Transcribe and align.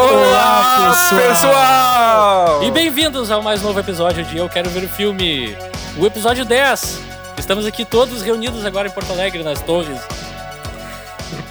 Olá, 0.00 0.96
pessoal! 1.10 2.64
E 2.64 2.70
bem-vindos 2.70 3.30
ao 3.30 3.42
mais 3.42 3.60
novo 3.60 3.78
episódio 3.78 4.24
de 4.24 4.38
Eu 4.38 4.48
Quero 4.48 4.70
Ver 4.70 4.84
o 4.84 4.88
Filme, 4.88 5.54
o 5.98 6.06
episódio 6.06 6.42
10. 6.42 6.98
Estamos 7.36 7.66
aqui 7.66 7.84
todos 7.84 8.22
reunidos 8.22 8.64
agora 8.64 8.88
em 8.88 8.90
Porto 8.90 9.12
Alegre, 9.12 9.42
nas 9.42 9.60
torres. 9.60 10.00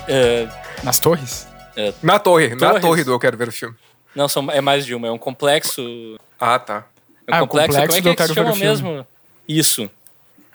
Uh, 0.07 0.51
nas 0.83 0.97
torres? 0.97 1.47
Uh, 1.77 1.93
na 2.01 2.17
torre, 2.17 2.55
torres. 2.55 2.73
na 2.73 2.79
torre 2.79 3.03
do 3.03 3.11
Eu 3.11 3.19
Quero 3.19 3.37
Ver 3.37 3.49
o 3.49 3.51
Filme. 3.51 3.75
Não, 4.15 4.27
são, 4.27 4.49
é 4.49 4.61
mais 4.61 4.83
de 4.83 4.95
uma, 4.95 5.07
é 5.07 5.11
um 5.11 5.19
complexo. 5.19 6.19
Ah, 6.39 6.57
tá. 6.57 6.87
É 7.27 7.33
um 7.33 7.35
ah, 7.35 7.39
complexo, 7.41 7.77
complexo 7.77 7.97
como 7.97 7.97
é 7.97 8.01
que, 8.01 8.09
é 8.09 8.15
que 8.15 8.27
se 8.27 8.33
chama 8.33 8.55
mesmo? 8.55 9.07
Isso. 9.47 9.91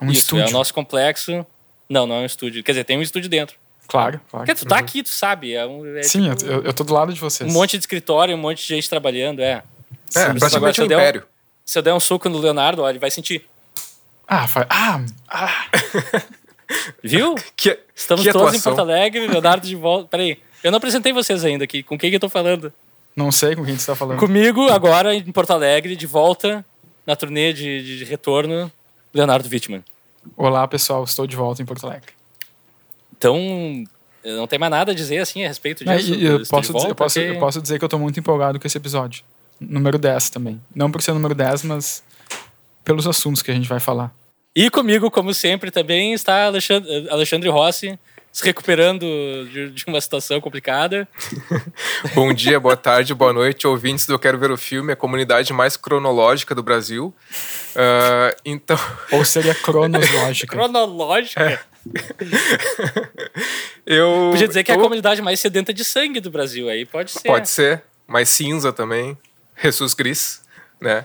Um 0.02 0.10
Isso, 0.10 0.20
estúdio. 0.20 0.46
é 0.46 0.48
o 0.48 0.52
nosso 0.52 0.74
complexo. 0.74 1.46
Não, 1.88 2.08
não 2.08 2.16
é 2.16 2.18
um 2.22 2.26
estúdio. 2.26 2.64
Quer 2.64 2.72
dizer, 2.72 2.84
tem 2.84 2.98
um 2.98 3.02
estúdio 3.02 3.30
dentro. 3.30 3.56
Claro, 3.86 4.20
claro. 4.30 4.46
Porque 4.46 4.54
tu 4.54 4.66
tá 4.66 4.76
uhum. 4.76 4.80
aqui, 4.80 5.02
tu 5.02 5.10
sabe. 5.10 5.54
É 5.54 5.66
um, 5.66 5.96
é 5.96 6.02
Sim, 6.02 6.34
tipo, 6.34 6.50
eu, 6.50 6.62
eu 6.62 6.72
tô 6.72 6.84
do 6.84 6.92
lado 6.92 7.12
de 7.12 7.20
vocês. 7.20 7.48
Um 7.48 7.52
monte 7.52 7.72
de 7.72 7.82
escritório, 7.82 8.34
um 8.34 8.38
monte 8.38 8.58
de 8.58 8.74
gente 8.74 8.88
trabalhando, 8.88 9.40
é. 9.40 9.62
É, 10.14 10.26
Sim, 10.26 10.38
praticamente 10.38 10.80
um 10.80 10.84
império. 10.84 11.22
Um, 11.22 11.34
se 11.64 11.78
eu 11.78 11.82
der 11.82 11.94
um 11.94 12.00
soco 12.00 12.28
no 12.28 12.38
Leonardo, 12.38 12.82
ó, 12.82 12.90
ele 12.90 12.98
vai 12.98 13.10
sentir. 13.10 13.46
Ah, 14.26 14.46
vai. 14.46 14.66
Ah! 14.68 15.04
ah. 15.28 15.66
Viu? 17.02 17.34
Que, 17.56 17.78
Estamos 17.94 18.24
que 18.24 18.32
todos 18.32 18.54
em 18.54 18.60
Porto 18.60 18.80
Alegre, 18.80 19.26
Leonardo 19.26 19.66
de 19.66 19.76
volta. 19.76 20.08
Peraí, 20.08 20.38
eu 20.62 20.70
não 20.70 20.78
apresentei 20.78 21.12
vocês 21.12 21.44
ainda 21.44 21.64
aqui. 21.64 21.82
Com 21.82 21.98
quem 21.98 22.10
que 22.10 22.16
eu 22.16 22.20
tô 22.20 22.28
falando? 22.28 22.72
Não 23.14 23.30
sei 23.30 23.54
com 23.54 23.64
quem 23.64 23.78
você 23.78 23.86
tá 23.86 23.94
falando. 23.94 24.18
Comigo, 24.18 24.68
agora, 24.70 25.14
em 25.14 25.30
Porto 25.30 25.52
Alegre, 25.52 25.94
de 25.94 26.06
volta, 26.06 26.64
na 27.06 27.14
turnê 27.14 27.52
de, 27.52 27.82
de, 27.82 27.98
de 27.98 28.04
retorno, 28.04 28.72
Leonardo 29.12 29.48
Wittmann. 29.48 29.84
Olá, 30.36 30.66
pessoal. 30.66 31.04
Estou 31.04 31.26
de 31.26 31.36
volta 31.36 31.62
em 31.62 31.66
Porto 31.66 31.86
Alegre. 31.86 32.12
Então, 33.24 33.84
não 34.22 34.46
tem 34.46 34.58
mais 34.58 34.70
nada 34.70 34.92
a 34.92 34.94
dizer 34.94 35.18
assim 35.18 35.44
a 35.44 35.48
respeito 35.48 35.82
disso. 35.82 36.14
É, 36.14 36.16
eu, 36.16 36.46
posso 36.46 36.74
dizer, 36.74 36.88
eu, 36.90 36.94
posso, 36.94 37.18
eu 37.18 37.38
posso 37.38 37.62
dizer 37.62 37.78
que 37.78 37.84
eu 37.84 37.86
estou 37.86 37.98
muito 37.98 38.20
empolgado 38.20 38.60
com 38.60 38.66
esse 38.66 38.76
episódio. 38.76 39.24
Número 39.58 39.96
10 39.98 40.28
também. 40.28 40.60
Não 40.74 40.90
por 40.90 41.00
ser 41.00 41.12
o 41.12 41.14
número 41.14 41.34
10, 41.34 41.62
mas 41.64 42.02
pelos 42.84 43.06
assuntos 43.06 43.40
que 43.40 43.50
a 43.50 43.54
gente 43.54 43.66
vai 43.66 43.80
falar. 43.80 44.12
E 44.54 44.68
comigo, 44.68 45.10
como 45.10 45.32
sempre, 45.32 45.70
também 45.70 46.12
está 46.12 46.44
Alexandre, 46.44 47.08
Alexandre 47.08 47.48
Rossi, 47.48 47.98
se 48.30 48.44
recuperando 48.44 49.06
de, 49.50 49.70
de 49.70 49.84
uma 49.86 50.00
situação 50.00 50.38
complicada. 50.38 51.08
Bom 52.14 52.32
dia, 52.34 52.60
boa 52.60 52.76
tarde, 52.76 53.14
boa 53.14 53.32
noite, 53.32 53.66
ouvintes 53.66 54.04
do 54.04 54.12
Eu 54.12 54.18
Quero 54.18 54.38
Ver 54.38 54.50
o 54.50 54.56
Filme, 54.58 54.92
a 54.92 54.96
comunidade 54.96 55.50
mais 55.52 55.78
cronológica 55.78 56.54
do 56.54 56.62
Brasil. 56.62 57.14
Uh, 57.74 58.36
então... 58.44 58.78
Ou 59.12 59.24
seria 59.24 59.54
cronológica. 59.56 60.54
cronológica? 60.54 61.42
É. 61.42 61.73
Eu 63.86 64.30
Podia 64.32 64.48
dizer 64.48 64.64
que 64.64 64.72
é 64.72 64.74
a 64.74 64.78
comunidade 64.78 65.20
mais 65.20 65.40
sedenta 65.40 65.72
de 65.72 65.84
sangue 65.84 66.20
do 66.20 66.30
Brasil, 66.30 66.68
aí 66.68 66.86
pode 66.86 67.10
ser. 67.10 67.28
Pode 67.28 67.48
ser, 67.48 67.82
mais 68.06 68.28
cinza 68.28 68.72
também. 68.72 69.16
Jesus 69.62 69.94
Cris, 69.94 70.42
né? 70.80 71.04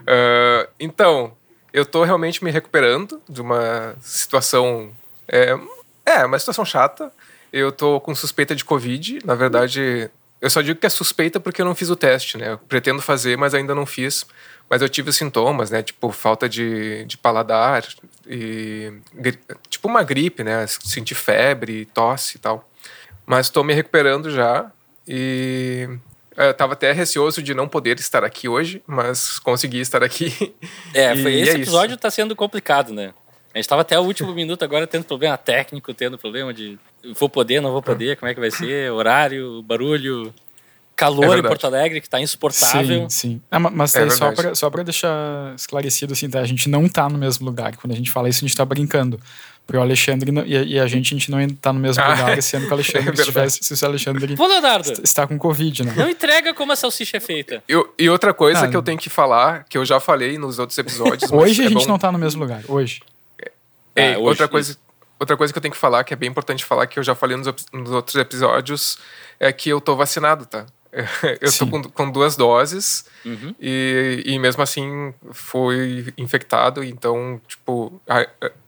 Uh, 0.00 0.68
então, 0.80 1.36
eu 1.72 1.84
tô 1.84 2.04
realmente 2.04 2.42
me 2.42 2.50
recuperando 2.50 3.20
de 3.28 3.40
uma 3.40 3.94
situação... 4.00 4.90
É, 5.28 5.56
é, 6.04 6.24
uma 6.24 6.38
situação 6.38 6.64
chata. 6.64 7.12
Eu 7.52 7.70
tô 7.70 8.00
com 8.00 8.14
suspeita 8.14 8.56
de 8.56 8.64
Covid. 8.64 9.20
Na 9.24 9.34
verdade, 9.34 10.10
eu 10.40 10.50
só 10.50 10.60
digo 10.60 10.80
que 10.80 10.86
é 10.86 10.90
suspeita 10.90 11.38
porque 11.38 11.62
eu 11.62 11.66
não 11.66 11.74
fiz 11.74 11.90
o 11.90 11.96
teste, 11.96 12.36
né? 12.36 12.52
Eu 12.52 12.58
pretendo 12.58 13.00
fazer, 13.00 13.38
mas 13.38 13.54
ainda 13.54 13.74
não 13.74 13.86
fiz. 13.86 14.26
Mas 14.68 14.82
eu 14.82 14.88
tive 14.88 15.12
sintomas, 15.12 15.70
né? 15.70 15.82
Tipo, 15.82 16.10
falta 16.10 16.48
de, 16.48 17.04
de 17.04 17.16
paladar 17.16 17.84
e... 18.26 18.92
Tipo 19.68 19.88
uma 19.88 20.02
gripe, 20.02 20.42
né? 20.42 20.66
Sentir 20.66 21.14
febre, 21.14 21.86
tosse 21.86 22.36
e 22.36 22.40
tal. 22.40 22.68
Mas 23.26 23.46
estou 23.46 23.64
me 23.64 23.74
recuperando 23.74 24.30
já 24.30 24.70
e... 25.06 25.88
Eu 26.34 26.54
tava 26.54 26.72
até 26.72 26.92
receoso 26.92 27.42
de 27.42 27.52
não 27.52 27.68
poder 27.68 27.98
estar 27.98 28.24
aqui 28.24 28.48
hoje, 28.48 28.82
mas 28.86 29.38
consegui 29.38 29.80
estar 29.80 30.02
aqui. 30.02 30.54
É, 30.94 31.14
foi, 31.16 31.34
esse 31.40 31.52
é 31.52 31.54
episódio 31.54 31.94
está 31.94 32.10
sendo 32.10 32.34
complicado, 32.34 32.92
né? 32.92 33.12
A 33.54 33.58
gente 33.58 33.64
estava 33.64 33.82
até 33.82 33.98
o 33.98 34.02
último 34.02 34.32
minuto 34.32 34.62
agora 34.62 34.86
tendo 34.86 35.04
problema 35.04 35.36
técnico, 35.36 35.92
tendo 35.92 36.16
problema 36.16 36.54
de 36.54 36.78
vou 37.14 37.28
poder, 37.28 37.60
não 37.60 37.70
vou 37.70 37.82
poder, 37.82 38.16
como 38.16 38.30
é 38.30 38.34
que 38.34 38.40
vai 38.40 38.50
ser, 38.50 38.90
horário, 38.90 39.62
barulho, 39.62 40.32
calor 41.04 41.36
é 41.36 41.38
em 41.40 41.42
Porto 41.42 41.66
Alegre 41.66 42.00
que 42.00 42.06
está 42.06 42.20
insuportável. 42.20 43.08
Sim, 43.08 43.30
sim. 43.30 43.42
Ah, 43.50 43.58
mas 43.58 43.94
é 43.94 44.08
só 44.10 44.32
para 44.32 44.54
só 44.54 44.70
deixar 44.70 45.54
esclarecido 45.56 46.12
assim, 46.12 46.28
tá? 46.28 46.40
a 46.40 46.46
gente 46.46 46.68
não 46.68 46.86
está 46.86 47.08
no 47.08 47.18
mesmo 47.18 47.44
lugar. 47.46 47.76
Quando 47.76 47.92
a 47.92 47.96
gente 47.96 48.10
fala 48.10 48.28
isso, 48.28 48.38
a 48.38 48.46
gente 48.46 48.50
está 48.50 48.64
brincando. 48.64 49.18
Porque 49.66 49.78
o 49.78 49.80
Alexandre 49.80 50.32
e 50.44 50.78
a 50.78 50.86
gente, 50.88 51.14
a 51.14 51.18
gente 51.18 51.30
não 51.30 51.40
está 51.40 51.72
no 51.72 51.78
mesmo 51.78 52.02
ah, 52.02 52.08
lugar, 52.08 52.42
sendo 52.42 52.66
que 52.66 52.70
o 52.70 52.74
Alexandre 52.74 53.10
é 53.10 53.12
estivesse, 53.12 53.60
se 53.62 53.84
o 53.84 53.88
Alexandre 53.88 54.36
Pô, 54.36 54.46
Leonardo, 54.46 54.92
está 55.04 55.26
com 55.26 55.38
Covid, 55.38 55.84
né? 55.84 55.94
Não 55.96 56.08
entrega 56.08 56.52
como 56.52 56.72
a 56.72 56.76
salsicha 56.76 57.18
é 57.18 57.20
feita. 57.20 57.62
E, 57.68 57.86
e 57.98 58.10
outra 58.10 58.34
coisa 58.34 58.64
ah, 58.64 58.68
que 58.68 58.76
eu 58.76 58.82
tenho 58.82 58.98
que 58.98 59.08
falar, 59.08 59.64
que 59.68 59.78
eu 59.78 59.84
já 59.84 60.00
falei 60.00 60.36
nos 60.36 60.58
outros 60.58 60.76
episódios. 60.78 61.30
Hoje 61.32 61.62
a 61.62 61.66
é 61.66 61.68
gente 61.68 61.82
bom... 61.82 61.88
não 61.88 61.96
está 61.96 62.10
no 62.10 62.18
mesmo 62.18 62.42
lugar. 62.42 62.62
Hoje. 62.66 63.02
É, 63.94 64.16
hoje, 64.16 64.20
outra 64.20 64.48
coisa. 64.48 64.76
Outra 65.20 65.36
coisa 65.36 65.52
que 65.52 65.58
eu 65.58 65.62
tenho 65.62 65.72
que 65.72 65.78
falar, 65.78 66.02
que 66.02 66.12
é 66.12 66.16
bem 66.16 66.28
importante 66.28 66.64
falar, 66.64 66.84
que 66.88 66.98
eu 66.98 67.02
já 67.04 67.14
falei 67.14 67.36
nos, 67.36 67.46
nos 67.72 67.90
outros 67.92 68.16
episódios, 68.16 68.98
é 69.38 69.52
que 69.52 69.68
eu 69.68 69.80
tô 69.80 69.94
vacinado, 69.94 70.44
tá? 70.44 70.66
Eu 71.40 71.50
tô 71.50 71.66
com, 71.66 71.82
com, 71.82 72.10
duas 72.10 72.36
doses 72.36 73.06
uhum. 73.24 73.54
e, 73.58 74.22
e 74.26 74.38
mesmo 74.38 74.62
assim 74.62 75.14
fui 75.30 76.12
infectado, 76.18 76.84
então, 76.84 77.40
tipo, 77.48 78.00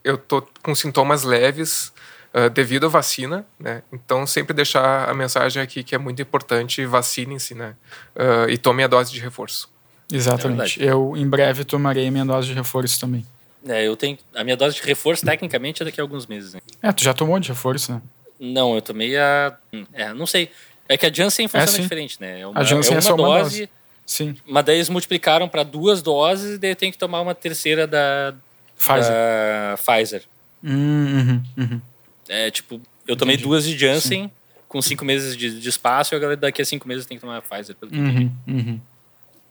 eu 0.03 0.17
tô 0.17 0.41
com 0.63 0.73
sintomas 0.73 1.23
leves 1.23 1.93
uh, 2.33 2.49
devido 2.49 2.87
à 2.87 2.89
vacina, 2.89 3.45
né? 3.59 3.83
Então, 3.93 4.25
sempre 4.25 4.55
deixar 4.55 5.07
a 5.07 5.13
mensagem 5.13 5.61
aqui 5.61 5.83
que 5.83 5.93
é 5.93 5.97
muito 5.97 6.21
importante, 6.21 6.85
vacinem-se, 6.85 7.53
né? 7.53 7.75
Uh, 8.15 8.49
e 8.49 8.57
tomem 8.57 8.83
a 8.83 8.87
dose 8.87 9.11
de 9.11 9.19
reforço. 9.19 9.69
Exatamente. 10.11 10.83
É 10.83 10.91
eu, 10.91 11.13
em 11.15 11.27
breve, 11.27 11.63
tomarei 11.63 12.09
minha 12.11 12.25
dose 12.25 12.47
de 12.47 12.53
reforço 12.53 12.99
também. 12.99 13.25
É, 13.67 13.87
eu 13.87 13.95
tenho. 13.95 14.17
A 14.35 14.43
minha 14.43 14.55
dose 14.55 14.75
de 14.75 14.83
reforço, 14.83 15.25
tecnicamente, 15.25 15.81
é 15.81 15.85
daqui 15.85 15.99
a 15.99 16.03
alguns 16.03 16.27
meses. 16.27 16.53
Né? 16.53 16.59
É, 16.81 16.91
tu 16.91 17.03
já 17.03 17.13
tomou 17.13 17.39
de 17.39 17.49
reforço, 17.49 17.93
né? 17.93 18.01
Não, 18.39 18.75
eu 18.75 18.81
tomei 18.81 19.17
a. 19.17 19.57
Hum, 19.73 19.85
é, 19.93 20.13
não 20.13 20.27
sei. 20.27 20.51
É 20.87 20.97
que 20.97 21.05
a 21.05 21.11
Janssen 21.11 21.47
funciona 21.47 21.77
é, 21.77 21.81
diferente, 21.81 22.17
né? 22.19 22.41
É 22.41 22.47
uma, 22.47 22.59
a 22.59 22.63
Janssen 22.63 22.95
é 22.95 22.99
uma, 22.99 23.09
é 23.09 23.13
uma 23.13 23.17
dose, 23.17 23.59
dose. 23.59 23.69
Sim. 24.05 24.35
Mas 24.45 24.65
daí 24.65 24.77
eles 24.77 24.89
multiplicaram 24.89 25.49
para 25.49 25.63
duas 25.63 26.01
doses 26.01 26.55
e 26.55 26.57
daí 26.59 26.71
eu 26.71 26.75
tenho 26.75 26.91
que 26.91 26.97
tomar 26.97 27.21
uma 27.21 27.33
terceira 27.33 27.87
da 27.87 28.35
Pfizer. 28.77 29.11
Da 29.11 29.77
Pfizer. 29.77 30.23
Uhum, 30.63 31.43
uhum. 31.57 31.81
É 32.29 32.51
tipo, 32.51 32.79
eu 33.07 33.15
tomei 33.15 33.35
Entendi. 33.35 33.47
duas 33.47 33.65
de 33.65 33.77
Janssen 33.77 34.23
Sim. 34.23 34.31
com 34.67 34.81
cinco 34.81 35.03
meses 35.03 35.35
de, 35.35 35.59
de 35.59 35.69
espaço 35.69 36.13
e 36.13 36.15
agora 36.15 36.37
daqui 36.37 36.61
a 36.61 36.65
cinco 36.65 36.87
meses 36.87 37.05
tem 37.05 37.17
que 37.17 37.21
tomar 37.21 37.37
a 37.37 37.41
Pfizer. 37.41 37.75
Pelo 37.75 37.91
uhum, 37.91 38.31
uhum. 38.47 38.79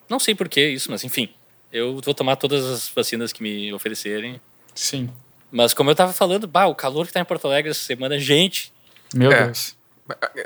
Não 0.09 0.19
sei 0.19 0.34
por 0.34 0.49
que 0.49 0.65
isso, 0.69 0.91
mas 0.91 1.03
enfim. 1.03 1.28
Eu 1.73 2.00
vou 2.00 2.15
tomar 2.15 2.37
todas 2.37 2.65
as 2.65 2.89
vacinas 2.89 3.33
que 3.33 3.43
me 3.43 3.73
oferecerem. 3.73 4.41
Sim. 4.73 5.11
Mas 5.50 5.75
como 5.75 5.91
eu 5.91 5.94
tava 5.94 6.12
falando, 6.12 6.47
bah, 6.47 6.67
o 6.67 6.75
calor 6.75 7.06
que 7.06 7.12
tá 7.12 7.21
em 7.21 7.25
Porto 7.25 7.47
Alegre 7.47 7.73
essa 7.73 7.81
semana, 7.81 8.19
gente. 8.19 8.73
Meu 9.12 9.33
é. 9.33 9.47
Deus. 9.47 9.77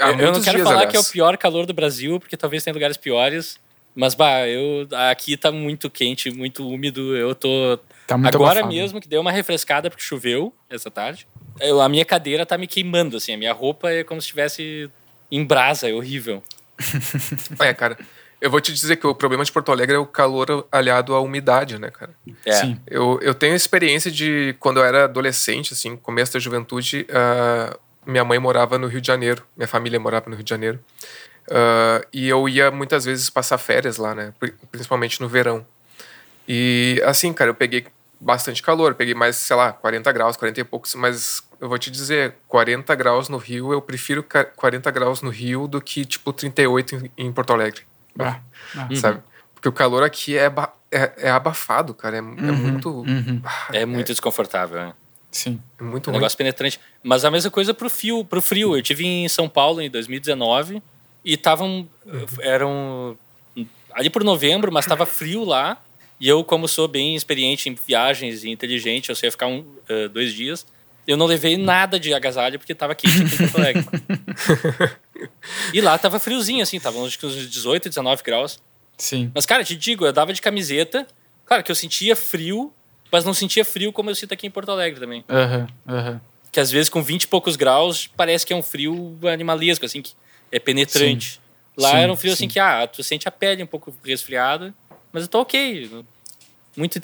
Há 0.00 0.10
eu 0.12 0.32
não 0.32 0.40
quero 0.40 0.56
dias, 0.56 0.62
falar 0.62 0.82
aliás. 0.82 0.90
que 0.90 0.96
é 0.96 1.00
o 1.00 1.04
pior 1.04 1.36
calor 1.36 1.66
do 1.66 1.74
Brasil, 1.74 2.20
porque 2.20 2.36
talvez 2.36 2.62
tenha 2.62 2.74
lugares 2.74 2.96
piores. 2.96 3.58
Mas, 3.94 4.14
bah, 4.14 4.46
eu, 4.46 4.86
aqui 5.10 5.36
tá 5.36 5.50
muito 5.50 5.90
quente, 5.90 6.30
muito 6.30 6.66
úmido. 6.68 7.16
Eu 7.16 7.34
tô. 7.34 7.78
Tá 8.06 8.16
muito 8.16 8.34
Agora 8.34 8.60
abafado. 8.60 8.74
mesmo 8.74 9.00
que 9.00 9.08
deu 9.08 9.20
uma 9.20 9.32
refrescada 9.32 9.90
porque 9.90 10.04
choveu 10.04 10.54
essa 10.70 10.90
tarde. 10.90 11.26
Eu, 11.60 11.80
a 11.80 11.88
minha 11.88 12.04
cadeira 12.04 12.46
tá 12.46 12.56
me 12.56 12.68
queimando, 12.68 13.16
assim. 13.16 13.34
A 13.34 13.36
minha 13.36 13.52
roupa 13.52 13.90
é 13.90 14.04
como 14.04 14.20
se 14.20 14.26
estivesse 14.26 14.88
em 15.30 15.44
brasa, 15.44 15.88
é 15.88 15.92
horrível. 15.92 16.42
é, 17.58 17.74
cara. 17.74 17.98
Eu 18.40 18.52
vou 18.52 18.60
te 18.60 18.72
dizer 18.72 18.96
que 18.96 19.06
o 19.06 19.14
problema 19.14 19.44
de 19.44 19.50
Porto 19.50 19.72
Alegre 19.72 19.96
é 19.96 19.98
o 19.98 20.06
calor 20.06 20.64
aliado 20.70 21.12
à 21.12 21.20
umidade, 21.20 21.76
né, 21.76 21.90
cara? 21.90 22.12
É. 22.46 22.52
Sim. 22.52 22.80
Eu, 22.86 23.18
eu 23.20 23.34
tenho 23.34 23.56
experiência 23.56 24.12
de 24.12 24.54
quando 24.60 24.76
eu 24.76 24.84
era 24.84 25.04
adolescente, 25.04 25.72
assim, 25.72 25.96
começo 25.96 26.34
da 26.34 26.38
juventude, 26.38 27.04
uh, 27.10 27.76
minha 28.08 28.24
mãe 28.24 28.38
morava 28.38 28.78
no 28.78 28.86
Rio 28.86 29.00
de 29.00 29.06
Janeiro, 29.06 29.44
minha 29.56 29.68
família 29.68 30.00
morava 30.00 30.30
no 30.30 30.34
Rio 30.34 30.44
de 30.44 30.50
Janeiro. 30.50 30.80
Uh, 31.46 32.04
e 32.12 32.28
eu 32.28 32.48
ia 32.48 32.70
muitas 32.70 33.04
vezes 33.04 33.30
passar 33.30 33.58
férias 33.58 33.96
lá, 33.98 34.14
né? 34.14 34.32
Principalmente 34.70 35.20
no 35.20 35.28
verão. 35.28 35.66
E 36.46 37.00
assim, 37.04 37.32
cara, 37.32 37.50
eu 37.50 37.54
peguei 37.54 37.86
bastante 38.20 38.62
calor, 38.62 38.94
peguei 38.94 39.14
mais, 39.14 39.36
sei 39.36 39.54
lá, 39.54 39.72
40 39.72 40.10
graus, 40.12 40.36
40 40.36 40.60
e 40.60 40.64
poucos, 40.64 40.94
mas 40.94 41.42
eu 41.60 41.68
vou 41.68 41.78
te 41.78 41.90
dizer, 41.90 42.34
40 42.48 42.94
graus 42.94 43.28
no 43.28 43.36
Rio, 43.36 43.72
eu 43.72 43.80
prefiro 43.80 44.24
40 44.56 44.90
graus 44.90 45.22
no 45.22 45.30
Rio 45.30 45.68
do 45.68 45.80
que 45.80 46.04
tipo 46.04 46.32
38 46.32 47.10
em 47.16 47.32
Porto 47.32 47.52
Alegre. 47.52 47.82
Ah, 48.18 48.40
ah. 48.74 48.88
Sabe? 48.96 49.20
Porque 49.54 49.68
o 49.68 49.72
calor 49.72 50.02
aqui 50.02 50.36
é, 50.36 50.46
é, 50.90 51.12
é 51.18 51.30
abafado, 51.30 51.94
cara. 51.94 52.16
É, 52.16 52.18
é 52.18 52.22
uhum, 52.22 52.56
muito. 52.56 52.90
Uhum. 52.90 53.42
É 53.72 53.84
muito 53.84 54.06
desconfortável, 54.06 54.78
né? 54.78 54.92
Sim. 55.30 55.60
É 55.78 55.82
muito 55.82 56.10
um 56.10 56.12
negócio 56.12 56.36
penetrante. 56.36 56.80
Mas 57.02 57.24
a 57.24 57.30
mesma 57.30 57.50
coisa 57.50 57.74
pro 57.74 57.90
frio, 57.90 58.24
pro 58.24 58.40
frio. 58.40 58.76
Eu 58.76 58.82
tive 58.82 59.06
em 59.06 59.28
São 59.28 59.48
Paulo 59.48 59.80
em 59.80 59.90
2019 59.90 60.82
e 61.24 61.34
estavam. 61.34 61.88
Eram. 62.40 63.16
Ali 63.92 64.10
por 64.10 64.22
novembro, 64.22 64.70
mas 64.72 64.84
estava 64.84 65.04
frio 65.04 65.44
lá. 65.44 65.82
E 66.20 66.28
eu, 66.28 66.42
como 66.42 66.66
sou 66.66 66.88
bem 66.88 67.14
experiente 67.14 67.68
em 67.68 67.74
viagens 67.74 68.42
e 68.42 68.50
inteligente, 68.50 69.08
eu 69.08 69.14
sei 69.14 69.30
ficar 69.30 69.46
um, 69.46 69.60
uh, 69.60 70.08
dois 70.08 70.32
dias. 70.32 70.66
Eu 71.06 71.16
não 71.16 71.26
levei 71.26 71.56
nada 71.56 71.98
de 71.98 72.12
agasalho 72.12 72.58
porque 72.58 72.72
estava 72.72 72.94
quente 72.94 73.22
aqui 73.22 73.34
em 73.34 73.38
Porto 73.38 73.56
Alegre. 73.56 73.84
E 75.72 75.80
lá 75.80 75.98
tava 75.98 76.18
friozinho, 76.20 76.62
assim, 76.62 76.78
tava 76.78 76.98
uns 76.98 77.16
18, 77.16 77.88
19 77.88 78.22
graus. 78.22 78.60
Sim. 78.96 79.30
Mas, 79.34 79.46
cara, 79.46 79.64
te 79.64 79.76
digo, 79.76 80.06
eu 80.06 80.12
dava 80.12 80.32
de 80.32 80.40
camiseta. 80.40 81.06
Claro 81.44 81.62
que 81.62 81.70
eu 81.70 81.74
sentia 81.74 82.14
frio, 82.14 82.72
mas 83.10 83.24
não 83.24 83.34
sentia 83.34 83.64
frio 83.64 83.92
como 83.92 84.10
eu 84.10 84.14
sinto 84.14 84.32
aqui 84.34 84.46
em 84.46 84.50
Porto 84.50 84.70
Alegre 84.70 85.00
também. 85.00 85.24
Aham, 85.28 85.66
uhum, 85.86 85.94
aham. 85.94 86.10
Uhum. 86.12 86.20
Que 86.50 86.60
às 86.60 86.70
vezes 86.70 86.88
com 86.88 87.02
20 87.02 87.24
e 87.24 87.26
poucos 87.26 87.56
graus 87.56 88.06
parece 88.16 88.46
que 88.46 88.52
é 88.52 88.56
um 88.56 88.62
frio 88.62 89.18
animalesco, 89.30 89.84
assim, 89.84 90.00
que 90.00 90.14
é 90.50 90.58
penetrante. 90.58 91.32
Sim. 91.32 91.38
Lá 91.76 91.90
sim, 91.90 91.96
era 91.98 92.12
um 92.12 92.16
frio 92.16 92.32
assim 92.32 92.44
sim. 92.44 92.46
assim 92.46 92.52
que, 92.54 92.58
ah, 92.58 92.86
tu 92.86 93.02
sente 93.02 93.28
a 93.28 93.30
pele 93.30 93.62
um 93.62 93.66
pouco 93.66 93.94
resfriada, 94.04 94.74
mas 95.12 95.24
eu 95.24 95.28
tô 95.28 95.40
ok. 95.40 96.04
Muito 96.76 96.98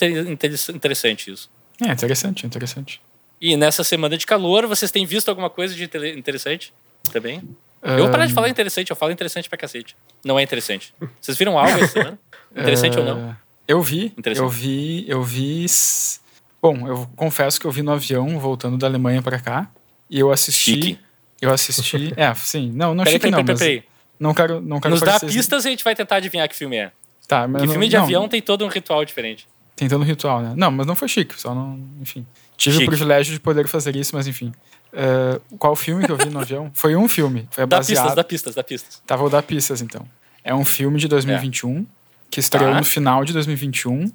interessante 0.73 1.31
isso. 1.31 1.51
É, 1.81 1.93
interessante, 1.93 2.47
interessante. 2.47 3.01
E 3.41 3.57
nessa 3.57 3.85
semana 3.85 4.17
de 4.17 4.27
calor, 4.27 4.67
vocês 4.67 4.91
têm 4.91 5.05
visto 5.05 5.29
alguma 5.29 5.51
coisa 5.51 5.75
de 5.75 5.85
interessante 6.17 6.73
também? 7.13 7.43
Eu 7.83 7.99
vou 7.99 8.11
parar 8.11 8.27
de 8.27 8.33
falar 8.33 8.49
interessante, 8.49 8.91
eu 8.91 8.97
falo 8.97 9.13
interessante 9.13 9.49
pra 9.49 9.59
cacete. 9.59 9.95
Não 10.25 10.39
é 10.39 10.43
interessante. 10.43 10.95
Vocês 11.21 11.37
viram 11.37 11.59
algo 11.59 11.79
essa 11.79 11.93
semana? 11.93 12.19
Interessante 12.57 12.97
uh, 12.97 13.01
ou 13.01 13.05
não? 13.05 13.37
Eu 13.67 13.83
vi, 13.83 14.13
eu 14.37 14.49
vi, 14.49 15.05
eu 15.09 15.23
vi. 15.23 15.67
Bom, 16.61 16.87
eu 16.87 17.09
confesso 17.17 17.61
que 17.61 17.67
eu 17.67 17.71
vi 17.71 17.83
no 17.83 17.93
avião 17.93 18.39
voltando 18.39 18.77
da 18.77 18.87
Alemanha 18.87 19.23
para 19.23 19.39
cá 19.39 19.71
e 20.09 20.19
eu 20.19 20.31
assisti. 20.31 20.75
Chique. 20.75 20.99
Eu 21.41 21.53
assisti. 21.53 22.13
é, 22.17 22.33
sim. 22.35 22.71
Não, 22.75 22.95
não 22.95 23.05
peraí, 23.05 23.13
chique 23.15 23.31
peraí, 23.31 23.45
não. 23.45 23.55
Peraí, 23.55 23.59
peraí. 23.59 23.85
Não 24.19 24.35
quero, 24.35 24.61
não 24.61 24.81
quero 24.81 24.95
Nos 24.95 25.03
dá 25.03 25.19
pistas 25.19 25.65
e 25.65 25.69
a 25.69 25.71
gente 25.71 25.85
vai 25.85 25.95
tentar 25.95 26.17
adivinhar 26.17 26.49
que 26.49 26.55
filme 26.55 26.77
é. 26.77 26.93
Tá, 27.27 27.49
mas. 27.49 27.63
Que 27.63 27.69
filme 27.69 27.89
de 27.89 27.97
não, 27.97 28.05
avião 28.05 28.29
tem 28.29 28.41
todo 28.41 28.65
um 28.65 28.69
ritual 28.69 29.05
diferente. 29.05 29.47
Tem 29.75 29.89
todo 29.89 30.03
um 30.03 30.05
ritual, 30.05 30.41
né? 30.41 30.55
Não, 30.57 30.71
mas 30.71 30.87
não 30.87 30.95
foi 30.95 31.09
chique, 31.09 31.41
só 31.41 31.55
não. 31.55 31.81
Enfim. 32.01 32.25
Tive 32.57 32.77
chique. 32.77 32.87
o 32.87 32.89
privilégio 32.89 33.33
de 33.33 33.41
poder 33.41 33.67
fazer 33.67 33.97
isso, 33.97 34.15
mas 34.15 34.27
enfim. 34.27 34.53
Uh, 34.93 35.57
qual 35.59 35.75
filme 35.75 36.05
que 36.05 36.13
eu 36.13 36.17
vi 36.17 36.27
no 36.27 36.39
avião? 36.39 36.71
Foi 36.75 36.95
um 36.95 37.09
filme. 37.09 37.49
Foi 37.51 37.67
dá 37.67 37.79
baseado... 37.79 38.05
pistas, 38.05 38.15
dá 38.15 38.25
pistas, 38.25 38.55
dá 38.55 38.63
pistas. 38.63 39.03
Tá, 39.05 39.17
vou 39.17 39.29
dar 39.29 39.43
pistas 39.43 39.83
então. 39.83 40.07
É 40.45 40.55
um 40.55 40.65
filme 40.65 41.01
de 41.01 41.09
2021, 41.09 41.79
é. 41.79 41.85
Que 42.35 42.41
estreou 42.41 42.73
tá. 42.73 42.79
no 42.79 42.85
final 42.85 43.25
de 43.25 43.33
2021. 43.33 44.11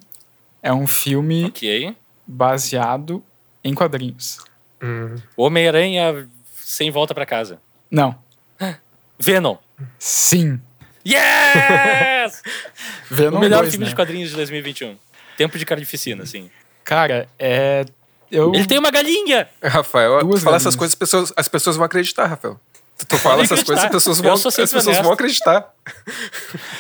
É 0.62 0.74
um 0.74 0.86
filme 0.86 1.46
okay. 1.46 1.96
baseado 2.28 3.24
em 3.64 3.74
quadrinhos. 3.74 4.40
Hum. 4.84 5.16
Homem-Aranha 5.38 6.28
sem 6.58 6.92
volta 6.92 7.16
para 7.16 7.26
casa. 7.26 7.62
Não. 7.90 8.14
Venom. 9.18 9.56
Sim. 9.98 10.60
Yes! 11.08 12.44
Venom 13.10 13.38
o 13.38 13.40
melhor 13.40 13.62
2, 13.62 13.72
filme 13.72 13.86
né? 13.86 13.90
de 13.90 13.96
quadrinhos 13.96 14.32
de 14.32 14.36
2021. 14.36 14.98
Tempo 15.38 15.58
de 15.58 15.66
carnificina, 15.66 16.24
assim. 16.24 16.52
Cara, 16.84 17.26
é 17.40 17.86
eu... 18.30 18.54
Ele 18.54 18.66
tem 18.66 18.78
uma 18.78 18.92
galinha! 18.92 19.48
Rafael, 19.64 20.20
Duas 20.20 20.42
tu 20.42 20.44
fala 20.44 20.58
essas 20.58 20.76
coisas, 20.76 20.94
as 20.94 21.00
pessoas, 21.00 21.34
as 21.38 21.48
pessoas 21.48 21.78
vão 21.78 21.86
acreditar, 21.86 22.26
Rafael. 22.26 22.60
Tu, 23.08 23.18
fala 23.18 23.44
essas 23.44 23.64
coisas, 23.64 23.86
as 23.86 23.92
pessoas 23.92 24.20
vão, 24.20 24.34
as 24.34 24.44
pessoas 24.44 24.98
vão 24.98 25.12
acreditar. 25.14 25.74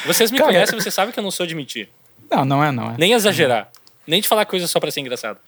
Vocês 0.06 0.32
me 0.32 0.38
Cara, 0.38 0.52
conhecem, 0.52 0.80
vocês 0.80 0.94
sabem 0.94 1.14
que 1.14 1.20
eu 1.20 1.24
não 1.24 1.32
sou 1.32 1.46
de 1.46 1.56
mentir. 1.56 1.90
Não, 2.30 2.44
não 2.44 2.64
é, 2.64 2.72
não 2.72 2.92
é. 2.92 2.96
Nem 2.98 3.14
exagerar. 3.14 3.70
Nem 4.06 4.22
de 4.22 4.28
falar 4.28 4.46
coisas 4.46 4.70
só 4.70 4.80
pra 4.80 4.92
ser 4.92 5.00
engraçado. 5.02 5.40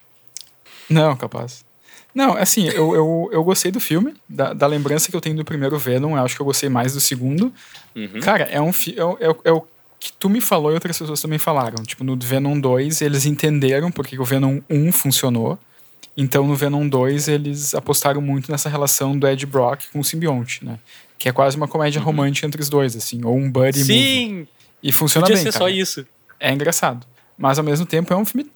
Não, 0.90 1.16
capaz. 1.16 1.66
Não, 2.14 2.36
assim, 2.36 2.68
eu, 2.68 2.94
eu, 2.94 3.30
eu 3.32 3.44
gostei 3.44 3.72
do 3.72 3.80
filme, 3.80 4.14
da, 4.28 4.54
da 4.54 4.68
lembrança 4.68 5.10
que 5.10 5.16
eu 5.16 5.22
tenho 5.22 5.36
do 5.36 5.46
primeiro 5.46 5.78
Venom, 5.78 6.18
eu 6.18 6.24
acho 6.24 6.36
que 6.36 6.42
eu 6.42 6.46
gostei 6.46 6.68
mais 6.68 6.94
do 6.94 7.00
segundo. 7.00 7.54
Uhum. 7.96 8.20
Cara, 8.22 8.44
é 8.44 8.60
um 8.60 8.70
é, 8.70 9.28
é, 9.28 9.36
é, 9.46 9.52
o 9.52 9.66
que 10.00 10.12
tu 10.14 10.30
me 10.30 10.42
falou 10.42 10.72
e 10.72 10.74
outras 10.74 10.98
pessoas 10.98 11.22
também 11.22 11.40
falaram. 11.40 11.84
Tipo, 11.84 12.04
no 12.04 12.18
Venom 12.18 12.60
2, 12.60 13.02
eles 13.02 13.26
entenderam 13.26 13.92
porque 13.92 14.20
o 14.20 14.26
Venom 14.26 14.60
1 14.70 14.92
funcionou. 14.92 15.58
Então, 16.16 16.46
no 16.46 16.56
Venom 16.56 16.88
2, 16.88 17.28
eles 17.28 17.74
apostaram 17.74 18.22
muito 18.22 18.52
nessa 18.52 18.70
relação 18.70 19.18
do 19.18 19.28
Ed 19.28 19.46
Brock 19.46 19.84
com 19.92 20.00
o 20.00 20.04
simbionte, 20.04 20.64
né? 20.66 20.78
Que 21.18 21.30
é 21.30 21.32
quase 21.32 21.56
uma 21.56 21.68
comédia 21.68 22.00
uhum. 22.00 22.06
romântica 22.06 22.46
entre 22.46 22.62
os 22.62 22.70
dois, 22.70 22.96
assim, 22.96 23.24
ou 23.24 23.36
um 23.36 23.50
buddy 23.50 23.84
Sim! 23.84 24.30
Movie. 24.30 24.50
E 24.84 24.92
funciona 24.92 25.26
Podia 25.26 25.36
bem, 25.36 25.44
ser 25.44 25.54
cara. 25.58 25.66
só 25.66 25.70
isso. 25.70 26.06
É 26.40 26.52
engraçado. 26.52 27.06
Mas, 27.38 27.58
ao 27.58 27.64
mesmo 27.64 27.86
tempo, 27.86 28.14
é 28.14 28.18
um 28.18 28.26
filme... 28.26 28.50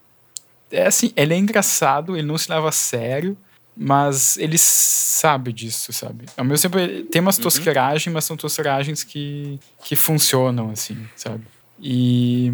É 0.70 0.86
assim, 0.86 1.12
ele 1.16 1.32
é 1.32 1.36
engraçado, 1.36 2.16
ele 2.16 2.26
não 2.26 2.36
se 2.36 2.50
leva 2.50 2.68
a 2.68 2.72
sério, 2.72 3.38
mas 3.76 4.36
ele 4.36 4.58
sabe 4.58 5.52
disso, 5.52 5.92
sabe? 5.92 6.26
Ao 6.36 6.44
mesmo 6.44 6.68
tempo, 6.68 7.04
tem 7.04 7.20
umas 7.20 7.36
uhum. 7.36 7.44
tosqueiragens, 7.44 8.12
mas 8.12 8.24
são 8.24 8.36
tosqueiragens 8.36 9.04
que, 9.04 9.60
que 9.84 9.94
funcionam, 9.94 10.70
assim, 10.70 10.96
sabe? 11.14 11.44
E 11.80 12.52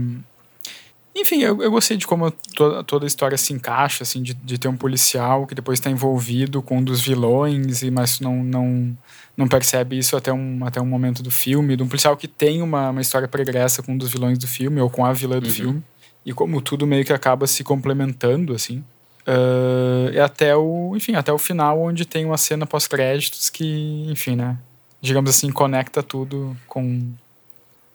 enfim, 1.15 1.43
eu, 1.43 1.63
eu 1.63 1.71
gostei 1.71 1.97
de 1.97 2.07
como 2.07 2.31
toda, 2.31 2.83
toda 2.83 3.05
a 3.05 3.09
história 3.09 3.37
se 3.37 3.53
encaixa, 3.53 4.03
assim, 4.03 4.23
de, 4.23 4.33
de 4.33 4.59
ter 4.59 4.69
um 4.69 4.77
policial 4.77 5.47
que 5.47 5.55
depois 5.55 5.79
está 5.79 5.91
envolvido 5.91 6.63
com 6.63 6.79
um 6.79 6.83
dos 6.83 7.03
vilões, 7.03 7.83
e 7.83 7.91
mas 7.91 8.19
não, 8.19 8.43
não, 8.43 8.97
não 9.37 9.47
percebe 9.47 9.99
isso 9.99 10.17
até 10.17 10.33
um, 10.33 10.65
até 10.65 10.81
um 10.81 10.87
momento 10.87 11.23
do 11.23 11.31
filme, 11.31 11.77
de 11.77 11.83
um 11.83 11.89
policial 11.89 12.17
que 12.17 12.27
tem 12.27 12.63
uma, 12.63 12.91
uma 12.91 13.01
história 13.01 13.29
pregressa 13.29 13.83
com 13.83 13.93
um 13.93 13.99
dos 13.99 14.11
vilões 14.11 14.39
do 14.39 14.47
filme, 14.47 14.81
ou 14.81 14.89
com 14.89 15.05
a 15.05 15.13
vilã 15.13 15.39
do 15.39 15.47
uhum. 15.47 15.53
filme, 15.53 15.83
e 16.25 16.33
como 16.33 16.63
tudo 16.63 16.87
meio 16.87 17.05
que 17.05 17.13
acaba 17.13 17.47
se 17.47 17.63
complementando, 17.63 18.55
assim. 18.55 18.83
Uh, 19.27 20.21
até 20.21 20.57
o, 20.57 20.97
enfim, 20.97 21.15
até 21.15 21.33
o 21.33 21.39
final, 21.39 21.79
onde 21.81 22.07
tem 22.07 22.25
uma 22.25 22.39
cena 22.39 22.67
pós-créditos 22.67 23.51
que, 23.51 24.07
enfim, 24.09 24.35
né, 24.35 24.57
digamos 25.01 25.31
assim, 25.31 25.53
conecta 25.53 26.03
tudo 26.03 26.57
com 26.67 27.13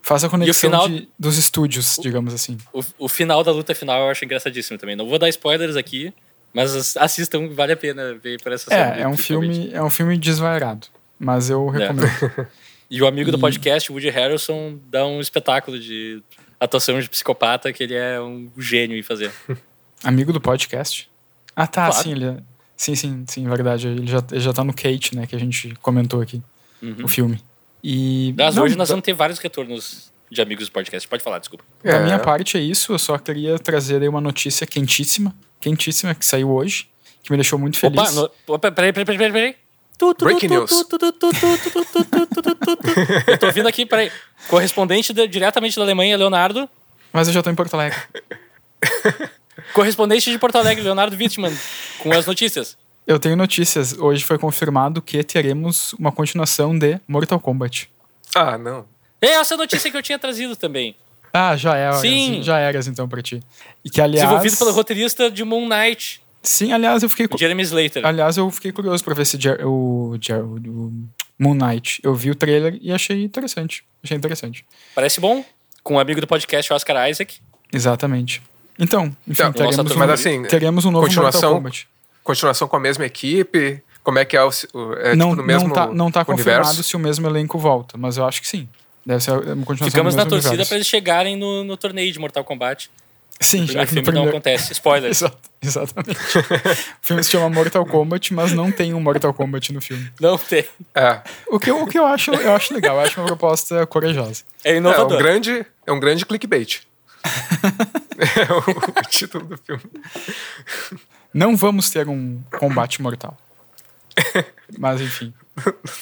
Faz 0.08 0.24
a 0.24 0.30
conexão 0.30 0.70
final, 0.70 0.88
de, 0.88 1.10
dos 1.20 1.38
estúdios, 1.38 2.00
digamos 2.02 2.34
assim. 2.34 2.58
O, 2.72 2.82
o, 2.98 3.10
final 3.10 3.44
da 3.44 3.52
luta 3.52 3.76
final 3.76 4.04
eu 4.04 4.10
acho 4.10 4.24
engraçadíssimo 4.24 4.80
também. 4.80 4.96
Não 4.96 5.06
vou 5.06 5.20
dar 5.20 5.28
spoilers 5.28 5.76
aqui, 5.76 6.14
mas 6.54 6.96
assistam, 6.96 7.50
vale 7.50 7.74
a 7.74 7.78
pena 7.78 8.14
ver 8.14 8.42
por 8.42 8.54
essa 8.54 8.74
É, 8.74 9.02
é 9.02 9.08
um 9.08 9.18
filme, 9.18 9.70
é 9.74 9.84
um 9.84 9.90
filme 9.90 10.18
desvairado, 10.18 10.88
mas 11.20 11.50
eu 11.50 11.70
é. 11.76 11.80
recomendo. 11.80 12.06
É. 12.06 12.48
e 12.90 13.02
o 13.02 13.06
amigo 13.06 13.28
e... 13.28 13.32
do 13.34 13.38
podcast, 13.38 13.92
Woody 13.92 14.10
Harrelson, 14.10 14.80
dá 14.90 15.06
um 15.06 15.20
espetáculo 15.20 15.78
de 15.78 16.24
atuação 16.58 17.02
de 17.02 17.10
psicopata 17.10 17.74
que 17.74 17.84
ele 17.84 17.96
é 17.96 18.22
um 18.22 18.50
gênio 18.58 18.98
em 18.98 19.04
fazer. 19.04 19.30
Amigo 20.02 20.32
do 20.32 20.40
podcast? 20.40 21.10
Ah, 21.54 21.68
tá, 21.68 21.88
claro. 21.88 22.04
sim, 22.04 22.12
ele 22.14 22.26
é... 22.28 22.38
Sim, 22.78 22.96
sim, 22.96 23.26
sim, 23.28 23.50
verdade. 23.50 23.88
Ele 23.88 24.08
já, 24.08 24.24
ele 24.32 24.40
já 24.40 24.54
tá 24.54 24.64
no 24.64 24.74
Kate, 24.74 25.18
né, 25.18 25.28
que 25.28 25.36
a 25.36 25.40
gente 25.40 25.74
comentou 25.82 26.22
aqui, 26.22 26.42
uhum. 26.82 27.04
o 27.04 27.08
filme. 27.10 27.42
E. 27.84 28.34
Mas 28.38 28.56
não, 28.56 28.64
hoje 28.64 28.76
nós 28.76 28.90
vamos 28.90 29.04
ter 29.04 29.14
vários 29.14 29.40
retornos 29.40 30.12
de 30.32 30.42
amigos 30.42 30.68
do 30.68 30.72
podcast. 30.72 31.08
Pode 31.08 31.24
falar, 31.24 31.40
desculpa. 31.40 31.64
É. 31.84 31.92
Da 31.92 32.00
minha 32.00 32.20
parte 32.20 32.58
é 32.58 32.62
isso. 32.62 32.94
Eu 32.94 33.00
só 33.00 33.18
queria 33.18 33.58
trazer 33.60 34.02
aí 34.02 34.08
uma 34.08 34.22
notícia 34.22 34.68
quentíssima, 34.68 35.36
quentíssima, 35.60 36.14
que 36.14 36.26
saiu 36.26 36.52
hoje, 36.52 36.90
que 37.24 37.32
me 37.32 37.38
deixou 37.38 37.58
muito 37.58 37.78
feliz. 37.78 38.00
Opa, 38.00 38.12
no, 38.12 38.32
opa 38.54 38.72
peraí, 38.72 38.94
peraí, 38.94 39.18
peraí, 39.18 39.32
peraí. 39.32 39.56
Breaking 40.20 40.50
news. 40.50 40.72
eu 43.28 43.38
tô 43.40 43.52
vindo 43.52 43.68
aqui, 43.68 43.84
peraí. 43.86 44.12
Correspondente 44.48 45.12
de, 45.12 45.28
diretamente 45.28 45.76
da 45.76 45.82
Alemanha, 45.82 46.16
Leonardo. 46.16 46.70
Mas 47.12 47.28
eu 47.28 47.34
já 47.34 47.42
tô 47.42 47.50
em 47.50 47.56
Porto 47.56 47.74
Alegre. 47.74 48.00
Correspondente 49.74 50.30
de 50.30 50.38
Porto 50.38 50.58
Alegre, 50.58 50.84
Leonardo 50.84 51.16
Wittmann, 51.16 51.56
com 52.00 52.12
as 52.12 52.28
notícias. 52.28 52.78
Eu 53.08 53.18
tenho 53.18 53.38
notícias. 53.38 53.98
Hoje 53.98 54.26
foi 54.26 54.38
confirmado 54.38 55.02
que 55.02 55.24
teremos 55.24 55.94
uma 55.94 56.12
continuação 56.12 56.78
de 56.78 57.00
Mortal 57.08 57.40
Kombat. 57.40 57.90
Ah, 58.36 58.58
não. 58.58 58.86
É 59.22 59.28
essa 59.28 59.56
notícia 59.56 59.90
que 59.90 59.96
eu 59.96 60.04
tinha 60.04 60.20
trazido 60.20 60.58
também. 60.58 60.94
Ah, 61.34 61.56
já 61.56 61.78
era. 61.78 61.94
Sim. 61.94 62.44
Já 62.44 62.60
eras 62.60 62.86
então 62.86 63.08
pra 63.08 63.22
ti. 63.22 63.42
E 63.84 63.90
que, 63.90 64.02
aliás... 64.02 64.28
Desenvolvido 64.28 64.58
pelo 64.58 64.72
roteirista 64.74 65.32
de 65.32 65.46
Moon 65.46 65.70
Knight. 65.70 66.22
Sim, 66.44 66.74
aliás, 66.74 67.02
eu 67.02 67.10
fiquei... 67.10 67.28
O 67.32 67.38
Jeremy 67.38 67.64
Slater. 67.64 68.06
Aliás, 68.06 68.36
eu 68.36 68.52
fiquei 68.52 68.74
curioso 68.74 69.02
pra 69.06 69.14
ver 69.14 69.26
se 69.26 69.40
Jer 69.40 69.66
o, 69.66 70.18
Jer 70.20 70.44
o 70.44 70.92
Moon 71.40 71.54
Knight. 71.54 72.02
Eu 72.04 72.14
vi 72.14 72.30
o 72.30 72.36
trailer 72.36 72.78
e 72.82 72.92
achei 72.92 73.24
interessante. 73.24 73.86
Achei 74.04 74.18
interessante. 74.18 74.66
Parece 74.94 75.22
bom. 75.22 75.46
Com 75.82 75.94
um 75.94 76.00
amigo 76.00 76.20
do 76.20 76.28
podcast, 76.28 76.74
Oscar 76.74 77.10
Isaac. 77.10 77.40
Exatamente. 77.72 78.42
Então, 78.78 79.06
enfim, 79.26 79.44
então, 79.44 79.54
teremos, 79.54 79.92
um, 79.92 79.98
mas 79.98 80.10
assim, 80.10 80.44
teremos 80.44 80.86
um 80.86 80.92
novo 80.92 81.08
continuação, 81.08 81.54
Mortal 81.54 81.56
Kombat 81.56 81.88
continuação 82.28 82.68
com 82.68 82.76
a 82.76 82.80
mesma 82.80 83.06
equipe? 83.06 83.82
Como 84.04 84.20
é 84.20 84.26
que 84.26 84.36
é 84.36 84.44
o. 84.44 84.50
É, 85.00 85.16
não, 85.16 85.30
tipo, 85.30 85.42
no 85.42 85.44
mesmo 85.44 85.68
não 85.68 85.76
tá, 85.76 85.88
não 85.88 86.12
tá 86.12 86.26
confirmado 86.26 86.84
se 86.84 86.96
o 86.96 87.00
mesmo 87.00 87.28
elenco 87.28 87.58
volta, 87.58 87.98
mas 87.98 88.18
eu 88.18 88.26
acho 88.26 88.42
que 88.42 88.48
sim. 88.48 88.68
Deve 89.06 89.24
ser 89.24 89.32
uma 89.32 89.66
continuação 89.66 89.88
Ficamos 89.88 90.16
na 90.16 90.26
torcida 90.26 90.66
para 90.66 90.76
eles 90.76 90.88
chegarem 90.88 91.38
no, 91.38 91.64
no 91.64 91.78
torneio 91.78 92.12
de 92.12 92.20
Mortal 92.20 92.44
Kombat. 92.44 92.92
Sim, 93.40 93.68
já 93.68 93.86
que 93.86 93.96
no 93.96 94.04
filme 94.04 94.20
não 94.20 94.28
acontece. 94.28 94.74
Spoiler. 94.74 95.12
Exato, 95.12 95.38
exatamente. 95.62 96.20
o 96.20 97.02
filme 97.02 97.24
se 97.24 97.32
chama 97.32 97.50
Mortal 97.50 97.86
Kombat, 97.86 98.34
mas 98.34 98.52
não 98.52 98.72
tem 98.72 98.94
um 98.94 99.00
Mortal 99.00 99.34
Kombat 99.34 99.72
no 99.72 99.82
filme. 99.82 100.12
Não 100.20 100.38
tem. 100.38 100.66
É. 100.94 101.22
O 101.48 101.60
que, 101.60 101.70
eu, 101.70 101.82
o 101.82 101.88
que 101.88 101.98
eu, 101.98 102.06
acho, 102.06 102.32
eu 102.32 102.54
acho 102.54 102.74
legal, 102.74 102.96
eu 102.96 103.02
acho 103.02 103.20
uma 103.20 103.28
proposta 103.28 103.86
corajosa. 103.86 104.44
É 104.64 104.76
inovador. 104.76 105.14
É 105.14 105.16
um 105.16 105.18
grande, 105.18 105.66
é 105.86 105.92
um 105.92 106.00
grande 106.00 106.26
clickbait. 106.26 106.82
é 108.18 108.54
o, 108.54 109.00
o 109.00 109.10
título 109.10 109.46
do 109.46 109.58
filme. 109.58 109.84
Não 111.38 111.56
vamos 111.56 111.92
ter 111.92 112.10
um 112.10 112.42
combate 112.58 113.00
mortal. 113.00 113.38
Mas 114.76 115.00
enfim. 115.00 115.32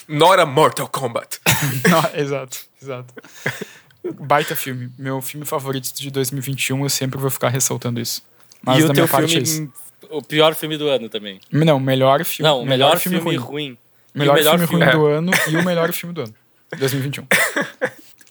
Not 0.08 0.39
a 0.39 0.46
Mortal 0.46 0.88
Kombat. 0.88 1.42
Não, 1.89 2.22
exato, 2.22 2.58
exato. 2.82 3.13
Baita 4.22 4.56
filme. 4.56 4.89
Meu 4.98 5.22
filme 5.22 5.46
favorito 5.46 5.94
de 5.94 6.10
2021, 6.10 6.84
eu 6.84 6.89
sempre 6.89 7.20
vou 7.20 7.30
ficar 7.30 7.50
ressaltando 7.50 8.00
isso. 8.00 8.24
Mas 8.63 8.82
e 8.82 8.88
o 8.88 8.94
teu 8.94 9.06
filme, 9.10 9.72
é 10.04 10.15
o 10.15 10.22
pior 10.22 10.56
filme 10.56 10.77
do 10.77 10.88
ano 10.88 11.10
também. 11.10 11.42
Não, 11.51 11.82
melhor 11.82 12.24
filme. 12.24 12.50
Não, 12.50 12.63
melhor, 12.63 12.70
melhor 12.70 13.00
filme, 13.00 13.18
filme, 13.18 13.36
ruim. 13.36 13.46
ruim. 13.46 13.77
Melhor, 14.13 14.36
melhor 14.36 14.51
filme, 14.51 14.68
filme, 14.68 14.86
ruim 14.86 14.94
é. 14.94 14.98
do 14.98 15.06
ano 15.06 15.32
e 15.50 15.58
o 15.58 15.65
melhor 15.65 15.92
filme 15.92 16.15
do 16.15 16.22
ano. 16.22 16.36
2021. 16.77 17.27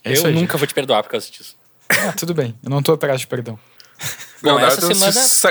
É 0.07 0.11
eu 0.11 0.27
aí, 0.27 0.35
nunca 0.35 0.53
gente. 0.53 0.59
vou 0.59 0.67
te 0.67 0.75
perdoar 0.75 1.03
por 1.03 1.09
causa 1.09 1.31
disso. 1.31 1.57
Ah, 1.89 2.13
tudo 2.13 2.35
bem. 2.35 2.55
Eu 2.63 2.69
não 2.69 2.83
tô 2.83 2.93
atrás 2.93 3.19
de 3.19 3.27
perdão. 3.27 3.59
Bom, 4.43 4.61
essa 4.61 4.83
semana... 4.83 5.13
Sa... 5.13 5.51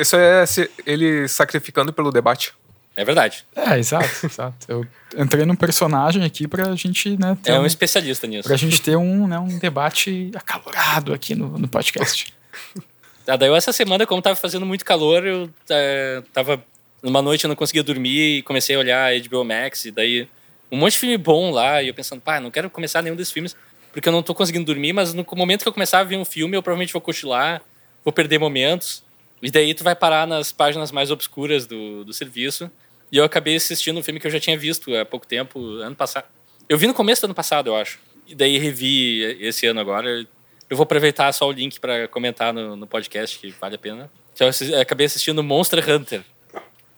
Isso 0.00 0.16
é 0.16 0.44
ele 0.86 1.28
sacrificando 1.28 1.92
pelo 1.92 2.10
debate. 2.10 2.52
É 2.96 3.04
verdade. 3.04 3.44
É, 3.54 3.78
exato, 3.78 4.08
exato. 4.26 4.66
Eu 4.68 4.86
entrei 5.16 5.44
num 5.44 5.54
personagem 5.54 6.24
aqui 6.24 6.46
pra 6.46 6.74
gente, 6.74 7.16
né? 7.16 7.36
é 7.44 7.58
um, 7.58 7.62
um, 7.62 7.66
especialista 7.66 8.26
nisso. 8.26 8.46
Pra 8.46 8.56
gente 8.56 8.80
ter 8.82 8.96
um, 8.96 9.26
né, 9.26 9.38
um 9.38 9.58
debate 9.58 10.30
acalorado 10.34 11.12
aqui 11.14 11.34
no, 11.34 11.58
no 11.58 11.68
podcast. 11.68 12.34
ah, 13.26 13.36
daí 13.36 13.48
eu, 13.48 13.56
essa 13.56 13.72
semana, 13.72 14.06
como 14.06 14.20
tava 14.20 14.36
fazendo 14.36 14.66
muito 14.66 14.84
calor, 14.84 15.26
eu 15.26 15.50
é, 15.70 16.22
tava. 16.32 16.62
Numa 17.02 17.22
noite 17.22 17.44
eu 17.44 17.48
não 17.48 17.56
conseguia 17.56 17.82
dormir 17.82 18.38
e 18.38 18.42
comecei 18.42 18.76
a 18.76 18.78
olhar 18.78 19.10
HBO 19.22 19.42
Max, 19.42 19.86
e 19.86 19.90
daí 19.90 20.28
um 20.70 20.76
monte 20.76 20.92
de 20.92 20.98
filme 20.98 21.16
bom 21.16 21.50
lá, 21.50 21.82
e 21.82 21.88
eu 21.88 21.94
pensando, 21.94 22.20
pá, 22.20 22.38
não 22.38 22.50
quero 22.50 22.68
começar 22.68 23.00
nenhum 23.00 23.16
desses 23.16 23.32
filmes, 23.32 23.56
porque 23.90 24.06
eu 24.06 24.12
não 24.12 24.22
tô 24.22 24.34
conseguindo 24.34 24.66
dormir, 24.66 24.92
mas 24.92 25.14
no 25.14 25.26
momento 25.34 25.62
que 25.62 25.68
eu 25.68 25.72
começar 25.72 26.00
a 26.00 26.04
ver 26.04 26.16
um 26.16 26.24
filme, 26.26 26.54
eu 26.54 26.62
provavelmente 26.62 26.92
vou 26.92 27.00
cochilar, 27.00 27.62
vou 28.04 28.12
perder 28.12 28.38
momentos. 28.38 29.02
E 29.42 29.50
daí 29.50 29.74
tu 29.74 29.82
vai 29.82 29.96
parar 29.96 30.26
nas 30.26 30.52
páginas 30.52 30.92
mais 30.92 31.10
obscuras 31.10 31.66
do, 31.66 32.04
do 32.04 32.12
serviço. 32.12 32.70
E 33.10 33.16
eu 33.16 33.24
acabei 33.24 33.56
assistindo 33.56 33.98
um 33.98 34.02
filme 34.02 34.20
que 34.20 34.26
eu 34.26 34.30
já 34.30 34.38
tinha 34.38 34.56
visto 34.56 34.94
há 34.94 35.04
pouco 35.04 35.26
tempo, 35.26 35.58
ano 35.78 35.96
passado. 35.96 36.26
Eu 36.68 36.78
vi 36.78 36.86
no 36.86 36.94
começo 36.94 37.22
do 37.22 37.24
ano 37.26 37.34
passado, 37.34 37.68
eu 37.68 37.76
acho. 37.76 37.98
E 38.26 38.34
daí 38.34 38.58
revi 38.58 39.22
esse 39.40 39.66
ano 39.66 39.80
agora. 39.80 40.24
Eu 40.68 40.76
vou 40.76 40.84
aproveitar 40.84 41.32
só 41.32 41.48
o 41.48 41.52
link 41.52 41.80
para 41.80 42.06
comentar 42.06 42.54
no, 42.54 42.76
no, 42.76 42.86
podcast, 42.86 43.38
que 43.38 43.52
vale 43.60 43.74
a 43.74 43.78
pena. 43.78 44.10
Então, 44.32 44.48
eu 44.48 44.80
acabei 44.80 45.06
assistindo 45.06 45.42
Monster 45.42 45.84
Hunter. 45.90 46.22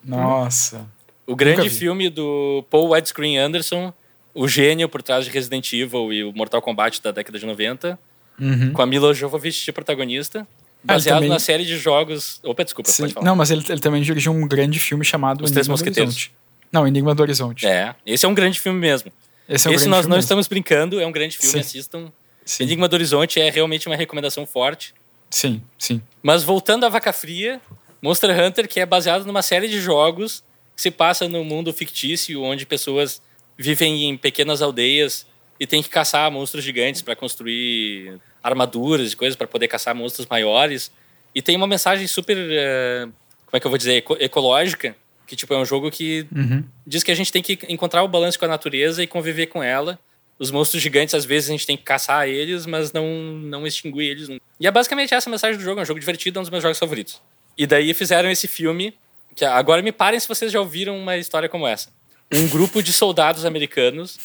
Nossa. 0.03 0.85
O 1.25 1.35
grande 1.35 1.69
filme 1.69 2.09
do 2.09 2.63
Paul 2.69 2.93
Widescreen 2.93 3.39
Anderson, 3.39 3.91
o 4.33 4.47
gênio 4.47 4.87
por 4.87 5.01
trás 5.01 5.25
de 5.25 5.31
Resident 5.31 5.71
Evil 5.73 6.13
e 6.13 6.23
o 6.23 6.31
Mortal 6.33 6.61
Kombat 6.61 7.01
da 7.01 7.11
década 7.11 7.39
de 7.39 7.45
90, 7.45 7.97
uhum. 8.39 8.73
com 8.73 8.81
a 8.81 8.85
Mila 8.85 9.13
Jovovich 9.13 9.65
de 9.65 9.71
protagonista. 9.71 10.47
Ah, 10.83 10.93
baseado 10.93 11.17
também... 11.17 11.29
na 11.29 11.39
série 11.39 11.65
de 11.65 11.77
jogos. 11.77 12.39
Opa, 12.43 12.63
desculpa, 12.63 12.89
Sim. 12.91 13.03
pode 13.03 13.13
falar. 13.13 13.25
Não, 13.25 13.35
mas 13.35 13.51
ele, 13.51 13.63
ele 13.69 13.79
também 13.79 14.01
dirigiu 14.01 14.31
um 14.31 14.47
grande 14.47 14.79
filme 14.79 15.03
chamado 15.05 15.43
Os 15.43 15.51
Três 15.51 15.67
Mosqueteiros. 15.67 16.29
Não, 16.71 16.87
Enigma 16.87 17.13
do 17.13 17.21
Horizonte. 17.21 17.67
É, 17.67 17.95
esse 18.05 18.25
é 18.25 18.29
um 18.29 18.33
grande 18.33 18.59
filme 18.59 18.79
mesmo. 18.79 19.11
Esse, 19.47 19.67
é 19.67 19.71
um 19.71 19.73
esse 19.73 19.87
nós 19.87 20.05
não 20.05 20.15
mesmo. 20.15 20.21
estamos 20.21 20.47
brincando, 20.47 20.99
é 20.99 21.05
um 21.05 21.11
grande 21.11 21.37
filme, 21.37 21.53
sim. 21.53 21.59
assistam. 21.59 22.11
Sim. 22.45 22.63
Enigma 22.63 22.87
do 22.87 22.93
Horizonte 22.93 23.39
é 23.39 23.49
realmente 23.49 23.87
uma 23.87 23.95
recomendação 23.95 24.45
forte. 24.45 24.93
Sim, 25.29 25.61
sim. 25.77 26.01
Mas 26.21 26.43
voltando 26.43 26.85
à 26.85 26.89
Vaca 26.89 27.13
Fria, 27.13 27.61
Monster 28.01 28.29
Hunter, 28.37 28.67
que 28.67 28.79
é 28.79 28.85
baseado 28.85 29.25
numa 29.25 29.41
série 29.41 29.67
de 29.67 29.79
jogos 29.79 30.43
que 30.75 30.81
se 30.81 30.91
passa 30.91 31.27
no 31.27 31.43
mundo 31.43 31.71
fictício, 31.71 32.41
onde 32.41 32.65
pessoas 32.65 33.21
vivem 33.57 34.09
em 34.09 34.17
pequenas 34.17 34.61
aldeias 34.61 35.25
e 35.59 35.67
têm 35.67 35.81
que 35.81 35.89
caçar 35.89 36.29
monstros 36.31 36.63
gigantes 36.63 37.01
para 37.01 37.15
construir 37.15 38.19
armaduras 38.43 39.13
e 39.13 39.15
coisas 39.15 39.35
para 39.35 39.47
poder 39.47 39.67
caçar 39.67 39.95
monstros 39.95 40.27
maiores. 40.27 40.91
E 41.33 41.41
tem 41.41 41.55
uma 41.55 41.65
mensagem 41.65 42.05
super, 42.05 42.37
uh, 42.37 43.11
como 43.45 43.53
é 43.53 43.59
que 43.59 43.65
eu 43.65 43.71
vou 43.71 43.77
dizer, 43.77 43.95
eco 43.95 44.17
ecológica, 44.19 44.95
que 45.25 45.35
tipo 45.35 45.53
é 45.53 45.57
um 45.57 45.65
jogo 45.65 45.89
que 45.89 46.27
uhum. 46.35 46.63
diz 46.85 47.01
que 47.01 47.11
a 47.11 47.15
gente 47.15 47.31
tem 47.31 47.41
que 47.41 47.57
encontrar 47.69 48.03
o 48.03 48.07
balanço 48.07 48.37
com 48.37 48.45
a 48.45 48.49
natureza 48.49 49.01
e 49.01 49.07
conviver 49.07 49.47
com 49.47 49.63
ela. 49.63 49.97
Os 50.37 50.51
monstros 50.51 50.81
gigantes, 50.81 51.15
às 51.15 51.23
vezes, 51.23 51.49
a 51.49 51.53
gente 51.53 51.65
tem 51.65 51.77
que 51.77 51.83
caçar 51.83 52.27
eles, 52.27 52.65
mas 52.65 52.91
não, 52.91 53.07
não 53.07 53.65
extinguir 53.65 54.09
eles. 54.09 54.29
E 54.59 54.67
é 54.67 54.71
basicamente 54.71 55.13
essa 55.13 55.29
a 55.29 55.31
mensagem 55.31 55.57
do 55.57 55.63
jogo. 55.63 55.79
É 55.79 55.83
um 55.83 55.85
jogo 55.85 55.99
divertido, 55.99 56.37
é 56.37 56.41
um 56.41 56.43
dos 56.43 56.49
meus 56.49 56.61
jogos 56.61 56.77
favoritos. 56.77 57.21
E 57.57 57.65
daí 57.65 57.93
fizeram 57.93 58.29
esse 58.29 58.47
filme, 58.47 58.93
que 59.35 59.45
agora 59.45 59.81
me 59.81 59.91
parem 59.91 60.19
se 60.19 60.27
vocês 60.27 60.51
já 60.51 60.59
ouviram 60.59 60.97
uma 60.97 61.15
história 61.17 61.47
como 61.47 61.67
essa. 61.67 61.89
Um 62.33 62.47
grupo 62.47 62.81
de 62.81 62.91
soldados 62.91 63.45
americanos 63.45 64.17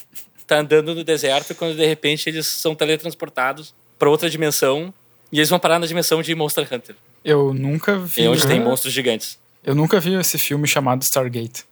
tá 0.47 0.59
andando 0.59 0.95
no 0.95 1.05
deserto 1.05 1.55
quando 1.55 1.77
de 1.77 1.85
repente 1.85 2.29
eles 2.29 2.47
são 2.47 2.75
teletransportados 2.75 3.75
para 3.99 4.09
outra 4.09 4.31
dimensão 4.31 4.93
e 5.31 5.39
eles 5.39 5.51
vão 5.51 5.59
parar 5.59 5.79
na 5.79 5.87
dimensão 5.87 6.23
de 6.23 6.35
Monster 6.35 6.67
Hunter. 6.73 6.97
Eu 7.25 7.53
nunca 7.53 7.99
vi. 7.99 8.25
É 8.25 8.31
onde 8.31 8.47
tem 8.47 8.61
monstros 8.61 8.93
gigantes. 8.93 9.39
Eu 9.63 9.75
nunca 9.75 10.01
vi 10.01 10.15
esse 10.15 10.39
filme 10.39 10.67
chamado 10.67 11.03
Stargate. 11.03 11.65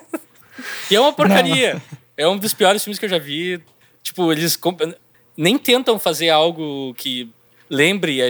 e 0.90 0.94
é 0.94 1.00
uma 1.00 1.12
porcaria. 1.12 1.74
Não. 1.74 1.82
É 2.16 2.28
um 2.28 2.36
dos 2.36 2.52
piores 2.52 2.82
filmes 2.84 2.98
que 2.98 3.04
eu 3.06 3.08
já 3.08 3.18
vi. 3.18 3.60
Tipo, 4.02 4.30
eles 4.30 4.58
nem 5.36 5.56
tentam 5.56 5.98
fazer 5.98 6.28
algo 6.30 6.92
que 6.94 7.30
lembre 7.70 8.20
a... 8.22 8.28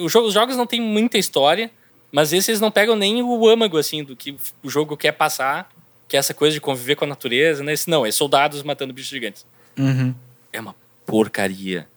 Os 0.00 0.12
jogos 0.12 0.56
não 0.56 0.66
têm 0.66 0.80
muita 0.80 1.18
história, 1.18 1.70
mas 2.12 2.32
esses 2.32 2.60
não 2.60 2.70
pegam 2.70 2.94
nem 2.94 3.22
o 3.22 3.48
âmago, 3.48 3.76
assim, 3.76 4.04
do 4.04 4.14
que 4.14 4.36
o 4.62 4.70
jogo 4.70 4.96
quer 4.96 5.12
passar, 5.12 5.68
que 6.06 6.16
é 6.16 6.18
essa 6.18 6.32
coisa 6.32 6.54
de 6.54 6.60
conviver 6.60 6.94
com 6.94 7.04
a 7.04 7.08
natureza, 7.08 7.64
né? 7.64 7.72
Esse 7.72 7.90
não, 7.90 8.06
é 8.06 8.10
soldados 8.12 8.62
matando 8.62 8.92
bichos 8.92 9.10
gigantes. 9.10 9.44
Uhum. 9.76 10.14
É 10.52 10.60
uma 10.60 10.74
porcaria. 11.04 11.88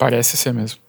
Parece 0.00 0.34
ser 0.38 0.54
mesmo. 0.54 0.80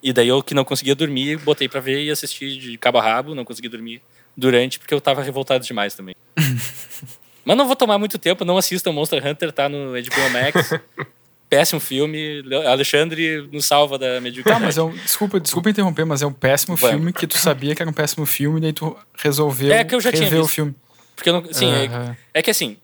E 0.00 0.12
daí 0.12 0.28
eu 0.28 0.40
que 0.44 0.54
não 0.54 0.64
conseguia 0.64 0.94
dormir, 0.94 1.36
botei 1.38 1.68
para 1.68 1.80
ver 1.80 2.04
e 2.04 2.10
assisti 2.10 2.56
de 2.56 2.78
cabo 2.78 2.98
a 2.98 3.02
rabo, 3.02 3.34
não 3.34 3.44
consegui 3.44 3.68
dormir 3.68 4.00
durante 4.36 4.78
porque 4.78 4.94
eu 4.94 5.00
tava 5.00 5.24
revoltado 5.24 5.64
demais 5.64 5.92
também. 5.92 6.14
Mas 7.44 7.56
não 7.56 7.66
vou 7.66 7.74
tomar 7.74 7.98
muito 7.98 8.16
tempo, 8.16 8.44
não 8.44 8.56
assistam 8.56 8.92
Monster 8.92 9.26
Hunter, 9.26 9.50
tá 9.50 9.68
no 9.68 9.90
HBO 9.90 10.30
Max. 10.32 10.70
péssimo 11.50 11.80
filme. 11.80 12.44
Alexandre 12.64 13.48
nos 13.50 13.66
salva 13.66 13.98
da 13.98 14.20
mediocridade. 14.20 14.60
Tá, 14.60 14.64
mas 14.64 14.78
é 14.78 14.82
um, 14.82 14.92
desculpa, 14.92 15.40
desculpa 15.40 15.68
interromper, 15.68 16.06
mas 16.06 16.22
é 16.22 16.26
um 16.26 16.32
péssimo 16.32 16.76
Vamos. 16.76 16.94
filme 16.94 17.12
que 17.12 17.26
tu 17.26 17.36
sabia 17.38 17.74
que 17.74 17.82
era 17.82 17.90
um 17.90 17.94
péssimo 17.94 18.24
filme 18.24 18.58
e 18.58 18.62
daí 18.62 18.72
tu 18.72 18.96
resolveu 19.18 19.72
é 19.72 19.82
que 19.82 19.92
eu 19.92 20.00
já 20.00 20.12
tinha 20.12 20.30
visto. 20.30 20.44
o 20.44 20.46
filme. 20.46 20.74
Porque 21.16 21.32
não, 21.32 21.52
sim, 21.52 21.66
uh 21.66 21.72
-huh. 21.72 22.16
é, 22.32 22.38
é, 22.38 22.42
que 22.42 22.50
assim, 22.50 22.76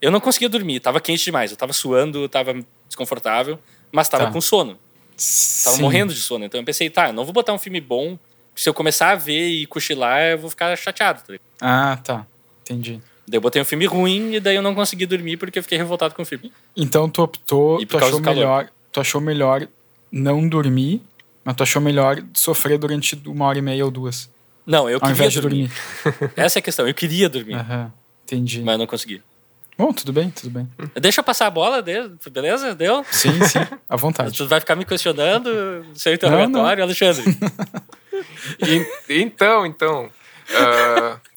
eu 0.00 0.10
não 0.10 0.20
conseguia 0.20 0.50
dormir, 0.50 0.78
tava 0.80 1.00
quente 1.00 1.24
demais, 1.24 1.50
eu 1.50 1.56
tava 1.56 1.72
suando, 1.72 2.28
tava 2.28 2.54
desconfortável, 2.86 3.58
mas 3.90 4.10
tava 4.10 4.26
tá. 4.26 4.30
com 4.30 4.42
sono. 4.42 4.78
Tava 5.64 5.76
Sim. 5.76 5.82
morrendo 5.82 6.12
de 6.12 6.20
sono. 6.20 6.44
Então 6.44 6.60
eu 6.60 6.64
pensei, 6.64 6.90
tá, 6.90 7.08
eu 7.08 7.12
não 7.12 7.24
vou 7.24 7.32
botar 7.32 7.52
um 7.52 7.58
filme 7.58 7.80
bom. 7.80 8.18
Se 8.54 8.68
eu 8.68 8.74
começar 8.74 9.10
a 9.10 9.14
ver 9.14 9.48
e 9.48 9.66
cochilar, 9.66 10.20
eu 10.22 10.38
vou 10.38 10.50
ficar 10.50 10.76
chateado. 10.76 11.22
Tá 11.22 11.34
ah, 11.60 11.96
tá. 11.96 12.26
Entendi. 12.62 13.00
Daí 13.26 13.38
eu 13.38 13.40
botei 13.40 13.62
um 13.62 13.64
filme 13.64 13.86
ruim 13.86 14.34
e 14.34 14.40
daí 14.40 14.56
eu 14.56 14.62
não 14.62 14.74
consegui 14.74 15.06
dormir 15.06 15.36
porque 15.36 15.58
eu 15.58 15.62
fiquei 15.62 15.78
revoltado 15.78 16.14
com 16.14 16.22
o 16.22 16.26
filme. 16.26 16.52
Então 16.76 17.08
tu 17.08 17.22
optou, 17.22 17.84
tu 17.86 17.96
achou 17.98 18.20
melhor, 18.20 18.68
tu 18.90 19.00
achou 19.00 19.20
melhor 19.20 19.66
não 20.10 20.46
dormir, 20.46 21.00
mas 21.44 21.56
tu 21.56 21.62
achou 21.62 21.80
melhor 21.80 22.22
sofrer 22.34 22.78
durante 22.78 23.20
uma 23.26 23.46
hora 23.46 23.58
e 23.58 23.62
meia 23.62 23.84
ou 23.84 23.90
duas. 23.90 24.30
Não, 24.66 24.88
eu 24.88 24.98
Ao 25.00 25.08
queria 25.08 25.30
dormir. 25.30 25.70
dormir. 26.04 26.32
Essa 26.36 26.58
é 26.58 26.60
a 26.60 26.62
questão, 26.62 26.86
eu 26.86 26.94
queria 26.94 27.28
dormir. 27.28 27.56
Uhum, 27.56 27.90
entendi. 28.24 28.60
Mas 28.60 28.72
eu 28.74 28.78
não 28.78 28.86
consegui. 28.86 29.22
Bom, 29.76 29.92
tudo 29.92 30.12
bem, 30.12 30.30
tudo 30.30 30.50
bem. 30.50 30.68
Deixa 31.00 31.20
eu 31.20 31.24
passar 31.24 31.46
a 31.46 31.50
bola, 31.50 31.82
beleza? 32.30 32.74
Deu? 32.74 33.04
Sim, 33.10 33.42
sim, 33.44 33.58
à 33.88 33.96
vontade. 33.96 34.36
Tu 34.36 34.46
vai 34.46 34.60
ficar 34.60 34.76
me 34.76 34.84
questionando, 34.84 35.84
seu 35.94 36.12
interrogatório, 36.14 36.52
não, 36.52 36.62
não. 36.62 36.82
Alexandre. 36.82 37.24
e, 39.08 39.22
então, 39.22 39.66
então. 39.66 40.10
Uh... 40.50 41.32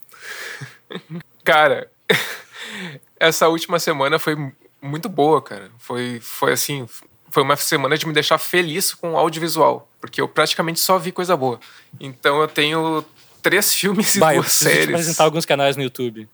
cara, 1.44 1.90
essa 3.20 3.48
última 3.48 3.80
semana 3.80 4.20
foi 4.20 4.36
muito 4.82 5.10
boa, 5.10 5.42
cara. 5.42 5.70
Foi, 5.78 6.20
foi 6.22 6.54
assim, 6.54 6.88
foi 7.30 7.44
uma 7.44 7.56
semana 7.56 7.98
de 7.98 8.08
me 8.08 8.14
deixar 8.14 8.38
feliz 8.38 8.94
com 8.94 9.14
o 9.14 9.18
audiovisual, 9.18 9.90
porque 10.00 10.22
eu 10.22 10.28
praticamente 10.28 10.80
só 10.80 10.98
vi 10.98 11.12
coisa 11.12 11.36
boa. 11.36 11.60
Então 12.00 12.42
eu 12.42 12.48
tenho 12.48 13.06
três 13.42 13.74
filmes 13.74 14.16
e 14.16 14.20
Vai, 14.20 14.36
duas 14.36 14.62
eu 14.62 14.70
séries. 14.70 14.88
Te 14.88 14.92
apresentar 14.92 15.24
alguns 15.24 15.46
canais 15.46 15.76
no 15.76 15.84
YouTube. 15.84 16.28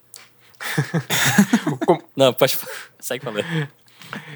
Não, 2.15 2.33
pode. 2.33 2.57
Segue 2.99 3.23
falando. 3.23 3.45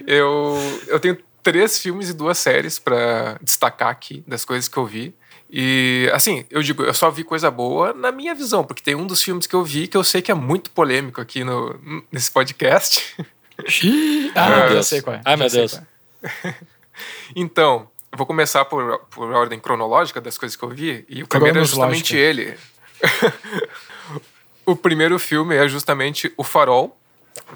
Eu, 0.07 0.57
eu 0.87 0.99
tenho 0.99 1.17
três 1.43 1.79
filmes 1.79 2.09
e 2.09 2.13
duas 2.13 2.37
séries 2.37 2.79
para 2.79 3.37
destacar 3.41 3.89
aqui 3.89 4.23
das 4.27 4.43
coisas 4.43 4.67
que 4.67 4.77
eu 4.77 4.85
vi. 4.85 5.15
E, 5.49 6.09
assim, 6.11 6.45
eu 6.49 6.61
digo, 6.63 6.83
eu 6.83 6.93
só 6.93 7.11
vi 7.11 7.23
coisa 7.23 7.51
boa 7.51 7.93
na 7.93 8.11
minha 8.11 8.33
visão, 8.33 8.63
porque 8.63 8.81
tem 8.81 8.95
um 8.95 9.05
dos 9.05 9.21
filmes 9.21 9.45
que 9.45 9.55
eu 9.55 9.63
vi 9.63 9.87
que 9.87 9.95
eu 9.95 10.03
sei 10.03 10.21
que 10.21 10.31
é 10.31 10.35
muito 10.35 10.71
polêmico 10.71 11.21
aqui 11.21 11.43
no, 11.43 11.79
nesse 12.11 12.31
podcast. 12.31 13.15
ah, 14.35 14.49
meu 14.49 14.69
Deus, 14.69 14.87
sei 14.87 15.01
qual 15.01 15.15
é. 15.15 15.21
Ah, 15.23 15.37
meu 15.37 15.49
Deus. 15.49 15.79
É. 16.43 16.55
então, 17.35 17.87
eu 18.11 18.17
vou 18.17 18.25
começar 18.25 18.65
por, 18.65 18.99
por 19.11 19.29
ordem 19.31 19.59
cronológica 19.59 20.19
das 20.19 20.39
coisas 20.39 20.55
que 20.55 20.63
eu 20.63 20.69
vi. 20.69 21.05
E 21.07 21.21
o 21.21 21.27
primeiro 21.27 21.59
é 21.59 21.63
justamente 21.65 22.15
ele. 22.15 22.57
O 24.65 24.75
primeiro 24.75 25.19
filme 25.19 25.55
é 25.55 25.67
justamente 25.67 26.33
O 26.37 26.43
Farol, 26.43 26.97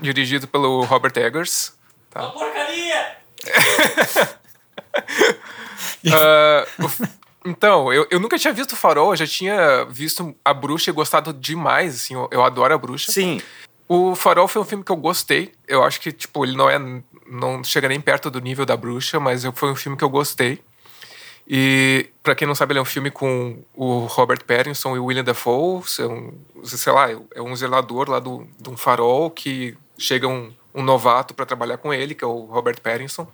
dirigido 0.01 0.47
pelo 0.47 0.83
Robert 0.83 1.13
Eggers. 1.15 1.73
Tá? 2.09 2.21
Uma 2.21 2.31
porcaria! 2.31 3.17
uh, 6.05 6.65
então, 7.45 7.91
eu, 7.91 8.07
eu 8.11 8.19
nunca 8.19 8.37
tinha 8.37 8.53
visto 8.53 8.73
o 8.73 8.75
Farol, 8.75 9.11
eu 9.11 9.15
já 9.15 9.27
tinha 9.27 9.85
visto 9.85 10.35
A 10.43 10.53
Bruxa 10.53 10.89
e 10.89 10.93
gostado 10.93 11.33
demais, 11.33 11.95
assim, 11.95 12.13
eu, 12.13 12.27
eu 12.31 12.43
adoro 12.43 12.73
A 12.73 12.77
Bruxa. 12.77 13.11
Sim. 13.11 13.41
O 13.87 14.13
Farol 14.13 14.47
foi 14.47 14.61
um 14.61 14.65
filme 14.65 14.83
que 14.83 14.91
eu 14.91 14.95
gostei. 14.95 15.51
Eu 15.67 15.83
acho 15.83 15.99
que, 15.99 16.11
tipo, 16.11 16.45
ele 16.45 16.55
não 16.55 16.69
é. 16.69 16.77
não 17.27 17.63
chega 17.63 17.87
nem 17.87 17.99
perto 17.99 18.29
do 18.29 18.39
nível 18.39 18.63
da 18.63 18.77
bruxa, 18.77 19.19
mas 19.19 19.43
foi 19.55 19.71
um 19.71 19.75
filme 19.75 19.97
que 19.97 20.03
eu 20.03 20.09
gostei. 20.09 20.61
E, 21.49 22.11
para 22.21 22.35
quem 22.35 22.47
não 22.47 22.53
sabe, 22.53 22.73
ele 22.73 22.79
é 22.79 22.81
um 22.81 22.85
filme 22.85 23.09
com 23.09 23.57
o 23.73 24.01
Robert 24.01 24.45
Pattinson 24.45 24.95
e 24.95 24.99
o 24.99 25.05
William 25.05 25.23
Dafoe. 25.23 25.81
São, 25.87 26.31
sei 26.63 26.93
lá, 26.93 27.09
é 27.33 27.41
um 27.41 27.55
zelador 27.55 28.07
lá 28.07 28.19
do, 28.19 28.45
de 28.59 28.69
um 28.69 28.77
farol 28.77 29.31
que 29.31 29.75
chega 29.97 30.27
um, 30.27 30.53
um 30.75 30.83
novato 30.83 31.33
para 31.33 31.47
trabalhar 31.47 31.77
com 31.77 31.91
ele, 31.91 32.13
que 32.13 32.23
é 32.23 32.27
o 32.27 32.45
Robert 32.45 32.79
Pattinson. 32.79 33.27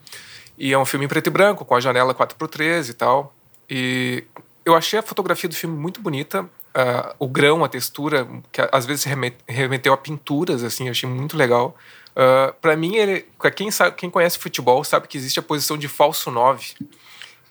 E 0.58 0.72
é 0.72 0.78
um 0.78 0.86
filme 0.86 1.06
em 1.06 1.10
preto 1.10 1.28
e 1.28 1.30
branco, 1.30 1.66
com 1.66 1.76
a 1.76 1.82
janela 1.82 2.16
4x3 2.16 2.90
e 2.90 2.94
tal. 2.94 3.36
E 3.70 4.24
eu 4.64 4.76
achei 4.76 4.98
a 4.98 5.04
fotografia 5.04 5.50
do 5.50 5.56
filme 5.56 5.76
muito 5.78 6.00
bonita. 6.00 6.44
Uh, 6.44 7.16
o 7.20 7.28
grão, 7.28 7.66
a 7.66 7.70
textura, 7.70 8.26
que 8.50 8.62
às 8.72 8.86
vezes 8.86 9.06
remeteu 9.48 9.94
a 9.94 9.98
pinturas, 9.98 10.64
assim, 10.64 10.86
eu 10.86 10.92
achei 10.92 11.08
muito 11.08 11.36
legal. 11.36 11.76
Uh, 12.12 12.54
para 12.62 12.78
mim, 12.78 12.96
ele, 12.96 13.26
quem, 13.54 13.70
sabe, 13.72 13.96
quem 13.98 14.10
conhece 14.10 14.38
futebol 14.38 14.84
sabe 14.86 15.08
que 15.08 15.18
existe 15.18 15.38
a 15.40 15.44
posição 15.44 15.78
de 15.78 15.90
falso 15.90 16.32
9, 16.32 16.76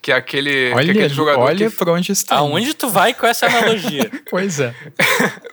que 0.04 0.12
é 0.12 0.16
aquele, 0.16 0.70
olha, 0.74 0.84
que 0.84 1.00
é 1.00 1.04
aquele 1.04 1.14
jogador. 1.14 1.40
Olha 1.40 1.70
que... 1.70 1.76
pra 1.76 1.90
onde 1.90 2.12
está. 2.12 2.36
Aonde 2.36 2.74
tu 2.74 2.90
vai 2.90 3.14
com 3.14 3.26
essa 3.26 3.46
analogia? 3.46 4.10
pois 4.28 4.60
é. 4.60 4.74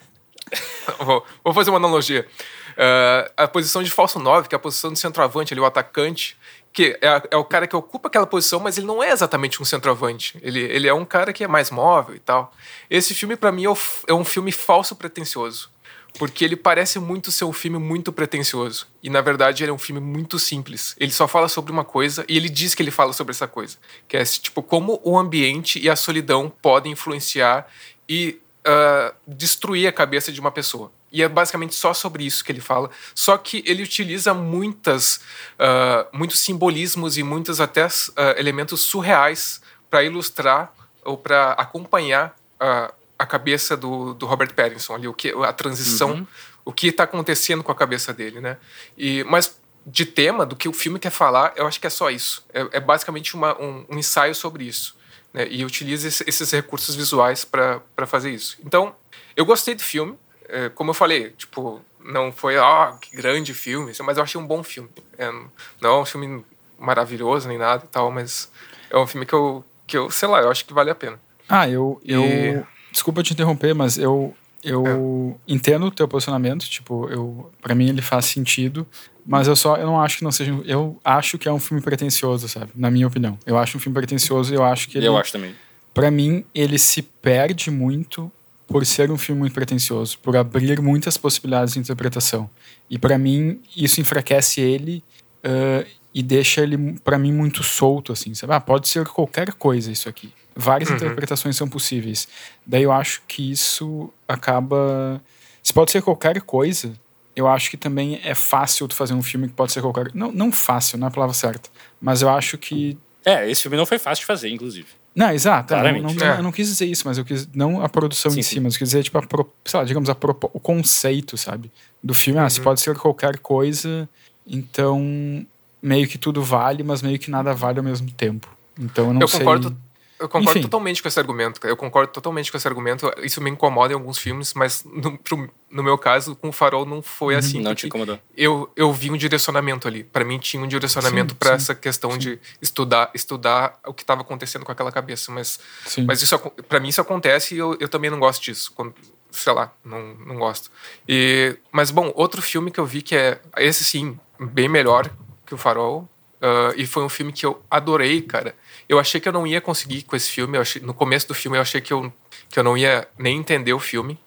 vou, 1.00 1.25
vou, 1.41 1.53
fazer 1.53 1.70
uma 1.70 1.77
analogia. 1.77 2.27
Uh, 2.72 3.31
a 3.38 3.48
posição 3.48 3.81
de 3.81 3.89
falso 3.89 4.20
9, 4.20 4.50
que 4.50 4.55
é 4.55 4.58
a 4.58 4.60
posição 4.60 4.91
do 4.91 5.00
centroavante, 5.00 5.53
ali, 5.53 5.62
o 5.62 5.65
atacante, 5.65 6.38
que 6.74 7.00
é, 7.01 7.29
é, 7.31 7.38
o 7.38 7.46
cara 7.46 7.65
que 7.65 7.77
ocupa 7.77 8.10
aquela 8.10 8.27
posição, 8.27 8.60
mas 8.60 8.77
ele 8.77 8.88
não 8.88 9.01
é 9.01 9.12
exatamente 9.12 9.62
um 9.62 9.65
centroavante. 9.65 10.38
Ele, 10.41 10.60
ele 10.60 10.86
é 10.86 10.93
um 10.93 11.05
cara 11.05 11.31
que 11.31 11.46
é 11.46 11.48
mais 11.48 11.72
móvel 11.72 12.13
e 12.13 12.20
tal. 12.20 12.53
Esse 12.89 13.15
filme, 13.15 13.38
para 13.38 13.53
mim, 13.53 13.63
é, 13.67 13.74
é 14.08 14.13
um 14.13 14.25
filme 14.25 14.51
falso 14.51 14.98
pretencioso. 14.98 15.70
Porque 16.17 16.43
ele 16.43 16.55
parece 16.55 16.99
muito 16.99 17.31
ser 17.31 17.45
um 17.45 17.53
filme 17.53 17.77
muito 17.77 18.11
pretencioso. 18.11 18.87
E 19.01 19.09
na 19.09 19.21
verdade 19.21 19.63
ele 19.63 19.71
é 19.71 19.73
um 19.73 19.77
filme 19.77 20.01
muito 20.01 20.37
simples. 20.37 20.95
Ele 20.99 21.11
só 21.11 21.27
fala 21.27 21.47
sobre 21.47 21.71
uma 21.71 21.85
coisa 21.85 22.25
e 22.27 22.37
ele 22.37 22.49
diz 22.49 22.75
que 22.75 22.83
ele 22.83 22.91
fala 22.91 23.13
sobre 23.13 23.31
essa 23.31 23.47
coisa. 23.47 23.77
Que 24.07 24.17
é 24.17 24.23
tipo 24.23 24.61
como 24.61 24.99
o 25.03 25.17
ambiente 25.17 25.79
e 25.79 25.89
a 25.89 25.95
solidão 25.95 26.51
podem 26.61 26.91
influenciar 26.91 27.67
e 28.07 28.39
uh, 28.67 29.15
destruir 29.27 29.87
a 29.87 29.91
cabeça 29.91 30.31
de 30.31 30.39
uma 30.39 30.51
pessoa. 30.51 30.91
E 31.11 31.21
é 31.21 31.27
basicamente 31.27 31.75
só 31.75 31.93
sobre 31.93 32.23
isso 32.23 32.43
que 32.43 32.51
ele 32.51 32.61
fala. 32.61 32.89
Só 33.13 33.37
que 33.37 33.63
ele 33.65 33.83
utiliza 33.83 34.33
muitas, 34.33 35.17
uh, 35.59 36.07
muitos 36.13 36.39
simbolismos 36.39 37.17
e 37.17 37.23
muitos 37.23 37.59
até 37.59 37.85
uh, 37.85 37.89
elementos 38.37 38.81
surreais 38.81 39.61
para 39.89 40.03
ilustrar 40.03 40.73
ou 41.03 41.17
para 41.17 41.51
acompanhar 41.53 42.35
uh, 42.61 42.93
a 43.21 43.25
cabeça 43.27 43.77
do, 43.77 44.15
do 44.15 44.25
Robert 44.25 44.51
Pattinson 44.55 44.95
ali, 44.95 45.07
o 45.07 45.13
que, 45.13 45.29
a 45.29 45.53
transição, 45.53 46.13
uhum. 46.13 46.27
o 46.65 46.73
que 46.73 46.87
está 46.87 47.03
acontecendo 47.03 47.63
com 47.63 47.71
a 47.71 47.75
cabeça 47.75 48.11
dele, 48.11 48.41
né? 48.41 48.57
E, 48.97 49.23
mas 49.25 49.59
de 49.85 50.07
tema, 50.07 50.43
do 50.43 50.55
que 50.55 50.67
o 50.67 50.73
filme 50.73 50.97
quer 50.97 51.11
falar, 51.11 51.53
eu 51.55 51.67
acho 51.67 51.79
que 51.79 51.85
é 51.85 51.89
só 51.89 52.09
isso. 52.09 52.43
É, 52.51 52.67
é 52.71 52.79
basicamente 52.79 53.35
uma, 53.35 53.55
um, 53.61 53.85
um, 53.87 53.99
ensaio 53.99 54.33
sobre 54.33 54.63
isso. 54.63 54.97
Né? 55.31 55.47
E 55.51 55.63
utiliza 55.63 56.07
esses 56.07 56.51
recursos 56.51 56.95
visuais 56.95 57.45
para 57.45 58.07
fazer 58.07 58.31
isso. 58.31 58.57
Então, 58.65 58.95
eu 59.35 59.45
gostei 59.45 59.75
do 59.75 59.83
filme. 59.83 60.17
É, 60.49 60.69
como 60.69 60.89
eu 60.89 60.95
falei, 60.95 61.29
tipo, 61.37 61.79
não 62.03 62.31
foi, 62.31 62.57
ah, 62.57 62.97
que 62.99 63.15
grande 63.15 63.53
filme, 63.53 63.93
mas 64.01 64.17
eu 64.17 64.23
achei 64.23 64.41
um 64.41 64.47
bom 64.47 64.63
filme. 64.63 64.89
É, 65.15 65.31
não 65.79 65.89
é 65.89 66.01
um 66.01 66.05
filme 66.05 66.43
maravilhoso 66.79 67.47
nem 67.47 67.59
nada 67.59 67.83
e 67.85 67.87
tal, 67.87 68.09
mas 68.09 68.51
é 68.89 68.97
um 68.97 69.05
filme 69.05 69.27
que 69.27 69.33
eu, 69.33 69.63
que 69.85 69.95
eu 69.95 70.09
sei 70.09 70.27
lá, 70.27 70.41
eu 70.41 70.49
acho 70.49 70.65
que 70.65 70.73
vale 70.73 70.89
a 70.89 70.95
pena. 70.95 71.19
Ah, 71.47 71.69
eu. 71.69 72.01
eu 72.03 72.23
e... 72.25 72.80
Desculpa 72.91 73.24
te 73.24 73.33
interromper, 73.33 73.74
mas 73.74 73.98
eu, 73.98 74.36
eu 74.63 75.38
é. 75.48 75.53
entendo 75.53 75.86
o 75.86 75.91
teu 75.91 76.07
posicionamento, 76.07 76.69
tipo, 76.69 77.07
eu 77.10 77.51
para 77.62 77.74
mim 77.74 77.89
ele 77.89 78.01
faz 78.01 78.25
sentido, 78.25 78.86
mas 79.25 79.48
eu 79.48 79.55
só 79.55 79.77
eu 79.77 79.86
não 79.86 80.00
acho 80.00 80.17
que 80.17 80.24
não 80.24 80.31
seja, 80.31 80.51
eu 80.65 81.00
acho 81.03 81.38
que 81.38 81.48
é 81.48 81.51
um 81.51 81.60
filme 81.60 81.81
pretensioso, 81.81 82.48
sabe? 82.48 82.71
Na 82.75 82.91
minha 82.91 83.07
opinião. 83.07 83.38
Eu 83.45 83.57
acho 83.57 83.77
um 83.77 83.79
filme 83.79 83.93
pretensioso 83.93 84.53
e 84.53 84.57
eu 84.57 84.63
acho 84.63 84.89
que 84.89 84.98
ele 84.98 85.07
Eu 85.07 85.17
acho 85.17 85.31
também. 85.31 85.55
Para 85.93 86.10
mim 86.10 86.46
ele 86.53 86.77
se 86.77 87.01
perde 87.01 87.70
muito 87.70 88.31
por 88.68 88.85
ser 88.85 89.11
um 89.11 89.18
filme 89.18 89.39
muito 89.42 89.53
pretensioso, 89.53 90.18
por 90.20 90.35
abrir 90.37 90.81
muitas 90.81 91.18
possibilidades 91.18 91.74
de 91.74 91.79
interpretação. 91.79 92.50
E 92.89 92.98
para 92.98 93.18
mim 93.18 93.61
isso 93.75 94.00
enfraquece 94.00 94.61
ele 94.61 95.03
uh, 95.44 95.85
e 96.13 96.24
deixa 96.24 96.61
ele 96.61 97.00
para 97.03 97.18
mim 97.18 97.33
muito 97.33 97.63
solto 97.63 98.11
assim, 98.11 98.33
sabe? 98.33 98.53
Ah, 98.53 98.59
pode 98.59 98.87
ser 98.87 99.05
qualquer 99.07 99.53
coisa 99.53 99.92
isso 99.92 100.07
aqui. 100.07 100.33
Várias 100.55 100.90
uhum. 100.90 100.98
interpretações 100.98 101.55
são 101.55 101.68
possíveis. 101.68 102.27
Daí 102.66 102.83
eu 102.83 102.92
acho 102.92 103.22
que 103.27 103.51
isso 103.51 104.11
acaba 104.27 105.22
se 105.64 105.74
pode 105.74 105.92
ser 105.92 106.01
qualquer 106.01 106.42
coisa, 106.42 106.94
eu 107.35 107.48
acho 107.48 107.70
que 107.70 107.77
também 107.77 108.20
é 108.24 108.33
fácil 108.33 108.87
tu 108.87 108.96
fazer 108.96 109.14
um 109.14 109.22
filme 109.22 109.48
que 109.48 109.53
pode 109.53 109.72
ser 109.72 109.81
qualquer 109.81 110.11
não 110.14 110.31
não 110.31 110.51
fácil, 110.51 110.98
não 110.98 111.07
é 111.07 111.09
a 111.09 111.14
palavra 111.14 111.33
certa, 111.33 111.70
mas 112.01 112.22
eu 112.22 112.29
acho 112.29 112.57
que 112.57 112.98
é, 113.24 113.50
esse 113.50 113.61
filme 113.61 113.77
não 113.77 113.85
foi 113.85 114.00
fácil 114.00 114.22
de 114.22 114.25
fazer, 114.25 114.50
inclusive. 114.50 114.87
Não, 115.14 115.29
exato. 115.31 115.75
Não, 115.75 115.83
não, 115.83 116.25
é. 116.25 116.40
Eu 116.40 116.44
não 116.44 116.51
quis 116.51 116.68
dizer 116.68 116.85
isso, 116.85 117.03
mas 117.05 117.18
eu 117.18 117.25
quis. 117.25 117.48
Não 117.53 117.83
a 117.83 117.90
produção 117.90 118.31
sim, 118.31 118.40
em 118.40 118.44
si, 118.44 118.55
sim. 118.55 118.59
mas 118.61 118.74
eu 118.74 118.79
quis 118.79 118.90
dizer, 118.90 119.03
tipo, 119.03 119.18
a, 119.18 119.46
sei 119.66 119.79
lá, 119.79 119.85
digamos, 119.85 120.09
a, 120.09 120.14
o 120.53 120.59
conceito, 120.59 121.37
sabe? 121.37 121.70
Do 122.01 122.14
filme. 122.14 122.40
Ah, 122.40 122.44
uhum. 122.44 122.50
se 122.50 122.61
pode 122.61 122.81
ser 122.81 122.98
qualquer 122.98 123.37
coisa, 123.40 124.09
então 124.48 125.46
meio 125.81 126.07
que 126.07 126.18
tudo 126.18 126.42
vale, 126.42 126.81
mas 126.81 127.01
meio 127.01 127.20
que 127.20 127.29
nada 127.29 127.53
vale 127.53 127.79
ao 127.79 127.83
mesmo 127.83 128.09
tempo. 128.11 128.48
Então 128.79 129.07
eu 129.07 129.14
não 129.14 129.22
eu 129.22 129.27
sei. 129.27 129.40
Concordo, 129.40 129.77
eu 130.22 130.29
concordo 130.29 130.60
Enfim. 130.60 130.62
totalmente 130.62 131.01
com 131.01 131.07
esse 131.07 131.20
argumento. 131.20 131.66
Eu 131.66 131.75
concordo 131.75 132.14
totalmente 132.14 132.51
com 132.51 132.57
esse 132.57 132.68
argumento. 132.68 133.12
Isso 133.24 133.42
me 133.42 133.50
incomoda 133.50 133.92
em 133.92 133.96
alguns 133.96 134.20
filmes, 134.20 134.53
mas 134.53 134.86
no, 134.86 135.18
pro, 135.18 135.50
no 135.70 135.81
meu 135.81 135.98
caso, 135.98 136.36
com 136.36 136.50
o 136.50 136.51
Farol 136.51 136.86
não 136.86 137.01
foi 137.01 137.34
uhum, 137.34 137.40
assim. 137.40 137.60
Não 137.60 137.74
te 137.74 137.88
incomodou. 137.88 138.20
Eu, 138.38 138.72
eu 138.75 138.94
vi 138.94 139.10
um 139.10 139.18
direcionamento 139.18 139.88
ali. 139.88 140.03
Para 140.03 140.24
mim 140.24 140.38
tinha 140.38 140.62
um 140.64 140.68
direcionamento 140.68 141.36
para 141.36 141.53
essa 141.53 141.74
questão 141.74 142.12
sim. 142.12 142.20
de 142.20 142.40
estudar 142.62 143.10
estudar 143.16 143.79
o 143.86 143.94
que 143.94 144.03
estava 144.03 144.22
acontecendo 144.22 144.64
com 144.64 144.72
aquela 144.72 144.92
cabeça. 144.92 145.31
Mas, 145.31 145.60
mas 146.05 146.22
isso 146.22 146.38
para 146.70 146.79
mim 146.79 146.90
isso 146.90 147.01
acontece 147.01 147.55
e 147.55 147.57
eu, 147.57 147.75
eu 147.79 147.90
também 147.90 148.12
não 148.12 148.20
gosto 148.20 148.44
disso. 148.44 148.72
Quando, 148.75 148.94
sei 149.31 149.53
lá, 149.53 149.74
não, 149.84 150.14
não 150.16 150.36
gosto. 150.36 150.72
E, 151.10 151.57
mas 151.72 151.90
bom, 151.90 152.12
outro 152.16 152.44
filme 152.44 152.70
que 152.70 152.79
eu 152.79 152.86
vi 152.86 153.01
que 153.01 153.16
é 153.16 153.42
esse 153.57 153.84
sim, 153.84 154.20
bem 154.40 154.70
melhor 154.70 155.10
que 155.48 155.55
o 155.55 155.57
Farol. 155.57 156.07
Uh, 156.42 156.74
e 156.75 156.88
foi 156.88 157.03
um 157.03 157.10
filme 157.10 157.31
que 157.31 157.46
eu 157.46 157.62
adorei, 157.70 158.20
cara. 158.20 158.55
Eu 158.91 158.99
achei 158.99 159.21
que 159.21 159.29
eu 159.29 159.31
não 159.31 159.47
ia 159.47 159.61
conseguir 159.61 160.01
com 160.01 160.17
esse 160.17 160.29
filme. 160.29 160.57
Achei, 160.57 160.81
no 160.81 160.93
começo 160.93 161.25
do 161.25 161.33
filme 161.33 161.57
eu 161.57 161.61
achei 161.61 161.79
que 161.79 161.93
eu, 161.93 162.11
que 162.49 162.59
eu 162.59 162.63
não 162.63 162.77
ia 162.77 163.07
nem 163.17 163.37
entender 163.37 163.71
o 163.71 163.79
filme. 163.79 164.19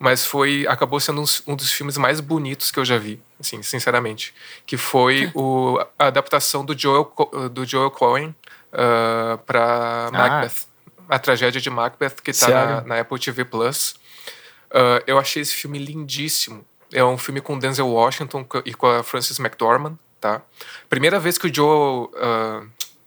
Mas 0.00 0.26
foi 0.26 0.66
acabou 0.68 0.98
sendo 0.98 1.20
um, 1.20 1.24
um 1.46 1.54
dos 1.54 1.70
filmes 1.70 1.96
mais 1.96 2.18
bonitos 2.18 2.72
que 2.72 2.80
eu 2.80 2.84
já 2.84 2.98
vi, 2.98 3.22
assim, 3.38 3.62
sinceramente. 3.62 4.34
Que 4.66 4.76
foi 4.76 5.30
o, 5.32 5.78
a 5.96 6.06
adaptação 6.08 6.64
do 6.64 6.76
Joel, 6.76 7.12
do 7.52 7.64
Joel 7.64 7.88
Cohen 7.92 8.34
uh, 8.72 9.38
para 9.46 10.08
ah. 10.08 10.10
Macbeth. 10.10 10.66
A 11.08 11.18
tragédia 11.20 11.60
de 11.60 11.70
Macbeth, 11.70 12.16
que 12.20 12.32
está 12.32 12.48
na, 12.48 12.80
na, 12.80 13.00
Apple 13.00 13.18
TV 13.20 13.44
Plus. 13.44 13.94
Uh, 14.72 15.04
eu 15.06 15.20
achei 15.20 15.40
esse 15.40 15.54
filme 15.54 15.78
lindíssimo. 15.78 16.66
É 16.92 17.04
um 17.04 17.16
filme 17.16 17.40
com 17.40 17.56
Denzel 17.56 17.86
Washington 17.86 18.44
e 18.64 18.74
com 18.74 18.88
a 18.88 19.04
Frances 19.04 19.38
McDormand, 19.38 19.96
tá? 20.20 20.42
Primeira 20.88 21.20
vez 21.20 21.38
que 21.38 21.46
o 21.46 21.54
Joel 21.54 22.10
uh, 22.12 22.66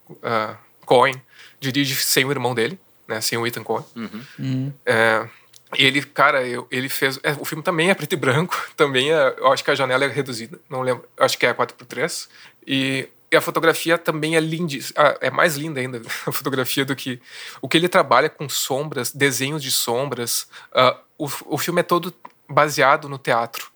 uh, 0.10 0.63
Cohen 0.84 1.22
dirige 1.60 1.96
sem 1.96 2.26
o 2.26 2.32
irmão 2.32 2.54
dele, 2.54 2.80
né? 3.08 3.22
Sem 3.22 3.38
o 3.38 3.48
Ethan 3.48 3.64
Cohen. 3.64 3.86
Uhum. 3.96 4.22
Uhum. 4.40 4.74
É, 4.86 5.28
e 5.78 5.86
ele, 5.86 6.02
cara, 6.04 6.46
eu, 6.46 6.68
ele 6.70 6.90
fez. 6.90 7.20
É, 7.24 7.32
o 7.40 7.46
filme 7.46 7.64
também 7.64 7.90
é 7.90 7.94
preto 7.94 8.14
e 8.14 8.16
branco, 8.16 8.56
também 8.76 9.12
é. 9.12 9.36
Eu 9.38 9.52
acho 9.52 9.64
que 9.64 9.72
a 9.72 9.76
janela 9.76 10.06
é 10.06 10.08
reduzida, 10.08 10.60
não 10.70 10.82
lembro. 10.82 11.08
Acho 11.18 11.38
que 11.38 11.46
é 11.46 11.54
4x3. 11.54 12.28
E, 12.66 13.10
e 13.32 13.36
a 13.36 13.42
fotografia 13.42 13.98
também 13.98 14.36
é 14.36 14.40
linda. 14.40 14.76
Ah, 14.96 15.18
é 15.22 15.32
mais 15.32 15.56
linda 15.56 15.80
ainda 15.80 16.02
a 16.26 16.32
fotografia 16.32 16.86
do 16.86 16.96
que. 16.96 17.22
O 17.62 17.68
que 17.68 17.78
ele 17.78 17.90
trabalha 17.90 18.30
com 18.30 18.48
sombras, 18.48 19.12
desenhos 19.12 19.62
de 19.62 19.72
sombras. 19.72 20.48
Uh, 20.72 20.98
o, 21.18 21.56
o 21.56 21.58
filme 21.58 21.80
é 21.80 21.84
todo 21.84 22.14
baseado 22.48 23.10
no 23.10 23.18
teatro. 23.18 23.72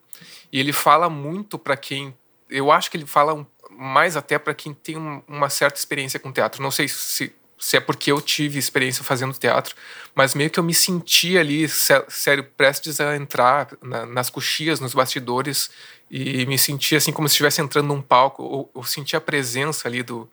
E 0.52 0.60
ele 0.60 0.74
fala 0.74 1.10
muito 1.10 1.58
para 1.58 1.76
quem. 1.76 2.16
Eu 2.50 2.72
acho 2.72 2.90
que 2.90 2.98
ele 2.98 3.06
fala 3.06 3.34
um 3.34 3.46
mais 3.72 4.16
até 4.16 4.38
para 4.38 4.54
quem 4.54 4.74
tem 4.74 4.98
uma 5.28 5.50
certa 5.50 5.78
experiência 5.78 6.20
com 6.20 6.32
teatro. 6.32 6.62
Não 6.62 6.72
sei 6.72 6.88
se, 6.88 7.34
se 7.58 7.78
é 7.78 7.80
porque 7.80 8.12
eu 8.12 8.22
tive 8.22 8.60
experiência 8.60 9.04
fazendo 9.04 9.34
teatro, 9.34 9.76
mas 10.16 10.34
meio 10.34 10.50
que 10.50 10.60
eu 10.60 10.64
me 10.64 10.74
senti 10.74 11.38
ali, 11.38 11.68
sério, 11.68 12.44
prestes 12.44 13.00
a 13.00 13.16
entrar 13.16 13.70
na, 13.82 14.06
nas 14.06 14.30
coxias, 14.30 14.80
nos 14.80 14.94
bastidores, 14.94 15.70
e 16.10 16.46
me 16.46 16.58
senti 16.58 16.96
assim 16.96 17.12
como 17.12 17.28
se 17.28 17.34
estivesse 17.34 17.62
entrando 17.62 17.88
num 17.88 18.02
palco. 18.02 18.42
ou 18.44 18.72
eu 18.74 18.84
senti 18.84 19.16
a 19.16 19.22
presença 19.22 19.88
ali 19.88 20.02
do, 20.02 20.30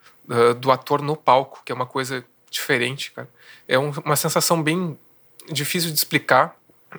do, 0.61 0.71
ator 0.71 1.03
no 1.03 1.17
palco, 1.17 1.63
que 1.65 1.73
é 1.73 1.75
uma 1.75 1.87
coisa 1.87 2.25
diferente, 2.51 3.11
cara. 3.11 3.29
É 3.67 3.79
um, 3.79 3.91
uma 4.05 4.17
sensação 4.17 4.63
bem 4.63 4.99
difícil 5.51 5.91
de 5.91 5.99
explicar, 5.99 6.57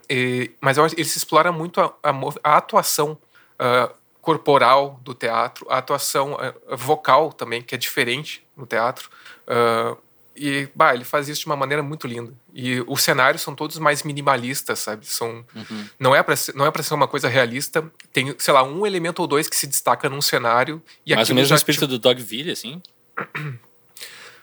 e, 0.10 0.52
mas 0.60 0.78
eu, 0.78 0.86
ele 0.86 1.06
se 1.06 1.18
explora 1.18 1.52
muito 1.52 1.80
a, 1.80 1.94
a, 2.04 2.12
a 2.44 2.58
atuação. 2.58 3.18
Uh, 3.58 4.05
corporal 4.26 5.00
do 5.04 5.14
teatro, 5.14 5.68
a 5.70 5.78
atuação 5.78 6.36
eh, 6.42 6.76
vocal 6.76 7.32
também, 7.32 7.62
que 7.62 7.76
é 7.76 7.78
diferente 7.78 8.44
no 8.58 8.66
teatro. 8.66 9.08
Uh, 9.48 9.96
e, 10.36 10.68
bah, 10.74 10.96
ele 10.96 11.04
faz 11.04 11.30
isso 11.30 11.42
de 11.42 11.46
uma 11.46 11.56
maneira 11.56 11.84
muito 11.84 12.08
linda. 12.08 12.34
E 12.52 12.84
os 12.88 13.04
cenários 13.04 13.44
são 13.44 13.54
todos 13.54 13.78
mais 13.78 14.02
minimalistas, 14.02 14.80
sabe? 14.80 15.06
São, 15.06 15.46
uhum. 15.56 15.86
não 16.00 16.16
é 16.16 16.24
para 16.24 16.34
não 16.56 16.66
é 16.66 16.72
para 16.72 16.82
ser 16.82 16.96
uma 16.96 17.08
coisa 17.08 17.30
realista. 17.30 17.86
Tem, 18.12 18.34
sei 18.40 18.52
lá, 18.52 18.64
um 18.64 18.84
elemento 18.84 19.20
ou 19.20 19.28
dois 19.28 19.48
que 19.48 19.56
se 19.56 19.68
destaca 19.68 20.10
num 20.10 20.22
cenário 20.24 20.82
e 21.06 21.16
Mas 21.16 21.30
o 21.30 21.36
mesmo 21.36 21.56
espírito 21.56 21.86
do 21.86 22.00
Dogville, 22.00 22.50
assim? 22.50 22.82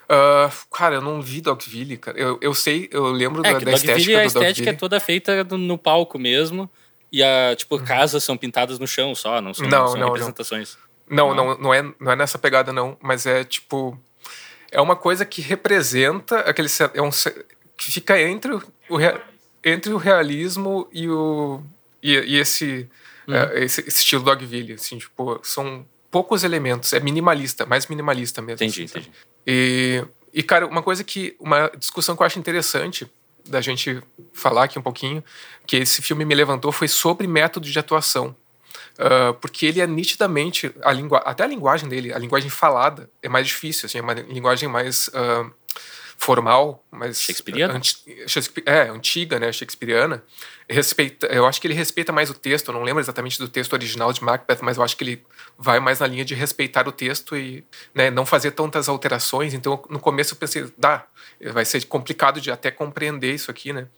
Uh, 0.04 0.48
cara, 0.72 0.94
eu 0.94 1.00
não 1.00 1.20
vi 1.20 1.40
Dogville, 1.40 1.96
cara. 1.96 2.16
Eu, 2.16 2.38
eu 2.40 2.54
sei, 2.54 2.88
eu 2.92 3.10
lembro 3.10 3.44
é, 3.44 3.52
da, 3.52 3.58
da 3.58 3.72
estética 3.72 4.20
a 4.20 4.24
estética 4.24 4.70
é 4.70 4.74
toda 4.74 5.00
feita 5.00 5.42
no 5.42 5.76
palco 5.76 6.20
mesmo. 6.20 6.70
E 7.12 7.22
a, 7.22 7.54
tipo, 7.54 7.76
uhum. 7.76 7.84
casas 7.84 8.24
são 8.24 8.38
pintadas 8.38 8.78
no 8.78 8.86
chão 8.86 9.14
só, 9.14 9.40
não 9.42 9.52
são, 9.52 9.68
não, 9.68 9.88
são 9.88 10.00
não, 10.00 10.06
representações. 10.06 10.78
Não. 11.08 11.34
Não, 11.34 11.34
não, 11.34 11.58
não, 11.58 11.74
é, 11.74 11.82
não 12.00 12.12
é 12.12 12.16
nessa 12.16 12.38
pegada, 12.38 12.72
não. 12.72 12.96
Mas 13.02 13.26
é 13.26 13.44
tipo. 13.44 14.00
É 14.70 14.80
uma 14.80 14.96
coisa 14.96 15.26
que 15.26 15.42
representa 15.42 16.40
aquele. 16.40 16.68
É 16.94 17.02
um, 17.02 17.10
que 17.76 17.90
fica 17.92 18.18
entre 18.18 18.54
o, 18.54 18.62
entre 19.62 19.92
o 19.92 19.98
realismo 19.98 20.88
e 20.90 21.06
o. 21.06 21.62
E, 22.02 22.12
e 22.12 22.38
esse, 22.38 22.88
uhum. 23.28 23.34
é, 23.34 23.62
esse 23.62 23.86
estilo 23.86 24.24
Dogville. 24.24 24.72
Assim, 24.72 24.96
tipo, 24.96 25.38
são 25.42 25.86
poucos 26.10 26.44
elementos. 26.44 26.94
É 26.94 27.00
minimalista, 27.00 27.66
mais 27.66 27.86
minimalista 27.88 28.40
mesmo. 28.40 28.64
Entendi, 28.64 28.84
assim, 28.84 29.00
entendi. 29.00 29.12
E, 29.46 30.02
e, 30.32 30.42
cara, 30.42 30.66
uma 30.66 30.82
coisa 30.82 31.04
que. 31.04 31.36
Uma 31.38 31.70
discussão 31.76 32.16
que 32.16 32.22
eu 32.22 32.26
acho 32.26 32.38
interessante 32.38 33.06
da 33.48 33.60
gente 33.60 34.02
falar 34.32 34.64
aqui 34.64 34.78
um 34.78 34.82
pouquinho, 34.82 35.22
que 35.66 35.76
esse 35.76 36.02
filme 36.02 36.24
me 36.24 36.34
levantou, 36.34 36.72
foi 36.72 36.88
sobre 36.88 37.26
método 37.26 37.68
de 37.68 37.78
atuação. 37.78 38.36
Uh, 38.94 39.32
porque 39.40 39.66
ele 39.66 39.80
é 39.80 39.86
nitidamente, 39.86 40.72
a 40.82 40.92
até 41.30 41.44
a 41.44 41.46
linguagem 41.46 41.88
dele, 41.88 42.12
a 42.12 42.18
linguagem 42.18 42.50
falada, 42.50 43.10
é 43.22 43.28
mais 43.28 43.46
difícil, 43.46 43.86
assim, 43.86 43.98
é 43.98 44.02
uma 44.02 44.12
linguagem 44.12 44.68
mais 44.68 45.08
uh, 45.08 45.50
formal, 46.22 46.84
mais 46.88 47.20
Shakespeareana? 47.20 47.80
é, 48.64 48.82
antiga, 48.82 49.40
né, 49.40 49.50
shakespeariana. 49.50 50.22
Respeita, 50.70 51.26
eu 51.26 51.44
acho 51.44 51.60
que 51.60 51.66
ele 51.66 51.74
respeita 51.74 52.12
mais 52.12 52.30
o 52.30 52.34
texto, 52.34 52.68
eu 52.68 52.74
não 52.74 52.84
lembro 52.84 53.02
exatamente 53.02 53.40
do 53.40 53.48
texto 53.48 53.72
original 53.72 54.12
de 54.12 54.22
Macbeth, 54.22 54.58
mas 54.62 54.76
eu 54.76 54.84
acho 54.84 54.96
que 54.96 55.02
ele 55.02 55.26
vai 55.58 55.80
mais 55.80 55.98
na 55.98 56.06
linha 56.06 56.24
de 56.24 56.32
respeitar 56.36 56.86
o 56.86 56.92
texto 56.92 57.36
e 57.36 57.66
né, 57.92 58.08
não 58.08 58.24
fazer 58.24 58.52
tantas 58.52 58.88
alterações. 58.88 59.52
Então, 59.52 59.82
no 59.90 59.98
começo 59.98 60.34
eu 60.34 60.38
pensei, 60.38 60.72
dá, 60.78 61.04
vai 61.52 61.64
ser 61.64 61.84
complicado 61.86 62.40
de 62.40 62.52
até 62.52 62.70
compreender 62.70 63.34
isso 63.34 63.50
aqui, 63.50 63.72
né? 63.72 63.88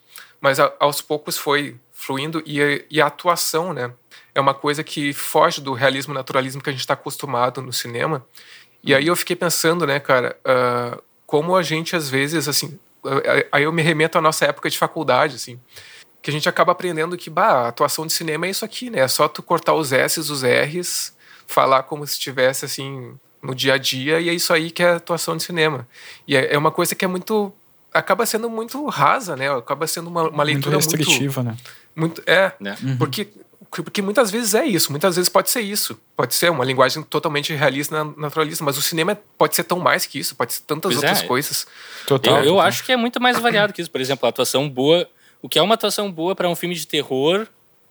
Mas 0.41 0.59
a, 0.59 0.73
aos 0.81 1.03
poucos 1.03 1.37
foi 1.37 1.79
fluindo 1.93 2.43
e, 2.47 2.87
e 2.91 3.03
a 3.03 3.07
atuação, 3.07 3.75
né, 3.75 3.93
é 4.35 4.41
uma 4.41 4.55
coisa 4.55 4.83
que 4.83 5.13
foge 5.13 5.61
do 5.61 5.75
realismo 5.75 6.15
naturalismo 6.15 6.63
que 6.63 6.71
a 6.71 6.73
gente 6.73 6.81
está 6.81 6.95
acostumado 6.95 7.61
no 7.61 7.73
cinema. 7.73 8.27
E 8.83 8.95
aí 8.95 9.09
eu 9.09 9.17
fiquei 9.17 9.37
pensando, 9.37 9.87
né, 9.87 10.01
cara, 10.01 10.39
uh, 10.41 11.03
como 11.35 11.57
a 11.57 11.65
gente 11.65 11.97
às 11.97 12.09
vezes 12.09 12.47
assim, 12.47 12.79
aí 13.51 13.65
eu 13.65 13.73
me 13.73 13.83
remeto 13.83 14.17
à 14.17 14.21
nossa 14.21 14.45
época 14.45 14.71
de 14.71 14.79
faculdade, 14.79 15.35
assim, 15.35 15.59
que 16.23 16.31
a 16.31 16.33
gente 16.33 16.49
acaba 16.49 16.71
aprendendo 16.71 17.17
que, 17.17 17.29
bah, 17.29 17.65
a 17.65 17.69
atuação 17.69 18.07
de 18.07 18.13
cinema 18.13 18.47
é 18.47 18.51
isso 18.51 18.65
aqui, 18.65 18.89
né? 18.89 19.01
É 19.01 19.09
só 19.09 19.27
tu 19.27 19.43
cortar 19.43 19.75
os 19.75 19.91
S's, 19.91 20.31
os 20.31 20.45
R's, 20.45 21.13
falar 21.45 21.83
como 21.83 22.07
se 22.07 22.13
estivesse 22.13 22.65
assim 22.65 23.15
no 23.43 23.53
dia 23.53 23.75
a 23.75 23.79
dia 23.79 24.21
e 24.21 24.29
é 24.29 24.33
isso 24.33 24.53
aí 24.53 24.71
que 24.71 24.81
é 24.81 24.93
atuação 24.93 25.37
de 25.37 25.43
cinema. 25.43 25.89
E 26.25 26.37
é, 26.37 26.55
é 26.55 26.57
uma 26.57 26.71
coisa 26.71 26.95
que 26.95 27.05
é 27.05 27.09
muito 27.09 27.53
acaba 27.93 28.25
sendo 28.27 28.49
muito 28.49 28.87
rasa, 28.87 29.35
né? 29.35 29.51
Acaba 29.51 29.89
sendo 29.89 30.07
uma, 30.07 30.31
uma 30.31 30.45
leitura 30.45 30.77
muito 30.79 30.97
restritiva, 30.97 31.43
muito, 31.43 31.57
né? 31.57 31.71
Muito 31.97 32.23
é, 32.29 32.53
né? 32.61 32.77
Uhum. 32.81 32.97
porque 32.97 33.27
porque 33.83 34.03
muitas 34.03 34.31
vezes 34.31 34.55
é 34.55 34.65
isso, 34.65 34.91
muitas 34.91 35.17
vezes 35.17 35.29
pode 35.29 35.51
ser 35.51 35.61
isso. 35.61 35.99
Pode 36.17 36.35
ser 36.35 36.51
uma 36.51 36.65
linguagem 36.65 37.03
totalmente 37.03 37.53
realista, 37.53 38.05
naturalista, 38.17 38.65
mas 38.65 38.77
o 38.79 38.83
cinema 38.83 39.19
pode 39.37 39.55
ser 39.55 39.65
tão 39.65 39.79
mais 39.79 40.07
que 40.07 40.19
isso, 40.19 40.35
pode 40.35 40.55
ser 40.55 40.63
tantas 40.63 40.93
pois 40.93 40.97
outras 40.97 41.23
é. 41.23 41.27
coisas. 41.27 41.67
Total. 42.07 42.39
Eu, 42.39 42.45
eu 42.45 42.61
acho 42.61 42.85
que 42.85 42.93
é 42.93 42.97
muito 42.97 43.21
mais 43.21 43.39
variado 43.39 43.73
que 43.73 43.81
isso. 43.81 43.91
Por 43.91 44.01
exemplo, 44.01 44.27
a 44.27 44.29
atuação 44.29 44.69
boa. 44.69 45.09
O 45.43 45.49
que 45.49 45.59
é 45.59 45.63
uma 45.63 45.75
atuação 45.75 46.11
boa 46.11 46.35
para 46.35 46.49
um 46.49 46.55
filme 46.55 46.75
de 46.75 46.87
terror 46.87 47.47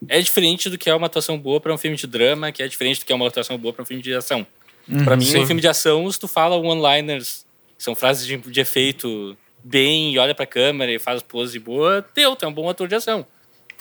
é 0.07 0.19
diferente 0.21 0.69
do 0.69 0.77
que 0.77 0.89
é 0.89 0.95
uma 0.95 1.07
atuação 1.07 1.37
boa 1.37 1.59
para 1.59 1.73
um 1.73 1.77
filme 1.77 1.95
de 1.95 2.07
drama, 2.07 2.51
que 2.51 2.63
é 2.63 2.67
diferente 2.67 2.99
do 2.99 3.05
que 3.05 3.11
é 3.11 3.15
uma 3.15 3.27
atuação 3.27 3.57
boa 3.57 3.73
para 3.73 3.83
um 3.83 3.85
filme 3.85 4.01
de 4.01 4.13
ação. 4.13 4.45
Uhum, 4.87 5.05
para 5.05 5.15
mim, 5.15 5.25
sim. 5.25 5.39
um 5.39 5.45
filme 5.45 5.61
de 5.61 5.67
ação, 5.67 6.09
se 6.11 6.19
tu 6.19 6.27
fala 6.27 6.55
one-liners, 6.55 7.45
são 7.77 7.95
frases 7.95 8.25
de, 8.25 8.37
de 8.37 8.59
efeito 8.59 9.37
bem 9.63 10.13
e 10.13 10.19
olha 10.19 10.35
pra 10.35 10.45
câmera 10.45 10.91
e 10.91 10.99
faz 10.99 11.21
pose 11.21 11.57
boa, 11.57 12.01
teu, 12.13 12.35
tu 12.35 12.43
é 12.43 12.47
um 12.47 12.53
bom 12.53 12.69
ator 12.69 12.87
de 12.87 12.95
ação. 12.95 13.25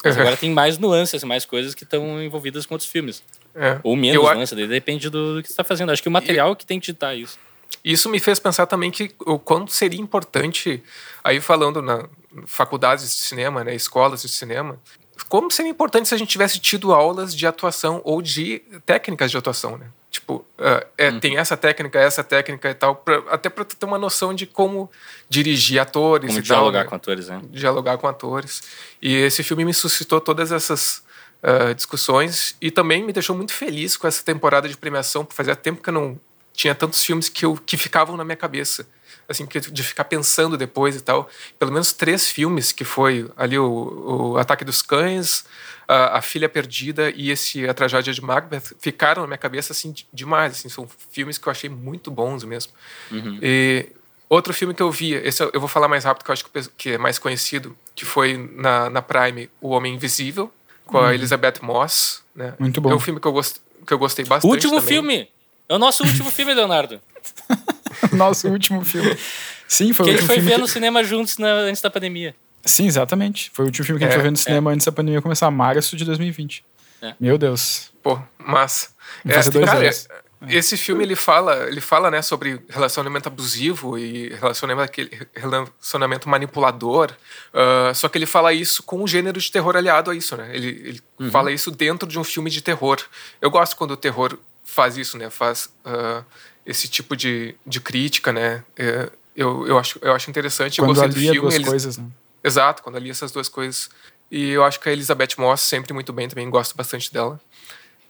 Mas 0.03 0.17
agora 0.17 0.35
tem 0.37 0.51
mais 0.51 0.77
nuances, 0.77 1.23
mais 1.23 1.45
coisas 1.45 1.73
que 1.73 1.83
estão 1.83 2.21
envolvidas 2.21 2.65
com 2.65 2.75
outros 2.75 2.89
filmes. 2.89 3.23
É. 3.55 3.79
Ou 3.83 3.95
menos 3.95 4.15
eu, 4.15 4.23
nuances, 4.23 4.67
depende 4.67 5.09
do, 5.09 5.35
do 5.35 5.41
que 5.41 5.47
você 5.47 5.53
está 5.53 5.63
fazendo. 5.63 5.91
Acho 5.91 6.01
que 6.01 6.09
o 6.09 6.11
material 6.11 6.55
que 6.55 6.65
tem 6.65 6.79
que 6.79 6.87
ditar 6.87 7.15
isso. 7.15 7.37
Isso 7.83 8.09
me 8.09 8.19
fez 8.19 8.39
pensar 8.39 8.65
também 8.65 8.91
que 8.91 9.11
o 9.25 9.37
quanto 9.37 9.71
seria 9.71 9.99
importante, 9.99 10.81
aí 11.23 11.41
falando 11.41 11.81
na 11.81 12.07
faculdades 12.45 13.05
de 13.05 13.11
cinema, 13.11 13.63
né, 13.63 13.75
escolas 13.75 14.21
de 14.21 14.29
cinema, 14.29 14.79
como 15.29 15.51
seria 15.51 15.71
importante 15.71 16.07
se 16.07 16.15
a 16.15 16.17
gente 16.17 16.29
tivesse 16.29 16.59
tido 16.59 16.93
aulas 16.93 17.35
de 17.35 17.45
atuação 17.45 18.01
ou 18.03 18.21
de 18.21 18.59
técnicas 18.85 19.31
de 19.31 19.37
atuação, 19.37 19.77
né? 19.77 19.87
Tipo, 20.13 20.45
uh, 20.59 20.85
é, 20.95 21.09
uhum. 21.09 21.19
tem 21.19 21.37
essa 21.37 21.57
técnica, 21.57 21.99
essa 21.99 22.23
técnica 22.23 22.69
e 22.69 22.73
tal, 22.75 22.97
pra, 22.97 23.23
até 23.31 23.49
para 23.49 23.65
ter 23.65 23.83
uma 23.83 23.97
noção 23.97 24.31
de 24.31 24.45
como 24.45 24.87
dirigir 25.27 25.81
atores 25.81 26.27
como 26.27 26.39
e 26.39 26.41
dialogar 26.43 26.71
tal, 26.71 26.83
né? 26.83 26.89
com 26.89 26.95
atores, 26.95 27.27
né? 27.29 27.41
Dialogar 27.49 27.97
com 27.97 28.07
atores. 28.07 28.61
E 29.01 29.15
esse 29.15 29.41
filme 29.41 29.65
me 29.65 29.73
suscitou 29.73 30.21
todas 30.21 30.51
essas 30.51 31.03
uh, 31.41 31.73
discussões 31.73 32.55
e 32.61 32.69
também 32.69 33.03
me 33.03 33.11
deixou 33.11 33.35
muito 33.35 33.53
feliz 33.53 33.97
com 33.97 34.05
essa 34.07 34.23
temporada 34.23 34.69
de 34.69 34.77
premiação, 34.77 35.25
porque 35.25 35.35
fazia 35.35 35.55
tempo 35.55 35.81
que 35.81 35.89
eu 35.89 35.93
não 35.93 36.19
tinha 36.53 36.75
tantos 36.75 37.03
filmes 37.03 37.27
que, 37.27 37.43
eu, 37.43 37.57
que 37.65 37.75
ficavam 37.75 38.15
na 38.15 38.23
minha 38.23 38.37
cabeça 38.37 38.85
assim, 39.27 39.45
de 39.45 39.83
ficar 39.83 40.03
pensando 40.05 40.57
depois 40.57 40.95
e 40.95 41.01
tal. 41.01 41.29
Pelo 41.57 41.71
menos 41.71 41.91
três 41.93 42.29
filmes, 42.29 42.71
que 42.71 42.83
foi 42.83 43.29
ali 43.37 43.57
o, 43.57 44.33
o 44.33 44.37
Ataque 44.37 44.65
dos 44.65 44.81
Cães, 44.81 45.45
a, 45.87 46.17
a, 46.17 46.21
Filha 46.21 46.49
Perdida 46.49 47.11
e 47.15 47.31
esse 47.31 47.67
A 47.67 47.73
Tragédia 47.73 48.13
de 48.13 48.21
Macbeth, 48.21 48.75
ficaram 48.79 49.23
na 49.23 49.27
minha 49.27 49.37
cabeça, 49.37 49.73
assim, 49.73 49.93
demais, 50.11 50.53
assim, 50.53 50.69
são 50.69 50.87
filmes 51.11 51.37
que 51.37 51.47
eu 51.47 51.51
achei 51.51 51.69
muito 51.69 52.09
bons 52.09 52.43
mesmo. 52.43 52.73
Uhum. 53.11 53.39
E 53.41 53.87
outro 54.29 54.53
filme 54.53 54.73
que 54.73 54.81
eu 54.81 54.91
vi, 54.91 55.13
esse 55.13 55.43
eu 55.43 55.59
vou 55.59 55.69
falar 55.69 55.87
mais 55.87 56.03
rápido, 56.03 56.23
que 56.23 56.31
eu 56.31 56.33
acho 56.33 56.45
que 56.77 56.91
é 56.91 56.97
mais 56.97 57.19
conhecido, 57.19 57.75
que 57.95 58.05
foi 58.05 58.37
na, 58.55 58.89
na 58.89 59.01
Prime, 59.01 59.49
O 59.61 59.69
Homem 59.69 59.95
Invisível, 59.95 60.51
com 60.85 60.97
uhum. 60.97 61.05
a 61.05 61.13
Elizabeth 61.13 61.55
Moss, 61.61 62.23
né? 62.35 62.53
Muito 62.59 62.81
bom. 62.81 62.91
É 62.91 62.95
um 62.95 62.99
filme 62.99 63.19
que 63.19 63.27
eu, 63.27 63.31
gost, 63.31 63.59
que 63.85 63.93
eu 63.93 63.97
gostei 63.97 64.25
bastante 64.25 64.51
Último 64.51 64.75
também. 64.75 64.87
filme! 64.87 65.29
É 65.69 65.75
o 65.75 65.79
nosso 65.79 66.03
último 66.03 66.29
filme, 66.29 66.53
Leonardo. 66.53 66.99
Nosso 68.13 68.47
último 68.47 68.83
filme. 68.83 69.17
Sim, 69.67 69.93
foi 69.93 70.05
que 70.05 70.11
o 70.11 70.13
último 70.13 70.17
filme. 70.17 70.17
Que 70.17 70.17
a 70.17 70.17
gente 70.17 70.25
foi 70.25 70.39
ver 70.39 70.57
no 70.57 70.67
cinema 70.67 71.03
juntos 71.03 71.37
na, 71.37 71.47
antes 71.47 71.81
da 71.81 71.89
pandemia. 71.89 72.35
Sim, 72.65 72.85
exatamente. 72.85 73.51
Foi 73.53 73.65
o 73.65 73.67
último 73.67 73.85
filme 73.85 73.99
que 73.99 74.05
a 74.05 74.07
gente 74.07 74.15
é, 74.15 74.19
foi 74.19 74.23
ver 74.23 74.31
no 74.31 74.37
cinema 74.37 74.71
é. 74.71 74.73
antes 74.73 74.85
da 74.85 74.91
pandemia 74.91 75.21
começar, 75.21 75.49
março 75.51 75.95
de 75.95 76.05
2020. 76.05 76.63
É. 77.01 77.13
Meu 77.19 77.37
Deus. 77.37 77.91
Pô, 78.01 78.19
massa. 78.37 78.89
É, 79.25 79.33
cara, 79.65 79.89
esse 80.49 80.75
filme 80.75 81.03
ele 81.03 81.15
fala, 81.15 81.67
ele 81.67 81.79
fala, 81.79 82.11
né, 82.11 82.21
sobre 82.21 82.59
relacionamento 82.69 83.29
abusivo 83.29 83.97
e 83.97 84.29
relacionamento 84.29 84.91
relacionamento 85.33 86.27
manipulador. 86.27 87.11
Uh, 87.53 87.93
só 87.95 88.09
que 88.09 88.17
ele 88.17 88.25
fala 88.25 88.53
isso 88.53 88.83
com 88.83 89.01
um 89.01 89.07
gênero 89.07 89.39
de 89.39 89.51
terror 89.51 89.75
aliado 89.75 90.11
a 90.11 90.15
isso, 90.15 90.35
né? 90.35 90.49
Ele, 90.53 90.67
ele 90.67 91.01
uhum. 91.19 91.31
fala 91.31 91.51
isso 91.51 91.71
dentro 91.71 92.07
de 92.07 92.19
um 92.19 92.23
filme 92.23 92.49
de 92.49 92.61
terror. 92.61 92.97
Eu 93.41 93.49
gosto 93.49 93.75
quando 93.75 93.91
o 93.91 93.97
terror 93.97 94.37
faz 94.63 94.97
isso, 94.97 95.17
né? 95.17 95.29
Faz 95.29 95.69
uh, 95.85 96.25
esse 96.65 96.87
tipo 96.87 97.15
de, 97.15 97.55
de 97.65 97.79
crítica, 97.79 98.31
né? 98.31 98.63
É, 98.77 99.09
eu, 99.35 99.67
eu, 99.67 99.77
acho, 99.77 99.99
eu 100.01 100.13
acho 100.13 100.29
interessante. 100.29 100.79
Quando 100.79 100.97
eu 100.97 101.03
alia 101.03 101.33
duas 101.33 101.55
eles... 101.55 101.67
coisas, 101.67 101.97
né? 101.97 102.05
Exato, 102.43 102.83
quando 102.83 102.97
ali 102.97 103.09
essas 103.09 103.31
duas 103.31 103.47
coisas. 103.47 103.89
E 104.29 104.49
eu 104.49 104.63
acho 104.63 104.79
que 104.79 104.89
a 104.89 104.91
Elizabeth 104.91 105.35
Moss 105.37 105.61
sempre 105.61 105.93
muito 105.93 106.11
bem, 106.11 106.27
também 106.27 106.49
gosto 106.49 106.75
bastante 106.75 107.11
dela. 107.13 107.39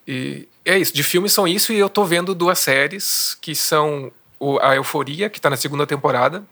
E 0.07 0.47
é 0.65 0.77
isso, 0.77 0.93
de 0.93 1.03
filmes 1.03 1.31
são 1.31 1.47
isso, 1.47 1.71
e 1.71 1.79
eu 1.79 1.89
tô 1.89 2.03
vendo 2.03 2.35
duas 2.35 2.59
séries 2.59 3.37
que 3.41 3.55
são 3.55 4.11
o, 4.39 4.59
a 4.59 4.75
Euforia, 4.75 5.29
que 5.29 5.39
tá 5.39 5.49
na 5.49 5.55
segunda 5.55 5.87
temporada, 5.87 6.43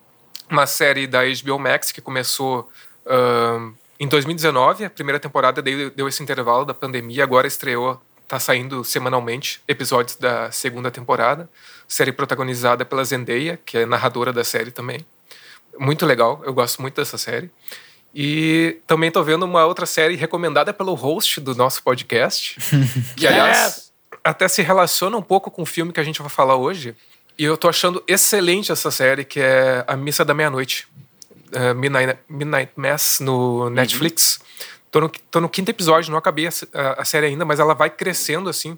uma 0.50 0.66
série 0.66 1.08
da 1.08 1.20
HBO 1.24 1.60
Max 1.60 1.92
que 1.92 2.02
começou 2.02 2.70
uh, 3.06 3.74
em 4.00 4.08
2019, 4.08 4.86
a 4.86 4.90
primeira 4.90 5.20
temporada 5.20 5.62
deu, 5.62 5.90
deu 5.92 6.08
esse 6.08 6.24
intervalo 6.24 6.66
da 6.66 6.74
pandemia, 6.74 7.24
agora 7.24 7.48
estreou 7.48 8.02
Tá 8.32 8.40
saindo 8.40 8.82
semanalmente 8.86 9.62
episódios 9.68 10.16
da 10.16 10.50
segunda 10.52 10.90
temporada. 10.90 11.50
Série 11.86 12.14
protagonizada 12.14 12.86
pela 12.86 13.04
Zendaya, 13.04 13.60
que 13.66 13.80
é 13.80 13.86
narradora 13.86 14.32
da 14.32 14.42
série 14.42 14.72
também. 14.72 15.06
Muito 15.78 16.06
legal, 16.06 16.42
eu 16.46 16.54
gosto 16.54 16.82
muito 16.82 16.96
dessa 16.96 17.18
série. 17.18 17.52
E 18.16 18.78
também 18.88 19.10
estou 19.10 19.22
vendo 19.22 19.44
uma 19.44 19.66
outra 19.66 19.86
série 19.86 20.16
recomendada 20.16 20.74
pelo 20.74 20.94
host 20.94 21.42
do 21.42 21.54
nosso 21.54 21.84
podcast, 21.84 22.56
que 23.18 23.28
aliás 23.28 23.92
até 24.24 24.48
se 24.48 24.62
relaciona 24.62 25.18
um 25.18 25.22
pouco 25.22 25.52
com 25.52 25.64
o 25.64 25.66
filme 25.66 25.92
que 25.92 26.00
a 26.00 26.04
gente 26.04 26.22
vai 26.22 26.30
falar 26.30 26.56
hoje. 26.56 26.96
E 27.38 27.44
eu 27.44 27.56
estou 27.56 27.70
achando 27.70 28.02
excelente 28.08 28.72
essa 28.72 28.92
série, 28.92 29.26
que 29.26 29.42
é 29.42 29.84
A 29.86 29.98
Missa 29.98 30.24
da 30.24 30.34
Meia-Noite. 30.34 30.88
Uh, 31.54 31.76
Midnight, 31.76 32.18
Midnight 32.30 32.72
Mass 32.78 33.20
no 33.20 33.70
Netflix. 33.70 34.40
Uhum. 34.40 34.46
Tô 34.92 35.00
no, 35.00 35.10
tô 35.10 35.40
no 35.40 35.48
quinto 35.48 35.72
episódio, 35.72 36.12
não 36.12 36.20
acabei 36.20 36.48
a, 36.48 36.52
a, 36.74 37.02
a, 37.02 37.06
série 37.06 37.28
ainda, 37.28 37.46
mas 37.46 37.62
ela 37.62 37.74
vai 37.74 37.90
crescendo 37.90 38.50
assim. 38.50 38.78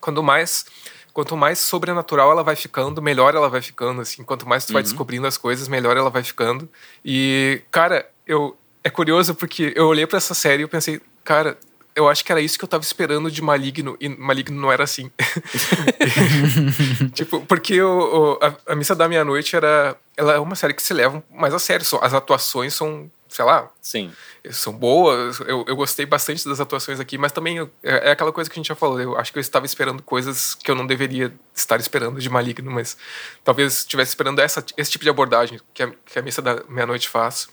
Quando 0.00 0.22
mais, 0.22 0.64
quanto 1.12 1.36
mais 1.36 1.58
sobrenatural 1.58 2.32
ela 2.32 2.42
vai 2.42 2.56
ficando, 2.56 3.02
melhor 3.02 3.34
ela 3.34 3.50
vai 3.50 3.60
ficando 3.60 4.00
assim. 4.00 4.24
Quanto 4.24 4.48
mais 4.48 4.64
tu 4.64 4.70
uhum. 4.70 4.74
vai 4.74 4.82
descobrindo 4.82 5.26
as 5.26 5.36
coisas, 5.36 5.68
melhor 5.68 5.98
ela 5.98 6.08
vai 6.08 6.24
ficando. 6.24 6.66
E 7.04 7.60
cara, 7.70 8.10
eu 8.26 8.56
é 8.82 8.88
curioso 8.88 9.34
porque 9.34 9.74
eu 9.76 9.86
olhei 9.86 10.06
para 10.06 10.16
essa 10.16 10.32
série 10.32 10.62
e 10.62 10.64
eu 10.64 10.68
pensei, 10.68 10.98
cara, 11.22 11.58
eu 11.94 12.08
acho 12.08 12.24
que 12.24 12.32
era 12.32 12.40
isso 12.40 12.58
que 12.58 12.64
eu 12.64 12.68
tava 12.68 12.82
esperando 12.82 13.30
de 13.30 13.42
Maligno, 13.42 13.98
e 14.00 14.08
Maligno 14.08 14.58
não 14.58 14.72
era 14.72 14.84
assim. 14.84 15.10
tipo, 17.12 17.40
porque 17.42 17.82
o, 17.82 18.38
o 18.38 18.38
a, 18.42 18.72
a, 18.72 18.74
Missa 18.74 18.94
da 18.94 19.06
Meia-Noite 19.06 19.56
era. 19.56 19.94
Ela 20.16 20.34
é 20.34 20.38
uma 20.38 20.54
série 20.54 20.72
que 20.72 20.82
se 20.82 20.94
leva 20.94 21.22
mais 21.30 21.52
a 21.52 21.58
sério. 21.58 21.84
As 22.00 22.14
atuações 22.14 22.72
são 22.72 23.10
sei 23.30 23.44
lá. 23.44 23.70
Sim. 23.80 24.10
São 24.50 24.72
boas, 24.72 25.38
eu, 25.40 25.64
eu 25.68 25.76
gostei 25.76 26.06
bastante 26.06 26.48
das 26.48 26.60
atuações 26.60 26.98
aqui, 26.98 27.18
mas 27.18 27.30
também 27.30 27.60
é, 27.60 27.68
é 27.82 28.10
aquela 28.12 28.32
coisa 28.32 28.48
que 28.48 28.54
a 28.54 28.60
gente 28.60 28.68
já 28.68 28.74
falou. 28.74 29.00
Eu 29.00 29.16
acho 29.18 29.32
que 29.32 29.38
eu 29.38 29.40
estava 29.40 29.66
esperando 29.66 30.02
coisas 30.02 30.54
que 30.54 30.70
eu 30.70 30.74
não 30.74 30.86
deveria 30.86 31.32
estar 31.54 31.78
esperando 31.78 32.18
de 32.18 32.30
Maligno, 32.30 32.70
mas 32.70 32.96
talvez 33.44 33.78
estivesse 33.78 34.10
esperando 34.10 34.40
essa, 34.40 34.64
esse 34.76 34.90
tipo 34.90 35.04
de 35.04 35.10
abordagem 35.10 35.60
que 35.74 35.82
a, 35.82 35.90
que 36.06 36.18
a 36.18 36.22
Missa 36.22 36.40
da 36.40 36.62
Meia-Noite 36.68 37.08
faz. 37.08 37.48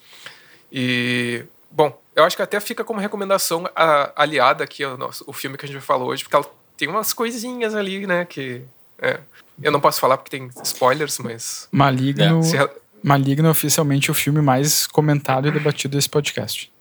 E, 0.71 1.43
bom, 1.69 1.99
eu 2.15 2.23
acho 2.23 2.35
que 2.35 2.41
até 2.41 2.59
fica 2.59 2.83
como 2.83 2.99
recomendação 2.99 3.69
a, 3.75 4.13
aliada 4.15 4.63
aqui 4.63 4.83
ao 4.83 4.97
nosso, 4.97 5.23
o 5.27 5.33
filme 5.33 5.57
que 5.57 5.65
a 5.65 5.67
gente 5.67 5.81
falou 5.81 6.09
hoje, 6.09 6.23
porque 6.23 6.35
ela 6.35 6.49
tem 6.77 6.87
umas 6.87 7.11
coisinhas 7.11 7.75
ali, 7.75 8.07
né, 8.07 8.23
que. 8.23 8.61
É, 8.99 9.19
eu 9.61 9.71
não 9.71 9.79
posso 9.79 9.99
falar 9.99 10.17
porque 10.17 10.37
tem 10.37 10.49
spoilers, 10.63 11.19
mas. 11.19 11.67
Maligno. 11.71 12.41
É, 12.55 12.69
Maligno 13.03 13.47
é 13.47 13.51
oficialmente 13.51 14.09
o 14.09 14.13
filme 14.13 14.41
mais 14.41 14.87
comentado 14.87 15.47
e 15.47 15.51
debatido 15.51 15.95
desse 15.95 16.09
podcast. 16.09 16.71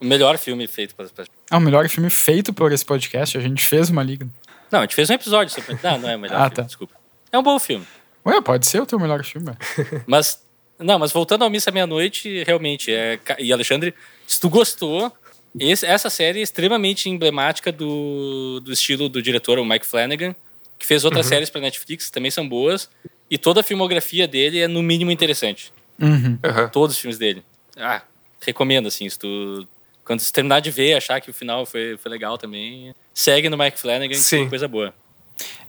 O 0.00 0.04
melhor 0.04 0.36
filme 0.38 0.66
feito 0.66 0.94
por 0.94 1.04
esse 1.04 1.14
podcast. 1.14 1.44
Ah, 1.50 1.58
o 1.58 1.60
melhor 1.60 1.88
filme 1.88 2.10
feito 2.10 2.52
por 2.52 2.72
esse 2.72 2.84
podcast. 2.84 3.38
A 3.38 3.40
gente 3.40 3.66
fez 3.66 3.88
o 3.88 3.94
Maligno. 3.94 4.32
Não, 4.70 4.80
a 4.80 4.82
gente 4.82 4.94
fez 4.94 5.10
um 5.10 5.14
episódio 5.14 5.54
sobre. 5.54 5.78
Não, 5.82 5.98
não 5.98 6.08
é 6.08 6.16
o 6.16 6.18
melhor 6.18 6.36
ah, 6.40 6.44
filme, 6.44 6.56
tá. 6.56 6.62
desculpa. 6.62 6.94
É 7.30 7.38
um 7.38 7.42
bom 7.42 7.58
filme. 7.58 7.86
Ué, 8.24 8.40
pode 8.40 8.66
ser 8.66 8.80
o 8.80 8.86
teu 8.86 8.98
melhor 8.98 9.24
filme. 9.24 9.52
mas, 10.06 10.42
não, 10.78 10.98
mas 10.98 11.12
voltando 11.12 11.42
ao 11.42 11.50
Missa 11.50 11.70
Meia-Noite, 11.70 12.42
realmente, 12.44 12.92
é... 12.92 13.18
e 13.38 13.52
Alexandre, 13.52 13.94
se 14.26 14.40
tu 14.40 14.48
gostou, 14.48 15.12
esse, 15.58 15.84
essa 15.84 16.08
série 16.08 16.40
é 16.40 16.42
extremamente 16.42 17.08
emblemática 17.08 17.70
do, 17.70 18.60
do 18.60 18.72
estilo 18.72 19.08
do 19.08 19.20
diretor, 19.20 19.58
o 19.58 19.64
Mike 19.64 19.86
Flanagan, 19.86 20.34
que 20.78 20.86
fez 20.86 21.04
outras 21.04 21.26
uhum. 21.26 21.30
séries 21.30 21.50
para 21.50 21.60
Netflix, 21.60 22.10
também 22.10 22.30
são 22.30 22.48
boas, 22.48 22.88
e 23.30 23.36
toda 23.36 23.60
a 23.60 23.62
filmografia 23.62 24.26
dele 24.26 24.60
é 24.60 24.68
no 24.68 24.82
mínimo 24.82 25.10
interessante. 25.10 25.72
Uhum. 26.00 26.38
Uhum. 26.42 26.68
Todos 26.70 26.96
os 26.96 27.00
filmes 27.00 27.18
dele. 27.18 27.44
Ah, 27.76 28.02
recomendo, 28.44 28.88
assim, 28.88 29.08
se 29.08 29.18
tu. 29.18 29.66
Quando 30.04 30.20
você 30.20 30.32
terminar 30.32 30.60
de 30.60 30.70
ver, 30.70 30.94
achar 30.94 31.20
que 31.20 31.30
o 31.30 31.34
final 31.34 31.64
foi, 31.64 31.96
foi 31.96 32.10
legal 32.10 32.36
também, 32.36 32.92
segue 33.14 33.48
no 33.48 33.56
Mike 33.56 33.78
Flanagan, 33.78 34.14
Sim. 34.14 34.38
que 34.38 34.46
é 34.46 34.48
coisa 34.48 34.68
boa. 34.68 34.92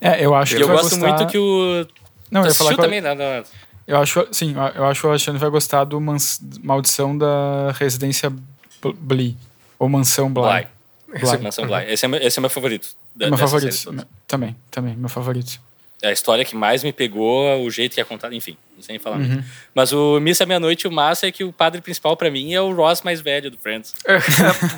É, 0.01 0.25
eu 0.25 0.33
acho 0.33 0.53
e 0.53 0.57
que 0.57 0.63
eu 0.63 0.67
gosto 0.67 0.89
gostar... 0.89 1.07
muito 1.07 1.27
que 1.27 1.38
o. 1.38 1.88
Não, 2.31 2.41
tu 2.41 2.47
eu 2.47 2.55
falar 2.55 2.75
também, 2.75 2.97
eu... 2.97 3.03
Nada, 3.03 3.43
Eu 3.86 3.97
acho, 3.97 4.27
sim, 4.31 4.55
eu 4.75 4.86
acho 4.86 5.01
que 5.01 5.07
o 5.07 5.09
Alexandre 5.09 5.39
vai 5.39 5.49
gostar 5.49 5.83
do 5.83 6.01
Mans... 6.01 6.39
Maldição 6.63 7.15
da 7.15 7.71
Residência 7.77 8.33
Bly. 8.81 9.38
Ou 9.77 9.88
Mansão 9.88 10.33
Bly. 10.33 10.67
Bly. 11.07 11.19
Bly. 11.19 11.38
Mansão 11.38 11.67
Bly. 11.67 11.91
Esse 11.91 12.05
é, 12.05 12.25
esse 12.25 12.39
é 12.39 12.41
meu 12.41 12.49
favorito. 12.49 12.95
Da, 13.15 13.29
meu 13.29 13.38
favorito. 13.38 14.05
Também, 14.27 14.55
também, 14.71 14.95
meu 14.95 15.09
favorito. 15.09 15.59
É 16.04 16.10
a 16.10 16.12
história 16.12 16.44
que 16.44 16.54
mais 16.54 16.84
me 16.84 16.92
pegou, 16.92 17.63
o 17.63 17.72
jeito 17.72 17.94
que 17.94 18.02
é 18.02 18.04
contado, 18.04 18.36
enfim, 18.36 18.58
sem 18.82 19.00
falar 19.00 19.16
uhum. 19.16 19.24
muito. 19.24 19.46
Mas 19.74 19.94
o 19.94 20.20
Missa 20.20 20.46
Meia-Noite, 20.46 20.86
o 20.86 20.92
massa 20.92 21.28
é 21.28 21.32
que 21.32 21.46
o 21.46 21.54
padre 21.54 21.80
principal 21.80 22.18
para 22.18 22.30
mim 22.30 22.54
é 22.54 22.60
o 22.60 22.74
Ross 22.74 23.04
mais 23.04 23.22
velho 23.22 23.50
do 23.50 23.58
Friends. 23.58 23.96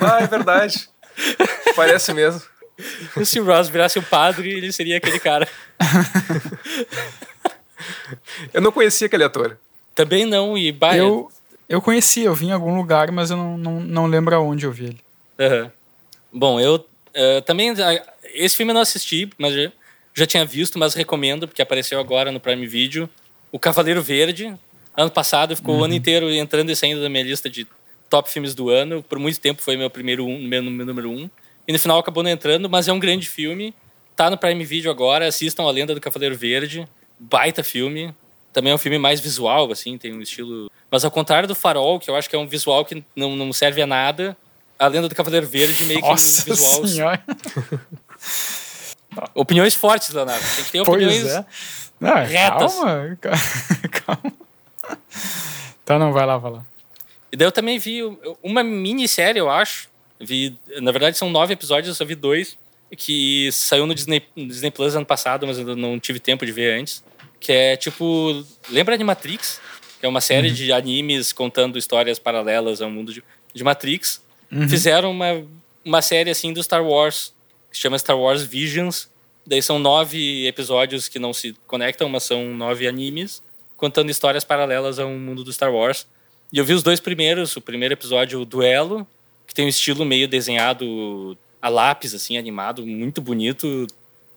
ah, 0.00 0.22
é 0.22 0.26
verdade. 0.28 0.88
Parece 1.74 2.14
mesmo. 2.14 2.40
Se 3.24 3.40
o 3.40 3.44
Ross 3.44 3.68
virasse 3.68 3.98
o 3.98 4.04
padre, 4.04 4.50
ele 4.50 4.70
seria 4.70 4.98
aquele 4.98 5.18
cara. 5.18 5.48
eu 8.54 8.60
não 8.60 8.70
conhecia 8.70 9.08
aquele 9.08 9.24
ator. 9.24 9.58
Também 9.96 10.26
não, 10.26 10.56
e 10.56 10.70
bah, 10.70 10.96
eu, 10.96 11.28
eu 11.68 11.82
conheci, 11.82 12.20
eu 12.20 12.36
vi 12.36 12.46
em 12.46 12.52
algum 12.52 12.76
lugar, 12.76 13.10
mas 13.10 13.32
eu 13.32 13.36
não, 13.36 13.58
não, 13.58 13.80
não 13.80 14.06
lembro 14.06 14.36
aonde 14.36 14.64
eu 14.64 14.70
vi 14.70 14.84
ele. 14.84 15.00
Uhum. 15.40 15.70
Bom, 16.32 16.60
eu 16.60 16.76
uh, 16.76 17.42
também. 17.44 17.74
Esse 18.32 18.54
filme 18.54 18.70
eu 18.70 18.74
não 18.74 18.82
assisti, 18.82 19.28
mas 19.36 19.52
já 20.16 20.26
tinha 20.26 20.44
visto, 20.46 20.78
mas 20.78 20.94
recomendo, 20.94 21.46
porque 21.46 21.60
apareceu 21.60 22.00
agora 22.00 22.32
no 22.32 22.40
Prime 22.40 22.66
Video. 22.66 23.08
O 23.52 23.58
Cavaleiro 23.58 24.02
Verde. 24.02 24.54
Ano 24.96 25.10
passado 25.10 25.54
ficou 25.54 25.74
uhum. 25.74 25.80
o 25.82 25.84
ano 25.84 25.92
uhum. 25.92 25.98
inteiro 25.98 26.30
entrando 26.30 26.70
e 26.70 26.76
saindo 26.76 27.02
da 27.02 27.08
minha 27.08 27.22
lista 27.22 27.50
de 27.50 27.66
top 28.08 28.30
filmes 28.30 28.54
do 28.54 28.70
ano. 28.70 29.02
Por 29.02 29.18
muito 29.18 29.38
tempo 29.38 29.60
foi 29.60 29.76
meu 29.76 29.90
primeiro 29.90 30.26
um, 30.26 30.40
meu, 30.40 30.62
meu 30.62 30.86
número 30.86 31.10
um. 31.10 31.28
E 31.68 31.72
no 31.72 31.78
final 31.78 31.98
acabou 31.98 32.22
não 32.22 32.30
entrando, 32.30 32.70
mas 32.70 32.88
é 32.88 32.92
um 32.92 32.98
grande 32.98 33.28
filme. 33.28 33.74
Tá 34.16 34.30
no 34.30 34.38
Prime 34.38 34.64
Video 34.64 34.90
agora. 34.90 35.26
Assistam 35.26 35.64
A 35.64 35.70
Lenda 35.70 35.94
do 35.94 36.00
Cavaleiro 36.00 36.34
Verde. 36.34 36.88
Baita 37.18 37.62
filme. 37.62 38.14
Também 38.54 38.72
é 38.72 38.74
um 38.74 38.78
filme 38.78 38.98
mais 38.98 39.20
visual, 39.20 39.70
assim, 39.70 39.98
tem 39.98 40.14
um 40.14 40.22
estilo. 40.22 40.70
Mas 40.90 41.04
ao 41.04 41.10
contrário 41.10 41.46
do 41.46 41.54
Farol, 41.54 42.00
que 42.00 42.08
eu 42.08 42.16
acho 42.16 42.30
que 42.30 42.34
é 42.34 42.38
um 42.38 42.46
visual 42.46 42.86
que 42.86 43.04
não, 43.14 43.36
não 43.36 43.52
serve 43.52 43.82
a 43.82 43.86
nada, 43.86 44.34
A 44.78 44.86
Lenda 44.86 45.10
do 45.10 45.14
Cavaleiro 45.14 45.46
Verde 45.46 45.84
meio 45.84 46.00
que 46.00 46.08
Nossa 46.08 46.40
um 46.40 46.54
visual. 46.54 46.86
Senhora. 46.86 47.22
Opiniões 49.34 49.74
fortes, 49.74 50.10
Leonardo. 50.10 50.44
Tem 50.54 50.64
que 50.64 50.72
ter 50.72 50.80
opiniões 50.80 51.20
pois 51.22 51.34
é. 51.34 51.44
não, 52.00 52.14
retas. 52.14 52.74
Calma, 52.74 53.18
calma. 54.04 54.32
Tá, 55.84 55.98
não, 55.98 56.12
vai 56.12 56.26
lá, 56.26 56.36
vai 56.36 56.52
lá. 56.52 56.66
E 57.30 57.36
daí 57.36 57.46
eu 57.46 57.52
também 57.52 57.78
vi 57.78 58.00
uma 58.42 58.62
minissérie, 58.62 59.38
eu 59.38 59.50
acho. 59.50 59.88
Vi, 60.20 60.58
na 60.80 60.90
verdade, 60.90 61.18
são 61.18 61.30
nove 61.30 61.52
episódios, 61.52 61.88
eu 61.88 61.94
só 61.94 62.04
vi 62.04 62.14
dois. 62.14 62.56
Que 62.96 63.50
saiu 63.52 63.86
no 63.86 63.94
Disney, 63.94 64.22
no 64.34 64.46
Disney 64.46 64.70
Plus 64.70 64.94
ano 64.94 65.04
passado, 65.04 65.46
mas 65.46 65.58
eu 65.58 65.76
não 65.76 65.98
tive 65.98 66.20
tempo 66.20 66.46
de 66.46 66.52
ver 66.52 66.78
antes. 66.80 67.04
Que 67.40 67.52
é 67.52 67.76
tipo. 67.76 68.44
Lembra 68.70 68.96
de 68.96 69.04
Matrix? 69.04 69.60
Que 70.00 70.06
é 70.06 70.08
uma 70.08 70.20
série 70.20 70.48
uhum. 70.48 70.54
de 70.54 70.72
animes 70.72 71.32
contando 71.32 71.78
histórias 71.78 72.18
paralelas 72.18 72.80
ao 72.80 72.90
mundo 72.90 73.12
de, 73.12 73.22
de 73.52 73.64
Matrix. 73.64 74.22
Uhum. 74.50 74.68
Fizeram 74.68 75.10
uma, 75.10 75.44
uma 75.84 76.00
série 76.00 76.30
assim 76.30 76.52
do 76.52 76.62
Star 76.62 76.84
Wars 76.84 77.34
que 77.76 77.78
se 77.78 77.82
chama 77.82 77.98
Star 77.98 78.18
Wars 78.18 78.42
Visions. 78.42 79.08
Daí 79.46 79.60
são 79.60 79.78
nove 79.78 80.46
episódios 80.46 81.08
que 81.08 81.18
não 81.18 81.34
se 81.34 81.54
conectam, 81.66 82.08
mas 82.08 82.22
são 82.22 82.54
nove 82.54 82.88
animes, 82.88 83.42
contando 83.76 84.10
histórias 84.10 84.44
paralelas 84.44 84.98
ao 84.98 85.10
mundo 85.10 85.44
do 85.44 85.52
Star 85.52 85.72
Wars. 85.72 86.06
E 86.50 86.56
eu 86.56 86.64
vi 86.64 86.72
os 86.72 86.82
dois 86.82 87.00
primeiros. 87.00 87.54
O 87.54 87.60
primeiro 87.60 87.92
episódio, 87.92 88.40
o 88.40 88.46
Duelo, 88.46 89.06
que 89.46 89.54
tem 89.54 89.66
um 89.66 89.68
estilo 89.68 90.06
meio 90.06 90.26
desenhado 90.26 91.36
a 91.60 91.68
lápis, 91.68 92.14
assim, 92.14 92.38
animado, 92.38 92.86
muito 92.86 93.20
bonito. 93.20 93.86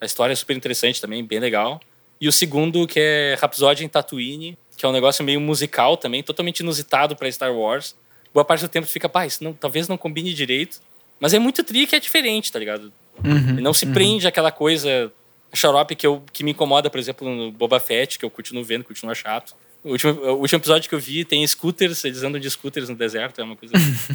A 0.02 0.06
história 0.06 0.34
é 0.34 0.36
super 0.36 0.56
interessante 0.56 1.00
também, 1.00 1.24
bem 1.24 1.40
legal. 1.40 1.80
E 2.20 2.28
o 2.28 2.32
segundo, 2.34 2.86
que 2.86 3.00
é 3.00 3.38
Rhapsody 3.40 3.86
em 3.86 3.88
Tatooine, 3.88 4.58
que 4.76 4.86
é 4.86 4.90
um 4.90 4.92
negócio 4.92 5.24
meio 5.24 5.40
musical 5.40 5.96
também, 5.96 6.22
totalmente 6.22 6.60
inusitado 6.60 7.16
para 7.16 7.32
Star 7.32 7.54
Wars. 7.54 7.96
Boa 8.34 8.44
parte 8.44 8.62
do 8.62 8.70
tempo 8.70 8.86
fica, 8.86 9.08
pá, 9.08 9.26
isso 9.26 9.42
não, 9.44 9.54
talvez 9.54 9.88
não 9.88 9.98
combine 9.98 10.34
direito. 10.34 10.82
Mas 11.22 11.34
é 11.34 11.40
muito 11.40 11.64
tri 11.64 11.88
que 11.88 11.96
é 11.96 12.00
diferente, 12.00 12.52
tá 12.52 12.60
ligado? 12.60 12.92
Uhum, 13.24 13.60
e 13.60 13.62
não 13.62 13.74
se 13.74 13.86
uhum. 13.86 13.94
prende 13.94 14.28
aquela 14.28 14.52
coisa 14.52 15.12
xarope 15.54 15.96
que, 15.96 16.06
eu, 16.06 16.24
que 16.32 16.44
me 16.44 16.52
incomoda, 16.52 16.90
por 16.90 17.00
exemplo, 17.00 17.28
no 17.28 17.52
Boba 17.52 17.80
Fett, 17.80 18.20
que 18.20 18.26
eu 18.26 18.30
continuo 18.30 18.64
vendo, 18.64 18.84
continua 18.84 19.16
chato. 19.16 19.56
O 19.84 19.92
último, 19.92 20.14
o 20.14 20.40
último 20.42 20.60
episódio 20.60 20.90
que 20.90 20.96
eu 20.96 21.00
vi 21.00 21.24
tem 21.24 21.46
scooters, 21.46 22.04
eles 22.04 22.24
andam 22.24 22.40
de 22.40 22.50
scooters 22.50 22.90
no 22.90 22.96
deserto, 22.96 23.40
é 23.40 23.44
uma 23.44 23.56
coisa 23.56 23.74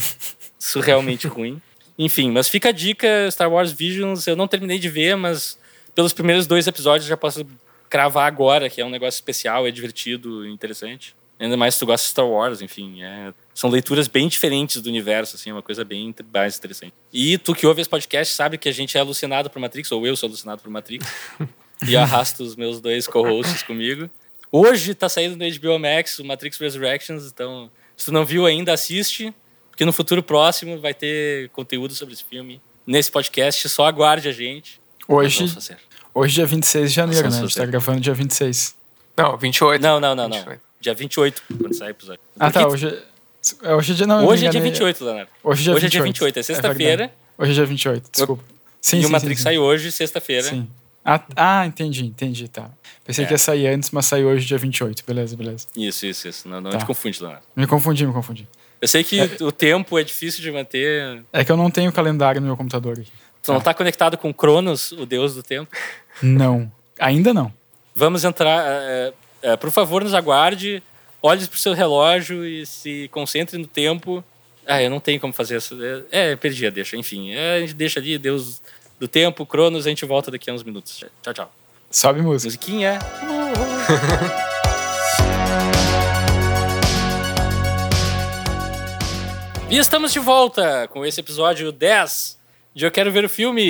surrealmente 0.59 1.27
ruim. 1.27 1.61
Enfim, 1.99 2.31
mas 2.31 2.49
fica 2.49 2.69
a 2.69 2.73
dica, 2.73 3.31
Star 3.31 3.51
Wars 3.51 3.73
Visions, 3.73 4.27
eu 4.27 4.37
não 4.37 4.49
terminei 4.49 4.79
de 4.79 4.89
ver, 4.89 5.17
mas 5.17 5.59
pelos 5.95 6.13
primeiros 6.13 6.47
dois 6.47 6.67
episódios 6.67 7.09
já 7.09 7.17
posso 7.17 7.47
cravar 7.89 8.27
agora, 8.27 8.69
que 8.69 8.81
é 8.81 8.85
um 8.85 8.91
negócio 8.91 9.17
especial, 9.17 9.67
é 9.67 9.71
divertido, 9.71 10.47
interessante. 10.47 11.15
Ainda 11.39 11.57
mais 11.57 11.75
se 11.75 11.81
tu 11.81 11.87
gosta 11.87 12.05
de 12.05 12.11
Star 12.11 12.29
Wars, 12.29 12.61
enfim. 12.61 13.03
É, 13.03 13.33
são 13.55 13.71
leituras 13.71 14.09
bem 14.09 14.27
diferentes 14.27 14.83
do 14.83 14.89
universo, 14.89 15.37
assim, 15.37 15.51
é 15.51 15.53
uma 15.53 15.63
coisa 15.63 15.85
bem 15.85 16.15
mais 16.33 16.59
interessante. 16.59 16.93
E 17.13 17.39
tu 17.39 17.55
que 17.55 17.67
ouve 17.67 17.81
esse 17.81 17.89
podcast 17.89 18.35
sabe 18.35 18.59
que 18.59 18.69
a 18.69 18.73
gente 18.73 18.99
é 18.99 19.01
alucinado 19.01 19.49
por 19.49 19.61
Matrix, 19.61 19.93
ou 19.93 20.07
eu 20.07 20.17
sou 20.17 20.29
alucinado 20.29 20.61
por 20.61 20.71
Matrix. 20.71 21.07
e 21.87 21.97
arrasto 21.97 22.43
os 22.43 22.57
meus 22.57 22.81
dois 22.81 23.07
co-hosts 23.07 23.63
comigo. 23.63 24.09
Hoje 24.51 24.95
tá 24.95 25.09
saindo 25.09 25.37
no 25.37 25.59
HBO 25.59 25.79
Max 25.79 26.19
o 26.19 26.25
Matrix 26.25 26.59
Resurrections, 26.59 27.27
então 27.27 27.71
se 27.97 28.07
tu 28.07 28.13
não 28.13 28.25
viu 28.25 28.47
ainda, 28.47 28.73
assiste, 28.73 29.35
porque 29.71 29.85
no 29.85 29.93
futuro 29.93 30.23
próximo 30.23 30.81
vai 30.81 30.95
ter 30.95 31.49
conteúdo 31.51 31.95
sobre 31.95 32.15
esse 32.15 32.25
filme 32.25 32.61
nesse 32.87 33.11
podcast, 33.11 33.69
só 33.69 33.87
aguarde 33.87 34.29
a 34.29 34.33
gente. 34.33 34.81
Hoje, 35.09 35.45
hoje 36.15 36.35
dia 36.35 36.47
26 36.47 36.91
de 36.91 36.97
janeiro, 36.97 37.31
né? 37.31 37.39
A 37.39 37.41
gente 37.41 37.57
tá 37.57 37.67
gravando 37.67 38.01
dia 38.01 38.15
26. 38.15 38.77
Não, 39.17 39.37
28. 39.37 39.83
Não, 39.83 40.01
não, 40.01 40.15
não, 40.15 40.25
28. 40.25 40.49
não. 40.49 40.61
Dia 40.81 40.95
28, 40.95 41.43
quando 41.59 41.75
sai 41.75 41.89
o 41.89 41.91
episódio. 41.91 42.21
Ah, 42.39 42.51
tá. 42.51 42.67
Hoje, 42.69 43.03
é, 43.63 43.75
hoje 43.75 43.93
é 43.93 43.95
dia 43.97 44.07
não. 44.07 44.27
Hoje 44.27 44.47
é 44.47 44.51
dia 44.51 44.61
28, 44.61 45.05
Leonardo. 45.05 45.31
Hoje, 45.43 45.61
é 45.61 45.65
dia, 45.65 45.73
hoje 45.75 45.87
28. 45.87 45.87
é 45.87 45.89
dia 45.89 46.03
28, 46.03 46.39
é 46.39 46.43
sexta-feira. 46.43 47.05
É 47.05 47.43
hoje 47.43 47.51
é 47.51 47.55
dia 47.55 47.67
28, 47.67 48.11
desculpa. 48.11 48.45
Sim, 48.81 48.99
e 48.99 49.01
sim, 49.01 49.07
o 49.07 49.11
Matrix 49.11 49.41
sim, 49.41 49.45
sai 49.45 49.59
hoje, 49.59 49.91
sexta-feira. 49.91 50.43
Sim. 50.49 50.69
Ah, 51.05 51.21
ah, 51.37 51.67
entendi, 51.67 52.07
entendi, 52.07 52.49
tá. 52.49 52.71
Pensei 53.05 53.25
é. 53.25 53.27
que 53.27 53.35
ia 53.35 53.39
sair 53.39 53.67
antes, 53.67 53.91
mas 53.91 54.07
saiu 54.07 54.29
hoje 54.29 54.47
dia 54.47 54.57
28. 54.57 55.05
Beleza, 55.07 55.37
beleza. 55.37 55.67
Isso, 55.77 56.07
isso, 56.07 56.29
isso. 56.29 56.49
Não, 56.49 56.61
não 56.61 56.71
tá. 56.71 56.79
te 56.79 56.87
confunde, 56.87 57.21
Leonardo. 57.21 57.45
Me 57.55 57.67
confundi, 57.67 58.07
me 58.07 58.13
confundi. 58.13 58.49
Eu 58.81 58.89
sei 58.89 59.05
que 59.05 59.21
é. 59.21 59.29
o 59.41 59.53
tempo 59.53 59.99
é 59.99 60.03
difícil 60.03 60.43
de 60.43 60.51
manter. 60.51 61.23
É 61.33 61.45
que 61.45 61.53
eu 61.53 61.57
não 61.57 61.71
tenho 61.71 61.93
calendário 61.93 62.41
no 62.41 62.47
meu 62.47 62.57
computador. 62.57 63.03
Tu 63.43 63.53
não 63.53 63.61
tá 63.61 63.75
conectado 63.75 64.17
com 64.17 64.33
Cronos, 64.33 64.93
o 64.93 65.05
deus 65.05 65.35
do 65.35 65.43
tempo? 65.43 65.71
Não, 66.23 66.71
ainda 66.99 67.35
não. 67.35 67.53
Vamos 67.95 68.25
entrar. 68.25 68.65
É, 68.67 69.13
é, 69.43 69.57
por 69.57 69.71
favor, 69.71 70.03
nos 70.03 70.15
aguarde 70.15 70.83
olhe 71.25 71.47
para 71.47 71.57
o 71.57 71.59
seu 71.59 71.73
relógio 71.73 72.45
e 72.45 72.67
se 72.67 73.09
concentre 73.11 73.57
no 73.57 73.67
tempo. 73.67 74.23
Ah, 74.67 74.83
eu 74.83 74.91
não 74.91 75.01
tenho 75.01 75.19
como 75.19 75.33
fazer 75.33 75.57
isso. 75.57 75.77
É, 76.13 76.33
é 76.33 76.37
perdi 76.37 76.67
a 76.67 76.71
deixa. 76.71 76.99
Enfim, 76.99 77.33
é, 77.33 77.57
a 77.57 77.61
gente 77.61 77.73
deixa 77.73 77.99
ali, 77.99 78.19
Deus 78.19 78.61
do 79.01 79.09
tempo, 79.09 79.47
Cronos, 79.47 79.87
a 79.87 79.89
gente 79.89 80.05
volta 80.05 80.31
daqui 80.31 80.51
a 80.51 80.53
uns 80.53 80.63
minutos. 80.63 81.03
Tchau, 81.23 81.35
tchau. 81.35 81.53
Sobe 81.91 82.21
música. 82.21 82.49
Musiquinha. 82.49 82.99
E 89.71 89.79
estamos 89.79 90.13
de 90.13 90.21
volta 90.21 90.87
com 90.93 91.05
esse 91.05 91.19
episódio 91.19 91.73
10 91.73 92.39
de 92.73 92.85
Eu 92.85 92.93
Quero 92.93 93.11
Ver 93.11 93.25
o 93.25 93.29
Filme. 93.29 93.65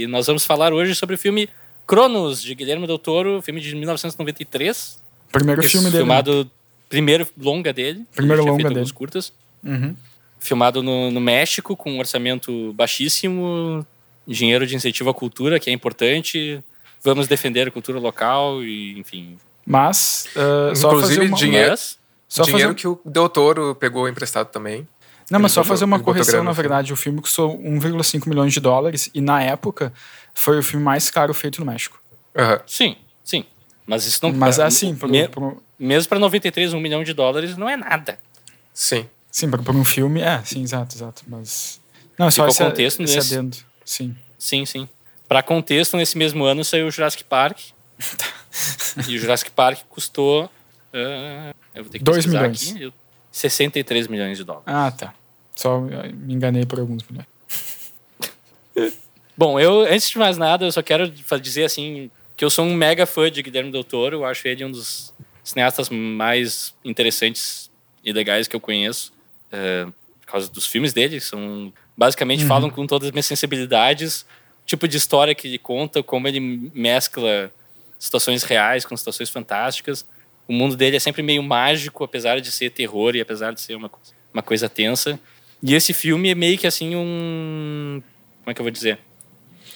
E 0.00 0.06
nós 0.06 0.26
vamos 0.26 0.46
falar 0.46 0.72
hoje 0.72 0.94
sobre 0.94 1.16
o 1.16 1.18
filme 1.18 1.50
Cronos, 1.86 2.40
de 2.40 2.54
Guilherme 2.54 2.86
Del 2.86 2.98
Toro, 2.98 3.42
filme 3.42 3.60
de 3.60 3.74
1993. 3.76 5.02
Primeiro 5.30 5.62
filme 5.62 5.90
dele. 5.90 5.98
Filmado, 5.98 6.50
primeiro 6.90 7.26
longa 7.38 7.72
dele. 7.72 8.04
Primeiro 8.14 8.44
longa 8.44 8.68
dele. 8.68 8.92
curtas. 8.92 9.32
Uhum. 9.64 9.96
Filmado 10.38 10.82
no, 10.82 11.10
no 11.10 11.20
México, 11.20 11.74
com 11.76 11.92
um 11.92 11.98
orçamento 11.98 12.72
baixíssimo, 12.74 13.86
dinheiro 14.26 14.66
de 14.66 14.74
incentivo 14.74 15.08
à 15.08 15.14
cultura, 15.14 15.58
que 15.58 15.70
é 15.70 15.72
importante. 15.72 16.62
Vamos 17.02 17.26
defender 17.26 17.68
a 17.68 17.70
cultura 17.70 17.98
local 17.98 18.62
e, 18.62 18.98
enfim. 18.98 19.38
Mas, 19.64 20.26
uh, 20.34 20.74
só 20.74 20.88
Inclusive, 20.88 21.14
fazer 21.14 21.28
uma... 21.28 21.36
dinheiro, 21.36 21.74
só 22.28 22.42
dinheiro 22.42 22.68
fazer... 22.68 22.74
que 22.74 22.88
o 22.88 23.00
Del 23.04 23.28
Toro 23.28 23.74
pegou 23.74 24.08
emprestado 24.08 24.50
também. 24.50 24.86
Não, 25.30 25.38
mas 25.38 25.52
só 25.52 25.62
fazer 25.62 25.84
uma 25.84 26.00
correção, 26.00 26.42
na 26.42 26.50
verdade. 26.50 26.92
O 26.92 26.96
filme 26.96 27.20
custou 27.20 27.56
1,5 27.56 28.28
milhões 28.28 28.52
de 28.52 28.58
dólares 28.58 29.08
e, 29.14 29.20
na 29.20 29.40
época, 29.40 29.92
foi 30.34 30.58
o 30.58 30.62
filme 30.62 30.84
mais 30.84 31.08
caro 31.08 31.32
feito 31.32 31.60
no 31.60 31.70
México. 31.70 32.02
Uhum. 32.36 32.58
Sim, 32.66 32.96
sim. 33.22 33.44
Mas 33.86 34.04
isso 34.06 34.18
não... 34.22 34.32
Mas 34.32 34.58
é 34.58 34.64
assim... 34.64 34.94
Pro, 34.96 35.08
me, 35.08 35.28
pro... 35.28 35.62
Mesmo 35.80 36.10
para 36.10 36.18
93, 36.18 36.74
um 36.74 36.80
milhão 36.80 37.02
de 37.02 37.14
dólares 37.14 37.56
não 37.56 37.66
é 37.66 37.74
nada. 37.74 38.18
Sim. 38.74 39.08
Sim, 39.30 39.50
por 39.50 39.74
um 39.74 39.84
filme, 39.84 40.20
é, 40.20 40.42
sim, 40.44 40.62
exato, 40.62 40.94
exato. 40.94 41.22
Mas... 41.26 41.80
Não, 42.18 42.26
é 42.26 42.30
só 42.30 42.46
esse, 42.46 42.58
contexto 42.58 43.02
esse 43.02 43.16
nesse... 43.16 43.34
adendo. 43.34 43.56
Sim. 43.82 44.14
Sim, 44.38 44.66
sim. 44.66 44.86
Para 45.26 45.42
contexto, 45.42 45.96
nesse 45.96 46.18
mesmo 46.18 46.44
ano 46.44 46.62
saiu 46.64 46.86
o 46.86 46.90
Jurassic 46.90 47.24
Park. 47.24 47.58
e 49.08 49.16
o 49.16 49.18
Jurassic 49.18 49.50
Park 49.52 49.80
custou... 49.88 50.44
Uh, 50.92 51.54
eu 51.74 51.84
vou 51.84 51.90
ter 51.90 51.98
que 51.98 52.04
2 52.04 52.26
milhões. 52.26 52.74
Aqui, 52.74 52.92
63 53.32 54.08
milhões 54.08 54.36
de 54.36 54.44
dólares. 54.44 54.66
Ah, 54.66 54.90
tá. 54.90 55.14
Só 55.54 55.80
me 55.80 56.34
enganei 56.34 56.66
por 56.66 56.78
alguns 56.78 57.04
milhões. 57.08 57.26
Bom, 59.34 59.58
eu, 59.58 59.82
antes 59.82 60.10
de 60.10 60.18
mais 60.18 60.36
nada, 60.36 60.66
eu 60.66 60.72
só 60.72 60.82
quero 60.82 61.08
dizer 61.40 61.64
assim 61.64 62.10
que 62.36 62.44
eu 62.44 62.50
sou 62.50 62.66
um 62.66 62.74
mega 62.74 63.06
fã 63.06 63.30
de 63.30 63.42
Guilherme 63.42 63.72
Del 63.72 63.84
Toro. 63.84 64.16
Eu 64.16 64.24
acho 64.26 64.46
ele 64.46 64.64
um 64.64 64.70
dos 64.70 65.14
cineastas 65.50 65.88
mais 65.88 66.74
interessantes 66.84 67.70
e 68.04 68.12
legais 68.12 68.48
que 68.48 68.56
eu 68.56 68.60
conheço. 68.60 69.12
Uh, 69.52 69.92
por 70.20 70.32
causa 70.32 70.48
dos 70.48 70.66
filmes 70.66 70.92
dele, 70.92 71.18
que 71.18 71.24
são 71.24 71.72
basicamente 71.96 72.42
uhum. 72.42 72.48
falam 72.48 72.70
com 72.70 72.86
todas 72.86 73.08
as 73.08 73.12
minhas 73.12 73.26
sensibilidades, 73.26 74.24
tipo 74.64 74.86
de 74.86 74.96
história 74.96 75.34
que 75.34 75.48
ele 75.48 75.58
conta, 75.58 76.02
como 76.02 76.28
ele 76.28 76.40
mescla 76.40 77.52
situações 77.98 78.42
reais 78.42 78.84
com 78.84 78.96
situações 78.96 79.28
fantásticas. 79.28 80.06
O 80.48 80.52
mundo 80.52 80.76
dele 80.76 80.96
é 80.96 81.00
sempre 81.00 81.22
meio 81.22 81.42
mágico, 81.42 82.02
apesar 82.02 82.40
de 82.40 82.50
ser 82.50 82.70
terror 82.70 83.14
e 83.14 83.20
apesar 83.20 83.52
de 83.52 83.60
ser 83.60 83.74
uma, 83.74 83.90
uma 84.32 84.42
coisa 84.42 84.68
tensa. 84.68 85.20
E 85.62 85.74
esse 85.74 85.92
filme 85.92 86.30
é 86.30 86.34
meio 86.34 86.56
que 86.56 86.66
assim 86.66 86.96
um. 86.96 88.02
Como 88.40 88.50
é 88.50 88.54
que 88.54 88.60
eu 88.60 88.64
vou 88.64 88.70
dizer? 88.70 88.98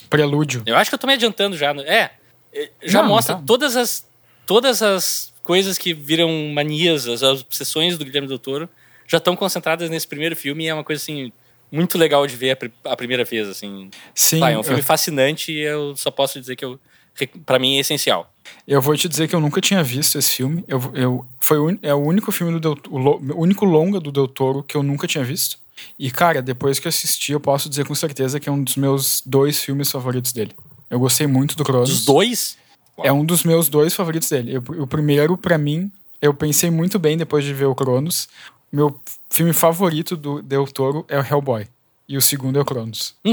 Prelúdio. 0.08 0.62
Eu 0.64 0.76
acho 0.76 0.90
que 0.90 0.94
eu 0.94 0.98
tô 0.98 1.06
me 1.06 1.12
adiantando 1.12 1.56
já. 1.56 1.72
É. 1.82 2.10
é 2.52 2.70
já 2.82 3.02
Não, 3.02 3.10
mostra 3.10 3.34
tá. 3.34 3.42
todas 3.46 3.76
as. 3.76 4.06
Todas 4.46 4.82
as 4.82 5.34
coisas 5.44 5.78
que 5.78 5.94
viram 5.94 6.28
manias, 6.52 7.07
as 7.07 7.22
obsessões 7.22 7.96
do 7.96 8.04
Guilherme 8.04 8.26
Del 8.26 8.38
Toro, 8.38 8.68
já 9.07 9.18
estão 9.18 9.37
concentradas 9.37 9.88
nesse 9.88 10.09
primeiro 10.09 10.35
filme 10.35 10.64
e 10.64 10.68
é 10.68 10.74
uma 10.74 10.83
coisa 10.83 11.00
assim 11.00 11.30
muito 11.70 11.96
legal 11.98 12.26
de 12.26 12.35
ver 12.35 12.59
a, 12.85 12.96
primeira 12.96 13.24
vez 13.24 13.48
assim. 13.48 13.90
Sim. 14.14 14.42
é 14.42 14.59
um 14.59 14.62
filme 14.62 14.80
eu... 14.80 14.85
fascinante 14.85 15.52
e 15.52 15.61
eu 15.61 15.94
só 15.96 16.11
posso 16.11 16.40
dizer 16.40 16.57
que 16.57 16.64
eu 16.64 16.80
para 17.46 17.61
mim 17.61 17.76
é 17.76 17.80
essencial. 17.80 18.28
Eu 18.66 18.80
vou 18.80 18.96
te 18.96 19.09
dizer 19.09 19.28
que 19.28 19.37
eu 19.37 19.40
nunca 19.40 19.61
tinha 19.61 19.83
visto 19.85 20.18
esse 20.18 20.33
filme. 20.33 20.64
Eu, 20.66 20.80
eu 20.94 21.26
foi 21.38 21.59
o, 21.59 21.78
é 21.80 21.94
o 21.94 21.98
único 21.98 22.33
filme 22.33 22.59
do 22.59 22.61
Del, 22.61 22.76
o, 22.90 22.98
o 23.35 23.40
único 23.40 23.64
longa 23.64 24.00
do 24.00 24.11
Del 24.11 24.26
Toro 24.26 24.64
que 24.64 24.76
eu 24.76 24.83
nunca 24.83 25.07
tinha 25.07 25.22
visto. 25.22 25.59
E, 25.98 26.11
cara, 26.11 26.42
depois 26.42 26.78
que 26.78 26.87
eu 26.87 26.90
assisti, 26.90 27.33
eu 27.33 27.40
posso 27.40 27.68
dizer 27.68 27.87
com 27.87 27.94
certeza 27.94 28.40
que 28.40 28.48
é 28.48 28.52
um 28.52 28.62
dos 28.62 28.76
meus 28.76 29.22
dois 29.24 29.62
filmes 29.62 29.90
favoritos 29.90 30.33
dele. 30.33 30.52
Eu 30.90 30.98
gostei 30.98 31.26
muito 31.26 31.57
do 31.57 31.64
Cronos. 31.64 31.88
Dos 31.88 32.04
dois? 32.04 32.57
É 33.02 33.12
um 33.12 33.24
dos 33.24 33.44
meus 33.44 33.68
dois 33.68 33.94
favoritos 33.94 34.28
dele. 34.28 34.57
Eu, 34.57 34.83
o 34.83 34.87
primeiro, 34.87 35.37
para 35.37 35.59
mim, 35.59 35.90
eu 36.20 36.33
pensei 36.33 36.70
muito 36.70 36.98
bem 36.98 37.16
depois 37.16 37.44
de 37.44 37.52
ver 37.52 37.66
o 37.66 37.74
Cronos. 37.74 38.28
Meu 38.72 38.98
filme 39.30 39.52
favorito 39.52 40.16
do 40.16 40.42
Del 40.42 40.66
Toro 40.66 41.04
é 41.09 41.18
o 41.18 41.24
Hellboy. 41.24 41.66
E 42.09 42.16
o 42.16 42.20
segundo 42.20 42.59
é 42.59 42.62
o 42.62 42.64
Cronos. 42.64 43.14
Não, 43.24 43.33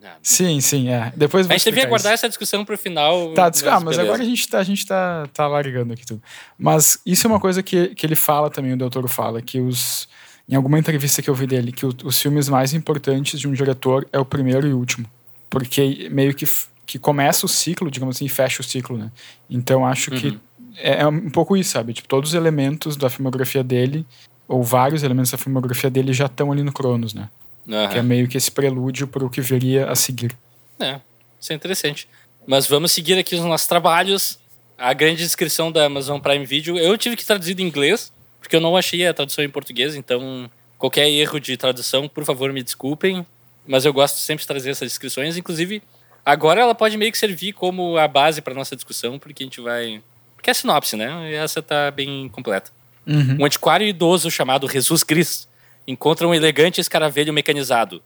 não. 0.00 0.10
Sim, 0.22 0.60
sim, 0.60 0.88
é. 0.88 1.12
Depois 1.16 1.48
a 1.48 1.52
gente 1.52 1.64
devia 1.64 1.86
guardar 1.86 2.12
essa 2.12 2.28
discussão 2.28 2.64
pro 2.64 2.76
final. 2.76 3.32
Tá, 3.32 3.44
mas, 3.44 3.62
ah, 3.64 3.80
mas 3.80 3.98
agora 3.98 4.22
a 4.22 4.26
gente 4.26 4.48
tá, 4.48 4.58
a 4.58 4.64
gente 4.64 4.84
tá, 4.86 5.28
tá 5.32 5.46
largando 5.46 5.92
aqui 5.92 6.04
tudo. 6.04 6.22
Mas 6.58 6.98
isso 7.06 7.26
é 7.26 7.30
uma 7.30 7.40
coisa 7.40 7.62
que, 7.62 7.94
que 7.94 8.04
ele 8.04 8.16
fala 8.16 8.50
também, 8.50 8.72
o 8.72 8.76
Del 8.76 8.90
Toro 8.90 9.08
fala, 9.08 9.40
que 9.40 9.60
os 9.60 10.08
em 10.48 10.54
alguma 10.54 10.78
entrevista 10.78 11.22
que 11.22 11.30
eu 11.30 11.34
vi 11.34 11.46
dele, 11.46 11.72
que 11.72 11.86
o, 11.86 11.94
os 12.04 12.20
filmes 12.20 12.48
mais 12.48 12.74
importantes 12.74 13.38
de 13.38 13.48
um 13.48 13.52
diretor 13.52 14.06
é 14.12 14.18
o 14.18 14.24
primeiro 14.24 14.66
e 14.66 14.72
o 14.72 14.78
último. 14.78 15.08
Porque 15.48 16.08
meio 16.10 16.34
que, 16.34 16.46
que 16.86 16.98
começa 16.98 17.46
o 17.46 17.48
ciclo, 17.48 17.90
digamos 17.90 18.16
assim, 18.16 18.26
e 18.26 18.28
fecha 18.28 18.60
o 18.60 18.64
ciclo, 18.64 18.98
né? 18.98 19.10
Então 19.48 19.86
acho 19.86 20.12
uhum. 20.12 20.18
que 20.18 20.40
é, 20.76 21.02
é, 21.02 21.06
um 21.06 21.30
pouco 21.30 21.56
isso, 21.56 21.70
sabe? 21.70 21.92
Tipo, 21.92 22.08
todos 22.08 22.30
os 22.30 22.34
elementos 22.34 22.96
da 22.96 23.10
filmografia 23.10 23.62
dele, 23.62 24.06
ou 24.48 24.62
vários 24.62 25.02
elementos 25.02 25.30
da 25.30 25.38
filmografia 25.38 25.90
dele 25.90 26.12
já 26.12 26.26
estão 26.26 26.52
ali 26.52 26.62
no 26.62 26.72
Cronos, 26.72 27.14
né? 27.14 27.28
Uhum. 27.66 27.88
Que 27.88 27.98
é 27.98 28.02
meio 28.02 28.28
que 28.28 28.36
esse 28.36 28.50
prelúdio 28.50 29.06
para 29.06 29.24
o 29.24 29.30
que 29.30 29.40
viria 29.40 29.88
a 29.88 29.94
seguir. 29.94 30.36
É, 30.80 31.00
isso 31.40 31.52
é 31.52 31.56
interessante. 31.56 32.08
Mas 32.46 32.66
vamos 32.66 32.92
seguir 32.92 33.18
aqui 33.18 33.34
os 33.34 33.40
nossos 33.42 33.66
trabalhos. 33.66 34.38
A 34.76 34.92
grande 34.92 35.22
descrição 35.22 35.70
da 35.70 35.84
Amazon 35.84 36.18
Prime 36.18 36.44
Video. 36.44 36.76
Eu 36.76 36.98
tive 36.98 37.16
que 37.16 37.24
traduzir 37.24 37.58
em 37.60 37.62
inglês, 37.62 38.12
porque 38.40 38.56
eu 38.56 38.60
não 38.60 38.76
achei 38.76 39.06
a 39.06 39.14
tradução 39.14 39.44
em 39.44 39.48
português, 39.48 39.94
então 39.94 40.50
qualquer 40.76 41.08
erro 41.08 41.38
de 41.38 41.56
tradução, 41.56 42.08
por 42.08 42.24
favor, 42.24 42.52
me 42.52 42.62
desculpem. 42.62 43.24
Mas 43.64 43.84
eu 43.84 43.92
gosto 43.92 44.16
sempre 44.16 44.42
de 44.42 44.48
trazer 44.48 44.70
essas 44.70 44.88
descrições. 44.88 45.36
Inclusive, 45.36 45.80
agora 46.24 46.60
ela 46.60 46.74
pode 46.74 46.96
meio 46.96 47.12
que 47.12 47.18
servir 47.18 47.52
como 47.52 47.96
a 47.96 48.06
base 48.08 48.40
para 48.40 48.54
nossa 48.54 48.74
discussão, 48.74 49.18
porque 49.18 49.42
a 49.42 49.46
gente 49.46 49.60
vai. 49.60 50.02
Porque 50.36 50.50
é 50.50 50.52
a 50.52 50.54
sinopse, 50.54 50.96
né? 50.96 51.30
E 51.30 51.34
essa 51.34 51.62
tá 51.62 51.90
bem 51.90 52.28
completa. 52.28 52.70
Uhum. 53.06 53.38
Um 53.40 53.44
antiquário 53.44 53.86
idoso 53.86 54.30
chamado 54.30 54.68
Jesus 54.68 55.02
Cristo 55.02 55.48
encontra 55.86 56.26
um 56.26 56.34
elegante 56.34 56.80
escaravelho 56.80 57.32
mecanizado. 57.32 58.02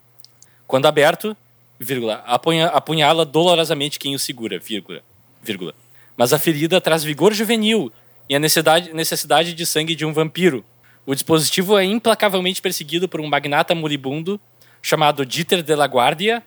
Quando 0.66 0.86
aberto, 0.86 1.36
vírgula, 1.78 2.24
apunha, 2.26 2.66
apunhala 2.68 3.24
dolorosamente 3.24 3.98
quem 3.98 4.14
o 4.14 4.18
segura, 4.18 4.58
vírgula, 4.58 5.02
vírgula. 5.42 5.74
Mas 6.16 6.32
a 6.32 6.38
ferida 6.38 6.80
traz 6.80 7.04
vigor 7.04 7.32
juvenil 7.34 7.92
e 8.28 8.34
a 8.34 8.38
necessidade, 8.38 8.92
necessidade 8.92 9.54
de 9.54 9.66
sangue 9.66 9.94
de 9.94 10.04
um 10.04 10.12
vampiro. 10.12 10.64
O 11.04 11.14
dispositivo 11.14 11.78
é 11.78 11.84
implacavelmente 11.84 12.60
perseguido 12.60 13.08
por 13.08 13.20
um 13.20 13.28
magnata 13.28 13.74
moribundo 13.74 14.40
chamado 14.82 15.24
Dieter 15.24 15.62
de 15.62 15.74
la 15.74 15.86
Guardia. 15.86 16.42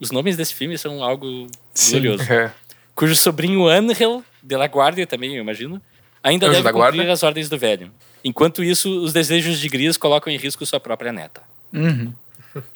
Os 0.00 0.10
nomes 0.10 0.36
desse 0.36 0.54
filme 0.54 0.78
são 0.78 1.02
algo 1.02 1.46
Sim, 1.74 1.92
glorioso. 1.92 2.32
É. 2.32 2.50
Cujo 2.94 3.14
sobrinho 3.14 3.68
Angel 3.68 4.24
de 4.42 4.56
la 4.56 4.64
Guardia, 4.66 5.06
também, 5.06 5.36
eu 5.36 5.42
imagino, 5.42 5.80
ainda 6.22 6.46
Anjo 6.46 6.56
deve 6.56 6.72
cumprir 6.72 6.96
guarda? 6.96 7.12
as 7.12 7.22
ordens 7.22 7.48
do 7.48 7.58
velho. 7.58 7.90
Enquanto 8.24 8.64
isso, 8.64 9.02
os 9.02 9.12
desejos 9.12 9.58
de 9.58 9.68
Gris 9.68 9.96
colocam 9.96 10.32
em 10.32 10.36
risco 10.36 10.64
sua 10.64 10.80
própria 10.80 11.12
neta. 11.12 11.42
Uhum. 11.72 12.12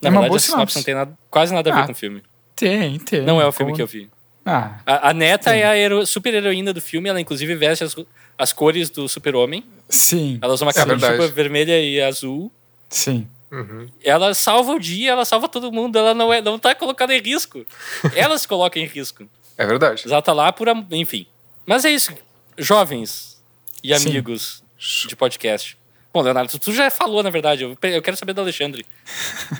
Na 0.00 0.08
é 0.08 0.12
verdade, 0.12 0.36
a 0.36 0.38
sinopse 0.38 0.76
não 0.76 0.82
tem 0.84 0.94
nada, 0.94 1.12
quase 1.30 1.52
nada 1.52 1.70
a 1.70 1.74
ver 1.74 1.80
ah, 1.80 1.86
com 1.86 1.92
o 1.92 1.96
filme. 1.96 2.22
Tem, 2.54 2.98
tem. 2.98 3.22
Não 3.22 3.40
é 3.40 3.46
o 3.46 3.52
filme 3.52 3.72
Como... 3.72 3.76
que 3.76 3.82
eu 3.82 3.86
vi. 3.86 4.08
Ah, 4.46 4.78
a, 4.84 5.10
a 5.10 5.14
neta 5.14 5.50
sim. 5.50 5.56
é 5.56 5.64
a 5.64 5.76
hero, 5.76 6.06
super 6.06 6.32
heroína 6.34 6.72
do 6.72 6.80
filme, 6.80 7.08
ela 7.08 7.20
inclusive 7.20 7.54
veste 7.54 7.82
as, 7.82 7.96
as 8.38 8.52
cores 8.52 8.90
do 8.90 9.08
super-homem. 9.08 9.64
Sim. 9.88 10.38
Ela 10.40 10.52
usa 10.52 10.64
uma 10.64 10.70
é 10.70 10.74
camisa 10.74 11.28
vermelha 11.28 11.80
e 11.80 12.00
azul. 12.00 12.52
Sim. 12.88 13.26
Uhum. 13.54 13.88
Ela 14.02 14.34
salva 14.34 14.72
o 14.72 14.80
dia, 14.80 15.12
ela 15.12 15.24
salva 15.24 15.48
todo 15.48 15.70
mundo, 15.70 15.96
ela 15.96 16.12
não, 16.12 16.32
é, 16.32 16.40
não 16.40 16.58
tá 16.58 16.74
colocada 16.74 17.14
em 17.14 17.20
risco. 17.20 17.64
ela 18.14 18.36
se 18.36 18.48
coloca 18.48 18.78
em 18.78 18.86
risco. 18.86 19.28
É 19.56 19.64
verdade. 19.64 20.02
Ela 20.06 20.20
tá 20.20 20.32
lá 20.32 20.52
por. 20.52 20.66
Enfim. 20.90 21.26
Mas 21.64 21.84
é 21.84 21.90
isso. 21.90 22.12
Jovens 22.58 23.40
e 23.82 23.94
amigos 23.94 24.62
Sim. 24.78 25.08
de 25.08 25.16
podcast. 25.16 25.78
Bom, 26.12 26.22
Leonardo, 26.22 26.58
tu 26.58 26.72
já 26.72 26.90
falou, 26.90 27.22
na 27.22 27.30
verdade. 27.30 27.64
Eu, 27.64 28.02
quero 28.02 28.16
saber 28.16 28.32
do 28.32 28.40
Alexandre. 28.40 28.84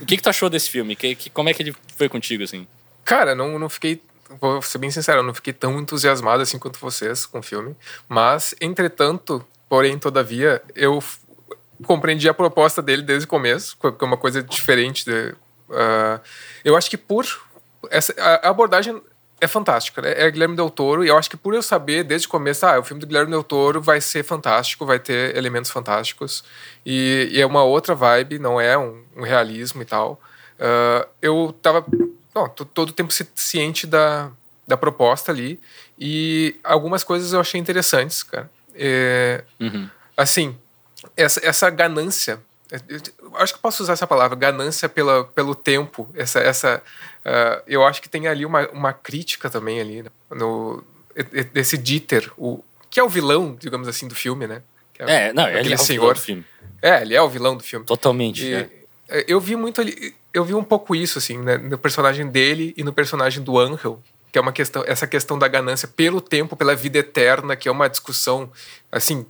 o 0.00 0.06
que, 0.06 0.16
que 0.16 0.22
tu 0.22 0.28
achou 0.28 0.50
desse 0.50 0.70
filme? 0.70 0.94
Que, 0.94 1.14
que, 1.14 1.30
como 1.30 1.48
é 1.48 1.54
que 1.54 1.62
ele 1.62 1.74
foi 1.96 2.08
contigo, 2.08 2.44
assim? 2.44 2.66
Cara, 3.04 3.34
não, 3.34 3.58
não 3.58 3.68
fiquei 3.68 4.00
vou 4.40 4.62
ser 4.62 4.78
bem 4.78 4.90
sincero, 4.90 5.20
eu 5.20 5.22
não 5.22 5.34
fiquei 5.34 5.52
tão 5.52 5.78
entusiasmado 5.78 6.42
assim 6.42 6.58
quanto 6.58 6.78
vocês 6.78 7.26
com 7.26 7.38
o 7.38 7.42
filme. 7.42 7.76
Mas, 8.08 8.54
entretanto, 8.60 9.44
porém, 9.68 9.98
todavia, 9.98 10.62
eu 10.74 11.02
compreendi 11.84 12.28
a 12.28 12.34
proposta 12.34 12.82
dele 12.82 13.02
desde 13.02 13.26
o 13.26 13.28
começo, 13.28 13.76
que 13.78 14.04
é 14.04 14.06
uma 14.06 14.16
coisa 14.16 14.42
diferente. 14.42 15.04
De, 15.04 15.34
uh, 15.68 16.20
eu 16.64 16.76
acho 16.76 16.90
que 16.90 16.96
por. 16.96 17.26
Essa, 17.90 18.14
a 18.18 18.48
abordagem 18.48 19.00
é 19.40 19.46
fantástica, 19.46 20.00
né? 20.00 20.14
É 20.16 20.30
Guilherme 20.30 20.56
Del 20.56 20.70
Toro, 20.70 21.04
e 21.04 21.08
eu 21.08 21.18
acho 21.18 21.28
que 21.28 21.36
por 21.36 21.54
eu 21.54 21.62
saber 21.62 22.02
desde 22.02 22.26
o 22.26 22.30
começo, 22.30 22.64
ah, 22.64 22.78
o 22.78 22.82
filme 22.82 23.00
do 23.00 23.06
Guilherme 23.06 23.30
Del 23.30 23.44
Toro 23.44 23.80
vai 23.80 24.00
ser 24.00 24.22
fantástico, 24.22 24.86
vai 24.86 24.98
ter 24.98 25.36
elementos 25.36 25.70
fantásticos, 25.70 26.42
e, 26.84 27.28
e 27.30 27.40
é 27.40 27.46
uma 27.46 27.62
outra 27.62 27.94
vibe, 27.94 28.38
não 28.38 28.60
é 28.60 28.78
um, 28.78 29.04
um 29.16 29.22
realismo 29.22 29.82
e 29.82 29.84
tal. 29.84 30.20
Uh, 30.54 31.06
eu 31.20 31.54
tava 31.60 31.84
não, 32.34 32.48
todo 32.48 32.88
o 32.88 32.92
tempo 32.92 33.12
ciente 33.34 33.86
da, 33.86 34.30
da 34.66 34.76
proposta 34.76 35.30
ali. 35.30 35.60
E 35.98 36.56
algumas 36.64 37.04
coisas 37.04 37.32
eu 37.32 37.40
achei 37.40 37.60
interessantes, 37.60 38.22
cara. 38.22 38.50
É, 38.74 39.44
uhum. 39.60 39.88
Assim, 40.16 40.56
essa, 41.16 41.40
essa 41.44 41.70
ganância 41.70 42.40
acho 43.34 43.54
que 43.54 43.60
posso 43.60 43.82
usar 43.82 43.92
essa 43.92 44.06
palavra, 44.06 44.36
ganância 44.36 44.88
pela, 44.88 45.24
pelo 45.24 45.54
tempo. 45.54 46.08
Essa, 46.14 46.40
essa, 46.40 46.82
uh, 47.24 47.62
eu 47.66 47.84
acho 47.84 48.00
que 48.00 48.08
tem 48.08 48.26
ali 48.26 48.44
uma, 48.44 48.68
uma 48.70 48.92
crítica 48.92 49.50
também 49.50 49.80
ali 49.80 50.02
né, 50.02 50.10
no 50.30 50.82
desse 51.52 51.78
Dieter, 51.78 52.30
o 52.36 52.60
que 52.90 52.98
é 52.98 53.04
o 53.04 53.08
vilão, 53.08 53.56
digamos 53.58 53.86
assim, 53.86 54.08
do 54.08 54.14
filme, 54.14 54.48
né? 54.48 54.62
É, 54.98 55.28
é, 55.28 55.32
não, 55.32 55.48
ele 55.48 55.72
é 55.72 55.76
o 55.76 55.78
senhor. 55.78 56.00
vilão 56.00 56.14
do 56.14 56.20
filme. 56.20 56.44
É, 56.82 57.02
ele 57.02 57.14
é 57.14 57.22
o 57.22 57.28
vilão 57.28 57.56
do 57.56 57.62
filme. 57.62 57.86
Totalmente. 57.86 58.44
E, 58.44 58.54
é. 58.54 59.24
Eu 59.28 59.40
vi 59.40 59.54
muito 59.54 59.80
ali, 59.80 60.14
eu 60.32 60.44
vi 60.44 60.54
um 60.54 60.64
pouco 60.64 60.94
isso 60.94 61.18
assim, 61.18 61.38
né, 61.38 61.56
no 61.56 61.78
personagem 61.78 62.26
dele 62.26 62.74
e 62.76 62.82
no 62.82 62.92
personagem 62.92 63.42
do 63.42 63.58
Angel, 63.58 64.02
que 64.32 64.38
é 64.38 64.40
uma 64.40 64.52
questão, 64.52 64.82
essa 64.86 65.06
questão 65.06 65.38
da 65.38 65.46
ganância 65.46 65.86
pelo 65.86 66.20
tempo, 66.20 66.56
pela 66.56 66.74
vida 66.74 66.98
eterna, 66.98 67.54
que 67.54 67.68
é 67.68 67.70
uma 67.70 67.88
discussão 67.88 68.50
assim 68.90 69.24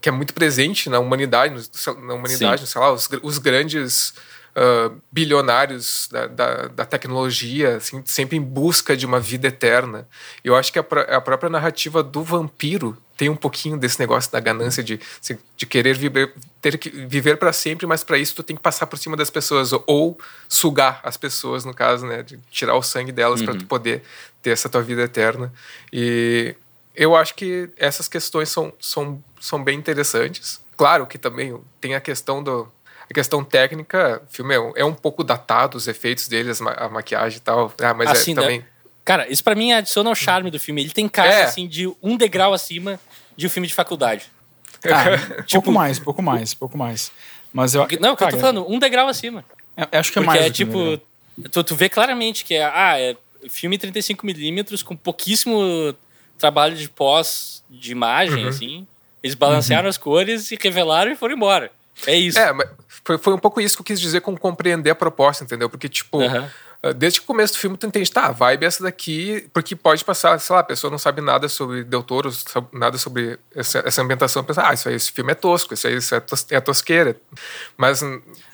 que 0.00 0.08
é 0.08 0.12
muito 0.12 0.34
presente 0.34 0.90
na 0.90 0.98
humanidade, 0.98 1.54
na 2.02 2.14
humanidade, 2.14 2.66
sei 2.66 2.80
lá, 2.80 2.92
os, 2.92 3.08
os 3.22 3.38
grandes 3.38 4.12
uh, 4.58 5.00
bilionários 5.10 6.08
da, 6.10 6.26
da, 6.26 6.68
da, 6.68 6.84
tecnologia, 6.84 7.76
assim, 7.76 8.02
sempre 8.04 8.36
em 8.36 8.40
busca 8.40 8.96
de 8.96 9.06
uma 9.06 9.20
vida 9.20 9.48
eterna. 9.48 10.06
Eu 10.42 10.56
acho 10.56 10.72
que 10.72 10.78
a, 10.78 10.82
a 10.82 11.20
própria 11.20 11.48
narrativa 11.48 12.02
do 12.02 12.22
vampiro 12.22 12.96
tem 13.16 13.28
um 13.28 13.36
pouquinho 13.36 13.76
desse 13.76 13.98
negócio 13.98 14.30
da 14.30 14.38
ganância 14.38 14.82
de, 14.82 15.00
assim, 15.20 15.36
de 15.56 15.66
querer 15.66 15.96
viver, 15.96 16.32
ter 16.60 16.78
que 16.78 16.88
viver 16.88 17.36
para 17.36 17.52
sempre, 17.52 17.86
mas 17.86 18.04
para 18.04 18.18
isso 18.18 18.34
tu 18.34 18.42
tem 18.42 18.56
que 18.56 18.62
passar 18.62 18.86
por 18.86 18.98
cima 18.98 19.16
das 19.16 19.30
pessoas 19.30 19.72
ou 19.86 20.18
sugar 20.48 21.00
as 21.02 21.16
pessoas, 21.16 21.64
no 21.64 21.74
caso, 21.74 22.06
né, 22.06 22.22
de 22.22 22.38
tirar 22.50 22.74
o 22.74 22.82
sangue 22.82 23.10
delas 23.10 23.40
uhum. 23.40 23.46
para 23.46 23.56
tu 23.56 23.66
poder 23.66 24.02
ter 24.42 24.50
essa 24.50 24.68
tua 24.68 24.82
vida 24.82 25.02
eterna. 25.02 25.52
E 25.92 26.54
eu 26.98 27.14
acho 27.14 27.34
que 27.34 27.70
essas 27.76 28.08
questões 28.08 28.48
são, 28.48 28.72
são, 28.80 29.22
são 29.40 29.62
bem 29.62 29.78
interessantes. 29.78 30.60
Claro 30.76 31.06
que 31.06 31.16
também 31.16 31.58
tem 31.80 31.94
a 31.94 32.00
questão 32.00 32.42
do 32.42 32.68
a 33.10 33.14
questão 33.14 33.42
técnica, 33.42 34.20
o 34.28 34.30
filme 34.30 34.54
é, 34.54 34.82
é 34.82 34.84
um 34.84 34.92
pouco 34.92 35.24
datado, 35.24 35.78
os 35.78 35.88
efeitos 35.88 36.28
deles, 36.28 36.60
a 36.60 36.90
maquiagem 36.90 37.38
e 37.38 37.40
tal. 37.40 37.72
Ah, 37.80 37.94
mas 37.94 38.08
é 38.08 38.12
assim, 38.12 38.32
é 38.32 38.34
também. 38.34 38.58
Né? 38.58 38.64
Cara, 39.02 39.32
isso 39.32 39.42
para 39.42 39.54
mim 39.54 39.72
adiciona 39.72 40.10
o 40.10 40.14
charme 40.14 40.50
do 40.50 40.60
filme. 40.60 40.82
Ele 40.82 40.90
tem 40.90 41.08
cara, 41.08 41.32
é. 41.32 41.42
assim, 41.44 41.66
de 41.66 41.90
um 42.02 42.18
degrau 42.18 42.52
acima 42.52 43.00
de 43.34 43.46
um 43.46 43.50
filme 43.50 43.66
de 43.66 43.72
faculdade. 43.72 44.30
Ah, 44.84 45.16
tipo, 45.42 45.62
pouco 45.62 45.72
mais, 45.72 45.98
pouco 45.98 46.22
mais, 46.22 46.52
pouco 46.52 46.76
mais. 46.76 47.10
Mas 47.50 47.74
eu, 47.74 47.88
não, 47.98 48.12
o 48.12 48.16
que 48.16 48.24
eu 48.24 48.28
tô 48.28 48.38
falando, 48.38 48.70
um 48.70 48.78
degrau 48.78 49.08
acima. 49.08 49.42
Eu 49.74 50.00
acho 50.00 50.12
que 50.12 50.18
é 50.18 50.22
Porque 50.22 50.38
mais. 50.38 50.50
é 50.50 50.50
tipo. 50.50 51.00
Tu, 51.50 51.64
tu 51.64 51.74
vê 51.74 51.88
claramente 51.88 52.44
que 52.44 52.54
é, 52.54 52.64
ah, 52.64 53.00
é 53.00 53.16
filme 53.48 53.78
35mm 53.78 54.82
com 54.82 54.94
pouquíssimo 54.94 55.94
trabalho 56.38 56.76
de 56.76 56.88
pós 56.88 57.62
de 57.68 57.92
imagem, 57.92 58.44
uhum. 58.44 58.48
assim. 58.48 58.86
Eles 59.22 59.34
balancearam 59.34 59.84
uhum. 59.84 59.90
as 59.90 59.98
cores 59.98 60.50
e 60.50 60.58
revelaram 60.60 61.12
e 61.12 61.16
foram 61.16 61.34
embora. 61.34 61.70
É 62.06 62.14
isso. 62.14 62.38
É, 62.38 62.52
mas 62.52 62.68
foi, 63.04 63.18
foi 63.18 63.32
um 63.34 63.38
pouco 63.38 63.60
isso 63.60 63.76
que 63.76 63.80
eu 63.80 63.86
quis 63.86 64.00
dizer 64.00 64.20
com 64.20 64.36
compreender 64.36 64.90
a 64.90 64.94
proposta, 64.94 65.44
entendeu? 65.44 65.68
Porque, 65.68 65.88
tipo, 65.88 66.18
uhum. 66.18 66.48
desde 66.96 67.20
o 67.20 67.22
começo 67.22 67.54
do 67.54 67.58
filme 67.58 67.76
tu 67.76 67.86
entende, 67.86 68.10
tá, 68.10 68.26
a 68.26 68.32
vibe 68.32 68.64
é 68.64 68.66
essa 68.66 68.82
daqui, 68.82 69.48
porque 69.52 69.74
pode 69.74 70.04
passar, 70.04 70.38
sei 70.38 70.54
lá, 70.54 70.60
a 70.60 70.64
pessoa 70.64 70.90
não 70.90 70.98
sabe 70.98 71.20
nada 71.20 71.48
sobre 71.48 71.84
Del 71.84 72.02
Toro, 72.02 72.30
nada 72.72 72.98
sobre 72.98 73.38
essa, 73.54 73.82
essa 73.84 74.02
ambientação, 74.02 74.44
pensa, 74.44 74.66
ah, 74.66 74.74
isso 74.74 74.88
aí, 74.88 74.94
esse 74.94 75.10
filme 75.10 75.32
é 75.32 75.34
tosco, 75.34 75.74
isso 75.74 75.86
aí 75.86 75.96
isso 75.96 76.14
é, 76.14 76.20
tos, 76.20 76.46
é 76.50 76.60
tosqueira. 76.60 77.16
Mas, 77.76 78.02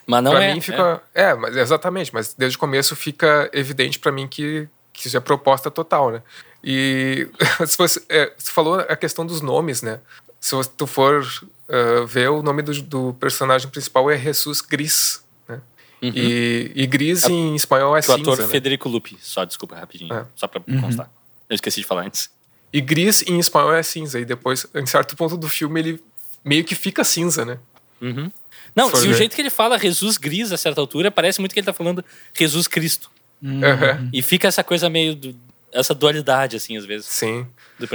mas 0.07 0.23
não 0.23 0.31
pra 0.31 0.45
é, 0.45 0.55
mim 0.55 0.61
fica. 0.61 1.03
É. 1.15 1.25
é, 1.25 1.35
mas 1.35 1.57
exatamente, 1.57 2.13
mas 2.15 2.33
desde 2.33 2.57
o 2.57 2.61
começo 2.61 2.97
fica 2.97 3.51
evidente 3.53 3.99
para 3.99 4.13
mim 4.13 4.27
que, 4.27 4.69
que 4.93 5.09
isso 5.09 5.17
é 5.17 5.21
proposta 5.21 5.71
total, 5.71 6.11
né? 6.11 6.23
E 6.65 7.29
se 7.67 7.77
você, 7.77 8.03
é, 8.09 8.33
você 8.37 8.51
falou 8.51 8.81
a 8.81 8.97
questão 8.97 9.27
dos 9.27 9.43
nomes, 9.43 9.83
né? 9.83 10.01
Se 10.41 10.57
tu 10.77 10.87
for 10.87 11.23
uh, 11.23 12.07
ver, 12.07 12.31
o 12.31 12.43
nome 12.43 12.63
do, 12.63 12.83
do, 12.83 13.15
personagem 13.15 13.69
principal 13.69 14.11
é 14.11 14.19
Jesus 14.19 14.61
Gris. 14.63 15.23
Né? 15.47 15.61
Uhum. 16.03 16.13
E, 16.15 16.73
e, 16.75 16.87
Gris 16.87 17.25
é, 17.25 17.31
em 17.31 17.55
espanhol 17.55 17.97
é 17.97 18.03
cinza. 18.03 18.19
O 18.19 18.21
ator 18.21 18.39
né? 18.39 18.49
Federico 18.49 18.89
Lupi, 18.89 19.17
só 19.21 19.45
desculpa 19.45 19.77
rapidinho, 19.77 20.13
é. 20.13 20.27
só 20.35 20.47
pra 20.47 20.63
uhum. 20.67 20.81
constar. 20.81 21.11
Eu 21.49 21.55
esqueci 21.55 21.81
de 21.81 21.87
falar 21.87 22.07
antes. 22.07 22.31
E 22.73 22.81
Gris 22.81 23.23
em 23.23 23.39
espanhol 23.39 23.75
é 23.75 23.83
cinza. 23.83 24.19
E 24.19 24.25
depois, 24.25 24.67
em 24.75 24.87
certo 24.87 25.15
ponto 25.17 25.37
do 25.37 25.49
filme, 25.49 25.81
ele 25.81 26.03
meio 26.45 26.65
que 26.65 26.75
fica 26.75 27.05
cinza, 27.05 27.45
né? 27.45 27.59
Uhum. 28.01 28.31
Não, 28.75 28.95
se 28.95 29.07
o 29.07 29.15
jeito 29.15 29.37
que 29.37 29.41
ele 29.41 29.51
fala 29.51 29.79
Jesus 29.79 30.17
Gris 30.17 30.51
a 30.51 30.57
certa 30.57 30.81
altura, 30.81 31.11
parece 31.11 31.41
muito 31.41 31.53
que 31.53 31.61
ele 31.61 31.67
tá 31.67 31.73
falando 31.73 32.05
Jesus 32.35 32.67
Cristo. 32.67 33.11
Uhum. 33.43 34.11
E 34.13 34.21
fica 34.23 34.49
essa 34.49 34.65
coisa 34.65 34.91
meio 34.91 35.15
do, 35.15 35.37
essa 35.75 35.95
dualidade, 35.95 36.57
assim, 36.57 36.77
às 36.77 36.87
vezes. 36.87 37.07
Sim. 37.07 37.47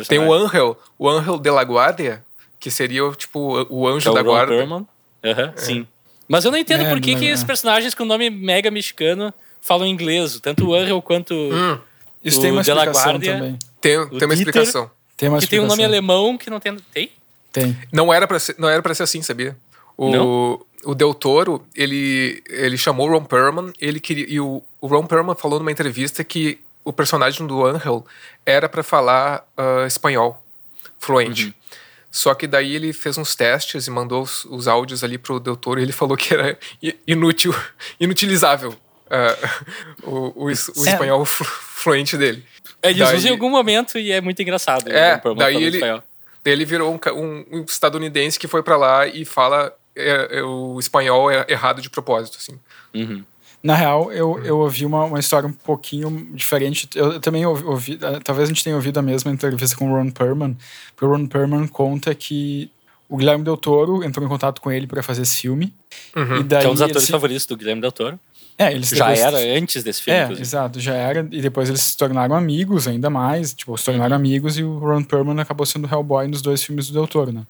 Tem 0.07 0.19
o 0.19 0.33
Angel, 0.33 0.77
o 0.97 1.09
Angel 1.09 1.39
de 1.39 1.49
la 1.49 1.63
Guardia, 1.63 2.23
que 2.59 2.69
seria, 2.69 3.09
tipo, 3.13 3.65
o 3.69 3.87
anjo 3.87 4.11
é 4.11 4.13
da 4.13 4.21
guarda. 4.21 4.53
Uhum, 4.53 4.85
é. 5.23 5.53
Sim. 5.55 5.87
Mas 6.27 6.45
eu 6.45 6.51
não 6.51 6.57
entendo 6.57 6.83
é, 6.83 6.89
por 6.89 6.99
que, 6.99 7.15
que 7.15 7.25
esses 7.25 7.43
personagens 7.43 7.95
com 7.95 8.05
nome 8.05 8.29
mega 8.29 8.69
mexicano 8.69 9.33
falam 9.61 9.87
inglês. 9.87 10.39
Tanto 10.39 10.67
o 10.67 10.75
Angel 10.75 11.01
quanto 11.01 11.33
hum. 11.33 11.79
Isso 12.23 12.39
o 12.39 12.41
tem 12.41 12.51
uma 12.51 12.61
de 12.61 12.71
la 12.71 12.85
Guardia. 12.85 13.33
Também. 13.33 13.59
Tem, 13.79 14.09
tem 14.09 14.25
uma 14.25 14.33
explicação. 14.33 14.91
Tem 15.17 15.29
uma 15.29 15.37
que 15.37 15.45
explicação. 15.45 15.47
tem 15.47 15.59
um 15.59 15.67
nome 15.67 15.83
alemão 15.83 16.37
que 16.37 16.49
não 16.49 16.59
tem... 16.59 16.77
Tem? 16.93 17.11
Tem. 17.51 17.77
Não 17.91 18.13
era 18.13 18.27
pra 18.27 18.39
ser, 18.39 18.55
não 18.59 18.69
era 18.69 18.81
pra 18.81 18.93
ser 18.93 19.03
assim, 19.03 19.21
sabia? 19.21 19.57
O, 19.97 20.11
não? 20.11 20.61
o 20.85 20.93
Del 20.93 21.13
Toro, 21.13 21.65
ele, 21.75 22.43
ele 22.47 22.77
chamou 22.77 23.07
o 23.07 23.11
Ron 23.11 23.23
Perlman, 23.23 23.73
ele 23.79 23.99
queria, 23.99 24.25
e 24.29 24.39
o, 24.39 24.61
o 24.79 24.87
Ron 24.87 25.05
Perlman 25.05 25.35
falou 25.35 25.59
numa 25.59 25.71
entrevista 25.71 26.23
que 26.23 26.59
o 26.89 26.93
personagem 26.93 27.45
do 27.45 27.63
Angel 27.63 28.05
era 28.45 28.67
para 28.67 28.81
falar 28.81 29.47
uh, 29.55 29.85
espanhol 29.85 30.43
fluente. 30.97 31.45
Uhum. 31.45 31.53
Só 32.11 32.33
que 32.33 32.47
daí 32.47 32.75
ele 32.75 32.91
fez 32.91 33.17
uns 33.17 33.35
testes 33.35 33.85
e 33.85 33.91
mandou 33.91 34.23
os, 34.23 34.43
os 34.45 34.67
áudios 34.67 35.03
ali 35.03 35.19
pro 35.19 35.39
doutor 35.39 35.77
e 35.77 35.83
ele 35.83 35.91
falou 35.91 36.17
que 36.17 36.33
era 36.33 36.57
inútil, 37.05 37.53
inutilizável 37.99 38.71
uh, 38.71 39.49
o, 40.01 40.15
o, 40.35 40.45
o 40.45 40.49
espanhol 40.49 41.23
fluente 41.25 42.17
dele. 42.17 42.43
Ele 42.81 42.99
daí, 42.99 43.15
usa 43.15 43.27
em 43.27 43.31
algum 43.31 43.51
momento 43.51 43.99
e 43.99 44.11
é 44.11 44.19
muito 44.19 44.41
engraçado. 44.41 44.89
É, 44.91 45.21
daí 45.37 45.63
ele, 45.63 45.81
ele 46.43 46.65
virou 46.65 46.91
um, 46.91 46.99
um, 47.13 47.45
um, 47.51 47.61
estadunidense 47.61 48.39
que 48.39 48.47
foi 48.47 48.63
para 48.63 48.77
lá 48.77 49.05
e 49.05 49.25
fala 49.25 49.71
é, 49.95 50.39
é, 50.39 50.43
o 50.43 50.79
espanhol 50.79 51.29
é 51.29 51.45
errado 51.47 51.83
de 51.83 51.89
propósito, 51.89 52.37
assim. 52.39 52.59
Uhum. 52.95 53.23
Na 53.61 53.75
real, 53.75 54.11
eu, 54.11 54.41
eu 54.43 54.57
ouvi 54.59 54.85
uma, 54.85 55.03
uma 55.03 55.19
história 55.19 55.47
um 55.47 55.51
pouquinho 55.51 56.29
diferente. 56.33 56.87
Eu 56.95 57.19
também 57.19 57.45
ouvi, 57.45 57.63
ouvi, 57.65 57.99
eh, 58.01 58.19
talvez 58.23 58.47
a 58.47 58.51
gente 58.51 58.63
tenha 58.63 58.75
ouvido 58.75 58.97
a 58.97 59.01
mesma 59.01 59.31
entrevista 59.31 59.75
com 59.75 59.91
o 59.91 59.95
Ron 59.95 60.11
Perlman, 60.11 60.57
porque 60.95 61.05
o 61.05 61.09
Ron 61.09 61.27
Perlman 61.27 61.67
conta 61.67 62.15
que 62.15 62.71
o 63.09 63.17
Guilherme 63.17 63.43
Del 63.43 63.57
Toro 63.57 64.03
entrou 64.03 64.25
em 64.25 64.29
contato 64.29 64.61
com 64.61 64.71
ele 64.71 64.87
para 64.87 65.03
fazer 65.03 65.23
esse 65.23 65.41
filme. 65.41 65.73
Uhum. 66.15 66.37
E 66.37 66.43
daí, 66.43 66.61
que 66.61 66.67
é 66.67 66.69
um 66.69 66.73
dos 66.73 66.81
atores 66.81 67.09
favoritos 67.09 67.45
do 67.47 67.57
Guilherme 67.57 67.81
Del 67.81 67.91
Toro. 67.91 68.19
É, 68.57 68.73
eles 68.73 68.89
já 68.89 69.11
era 69.11 69.37
antes 69.57 69.83
desse 69.83 70.03
filme. 70.03 70.19
É, 70.19 70.23
inclusive. 70.23 70.45
exato, 70.45 70.79
já 70.79 70.93
era. 70.93 71.27
E 71.31 71.41
depois 71.41 71.69
eles 71.69 71.81
se 71.81 71.97
tornaram 71.97 72.35
amigos 72.35 72.87
ainda 72.87 73.09
mais. 73.09 73.53
Tipo, 73.53 73.77
se 73.77 73.85
tornaram 73.85 74.15
uhum. 74.15 74.21
amigos 74.21 74.57
e 74.57 74.63
o 74.63 74.77
Ron 74.77 75.03
Perlman 75.03 75.39
acabou 75.41 75.65
sendo 75.65 75.87
Hellboy 75.87 76.27
nos 76.27 76.41
dois 76.41 76.63
filmes 76.63 76.87
do 76.87 76.93
Del 76.93 77.07
Toro, 77.07 77.31
né? 77.31 77.43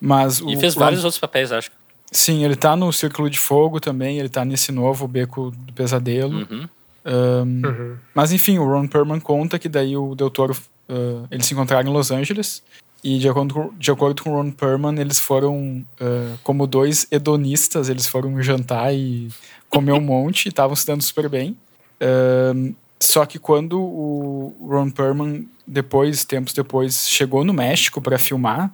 Mas 0.00 0.40
e 0.40 0.56
fez 0.56 0.74
vários 0.74 1.04
outros 1.04 1.20
papéis, 1.20 1.52
acho. 1.52 1.70
Sim, 2.12 2.44
ele 2.44 2.54
tá 2.54 2.76
no 2.76 2.92
Círculo 2.92 3.30
de 3.30 3.38
Fogo 3.38 3.80
também, 3.80 4.18
ele 4.18 4.28
tá 4.28 4.44
nesse 4.44 4.70
novo 4.70 5.08
Beco 5.08 5.50
do 5.50 5.72
Pesadelo. 5.72 6.46
Uhum. 6.50 6.68
Um, 7.04 7.66
uhum. 7.66 7.96
Mas 8.14 8.32
enfim, 8.32 8.58
o 8.58 8.64
Ron 8.64 8.86
Perlman 8.86 9.18
conta 9.18 9.58
que 9.58 9.68
daí 9.68 9.96
o 9.96 10.14
Del 10.14 10.30
Toro, 10.30 10.52
uh, 10.88 11.26
eles 11.30 11.46
se 11.46 11.54
encontraram 11.54 11.88
em 11.88 11.92
Los 11.92 12.10
Angeles 12.10 12.62
e 13.02 13.18
de 13.18 13.28
acordo 13.28 13.54
com, 13.54 13.70
de 13.76 13.90
acordo 13.90 14.22
com 14.22 14.30
o 14.30 14.36
Ron 14.36 14.50
Perlman, 14.50 15.00
eles 15.00 15.18
foram, 15.18 15.84
uh, 16.00 16.38
como 16.44 16.66
dois 16.66 17.06
hedonistas, 17.10 17.88
eles 17.88 18.06
foram 18.06 18.40
jantar 18.42 18.94
e 18.94 19.28
comer 19.68 19.92
um 19.92 20.00
monte 20.04 20.46
e 20.46 20.48
estavam 20.50 20.76
se 20.76 20.86
dando 20.86 21.02
super 21.02 21.28
bem. 21.28 21.56
Uh, 22.00 22.74
só 23.00 23.26
que 23.26 23.38
quando 23.38 23.80
o 23.80 24.54
Ron 24.60 24.90
Perlman, 24.90 25.48
depois, 25.66 26.24
tempos 26.24 26.52
depois, 26.52 27.08
chegou 27.08 27.42
no 27.42 27.52
México 27.52 28.00
para 28.00 28.18
filmar, 28.18 28.72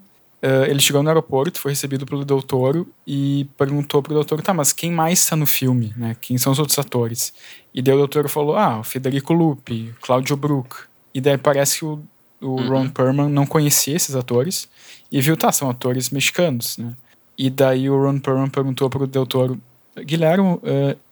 ele 0.68 0.80
chegou 0.80 1.02
no 1.02 1.08
aeroporto, 1.08 1.60
foi 1.60 1.72
recebido 1.72 2.06
pelo 2.06 2.24
doutor 2.24 2.86
e 3.06 3.46
perguntou 3.56 4.02
pro 4.02 4.14
doutor, 4.14 4.40
tá, 4.40 4.54
mas 4.54 4.72
quem 4.72 4.92
mais 4.92 5.20
está 5.20 5.34
no 5.34 5.46
filme, 5.46 5.92
né? 5.96 6.16
Quem 6.20 6.38
são 6.38 6.52
os 6.52 6.58
outros 6.58 6.78
atores? 6.78 7.34
E 7.74 7.82
daí 7.82 7.94
o 7.94 7.98
doutor 7.98 8.28
falou, 8.28 8.56
ah, 8.56 8.80
o 8.80 8.84
Federico 8.84 9.32
Lupi, 9.32 9.94
Claudio 10.00 10.36
Brook. 10.36 10.76
E 11.12 11.20
daí 11.20 11.36
parece 11.36 11.78
que 11.78 11.84
o, 11.84 12.00
o 12.40 12.46
uhum. 12.46 12.68
Ron 12.68 12.88
Perlman 12.88 13.28
não 13.28 13.46
conhecia 13.46 13.96
esses 13.96 14.14
atores 14.14 14.68
e 15.10 15.20
viu, 15.20 15.36
tá, 15.36 15.50
são 15.50 15.68
atores 15.68 16.10
mexicanos, 16.10 16.78
né? 16.78 16.94
E 17.36 17.50
daí 17.50 17.88
o 17.90 18.00
Ron 18.00 18.18
Perlman 18.18 18.48
perguntou 18.48 18.88
pro 18.88 19.06
doutor, 19.06 19.56
Guilherme, 19.96 20.54
uh, 20.54 20.60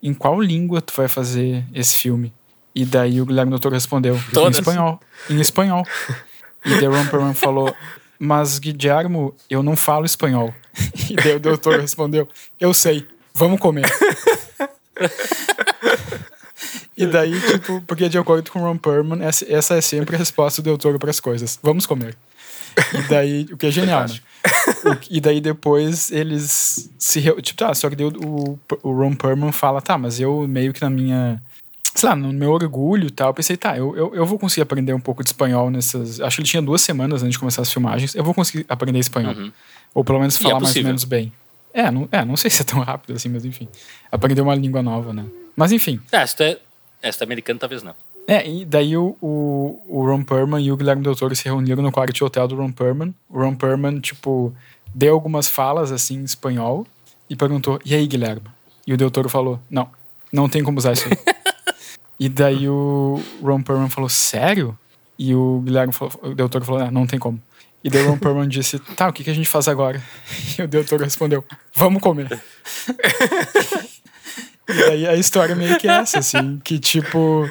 em 0.02 0.14
qual 0.14 0.40
língua 0.40 0.80
tu 0.80 0.92
vai 0.96 1.08
fazer 1.08 1.64
esse 1.74 1.96
filme? 1.96 2.32
E 2.76 2.84
daí 2.84 3.22
o 3.22 3.26
Guilherme 3.26 3.50
Doutor 3.50 3.72
respondeu, 3.72 4.20
Todas. 4.34 4.58
em 4.58 4.60
espanhol. 4.60 5.00
Em 5.30 5.40
espanhol. 5.40 5.82
e 6.64 6.74
daí 6.74 6.86
o 6.86 6.92
Ron 6.92 7.06
Perlman 7.06 7.34
falou, 7.34 7.74
mas 8.18 8.58
Guilhermo, 8.58 9.34
eu 9.48 9.62
não 9.62 9.76
falo 9.76 10.04
espanhol. 10.04 10.54
E 11.08 11.14
daí 11.14 11.36
o 11.36 11.40
doutor 11.40 11.80
respondeu: 11.80 12.28
Eu 12.60 12.74
sei, 12.74 13.06
vamos 13.32 13.60
comer. 13.60 13.86
e 16.96 17.06
daí, 17.06 17.40
tipo, 17.40 17.80
porque 17.86 18.08
de 18.08 18.18
acordo 18.18 18.50
com 18.50 18.58
Ron 18.58 18.76
Perlman, 18.76 19.20
essa 19.22 19.74
é 19.74 19.80
sempre 19.80 20.16
a 20.16 20.18
resposta 20.18 20.60
do 20.60 20.66
doutor 20.66 20.98
para 20.98 21.10
as 21.10 21.20
coisas: 21.20 21.58
Vamos 21.62 21.86
comer. 21.86 22.16
E 22.92 23.02
daí, 23.08 23.46
o 23.50 23.56
que 23.56 23.66
é 23.66 23.70
genial, 23.70 24.06
né? 24.06 24.18
e 25.08 25.20
daí 25.20 25.40
depois 25.40 26.10
eles 26.10 26.90
se. 26.98 27.22
Tipo, 27.40 27.58
tá, 27.58 27.72
só 27.74 27.88
que 27.88 27.96
daí 27.96 28.06
o, 28.06 28.58
o 28.82 28.92
Ron 28.92 29.14
Perlman 29.14 29.52
fala, 29.52 29.80
tá, 29.80 29.96
mas 29.96 30.20
eu 30.20 30.46
meio 30.46 30.72
que 30.72 30.82
na 30.82 30.90
minha 30.90 31.40
sei 31.96 32.08
lá, 32.08 32.14
no 32.14 32.32
meu 32.32 32.52
orgulho 32.52 33.06
e 33.06 33.10
tal, 33.10 33.30
eu 33.30 33.34
pensei, 33.34 33.56
tá, 33.56 33.76
eu, 33.76 33.96
eu, 33.96 34.14
eu, 34.14 34.26
vou 34.26 34.38
conseguir 34.38 34.62
aprender 34.62 34.92
um 34.92 35.00
pouco 35.00 35.22
de 35.22 35.30
espanhol 35.30 35.70
nessas. 35.70 36.20
Acho 36.20 36.36
que 36.36 36.42
ele 36.42 36.48
tinha 36.48 36.62
duas 36.62 36.82
semanas 36.82 37.22
antes 37.22 37.32
de 37.32 37.38
começar 37.38 37.62
as 37.62 37.72
filmagens. 37.72 38.14
Eu 38.14 38.22
vou 38.22 38.34
conseguir 38.34 38.66
aprender 38.68 38.98
espanhol. 38.98 39.34
Uhum. 39.34 39.52
Ou 39.94 40.04
pelo 40.04 40.18
menos 40.18 40.36
é 40.36 40.42
falar 40.42 40.58
é 40.58 40.62
mais 40.62 40.76
ou 40.76 40.82
menos 40.84 41.04
bem. 41.04 41.32
É 41.72 41.90
não, 41.90 42.08
é, 42.12 42.24
não 42.24 42.36
sei 42.36 42.50
se 42.50 42.62
é 42.62 42.64
tão 42.64 42.80
rápido 42.80 43.16
assim, 43.16 43.28
mas 43.28 43.44
enfim. 43.44 43.68
Aprender 44.12 44.42
uma 44.42 44.54
língua 44.54 44.82
nova, 44.82 45.12
né? 45.12 45.24
Mas 45.56 45.72
enfim. 45.72 46.00
É, 46.12 46.18
esta 46.18 46.44
é, 46.44 46.60
esta 47.02 47.24
é 47.24 47.26
americano 47.26 47.58
talvez 47.58 47.82
não. 47.82 47.94
É, 48.28 48.48
e 48.48 48.64
daí 48.64 48.96
o, 48.96 49.16
o, 49.20 49.80
o 49.86 50.04
Ron 50.04 50.22
Perlman 50.22 50.62
e 50.64 50.72
o 50.72 50.76
Guilherme 50.76 51.02
Del 51.02 51.14
Toro 51.14 51.34
se 51.34 51.44
reuniram 51.44 51.82
no 51.82 51.92
quarto 51.92 52.12
de 52.12 52.24
hotel 52.24 52.48
do 52.48 52.56
Ron 52.56 52.72
Perlman. 52.72 53.14
O 53.28 53.38
Ron 53.38 53.54
Perlman, 53.54 54.00
tipo, 54.00 54.52
deu 54.92 55.14
algumas 55.14 55.48
falas, 55.48 55.92
assim, 55.92 56.16
em 56.16 56.24
espanhol 56.24 56.86
e 57.30 57.36
perguntou, 57.36 57.78
e 57.84 57.94
aí, 57.94 58.06
Guilherme? 58.06 58.42
E 58.86 58.92
o 58.92 58.96
Del 58.96 59.10
Toro 59.10 59.28
falou, 59.28 59.60
não, 59.70 59.88
não 60.32 60.48
tem 60.48 60.64
como 60.64 60.78
usar 60.78 60.92
isso 60.92 61.06
aí. 61.08 61.16
e 62.18 62.28
daí 62.28 62.68
o 62.68 63.22
Ron 63.42 63.62
Perlman 63.62 63.90
falou, 63.90 64.08
sério? 64.08 64.78
E 65.18 65.34
o 65.34 65.60
Guilherme 65.64 65.92
falou, 65.92 66.12
o 66.22 66.34
Del 66.34 66.48
Toro 66.48 66.64
falou, 66.64 66.82
ah, 66.82 66.90
não 66.90 67.06
tem 67.06 67.18
como. 67.18 67.40
E 67.82 67.90
daí 67.90 68.02
o 68.02 68.10
Ron 68.10 68.18
Perlman 68.18 68.48
disse, 68.48 68.78
tá, 68.78 69.08
o 69.08 69.12
que, 69.12 69.24
que 69.24 69.30
a 69.30 69.34
gente 69.34 69.48
faz 69.48 69.68
agora? 69.68 70.02
E 70.58 70.62
o 70.62 70.68
Del 70.68 70.84
Toro 70.84 71.04
respondeu, 71.04 71.44
vamos 71.74 72.02
comer. 72.02 72.28
e 74.68 74.72
daí 74.72 75.06
a 75.06 75.14
história 75.14 75.54
meio 75.54 75.78
que 75.78 75.88
é 75.88 75.92
essa, 75.92 76.18
assim, 76.18 76.58
que 76.64 76.78
tipo 76.78 77.48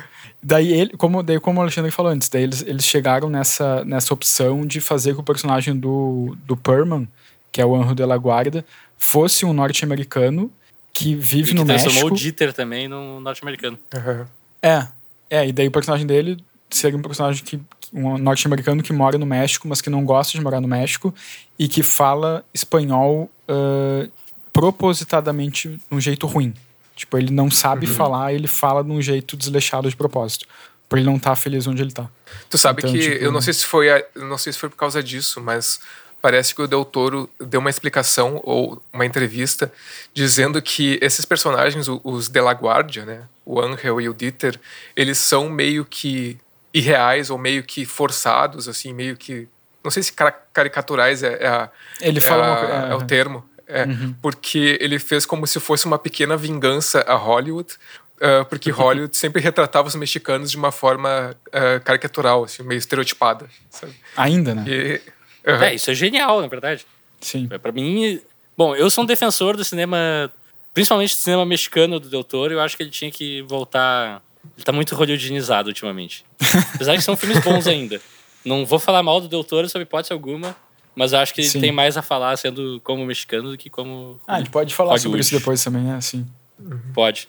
Daí, 0.48 0.72
ele, 0.72 0.92
como, 0.96 1.24
daí, 1.24 1.40
como 1.40 1.60
o 1.60 1.64
Alexandre 1.64 1.90
falou 1.90 2.12
antes, 2.12 2.30
daí 2.30 2.44
eles, 2.44 2.62
eles 2.68 2.86
chegaram 2.86 3.32
nessa, 3.32 3.84
nessa 3.84 4.14
opção 4.14 4.64
de 4.64 4.80
fazer 4.80 5.16
que 5.16 5.20
o 5.20 5.24
personagem 5.24 5.76
do, 5.76 6.38
do 6.46 6.56
Perman, 6.56 7.08
que 7.52 7.60
é 7.60 7.66
o 7.66 7.76
Anjo 7.76 7.96
de 7.96 8.06
la 8.06 8.16
Guarda, 8.16 8.64
fosse 8.96 9.44
um 9.44 9.54
norte-americano 9.54 10.52
que 10.94 11.16
vive 11.16 11.50
e 11.50 11.54
que 11.54 11.54
no 11.56 11.66
México. 11.66 11.90
transformou 11.90 12.16
o 12.16 12.22
Dieter 12.22 12.54
também 12.54 12.88
no 12.88 13.20
norte-americano. 13.20 13.80
Uhum. 13.92 14.26
É, 14.66 14.88
é, 15.30 15.48
e 15.48 15.52
daí 15.52 15.68
o 15.68 15.72
personagem 15.72 16.08
dele 16.08 16.44
seria 16.72 16.98
um 16.98 17.02
personagem 17.02 17.44
que 17.44 17.62
um 17.94 18.18
norte-americano 18.18 18.82
que 18.82 18.92
mora 18.92 19.18
no 19.18 19.26
México, 19.26 19.68
mas 19.68 19.80
que 19.80 19.90
não 19.90 20.04
gosta 20.04 20.36
de 20.38 20.44
morar 20.44 20.60
no 20.60 20.68
México 20.68 21.14
e 21.58 21.68
que 21.68 21.84
fala 21.84 22.44
espanhol 22.54 23.30
uh, 23.48 24.12
propositadamente 24.52 25.70
de 25.70 25.80
um 25.92 26.02
jeito 26.02 26.26
ruim. 26.26 26.54
Tipo, 26.96 27.18
ele 27.18 27.32
não 27.32 27.52
sabe 27.52 27.86
uhum. 27.86 27.94
falar, 27.94 28.34
ele 28.34 28.48
fala 28.48 28.84
de 28.84 28.90
um 28.90 29.02
jeito 29.02 29.38
desleixado 29.38 29.90
de 29.90 29.96
propósito. 29.96 30.48
Por 30.90 30.98
ele 30.98 31.06
não 31.06 31.18
estar 31.18 31.32
tá 31.32 31.36
feliz 31.36 31.68
onde 31.68 31.82
ele 31.82 31.90
está. 31.90 32.10
Tu 32.50 32.58
sabe 32.58 32.82
então, 32.82 32.92
que 32.92 33.00
tipo, 33.00 33.24
eu 33.24 33.32
não 33.32 33.42
sei 33.42 33.54
se 33.54 33.66
foi, 33.66 33.90
a, 33.90 34.04
não 34.16 34.38
sei 34.38 34.52
se 34.52 34.60
foi 34.60 34.70
por 34.70 34.78
causa 34.78 35.02
disso, 35.02 35.42
mas 35.42 35.80
parece 36.26 36.56
que 36.56 36.62
o 36.64 36.68
Del 36.68 36.84
Toro 36.84 37.30
deu 37.40 37.60
uma 37.60 37.70
explicação 37.70 38.42
ou 38.44 38.82
uma 38.92 39.06
entrevista 39.06 39.72
dizendo 40.12 40.60
que 40.60 40.98
esses 41.00 41.24
personagens, 41.24 41.86
os 42.04 42.28
de 42.30 42.42
la 42.42 42.52
Guardia, 42.52 43.06
né, 43.06 43.22
o 43.46 43.62
Angel 43.62 44.02
e 44.02 44.10
o 44.10 44.14
Dieter, 44.14 44.60
eles 44.96 45.20
são 45.20 45.48
meio 45.48 45.86
que 45.86 46.36
irreais 46.74 47.30
ou 47.30 47.38
meio 47.38 47.62
que 47.62 47.86
forçados, 47.86 48.68
assim, 48.68 48.92
meio 48.92 49.16
que 49.16 49.48
não 49.84 49.92
sei 49.92 50.02
se 50.02 50.12
caricaturais 50.52 51.22
é, 51.22 51.44
é, 51.44 51.48
a, 51.48 51.70
ele 52.02 52.20
fala 52.20 52.44
é, 52.44 52.50
a, 52.50 52.88
é, 52.88 52.92
é 52.94 52.96
o 52.96 53.06
termo, 53.06 53.48
é, 53.68 53.84
uhum. 53.84 54.16
porque 54.20 54.80
ele 54.82 54.98
fez 54.98 55.28
como 55.28 55.46
se 55.46 55.60
fosse 55.60 55.86
uma 55.86 56.00
pequena 56.00 56.36
vingança 56.36 57.02
a 57.02 57.14
Hollywood, 57.14 57.76
uh, 58.18 58.44
porque. 58.46 58.72
Hollywood 58.74 59.16
sempre 59.16 59.44
retratava 59.44 59.88
os 59.88 59.94
mexicanos 59.94 60.50
de 60.50 60.58
uma 60.58 60.72
forma 60.72 61.36
uh, 61.50 61.80
caricatural, 61.84 62.46
assim, 62.46 62.64
meio 62.64 62.80
estereotipada. 62.80 63.48
Sabe? 63.70 63.94
Ainda, 64.18 64.56
né? 64.56 64.66
E, 64.68 65.02
uhum. 65.48 65.64
É, 65.64 65.76
isso 65.76 65.92
é 65.92 65.94
genial, 65.94 66.42
na 66.42 66.48
verdade. 66.48 66.86
Sim. 67.22 67.48
É, 67.50 67.58
para 67.58 67.72
mim, 67.72 68.22
bom, 68.58 68.76
eu 68.76 68.90
sou 68.90 69.04
um 69.04 69.08
defensor 69.08 69.56
do 69.56 69.64
cinema, 69.64 70.32
principalmente 70.74 71.16
do 71.16 71.20
cinema 71.20 71.46
mexicano 71.46 72.00
do 72.00 72.10
Del 72.10 72.24
Toro, 72.24 72.54
eu 72.54 72.62
acho 72.62 72.76
que 72.78 72.84
ele 72.84 72.92
tinha 72.92 73.12
que 73.12 73.42
voltar... 73.44 74.22
Ele 74.56 74.64
tá 74.64 74.72
muito 74.72 74.96
hollywoodinizado 74.96 75.70
ultimamente. 75.70 76.24
Apesar 76.76 76.96
que 76.96 77.02
são 77.02 77.18
filmes 77.18 77.40
bons 77.40 77.66
ainda. 77.68 78.00
Não 78.46 78.64
vou 78.64 78.78
falar 78.78 79.02
mal 79.02 79.20
do 79.20 79.28
Del 79.28 79.44
Toro 79.44 79.68
sob 79.68 79.82
hipótese 79.82 80.14
alguma, 80.14 80.56
mas 80.96 81.14
eu 81.14 81.20
acho 81.20 81.34
que 81.34 81.44
Sim. 81.44 81.60
tem 81.60 81.72
mais 81.72 81.98
a 81.98 82.02
falar 82.04 82.38
sendo 82.38 82.80
como 82.84 83.04
mexicano 83.06 83.52
do 83.52 83.58
que 83.58 83.70
como. 83.70 84.20
Ah, 84.28 84.38
gente 84.38 84.52
pode 84.52 84.74
falar 84.74 84.92
Hollywood. 84.92 85.04
sobre 85.04 85.20
isso 85.20 85.38
depois 85.38 85.64
também, 85.64 85.92
é 85.92 85.96
assim. 85.96 86.26
Uhum. 86.60 86.80
Pode. 86.94 87.28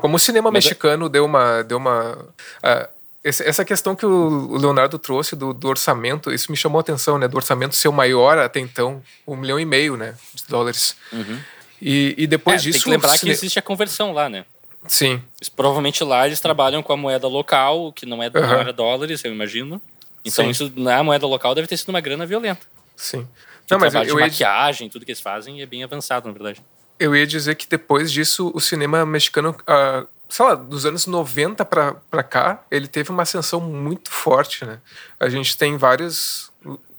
Como 0.00 0.16
o 0.16 0.18
cinema 0.18 0.50
mas 0.50 0.64
é- 0.64 0.68
mexicano 0.68 1.06
é... 1.06 1.08
deu 1.08 1.24
uma. 1.24 1.62
Deu 1.62 1.76
uma 1.76 2.14
uh, 2.14 2.97
essa 3.28 3.64
questão 3.64 3.94
que 3.94 4.06
o 4.06 4.56
Leonardo 4.56 4.98
trouxe 4.98 5.36
do, 5.36 5.52
do, 5.52 5.68
orçamento, 5.68 6.32
isso 6.32 6.50
me 6.50 6.56
chamou 6.56 6.78
a 6.78 6.80
atenção, 6.80 7.18
né? 7.18 7.28
Do 7.28 7.36
orçamento 7.36 7.74
ser 7.74 7.88
o 7.88 7.92
maior 7.92 8.38
até 8.38 8.60
então, 8.60 9.02
um 9.26 9.36
milhão 9.36 9.58
e 9.58 9.64
meio, 9.64 9.96
né? 9.96 10.14
De 10.34 10.44
dólares. 10.48 10.96
Uhum. 11.12 11.40
E, 11.80 12.14
e 12.18 12.26
depois 12.26 12.60
é, 12.60 12.64
disso. 12.64 12.78
Tem 12.78 12.84
que 12.84 12.90
lembrar 12.90 13.18
que 13.18 13.28
existe 13.28 13.58
a 13.58 13.62
conversão 13.62 14.12
lá, 14.12 14.28
né? 14.28 14.44
Sim. 14.86 15.22
Eles, 15.38 15.48
provavelmente 15.48 16.02
lá 16.04 16.26
eles 16.26 16.40
trabalham 16.40 16.82
com 16.82 16.92
a 16.92 16.96
moeda 16.96 17.26
local, 17.26 17.92
que 17.92 18.06
não 18.06 18.22
é, 18.22 18.26
uhum. 18.26 18.72
dólares, 18.74 19.22
eu 19.24 19.32
imagino. 19.32 19.80
Então 20.24 20.44
Sim. 20.44 20.50
isso 20.50 20.72
na 20.76 21.02
moeda 21.02 21.26
local 21.26 21.54
deve 21.54 21.68
ter 21.68 21.76
sido 21.76 21.90
uma 21.90 22.00
grana 22.00 22.26
violenta. 22.26 22.60
Sim. 22.96 23.26
Não, 23.70 23.78
mas 23.78 23.94
eu, 23.94 24.02
eu 24.02 24.16
de 24.16 24.20
maquiagem, 24.22 24.88
tudo 24.88 25.04
que 25.04 25.10
eles 25.10 25.20
fazem 25.20 25.60
é 25.60 25.66
bem 25.66 25.84
avançado, 25.84 26.26
na 26.26 26.32
verdade. 26.32 26.62
Eu 26.98 27.14
ia 27.14 27.26
dizer 27.26 27.54
que 27.54 27.66
depois 27.68 28.10
disso, 28.10 28.50
o 28.54 28.60
cinema 28.60 29.06
mexicano, 29.06 29.50
uh, 29.50 30.08
sei 30.28 30.44
lá, 30.44 30.54
dos 30.54 30.84
anos 30.84 31.06
90 31.06 31.64
pra, 31.64 31.94
pra 32.10 32.22
cá, 32.22 32.62
ele 32.70 32.86
teve 32.86 33.10
uma 33.10 33.22
ascensão 33.22 33.60
muito 33.60 34.10
forte, 34.10 34.64
né? 34.64 34.78
A 35.18 35.28
gente 35.28 35.56
tem 35.56 35.76
vários. 35.76 36.50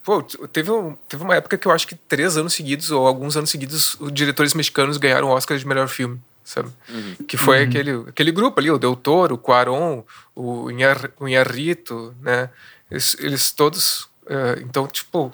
Pô, 0.04 0.24
teve, 0.24 0.72
um, 0.72 0.96
teve 1.08 1.24
uma 1.24 1.36
época 1.36 1.58
que 1.58 1.68
eu 1.68 1.72
acho 1.72 1.88
que 1.88 1.96
três 1.96 2.38
anos 2.38 2.54
seguidos, 2.54 2.90
ou 2.90 3.06
alguns 3.06 3.38
anos 3.38 3.50
seguidos, 3.50 3.96
os 4.00 4.12
diretores 4.12 4.54
mexicanos 4.54 4.98
ganharam 4.98 5.28
o 5.28 5.32
Oscar 5.32 5.58
de 5.58 5.68
melhor 5.68 5.88
filme. 5.88 6.20
Sabe? 6.44 6.70
Uhum. 6.90 7.16
Que 7.28 7.38
foi 7.38 7.60
uhum. 7.60 7.70
aquele, 7.70 7.92
aquele 8.08 8.32
grupo 8.32 8.60
ali, 8.60 8.72
o 8.72 8.80
Del 8.80 8.96
Toro, 8.96 9.36
o 9.36 9.38
Cuarón, 9.38 10.02
o 10.36 10.72
Inharrito, 10.72 12.16
né? 12.22 12.50
Eles, 12.90 13.16
eles 13.20 13.52
todos 13.52 14.10
é, 14.30 14.62
então, 14.62 14.88
tipo, 14.88 15.34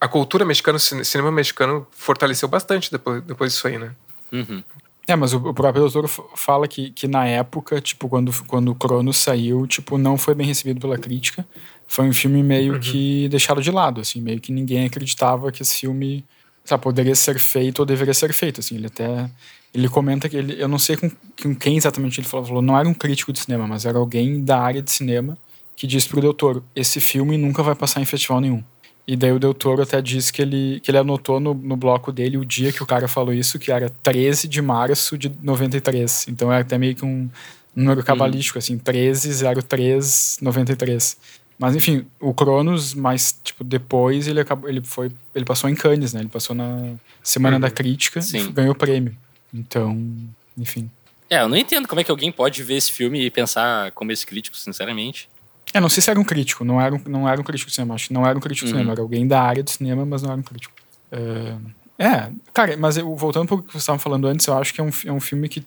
a 0.00 0.08
cultura 0.08 0.44
mexicana, 0.44 0.76
o 0.76 0.80
cinema 0.80 1.30
mexicano 1.30 1.86
fortaleceu 1.90 2.48
bastante 2.48 2.90
depois, 2.90 3.22
depois 3.22 3.52
disso 3.52 3.68
aí, 3.68 3.76
né? 3.78 3.94
Uhum. 4.32 4.64
É, 5.08 5.16
mas 5.16 5.32
o, 5.32 5.54
próprio 5.54 5.88
doutor 5.88 6.06
fala 6.36 6.68
que, 6.68 6.90
que 6.90 7.08
na 7.08 7.26
época, 7.26 7.80
tipo, 7.80 8.10
quando, 8.10 8.30
quando 8.44 8.70
o 8.70 8.74
Cronos 8.74 9.16
saiu, 9.16 9.66
tipo, 9.66 9.96
não 9.96 10.18
foi 10.18 10.34
bem 10.34 10.46
recebido 10.46 10.78
pela 10.78 10.98
crítica. 10.98 11.48
Foi 11.86 12.04
um 12.04 12.12
filme 12.12 12.42
meio 12.42 12.74
uhum. 12.74 12.80
que 12.80 13.26
deixado 13.30 13.62
de 13.62 13.70
lado, 13.70 14.02
assim, 14.02 14.20
meio 14.20 14.38
que 14.38 14.52
ninguém 14.52 14.84
acreditava 14.84 15.50
que 15.50 15.62
esse 15.62 15.78
filme 15.80 16.22
sabe, 16.62 16.82
poderia 16.82 17.14
ser 17.14 17.38
feito 17.38 17.80
ou 17.80 17.86
deveria 17.86 18.12
ser 18.12 18.34
feito, 18.34 18.60
assim. 18.60 18.74
Ele 18.74 18.88
até 18.88 19.30
ele 19.72 19.88
comenta 19.88 20.28
que 20.28 20.36
ele, 20.36 20.60
eu 20.60 20.68
não 20.68 20.78
sei 20.78 20.96
com, 20.96 21.10
com 21.42 21.54
quem 21.54 21.78
exatamente 21.78 22.20
ele 22.20 22.28
falou, 22.28 22.44
falou, 22.44 22.62
não 22.62 22.78
era 22.78 22.86
um 22.86 22.94
crítico 22.94 23.32
de 23.32 23.38
cinema, 23.38 23.66
mas 23.66 23.86
era 23.86 23.96
alguém 23.98 24.44
da 24.44 24.60
área 24.60 24.82
de 24.82 24.90
cinema 24.90 25.38
que 25.74 25.86
diz 25.86 26.06
pro 26.06 26.20
Del 26.20 26.34
Toro, 26.34 26.64
esse 26.74 27.00
filme 27.00 27.38
nunca 27.38 27.62
vai 27.62 27.74
passar 27.74 28.00
em 28.00 28.04
festival 28.04 28.40
nenhum. 28.40 28.62
E 29.08 29.16
daí 29.16 29.32
o 29.32 29.38
Del 29.38 29.54
Toro 29.54 29.80
até 29.80 30.02
disse 30.02 30.30
que 30.30 30.42
ele, 30.42 30.80
que 30.80 30.90
ele 30.90 30.98
anotou 30.98 31.40
no, 31.40 31.54
no 31.54 31.78
bloco 31.78 32.12
dele 32.12 32.36
o 32.36 32.44
dia 32.44 32.70
que 32.70 32.82
o 32.82 32.86
cara 32.86 33.08
falou 33.08 33.32
isso, 33.32 33.58
que 33.58 33.72
era 33.72 33.88
13 33.88 34.46
de 34.46 34.60
março 34.60 35.16
de 35.16 35.32
93. 35.42 36.26
Então 36.28 36.52
era 36.52 36.60
até 36.60 36.76
meio 36.76 36.94
que 36.94 37.06
um 37.06 37.26
número 37.74 38.04
cabalístico, 38.04 38.58
uhum. 38.58 38.60
assim, 38.60 38.76
13, 38.76 39.42
03, 39.66 40.38
93. 40.42 41.16
Mas 41.58 41.74
enfim, 41.74 42.04
o 42.20 42.34
Cronos, 42.34 42.92
mais 42.92 43.34
tipo 43.42 43.64
depois 43.64 44.28
ele 44.28 44.40
acabou, 44.40 44.68
ele 44.68 44.82
foi, 44.84 45.10
ele 45.34 45.46
passou 45.46 45.70
em 45.70 45.74
Cannes, 45.74 46.12
né? 46.12 46.20
Ele 46.20 46.28
passou 46.28 46.54
na 46.54 46.92
Semana 47.22 47.56
uhum. 47.56 47.60
da 47.62 47.70
Crítica 47.70 48.20
Sim. 48.20 48.48
e 48.48 48.52
ganhou 48.52 48.72
o 48.72 48.78
prêmio. 48.78 49.16
Então, 49.54 49.98
enfim. 50.54 50.90
É, 51.30 51.40
eu 51.40 51.48
não 51.48 51.56
entendo 51.56 51.88
como 51.88 52.02
é 52.02 52.04
que 52.04 52.10
alguém 52.10 52.30
pode 52.30 52.62
ver 52.62 52.74
esse 52.74 52.92
filme 52.92 53.24
e 53.24 53.30
pensar 53.30 53.90
como 53.92 54.12
esse 54.12 54.26
crítico, 54.26 54.56
sinceramente. 54.58 55.30
É, 55.72 55.80
não 55.80 55.88
sei 55.88 56.02
se 56.02 56.10
era 56.10 56.18
um 56.18 56.24
crítico, 56.24 56.64
não 56.64 56.80
era 56.80 56.94
um, 56.94 57.00
não 57.06 57.28
era 57.28 57.40
um 57.40 57.44
crítico 57.44 57.68
de 57.70 57.74
cinema, 57.74 57.94
acho 57.94 58.08
que 58.08 58.14
não 58.14 58.26
era 58.26 58.36
um 58.36 58.40
crítico 58.40 58.66
de 58.66 58.70
cinema, 58.70 58.88
uhum. 58.88 58.92
era 58.92 59.02
alguém 59.02 59.26
da 59.26 59.42
área 59.42 59.62
de 59.62 59.70
cinema, 59.70 60.04
mas 60.04 60.22
não 60.22 60.30
era 60.30 60.40
um 60.40 60.42
crítico. 60.42 60.74
Uh, 61.12 61.60
é, 61.98 62.30
cara, 62.52 62.76
mas 62.76 62.96
eu, 62.96 63.14
voltando 63.16 63.46
para 63.46 63.56
o 63.56 63.62
que 63.62 63.72
você 63.72 63.78
estava 63.78 63.98
falando 63.98 64.26
antes, 64.26 64.46
eu 64.46 64.56
acho 64.56 64.72
que 64.72 64.80
é 64.80 64.84
um, 64.84 64.90
é 65.06 65.12
um 65.12 65.20
filme 65.20 65.48
que 65.48 65.66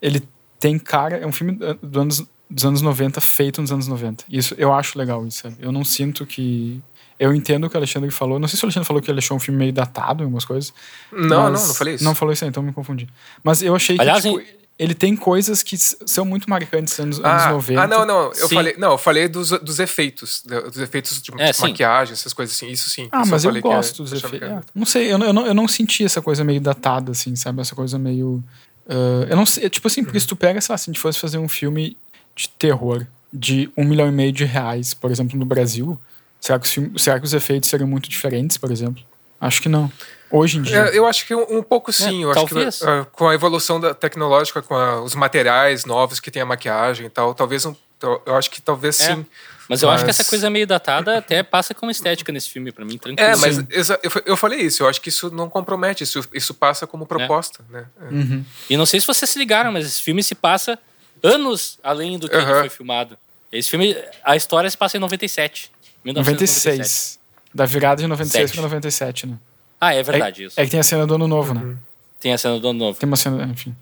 ele 0.00 0.22
tem 0.58 0.78
cara, 0.78 1.16
é 1.18 1.26
um 1.26 1.32
filme 1.32 1.58
do 1.82 2.00
anos, 2.00 2.26
dos 2.48 2.64
anos 2.64 2.82
90 2.82 3.20
feito 3.20 3.60
nos 3.60 3.70
anos 3.70 3.86
90. 3.86 4.24
Isso, 4.28 4.54
eu 4.56 4.72
acho 4.72 4.98
legal 4.98 5.26
isso, 5.26 5.42
sabe? 5.42 5.56
Eu 5.60 5.70
não 5.70 5.84
sinto 5.84 6.24
que 6.24 6.82
eu 7.18 7.34
entendo 7.34 7.64
o 7.64 7.70
que 7.70 7.76
o 7.76 7.78
Alexandre 7.78 8.10
falou. 8.10 8.38
Não 8.38 8.46
sei 8.48 8.56
se 8.56 8.64
o 8.64 8.66
Alexandre 8.66 8.86
falou 8.86 9.02
que 9.02 9.10
ele 9.10 9.18
achou 9.18 9.36
um 9.36 9.40
filme 9.40 9.58
meio 9.58 9.72
datado 9.72 10.22
em 10.22 10.24
algumas 10.24 10.44
coisas. 10.44 10.72
Não, 11.12 11.50
não, 11.50 11.52
não 11.52 11.74
falei 11.74 11.94
isso. 11.94 12.04
Não 12.04 12.14
falou 12.14 12.32
isso 12.32 12.44
aí, 12.44 12.48
então 12.48 12.62
me 12.62 12.72
confundi. 12.72 13.08
Mas 13.42 13.60
eu 13.60 13.74
achei 13.74 13.96
Aliás, 13.98 14.22
que. 14.22 14.30
Tipo, 14.30 14.57
ele 14.78 14.94
tem 14.94 15.16
coisas 15.16 15.62
que 15.62 15.76
são 15.76 16.24
muito 16.24 16.48
marcantes 16.48 16.96
nos 16.98 17.18
anos, 17.18 17.42
ah, 17.42 17.50
90. 17.52 17.82
Ah, 17.82 17.86
não, 17.88 18.06
não. 18.06 18.32
Eu 18.32 18.48
falei, 18.48 18.76
não, 18.78 18.92
eu 18.92 18.98
falei 18.98 19.26
dos, 19.26 19.50
dos 19.50 19.80
efeitos. 19.80 20.42
Dos 20.44 20.78
efeitos 20.78 21.20
de 21.20 21.32
é, 21.36 21.50
maquiagem, 21.60 22.12
essas 22.12 22.32
coisas 22.32 22.54
assim. 22.54 22.68
Isso 22.68 22.88
sim. 22.88 23.08
Ah, 23.10 23.22
isso 23.22 23.30
mas 23.30 23.44
eu, 23.44 23.54
eu 23.54 23.60
gosto 23.60 24.04
dos 24.04 24.12
efeitos. 24.12 24.48
É, 24.48 24.60
não 24.72 24.86
sei, 24.86 25.12
eu, 25.12 25.18
eu, 25.18 25.32
não, 25.32 25.46
eu 25.46 25.54
não 25.54 25.66
senti 25.66 26.04
essa 26.04 26.22
coisa 26.22 26.44
meio 26.44 26.60
datada, 26.60 27.10
assim, 27.10 27.34
sabe? 27.34 27.60
Essa 27.60 27.74
coisa 27.74 27.98
meio. 27.98 28.42
Uh, 28.86 29.26
eu 29.28 29.36
não 29.36 29.44
sei. 29.44 29.68
Tipo 29.68 29.88
assim, 29.88 30.04
porque 30.04 30.20
se 30.20 30.26
tu 30.28 30.36
pega, 30.36 30.60
sei 30.60 30.72
lá, 30.72 30.78
se 30.78 30.88
a 30.88 30.92
gente 30.92 31.00
fosse 31.00 31.18
fazer 31.18 31.38
um 31.38 31.48
filme 31.48 31.96
de 32.36 32.48
terror 32.50 33.04
de 33.32 33.68
um 33.76 33.84
milhão 33.84 34.06
e 34.06 34.12
meio 34.12 34.32
de 34.32 34.44
reais, 34.44 34.94
por 34.94 35.10
exemplo, 35.10 35.36
no 35.36 35.44
Brasil, 35.44 35.98
será 36.40 36.58
que 36.58 36.66
os, 36.66 37.02
será 37.02 37.18
que 37.18 37.26
os 37.26 37.34
efeitos 37.34 37.68
seriam 37.68 37.88
muito 37.88 38.08
diferentes, 38.08 38.56
por 38.56 38.70
exemplo? 38.70 39.02
Acho 39.40 39.62
que 39.62 39.68
não. 39.68 39.90
Hoje 40.30 40.58
em 40.58 40.62
dia. 40.62 40.76
É, 40.76 40.98
eu 40.98 41.06
acho 41.06 41.26
que 41.26 41.34
um, 41.34 41.58
um 41.58 41.62
pouco 41.62 41.92
sim. 41.92 42.22
É, 42.22 42.26
eu 42.26 42.32
talvez. 42.32 42.82
acho 42.82 42.84
que 42.84 42.90
uh, 42.90 43.06
com 43.12 43.28
a 43.28 43.34
evolução 43.34 43.80
da 43.80 43.94
tecnológica, 43.94 44.60
com 44.60 44.74
a, 44.74 45.00
os 45.00 45.14
materiais 45.14 45.84
novos 45.84 46.20
que 46.20 46.30
tem 46.30 46.42
a 46.42 46.46
maquiagem 46.46 47.06
e 47.06 47.10
tal, 47.10 47.34
talvez 47.34 47.64
um, 47.64 47.74
eu 48.02 48.36
acho 48.36 48.50
que 48.50 48.60
talvez 48.60 49.00
é. 49.00 49.14
sim. 49.14 49.26
Mas 49.68 49.82
eu 49.82 49.88
mas... 49.88 49.96
acho 49.96 50.04
que 50.04 50.10
essa 50.10 50.24
coisa 50.24 50.48
meio 50.48 50.66
datada 50.66 51.18
até 51.18 51.42
passa 51.42 51.74
como 51.74 51.90
estética 51.90 52.32
nesse 52.32 52.48
filme, 52.48 52.72
para 52.72 52.84
mim, 52.84 52.96
tranquilo. 52.96 53.28
É, 53.28 53.36
mas 53.36 53.90
eu, 53.90 53.98
eu 54.24 54.36
falei 54.36 54.60
isso, 54.60 54.82
eu 54.82 54.88
acho 54.88 55.00
que 55.00 55.10
isso 55.10 55.30
não 55.30 55.48
compromete, 55.48 56.04
isso, 56.04 56.26
isso 56.32 56.54
passa 56.54 56.86
como 56.86 57.06
proposta, 57.06 57.62
é. 57.70 57.72
né? 57.72 57.86
É. 58.00 58.04
Uhum. 58.04 58.44
E 58.70 58.76
não 58.76 58.86
sei 58.86 58.98
se 59.00 59.06
vocês 59.06 59.30
se 59.30 59.38
ligaram, 59.38 59.70
mas 59.70 59.86
esse 59.86 60.02
filme 60.02 60.22
se 60.22 60.34
passa 60.34 60.78
anos 61.22 61.78
além 61.82 62.18
do 62.18 62.28
que 62.28 62.36
uhum. 62.36 62.60
foi 62.60 62.68
filmado. 62.70 63.18
Esse 63.52 63.68
filme, 63.70 63.96
a 64.24 64.36
história 64.36 64.68
se 64.70 64.76
passa 64.76 64.96
em 64.96 65.00
97. 65.00 65.70
96. 66.04 67.17
Da 67.54 67.64
virada 67.64 68.02
de 68.02 68.08
96 68.08 68.52
para 68.52 68.62
97, 68.62 69.26
né? 69.26 69.38
Ah, 69.80 69.94
é 69.94 70.02
verdade 70.02 70.42
é, 70.42 70.46
isso. 70.46 70.60
É 70.60 70.64
que 70.64 70.70
tem 70.70 70.80
a 70.80 70.82
cena 70.82 71.06
do 71.06 71.14
Ano 71.14 71.28
Novo, 71.28 71.54
né? 71.54 71.60
uhum. 71.60 71.66
né? 71.68 71.76
Tem 72.20 72.32
a 72.32 72.38
cena 72.38 72.58
do 72.58 72.68
Ano 72.68 72.78
Novo. 72.78 72.98
Tem 72.98 73.06
uma 73.06 73.16
cena, 73.16 73.44
enfim. 73.44 73.74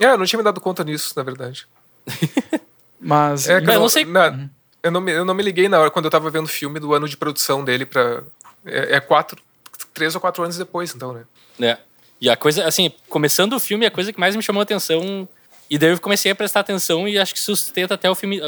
É, 0.00 0.04
é 0.04 0.12
eu 0.12 0.18
não 0.18 0.26
tinha 0.26 0.38
me 0.38 0.44
dado 0.44 0.60
conta 0.60 0.84
disso, 0.84 1.12
na 1.16 1.22
verdade. 1.22 1.66
Mas. 3.00 3.48
É 3.48 3.58
eu, 3.58 3.62
não 3.62 3.88
sei. 3.88 4.04
Na, 4.04 4.30
uhum. 4.30 4.50
eu, 4.82 4.90
não 4.90 5.00
me, 5.00 5.12
eu 5.12 5.24
não 5.24 5.34
me 5.34 5.42
liguei 5.42 5.68
na 5.68 5.78
hora 5.78 5.90
quando 5.90 6.06
eu 6.06 6.10
tava 6.10 6.30
vendo 6.30 6.46
o 6.46 6.48
filme 6.48 6.80
do 6.80 6.92
ano 6.94 7.08
de 7.08 7.16
produção 7.16 7.64
dele 7.64 7.86
pra. 7.86 8.22
É, 8.64 8.96
é 8.96 9.00
quatro. 9.00 9.40
Três 9.92 10.14
ou 10.14 10.20
quatro 10.20 10.42
anos 10.42 10.58
depois, 10.58 10.92
então, 10.94 11.12
né? 11.12 11.24
É. 11.60 11.78
E 12.20 12.28
a 12.28 12.36
coisa, 12.36 12.66
assim, 12.66 12.90
começando 13.08 13.52
o 13.52 13.60
filme, 13.60 13.86
a 13.86 13.90
coisa 13.90 14.12
que 14.12 14.18
mais 14.18 14.34
me 14.34 14.42
chamou 14.42 14.60
a 14.60 14.62
atenção. 14.64 15.28
E 15.70 15.78
daí 15.78 15.90
eu 15.90 16.00
comecei 16.00 16.32
a 16.32 16.34
prestar 16.34 16.60
atenção 16.60 17.06
e 17.06 17.18
acho 17.18 17.32
que 17.32 17.40
sustenta 17.40 17.94
até 17.94 18.10
o 18.10 18.14
filme, 18.14 18.40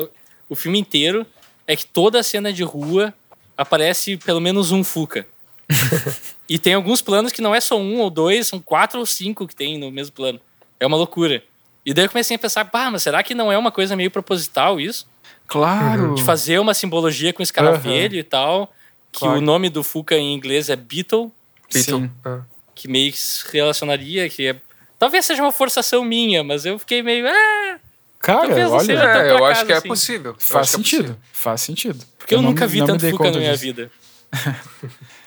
o 0.48 0.56
filme 0.56 0.78
inteiro. 0.78 1.26
É 1.68 1.74
que 1.76 1.84
toda 1.84 2.20
a 2.20 2.22
cena 2.22 2.52
de 2.52 2.62
rua 2.62 3.12
aparece 3.56 4.16
pelo 4.16 4.40
menos 4.40 4.72
um 4.72 4.84
Fuca. 4.84 5.26
e 6.48 6.58
tem 6.58 6.74
alguns 6.74 7.00
planos 7.00 7.32
que 7.32 7.42
não 7.42 7.54
é 7.54 7.60
só 7.60 7.78
um 7.78 8.00
ou 8.00 8.10
dois, 8.10 8.46
são 8.46 8.60
quatro 8.60 9.00
ou 9.00 9.06
cinco 9.06 9.46
que 9.46 9.54
tem 9.54 9.78
no 9.78 9.90
mesmo 9.90 10.12
plano. 10.12 10.40
É 10.78 10.86
uma 10.86 10.96
loucura. 10.96 11.42
E 11.84 11.94
daí 11.94 12.04
eu 12.04 12.10
comecei 12.10 12.36
a 12.36 12.38
pensar, 12.38 12.64
pá, 12.66 12.90
mas 12.90 13.02
será 13.02 13.22
que 13.22 13.34
não 13.34 13.50
é 13.50 13.56
uma 13.56 13.70
coisa 13.70 13.96
meio 13.96 14.10
proposital 14.10 14.80
isso? 14.80 15.06
Claro. 15.46 16.14
De 16.14 16.22
fazer 16.24 16.58
uma 16.58 16.74
simbologia 16.74 17.32
com 17.32 17.42
escaravelho 17.42 18.14
uhum. 18.14 18.20
e 18.20 18.24
tal. 18.24 18.72
Que 19.12 19.20
claro. 19.20 19.38
o 19.38 19.40
nome 19.40 19.70
do 19.70 19.82
Fuca 19.82 20.16
em 20.16 20.34
inglês 20.34 20.68
é 20.68 20.76
Beetle. 20.76 21.32
Beetle. 21.72 22.10
Que 22.74 22.88
meio 22.88 23.12
que 23.12 23.18
se 23.18 23.50
relacionaria, 23.52 24.28
que 24.28 24.48
é... 24.48 24.56
Talvez 24.98 25.24
seja 25.24 25.42
uma 25.42 25.52
forçação 25.52 26.04
minha, 26.04 26.42
mas 26.42 26.66
eu 26.66 26.78
fiquei 26.78 27.02
meio... 27.02 27.26
Ah, 27.26 27.78
Cara, 28.26 28.68
olha, 28.70 28.92
é, 28.92 29.30
eu 29.30 29.44
acho 29.44 29.64
que 29.64 29.72
é 29.72 29.76
assim. 29.76 29.86
possível. 29.86 30.34
Faz 30.36 30.74
é 30.74 30.76
sentido, 30.76 31.12
é 31.12 31.16
faz 31.32 31.60
sentido. 31.60 32.04
Porque 32.18 32.34
eu, 32.34 32.38
eu 32.38 32.42
nunca 32.42 32.66
vi 32.66 32.84
tanto 32.84 33.08
Fuca 33.08 33.30
na 33.30 33.38
minha 33.38 33.52
disso. 33.52 33.62
vida. 33.62 33.90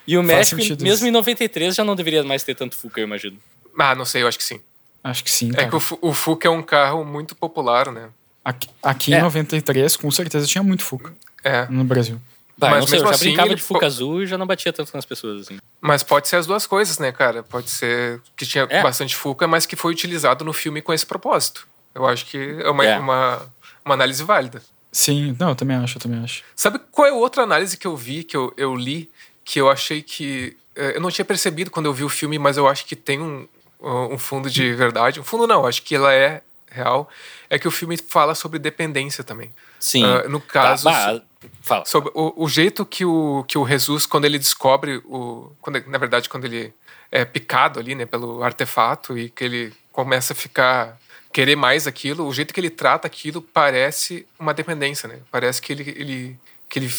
e 0.06 0.18
o 0.18 0.22
México, 0.22 0.60
mesmo 0.60 0.86
isso. 0.86 1.06
em 1.06 1.10
93, 1.10 1.74
já 1.74 1.82
não 1.82 1.96
deveria 1.96 2.22
mais 2.22 2.42
ter 2.42 2.54
tanto 2.54 2.76
Fuca, 2.76 3.00
eu 3.00 3.04
imagino. 3.04 3.38
Ah, 3.78 3.94
não 3.94 4.04
sei, 4.04 4.22
eu 4.22 4.28
acho 4.28 4.36
que 4.36 4.44
sim. 4.44 4.60
Acho 5.02 5.24
que 5.24 5.30
sim. 5.30 5.50
Cara. 5.50 5.66
É 5.66 5.70
que 5.70 5.76
o, 5.76 5.82
o 6.02 6.12
Fuca 6.12 6.46
é 6.46 6.50
um 6.50 6.62
carro 6.62 7.02
muito 7.02 7.34
popular, 7.34 7.90
né? 7.90 8.10
Aqui, 8.44 8.68
aqui 8.82 9.14
é. 9.14 9.18
em 9.18 9.22
93, 9.22 9.96
com 9.96 10.10
certeza, 10.10 10.46
tinha 10.46 10.62
muito 10.62 10.84
Fuca. 10.84 11.14
É. 11.42 11.66
No 11.70 11.84
Brasil. 11.84 12.20
Bah, 12.58 12.68
mas 12.68 12.80
não 12.80 12.86
sei, 12.86 12.98
eu 12.98 13.04
já 13.04 13.10
assim, 13.12 13.24
brincava 13.24 13.54
de 13.54 13.62
Fuca 13.62 13.86
azul 13.86 14.22
e 14.22 14.26
já 14.26 14.36
não 14.36 14.46
batia 14.46 14.74
tanto 14.74 14.90
nas 14.94 15.06
pessoas, 15.06 15.40
assim. 15.40 15.58
Mas 15.80 16.02
pode 16.02 16.28
ser 16.28 16.36
as 16.36 16.46
duas 16.46 16.66
coisas, 16.66 16.98
né, 16.98 17.10
cara? 17.12 17.42
Pode 17.42 17.70
ser 17.70 18.20
que 18.36 18.44
tinha 18.44 18.66
é. 18.68 18.82
bastante 18.82 19.16
Fuca, 19.16 19.48
mas 19.48 19.64
que 19.64 19.74
foi 19.74 19.90
utilizado 19.90 20.44
no 20.44 20.52
filme 20.52 20.82
com 20.82 20.92
esse 20.92 21.06
propósito. 21.06 21.66
Eu 21.94 22.06
acho 22.06 22.26
que 22.26 22.38
é 22.38 22.70
uma, 22.70 22.84
é. 22.84 22.98
uma, 22.98 23.52
uma 23.84 23.94
análise 23.94 24.22
válida. 24.22 24.62
Sim, 24.92 25.36
não, 25.38 25.50
eu 25.50 25.54
também 25.54 25.76
acho, 25.76 25.98
eu 25.98 26.02
também 26.02 26.22
acho. 26.22 26.42
Sabe 26.54 26.80
qual 26.90 27.06
é 27.06 27.12
outra 27.12 27.42
análise 27.42 27.76
que 27.76 27.86
eu 27.86 27.96
vi, 27.96 28.24
que 28.24 28.36
eu, 28.36 28.52
eu 28.56 28.74
li, 28.74 29.10
que 29.44 29.60
eu 29.60 29.70
achei 29.70 30.02
que. 30.02 30.56
Eh, 30.74 30.96
eu 30.96 31.00
não 31.00 31.10
tinha 31.10 31.24
percebido 31.24 31.70
quando 31.70 31.86
eu 31.86 31.92
vi 31.92 32.02
o 32.02 32.08
filme, 32.08 32.38
mas 32.38 32.56
eu 32.56 32.66
acho 32.66 32.84
que 32.84 32.96
tem 32.96 33.20
um, 33.20 33.46
um 33.80 34.18
fundo 34.18 34.50
de 34.50 34.74
verdade. 34.74 35.20
Um 35.20 35.24
fundo 35.24 35.46
não, 35.46 35.66
acho 35.66 35.82
que 35.82 35.94
ela 35.94 36.12
é 36.12 36.42
real. 36.70 37.08
É 37.48 37.58
que 37.58 37.68
o 37.68 37.70
filme 37.70 37.96
fala 37.96 38.34
sobre 38.34 38.58
dependência 38.58 39.24
também. 39.24 39.52
Sim. 39.78 40.04
Uh, 40.04 40.28
no 40.28 40.40
caso. 40.40 40.84
Tá, 40.84 41.20
fala. 41.62 41.84
Sobre 41.84 42.10
o, 42.14 42.44
o, 42.44 42.48
jeito 42.48 42.84
que 42.84 43.04
o, 43.04 43.44
que 43.46 43.58
o 43.58 43.66
Jesus, 43.66 44.06
quando 44.06 44.24
ele 44.24 44.38
descobre 44.38 45.02
o. 45.04 45.52
Quando, 45.60 45.82
na 45.86 45.98
verdade, 45.98 46.28
quando 46.28 46.44
ele 46.44 46.72
é 47.10 47.24
picado 47.24 47.80
ali, 47.80 47.94
né, 47.94 48.06
pelo 48.06 48.42
artefato 48.42 49.18
e 49.18 49.30
que 49.30 49.44
ele 49.44 49.72
começa 49.92 50.32
a 50.32 50.36
ficar. 50.36 50.98
Querer 51.32 51.56
mais 51.56 51.86
aquilo, 51.86 52.26
o 52.26 52.32
jeito 52.32 52.52
que 52.52 52.60
ele 52.60 52.70
trata 52.70 53.06
aquilo 53.06 53.40
parece 53.40 54.26
uma 54.38 54.52
dependência, 54.52 55.08
né? 55.08 55.18
Parece 55.30 55.60
que 55.60 55.72
ele. 55.72 55.90
ele 55.96 56.36
que 56.68 56.78
ele 56.78 56.92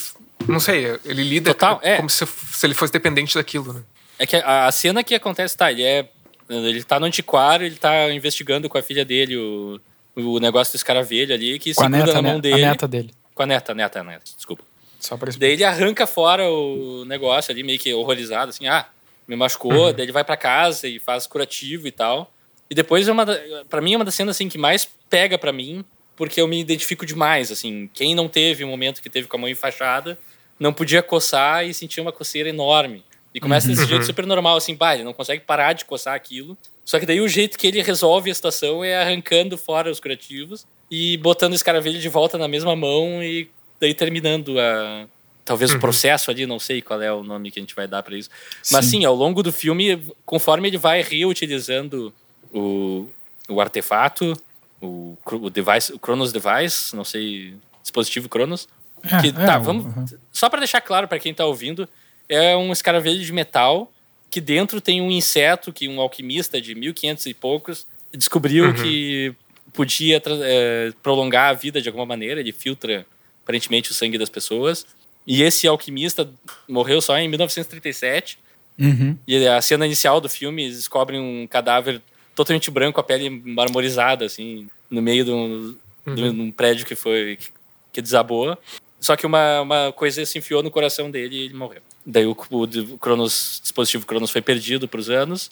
não 0.48 0.60
sei, 0.60 1.00
ele 1.06 1.24
lida 1.24 1.54
Total, 1.54 1.80
como, 1.80 2.08
é. 2.08 2.10
se, 2.10 2.26
se 2.26 2.66
ele 2.66 2.74
fosse 2.74 2.92
dependente 2.92 3.36
daquilo, 3.36 3.74
né? 3.74 3.84
É 4.18 4.26
que 4.26 4.36
a, 4.36 4.66
a 4.66 4.72
cena 4.72 5.04
que 5.04 5.16
acontece, 5.16 5.56
tá, 5.56 5.72
ele 5.72 5.84
é 5.84 6.10
ele 6.50 6.84
tá 6.84 7.00
no 7.00 7.06
antiquário, 7.06 7.66
ele 7.66 7.78
tá 7.78 8.12
investigando 8.12 8.68
com 8.68 8.78
a 8.78 8.82
filha 8.82 9.06
dele 9.06 9.38
o, 9.38 9.80
o 10.16 10.40
negócio 10.40 10.74
do 10.74 10.76
escaravelho 10.76 11.34
ali, 11.34 11.58
que 11.58 11.74
com 11.74 11.84
segura 11.84 12.06
neta, 12.06 12.14
na 12.14 12.22
mão 12.22 12.36
né? 12.36 12.42
dele. 12.42 12.66
A 12.66 12.70
neta 12.72 12.88
dele. 12.88 13.12
Com 13.34 13.44
a 13.44 13.46
neta, 13.46 13.74
neta, 13.74 14.04
neta, 14.04 14.24
desculpa. 14.36 14.64
Só 15.00 15.18
pra 15.18 15.32
daí 15.38 15.52
ele 15.52 15.64
arranca 15.64 16.06
fora 16.06 16.48
o 16.50 17.06
negócio 17.06 17.52
ali, 17.52 17.64
meio 17.64 17.80
que 17.80 17.94
horrorizado, 17.94 18.50
assim, 18.50 18.68
ah, 18.68 18.86
me 19.28 19.36
machucou, 19.36 19.88
uhum. 19.88 19.94
daí 19.94 20.06
ele 20.06 20.12
vai 20.12 20.24
para 20.24 20.38
casa 20.38 20.88
e 20.88 21.00
faz 21.00 21.26
curativo 21.26 21.88
e 21.88 21.92
tal. 21.92 22.32
E 22.72 22.74
depois, 22.74 23.06
é 23.06 23.12
uma 23.12 23.26
para 23.70 23.82
mim, 23.82 23.94
é 23.94 23.96
uma 23.98 24.06
das 24.06 24.16
cenas 24.16 24.38
assim, 24.38 24.48
que 24.48 24.58
mais 24.58 24.88
pega 25.10 25.38
para 25.38 25.52
mim, 25.52 25.84
porque 26.16 26.40
eu 26.40 26.48
me 26.48 26.58
identifico 26.58 27.06
demais, 27.06 27.52
assim. 27.52 27.90
Quem 27.94 28.16
não 28.16 28.30
teve 28.30 28.64
o 28.64 28.68
momento 28.68 29.02
que 29.02 29.10
teve 29.10 29.28
com 29.28 29.36
a 29.36 29.40
mão 29.42 29.50
enfaixada, 29.50 30.18
não 30.58 30.72
podia 30.72 31.04
coçar 31.04 31.66
e 31.66 31.74
sentia 31.74 32.02
uma 32.02 32.14
coceira 32.14 32.48
enorme. 32.48 33.04
E 33.36 33.42
começa 33.42 33.68
desse 33.68 33.86
jeito 33.86 34.02
uhum. 34.02 34.06
super 34.06 34.26
normal, 34.26 34.56
assim, 34.56 34.74
pá, 34.74 34.94
ele 34.94 35.04
não 35.04 35.12
consegue 35.12 35.44
parar 35.44 35.74
de 35.74 35.84
coçar 35.84 36.16
aquilo. 36.16 36.58
Só 36.86 36.98
que 36.98 37.06
daí 37.06 37.20
o 37.20 37.28
jeito 37.28 37.58
que 37.58 37.68
ele 37.68 37.82
resolve 37.82 38.32
a 38.32 38.34
situação 38.36 38.82
é 38.82 38.96
arrancando 38.96 39.58
fora 39.58 39.92
os 39.92 40.00
curativos 40.00 40.66
e 40.90 41.18
botando 41.18 41.52
o 41.52 41.56
escaravelho 41.56 42.00
de 42.00 42.08
volta 42.08 42.38
na 42.38 42.48
mesma 42.48 42.74
mão 42.74 43.22
e 43.22 43.50
daí 43.82 43.94
terminando 43.94 44.58
a. 44.58 45.08
Talvez 45.44 45.72
uhum. 45.72 45.78
o 45.78 45.80
processo 45.82 46.32
ali, 46.32 46.46
não 46.46 46.60
sei 46.60 46.82
qual 46.82 47.02
é 47.02 47.12
o 47.12 47.22
nome 47.22 47.52
que 47.52 47.60
a 47.60 47.62
gente 47.62 47.76
vai 47.76 47.88
dar 47.88 48.02
para 48.02 48.16
isso. 48.16 48.30
Sim. 48.64 48.76
Mas 48.76 48.86
sim, 48.86 49.04
ao 49.04 49.14
longo 49.14 49.44
do 49.44 49.52
filme, 49.52 50.02
conforme 50.26 50.70
ele 50.70 50.78
vai 50.78 51.02
reutilizando 51.02 52.14
o, 52.54 53.08
o 53.48 53.62
artefato, 53.62 54.34
o, 54.82 55.18
o 55.26 55.50
device, 55.50 55.94
o 55.94 56.00
Cronos 56.00 56.32
Device, 56.32 56.96
não 56.96 57.04
sei, 57.04 57.54
dispositivo 57.82 58.30
Cronos. 58.30 58.68
É, 59.04 59.22
que, 59.22 59.28
é, 59.28 59.32
tá, 59.32 59.58
vamos. 59.58 59.86
Uhum. 59.86 60.06
Só 60.32 60.50
para 60.50 60.60
deixar 60.60 60.82
claro 60.82 61.08
para 61.08 61.20
quem 61.20 61.34
tá 61.34 61.46
ouvindo, 61.46 61.88
é 62.28 62.56
um 62.56 62.72
escaravelho 62.72 63.24
de 63.24 63.34
metal 63.34 63.92
que 64.30 64.40
dentro 64.40 64.80
tem 64.80 65.02
um 65.02 65.12
inseto 65.12 65.74
que 65.74 65.88
um 65.88 66.00
alquimista 66.00 66.62
de 66.62 66.74
1500 66.74 67.26
e 67.26 67.34
poucos 67.34 67.86
descobriu 68.14 68.66
uhum. 68.66 68.74
que 68.74 69.36
podia 69.74 70.22
é, 70.44 70.94
prolongar 71.04 71.50
a 71.50 71.54
vida 71.54 71.82
de 71.82 71.90
alguma 71.90 72.06
maneira. 72.06 72.40
Ele 72.40 72.52
filtra 72.52 73.06
aparentemente 73.44 73.92
o 73.92 73.94
sangue 73.94 74.18
das 74.18 74.30
pessoas. 74.30 74.86
E 75.28 75.44
esse 75.44 75.68
alquimista 75.68 76.30
morreu 76.68 77.02
só 77.02 77.18
em 77.18 77.28
1937. 77.28 78.40
Uhum. 78.80 79.18
E 79.28 79.46
a 79.48 79.62
cena 79.62 79.86
inicial 79.86 80.22
do 80.22 80.30
filme 80.30 80.64
eles 80.64 80.78
descobrem 80.78 81.20
um 81.20 81.46
cadáver 81.46 82.02
totalmente 82.36 82.72
branco, 82.72 83.00
a 83.00 83.04
pele 83.04 83.30
marmorizada, 83.30 84.26
assim, 84.26 84.68
no 84.90 85.02
meio 85.02 85.26
de 85.26 85.32
um, 85.32 85.76
uhum. 86.06 86.16
de 86.16 86.24
um 86.24 86.52
prédio 86.52 86.86
que 86.86 86.96
foi 86.96 87.38
que, 87.38 87.50
que 87.94 88.02
desabou. 88.02 88.58
Só 89.00 89.16
que 89.16 89.26
uma, 89.26 89.62
uma 89.62 89.92
coisa 89.92 90.24
se 90.26 90.38
enfiou 90.38 90.62
no 90.62 90.70
coração 90.70 91.10
dele 91.10 91.36
e 91.36 91.46
ele 91.46 91.54
morreu. 91.54 91.82
Daí 92.06 92.26
o, 92.26 92.32
o 92.32 92.98
Cronos, 92.98 93.60
dispositivo 93.62 94.06
Cronos 94.06 94.32
foi 94.32 94.42
perdido 94.42 94.88
para 94.88 95.00
os 95.00 95.10
anos 95.10 95.52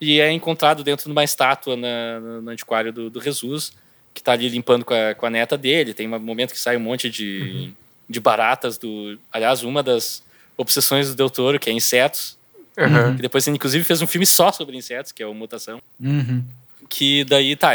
e 0.00 0.18
é 0.18 0.32
encontrado 0.32 0.82
dentro 0.82 1.04
de 1.04 1.12
uma 1.12 1.22
estátua 1.22 1.76
na, 1.76 2.18
no, 2.20 2.42
no 2.42 2.50
antiquário 2.50 2.92
do, 2.92 3.10
do 3.10 3.20
Jesus, 3.20 3.72
que 4.14 4.20
está 4.20 4.32
ali 4.32 4.48
limpando 4.48 4.84
com 4.84 4.94
a, 4.94 5.14
com 5.14 5.26
a, 5.26 5.30
neta 5.30 5.58
dele. 5.58 5.92
Tem 5.92 6.08
um 6.08 6.18
momento 6.18 6.52
que 6.52 6.58
sai 6.58 6.76
um 6.76 6.80
monte 6.80 7.10
de, 7.10 7.40
uhum. 7.40 7.72
de 8.08 8.20
baratas 8.20 8.78
do. 8.78 9.18
Aliás, 9.30 9.62
uma 9.62 9.82
das 9.82 10.22
obsessões 10.56 11.08
do 11.08 11.14
Del 11.14 11.28
Toro, 11.28 11.58
que 11.58 11.68
é 11.68 11.72
insetos. 11.72 12.38
Uhum. 12.86 13.16
Que 13.16 13.22
depois, 13.22 13.46
inclusive, 13.48 13.84
fez 13.84 14.02
um 14.02 14.06
filme 14.06 14.26
só 14.26 14.50
sobre 14.52 14.76
insetos, 14.76 15.12
que 15.12 15.22
é 15.22 15.26
o 15.26 15.34
Mutação. 15.34 15.80
Uhum. 16.00 16.44
Que 16.88 17.24
daí, 17.24 17.56
tá, 17.56 17.72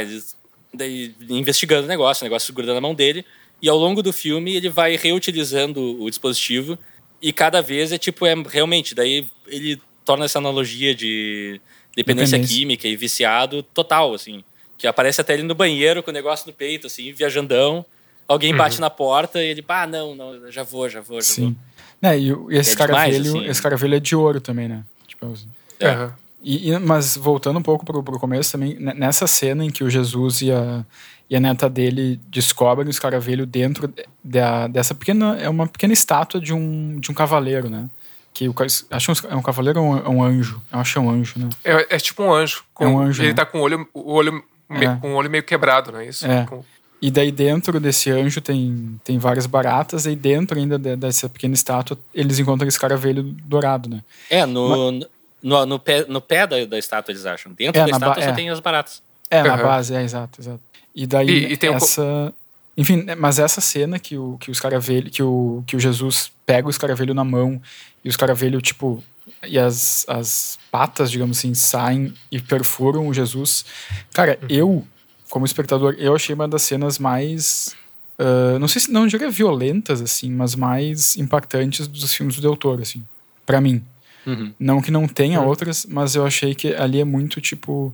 daí, 0.74 1.16
investigando 1.30 1.86
o 1.86 1.88
negócio, 1.88 2.24
o 2.24 2.26
negócio 2.26 2.54
grudando 2.54 2.76
na 2.76 2.82
mão 2.82 2.96
dele. 2.96 3.26
E 3.62 3.70
ao 3.70 3.78
longo 3.78 4.04
do 4.04 4.12
filme, 4.12 4.56
ele 4.56 4.70
vai 4.70 4.96
reutilizando 4.96 6.02
o 6.02 6.10
dispositivo 6.10 6.78
e 7.22 7.32
cada 7.32 7.62
vez 7.62 7.92
é 7.92 7.98
tipo, 7.98 8.26
é 8.26 8.36
realmente, 8.48 8.94
daí 8.94 9.28
ele 9.48 9.82
torna 10.04 10.26
essa 10.26 10.38
analogia 10.38 10.94
de 10.94 11.60
dependência, 11.96 12.38
dependência. 12.38 12.58
química 12.58 12.88
e 12.88 12.96
viciado 12.96 13.64
total, 13.64 14.14
assim. 14.14 14.44
Que 14.78 14.86
aparece 14.86 15.22
até 15.22 15.34
ele 15.34 15.44
no 15.44 15.56
banheiro 15.56 16.04
com 16.04 16.12
o 16.12 16.14
negócio 16.14 16.46
no 16.46 16.54
peito, 16.54 16.88
assim, 16.88 17.12
viajandão. 17.14 17.86
Alguém 18.28 18.52
uhum. 18.52 18.58
bate 18.58 18.80
na 18.82 18.90
porta 18.90 19.42
e 19.42 19.48
ele, 19.48 19.62
pá, 19.62 19.84
ah, 19.84 19.88
não, 19.88 20.16
não, 20.16 20.52
já 20.52 20.64
vou, 20.64 20.90
já 20.90 21.02
vou, 21.02 21.22
já 21.22 21.28
Sim. 21.28 21.56
vou. 22.02 22.12
É, 22.12 22.20
e, 22.20 22.28
e 22.28 22.58
esse, 22.58 22.74
é 22.74 22.76
cara 22.76 22.94
demais, 22.94 23.18
velho, 23.18 23.38
assim. 23.38 23.50
esse 23.50 23.62
cara 23.62 23.78
velho 23.78 23.96
é 23.96 24.00
de 24.00 24.16
ouro 24.16 24.42
também, 24.42 24.68
né? 24.68 24.84
Tipo, 25.20 25.34
assim. 25.34 25.48
é. 25.80 26.10
E, 26.42 26.72
e, 26.72 26.80
mas 26.80 27.18
voltando 27.18 27.58
um 27.58 27.64
pouco 27.64 27.84
pro, 27.84 28.04
pro 28.04 28.20
começo 28.20 28.52
também, 28.52 28.78
nessa 28.80 29.26
cena 29.26 29.66
em 29.66 29.72
que 29.72 29.84
o 29.84 29.90
Jesus 29.90 30.42
e 30.42 30.52
a, 30.52 30.86
e 31.28 31.36
a 31.36 31.40
neta 31.40 31.68
dele 31.68 32.20
descobrem 32.28 32.88
o 32.88 32.92
escaravelho 32.92 33.48
dentro 33.48 33.92
da, 34.24 34.68
dessa 34.68 34.94
pequena. 34.94 35.38
É 35.40 35.50
uma 35.50 35.68
pequena 35.68 35.94
estátua 35.94 36.40
de 36.40 36.54
um, 36.54 37.00
de 37.00 37.10
um 37.10 37.16
cavaleiro, 37.16 37.68
né? 37.68 37.90
que 38.36 38.50
o, 38.50 38.56
acho 38.92 39.14
que 39.16 39.28
é 39.28 39.36
um 39.36 39.42
cavaleiro 39.42 39.82
ou 39.82 39.98
é 39.98 40.10
um 40.10 40.22
anjo? 40.22 40.62
Eu 40.72 40.80
acho 40.80 40.92
que 40.92 41.00
é 41.00 41.02
um 41.02 41.10
anjo, 41.10 41.40
né? 41.40 41.50
É, 41.64 41.96
é 41.96 41.98
tipo 41.98 42.22
um 42.22 42.34
anjo. 42.34 42.66
Com, 42.74 42.84
é 42.84 42.88
um 42.88 43.00
anjo. 43.00 43.22
Ele 43.22 43.30
né? 43.30 43.34
tá 43.34 43.46
com 43.46 43.60
o 43.60 43.62
olho, 43.62 43.88
o 43.94 44.12
olho, 44.12 44.44
é. 44.70 44.96
com 44.98 45.14
o 45.14 45.16
olho 45.16 45.32
meio 45.32 45.44
quebrado, 45.44 45.94
não 45.94 46.00
é 46.00 46.08
isso? 46.08 46.28
É. 46.28 46.46
Com... 46.46 46.62
E 47.06 47.12
daí 47.12 47.32
dentro 47.32 47.80
desse 47.80 48.10
anjo 48.10 48.42
tem, 48.42 49.00
tem 49.04 49.20
várias 49.20 49.46
baratas, 49.46 50.08
e 50.08 50.16
dentro 50.16 50.58
ainda 50.58 50.80
dessa 50.80 51.30
pequena 51.30 51.54
estátua 51.54 52.00
eles 52.12 52.40
encontram 52.40 52.68
esse 52.68 52.80
caravelho 52.80 53.22
dourado, 53.44 53.88
né? 53.88 54.02
É, 54.28 54.44
no, 54.44 54.92
Mas... 54.92 55.08
no, 55.44 55.66
no, 55.68 55.80
pé, 55.80 56.04
no 56.08 56.20
pé 56.20 56.48
da, 56.48 56.66
da 56.66 56.80
estátua 56.80 57.12
eles 57.12 57.24
acham. 57.24 57.54
Dentro 57.54 57.80
é, 57.80 57.86
da 57.86 57.92
estátua 57.92 58.24
só 58.24 58.30
é. 58.32 58.34
tem 58.34 58.50
as 58.50 58.60
baratas. 58.60 59.04
É, 59.30 59.44
na 59.44 59.54
uhum. 59.56 59.62
base, 59.62 59.94
é, 59.94 60.02
exato, 60.02 60.42
exato. 60.42 60.60
E 60.96 61.06
daí 61.06 61.30
e, 61.30 61.54
e 61.54 61.68
essa... 61.68 62.02
Um... 62.02 62.34
Enfim, 62.76 63.04
né, 63.04 63.14
mas 63.14 63.38
essa 63.38 63.62
cena 63.62 64.00
que 64.00 64.18
o, 64.18 64.36
que 64.40 64.50
os 64.50 64.60
caravelho, 64.60 65.12
que 65.12 65.22
o, 65.22 65.64
que 65.68 65.76
o 65.76 65.80
Jesus 65.80 66.32
pega 66.44 66.68
os 66.68 66.78
caravelho 66.78 67.14
na 67.14 67.24
mão 67.24 67.62
e 68.04 68.10
os 68.10 68.18
caravelho, 68.18 68.60
tipo, 68.64 69.04
e 69.48 69.60
as, 69.60 70.06
as 70.10 70.58
patas, 70.72 71.12
digamos 71.12 71.38
assim, 71.38 71.54
saem 71.54 72.16
e 72.32 72.42
perfuram 72.42 73.08
o 73.08 73.14
Jesus. 73.14 73.64
Cara, 74.12 74.40
uhum. 74.42 74.48
eu, 74.50 74.88
como 75.30 75.46
espectador, 75.46 75.96
eu 75.98 76.16
achei 76.16 76.34
uma 76.34 76.48
das 76.48 76.62
cenas 76.62 77.00
mais. 77.00 77.76
Uh, 78.18 78.58
não 78.60 78.68
sei 78.68 78.82
se 78.82 78.92
não 78.92 79.08
diria 79.08 79.30
violentas, 79.30 80.02
assim, 80.02 80.32
mas 80.32 80.56
mais 80.56 81.18
impactantes 81.18 81.88
dos 81.88 82.14
filmes 82.14 82.36
do 82.36 82.42
Del 82.42 82.56
Toro, 82.56 82.82
assim, 82.82 83.04
para 83.46 83.60
mim. 83.60 83.84
Uhum. 84.26 84.54
Não 84.60 84.82
que 84.82 84.92
não 84.92 85.08
tenha 85.08 85.42
uhum. 85.42 85.48
outras, 85.48 85.86
mas 85.86 86.16
eu 86.16 86.26
achei 86.26 86.56
que 86.56 86.74
ali 86.76 87.00
é 87.00 87.06
muito, 87.06 87.42
tipo. 87.42 87.94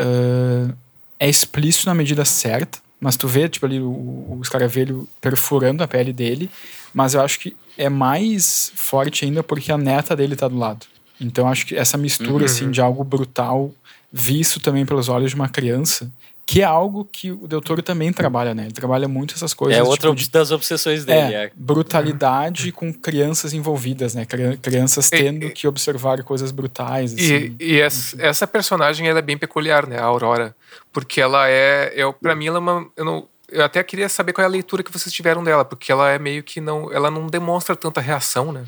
Uh, 0.00 0.72
é 1.18 1.28
explícito 1.28 1.86
na 1.86 1.94
medida 1.94 2.24
certa, 2.24 2.78
mas 3.00 3.16
tu 3.16 3.26
vê, 3.26 3.48
tipo, 3.48 3.66
ali 3.66 3.80
o, 3.80 3.88
o 3.88 4.40
escaravelho 4.42 5.08
perfurando 5.20 5.82
a 5.82 5.88
pele 5.88 6.12
dele, 6.12 6.48
mas 6.94 7.14
eu 7.14 7.20
acho 7.20 7.40
que 7.40 7.56
é 7.76 7.88
mais 7.88 8.72
forte 8.74 9.24
ainda 9.24 9.42
porque 9.42 9.70
a 9.70 9.78
neta 9.78 10.16
dele 10.16 10.36
tá 10.36 10.48
do 10.48 10.56
lado. 10.56 10.86
Então 11.20 11.48
acho 11.48 11.66
que 11.66 11.76
essa 11.76 11.98
mistura, 11.98 12.38
uhum. 12.38 12.44
assim, 12.44 12.70
de 12.70 12.80
algo 12.80 13.02
brutal, 13.04 13.72
visto 14.12 14.60
também 14.60 14.86
pelos 14.86 15.08
olhos 15.08 15.30
de 15.30 15.36
uma 15.36 15.48
criança, 15.48 16.10
que 16.48 16.62
é 16.62 16.64
algo 16.64 17.04
que 17.04 17.30
o 17.30 17.46
Del 17.46 17.60
Toro 17.60 17.82
também 17.82 18.10
trabalha, 18.10 18.54
né? 18.54 18.62
Ele 18.62 18.72
trabalha 18.72 19.06
muito 19.06 19.34
essas 19.34 19.52
coisas. 19.52 19.78
É 19.78 19.82
outra 19.82 20.14
tipo, 20.14 20.32
das 20.32 20.50
obsessões 20.50 21.04
dele. 21.04 21.34
É, 21.34 21.44
é. 21.44 21.50
brutalidade 21.54 22.72
com 22.72 22.90
crianças 22.90 23.52
envolvidas, 23.52 24.14
né? 24.14 24.24
Crianças 24.62 25.10
tendo 25.10 25.44
e, 25.44 25.50
que 25.50 25.68
observar 25.68 26.22
coisas 26.22 26.50
brutais. 26.50 27.12
Assim. 27.12 27.54
E, 27.60 27.74
e 27.74 27.80
essa, 27.82 28.16
essa, 28.22 28.46
personagem 28.46 29.06
ela 29.06 29.18
é 29.18 29.22
bem 29.22 29.36
peculiar, 29.36 29.86
né? 29.86 29.98
A 29.98 30.04
Aurora. 30.04 30.56
Porque 30.90 31.20
ela 31.20 31.50
é. 31.50 31.92
Eu, 31.94 32.14
pra 32.14 32.34
mim, 32.34 32.46
ela 32.46 32.56
é 32.56 32.60
uma. 32.60 32.86
Eu, 32.96 33.04
não, 33.04 33.28
eu 33.52 33.62
até 33.62 33.82
queria 33.82 34.08
saber 34.08 34.32
qual 34.32 34.42
é 34.42 34.46
a 34.46 34.50
leitura 34.50 34.82
que 34.82 34.90
vocês 34.90 35.12
tiveram 35.12 35.44
dela, 35.44 35.66
porque 35.66 35.92
ela 35.92 36.10
é 36.10 36.18
meio 36.18 36.42
que 36.42 36.62
não. 36.62 36.90
Ela 36.90 37.10
não 37.10 37.26
demonstra 37.26 37.76
tanta 37.76 38.00
reação, 38.00 38.52
né? 38.52 38.64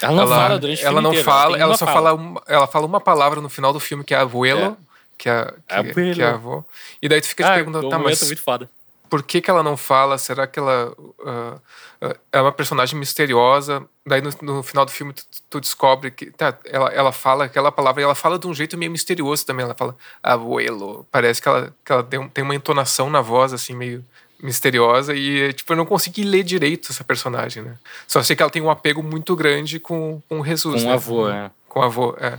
Ela 0.00 0.14
não 0.14 0.22
ela, 0.22 0.36
fala 0.36 0.58
durante 0.58 0.82
ela 0.82 0.92
o 0.92 0.94
filme 0.94 1.02
não 1.02 1.10
inteiro, 1.10 1.30
fala, 1.30 1.56
ela, 1.56 1.62
ela 1.62 1.76
só 1.76 1.84
fala. 1.84 1.96
fala 1.96 2.14
uma, 2.14 2.42
ela 2.46 2.66
fala 2.66 2.86
uma 2.86 3.00
palavra 3.00 3.42
no 3.42 3.50
final 3.50 3.70
do 3.70 3.80
filme 3.80 4.02
que 4.02 4.14
é 4.14 4.18
abuelo. 4.18 4.78
É 4.82 4.87
que 5.18 5.28
a, 5.28 5.52
que, 5.82 6.14
que 6.14 6.22
a 6.22 6.34
avó. 6.34 6.64
E 7.02 7.08
daí 7.08 7.20
tu 7.20 7.28
fica 7.28 7.46
ah, 7.46 7.50
te 7.50 7.54
perguntando, 7.56 7.88
tá, 7.88 7.98
mas 7.98 8.22
muito 8.22 8.42
foda. 8.42 8.70
por 9.10 9.22
que, 9.22 9.40
que 9.40 9.50
ela 9.50 9.62
não 9.62 9.76
fala? 9.76 10.16
Será 10.16 10.46
que 10.46 10.58
ela 10.58 10.92
uh, 10.96 11.60
uh, 12.06 12.14
é 12.32 12.40
uma 12.40 12.52
personagem 12.52 12.96
misteriosa? 12.98 13.84
Daí 14.06 14.22
no, 14.22 14.30
no 14.40 14.62
final 14.62 14.86
do 14.86 14.92
filme 14.92 15.12
tu, 15.12 15.24
tu, 15.50 15.60
descobre 15.60 16.12
que 16.12 16.30
tá, 16.30 16.56
ela, 16.64 16.88
ela 16.90 17.12
fala 17.12 17.44
aquela 17.44 17.72
palavra 17.72 18.00
e 18.00 18.04
ela 18.04 18.14
fala 18.14 18.38
de 18.38 18.46
um 18.46 18.54
jeito 18.54 18.78
meio 18.78 18.92
misterioso 18.92 19.44
também. 19.44 19.64
Ela 19.64 19.74
fala 19.74 19.96
abuelo. 20.22 21.06
Parece 21.10 21.42
que 21.42 21.48
ela, 21.48 21.74
que 21.84 21.92
ela 21.92 22.04
tem, 22.04 22.28
tem 22.28 22.44
uma 22.44 22.54
entonação 22.54 23.10
na 23.10 23.20
voz 23.20 23.52
assim 23.52 23.74
meio 23.74 24.04
misteriosa 24.40 25.16
e 25.16 25.52
tipo 25.52 25.72
eu 25.72 25.76
não 25.76 25.84
consegui 25.84 26.22
ler 26.22 26.44
direito 26.44 26.92
essa 26.92 27.02
personagem, 27.02 27.62
né? 27.62 27.76
Só 28.06 28.22
sei 28.22 28.36
que 28.36 28.42
ela 28.42 28.50
tem 28.50 28.62
um 28.62 28.70
apego 28.70 29.02
muito 29.02 29.34
grande 29.34 29.80
com, 29.80 30.22
com 30.28 30.44
Jesus, 30.44 30.82
com 30.82 30.88
né? 30.88 30.94
o 30.94 30.94
avô, 30.94 31.28
é. 31.28 31.50
Com 31.68 31.80
o 31.80 31.82
avô, 31.82 32.16
é. 32.20 32.38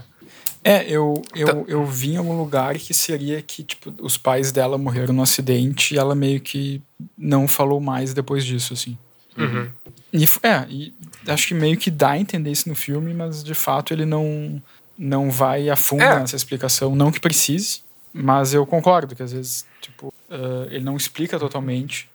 É, 0.62 0.84
eu, 0.84 1.22
eu, 1.34 1.46
tá. 1.46 1.70
eu 1.70 1.86
vi 1.86 2.12
em 2.12 2.16
algum 2.16 2.36
lugar 2.36 2.74
que 2.74 2.92
seria 2.92 3.40
que, 3.40 3.64
tipo, 3.64 3.92
os 4.00 4.18
pais 4.18 4.52
dela 4.52 4.76
morreram 4.76 5.14
no 5.14 5.22
acidente 5.22 5.94
e 5.94 5.98
ela 5.98 6.14
meio 6.14 6.40
que 6.40 6.82
não 7.16 7.48
falou 7.48 7.80
mais 7.80 8.12
depois 8.12 8.44
disso, 8.44 8.74
assim. 8.74 8.96
Uhum. 9.38 9.70
E, 10.12 10.24
é, 10.42 10.66
e 10.68 10.94
acho 11.26 11.48
que 11.48 11.54
meio 11.54 11.78
que 11.78 11.90
dá 11.90 12.10
a 12.10 12.18
entender 12.18 12.50
isso 12.50 12.68
no 12.68 12.74
filme, 12.74 13.14
mas 13.14 13.42
de 13.42 13.54
fato 13.54 13.94
ele 13.94 14.04
não, 14.04 14.62
não 14.98 15.30
vai 15.30 15.70
a 15.70 15.76
fundo 15.76 16.02
é. 16.02 16.20
nessa 16.20 16.36
explicação. 16.36 16.94
Não 16.94 17.10
que 17.10 17.20
precise, 17.20 17.80
mas 18.12 18.52
eu 18.52 18.66
concordo 18.66 19.14
que 19.14 19.22
às 19.22 19.32
vezes, 19.32 19.64
tipo, 19.80 20.08
uh, 20.08 20.66
ele 20.70 20.84
não 20.84 20.96
explica 20.96 21.38
totalmente 21.38 22.10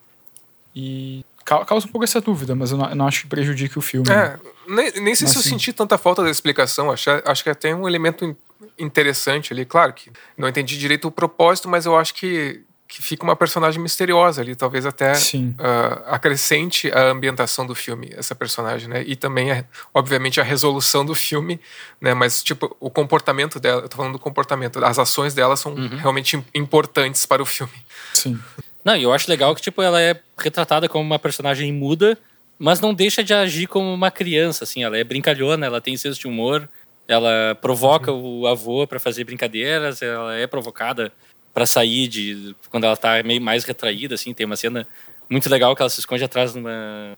e 0.76 1.26
causa 1.44 1.88
um 1.88 1.92
pouco 1.92 2.04
essa 2.04 2.20
dúvida, 2.20 2.54
mas 2.56 2.72
eu 2.72 2.78
não, 2.78 2.90
eu 2.90 2.96
não 2.96 3.08
acho 3.08 3.22
que 3.22 3.28
prejudique 3.28 3.78
o 3.78 3.82
filme. 3.82 4.10
É, 4.10 4.32
né? 4.32 4.40
Nem, 4.68 4.92
nem 5.02 5.16
sei 5.16 5.26
Mas, 5.26 5.32
se 5.32 5.38
eu 5.38 5.42
sim. 5.42 5.50
senti 5.50 5.74
tanta 5.74 5.98
falta 5.98 6.24
da 6.24 6.30
explicação. 6.30 6.92
Acho, 6.92 7.10
acho 7.26 7.44
que 7.44 7.54
tem 7.56 7.74
um 7.74 7.88
elemento 7.88 8.36
interessante 8.78 9.54
ali. 9.54 9.66
Claro 9.66 9.94
que 9.94 10.12
não 10.38 10.48
entendi 10.48 10.78
direito 10.78 11.08
o 11.08 11.12
propósito, 11.12 11.68
mas 11.70 11.86
eu 11.86 11.96
acho 11.98 12.14
que, 12.14 12.62
que 12.88 13.02
fica 13.02 13.24
uma 13.24 13.36
personagem 13.36 13.82
misteriosa 13.82 14.42
ali. 14.42 14.56
Talvez 14.56 14.86
até 14.86 15.14
uh, 15.14 16.04
acrescente 16.08 16.92
a 16.92 17.10
ambientação 17.10 17.66
do 17.66 17.76
filme, 17.76 18.10
essa 18.16 18.36
personagem, 18.36 18.88
né? 18.88 19.04
E 19.06 19.16
também, 19.16 19.66
obviamente, 19.94 20.40
a 20.40 20.44
resolução 20.44 21.06
do 21.06 21.16
filme, 21.16 21.60
né? 22.00 22.14
Mas, 22.14 22.44
tipo, 22.44 22.76
o 22.80 22.90
comportamento 22.90 23.60
dela, 23.60 23.82
eu 23.82 23.90
tô 23.90 23.98
falando 23.98 24.14
do 24.14 24.20
comportamento, 24.20 24.84
as 24.84 25.00
ações 25.00 25.34
dela 25.34 25.56
são 25.56 25.74
uhum. 25.74 25.98
realmente 25.98 26.44
importantes 26.54 27.26
para 27.26 27.42
o 27.42 27.46
filme. 27.46 27.74
Sim. 28.14 28.40
Não, 28.84 28.96
e 28.96 29.02
eu 29.02 29.12
acho 29.12 29.30
legal 29.30 29.56
que, 29.56 29.62
tipo, 29.64 29.82
ela 29.82 30.00
é 30.00 30.20
retratada 30.38 30.88
como 30.88 31.04
uma 31.04 31.18
personagem 31.18 31.74
muda, 31.74 32.16
mas 32.58 32.80
não 32.80 32.94
deixa 32.94 33.24
de 33.24 33.34
agir 33.34 33.68
como 33.68 33.94
uma 33.94 34.12
criança, 34.12 34.64
assim. 34.64 34.84
Ela 34.84 34.98
é 34.98 35.04
brincalhona, 35.04 35.66
ela 35.66 35.82
tem 35.82 35.98
senso 35.98 36.20
de 36.20 36.28
humor, 36.28 36.70
ela 37.08 37.56
provoca 37.62 38.12
uhum. 38.12 38.42
o 38.42 38.48
avô 38.48 38.88
para 38.88 39.00
fazer 39.00 39.24
brincadeiras, 39.24 40.02
ela 40.02 40.36
é 40.36 40.48
provocada 40.48 41.12
para 41.54 41.66
sair 41.66 42.08
de 42.08 42.56
quando 42.70 42.86
ela 42.86 42.98
tá 42.98 43.22
meio 43.24 43.42
mais 43.42 43.64
retraída, 43.64 44.16
assim. 44.16 44.34
Tem 44.34 44.46
uma 44.46 44.56
cena 44.56 44.88
muito 45.30 45.50
legal 45.50 45.76
que 45.76 45.82
ela 45.82 45.90
se 45.90 46.00
esconde 46.00 46.24
atrás 46.24 46.54
de 46.54 46.60
uma, 46.60 47.18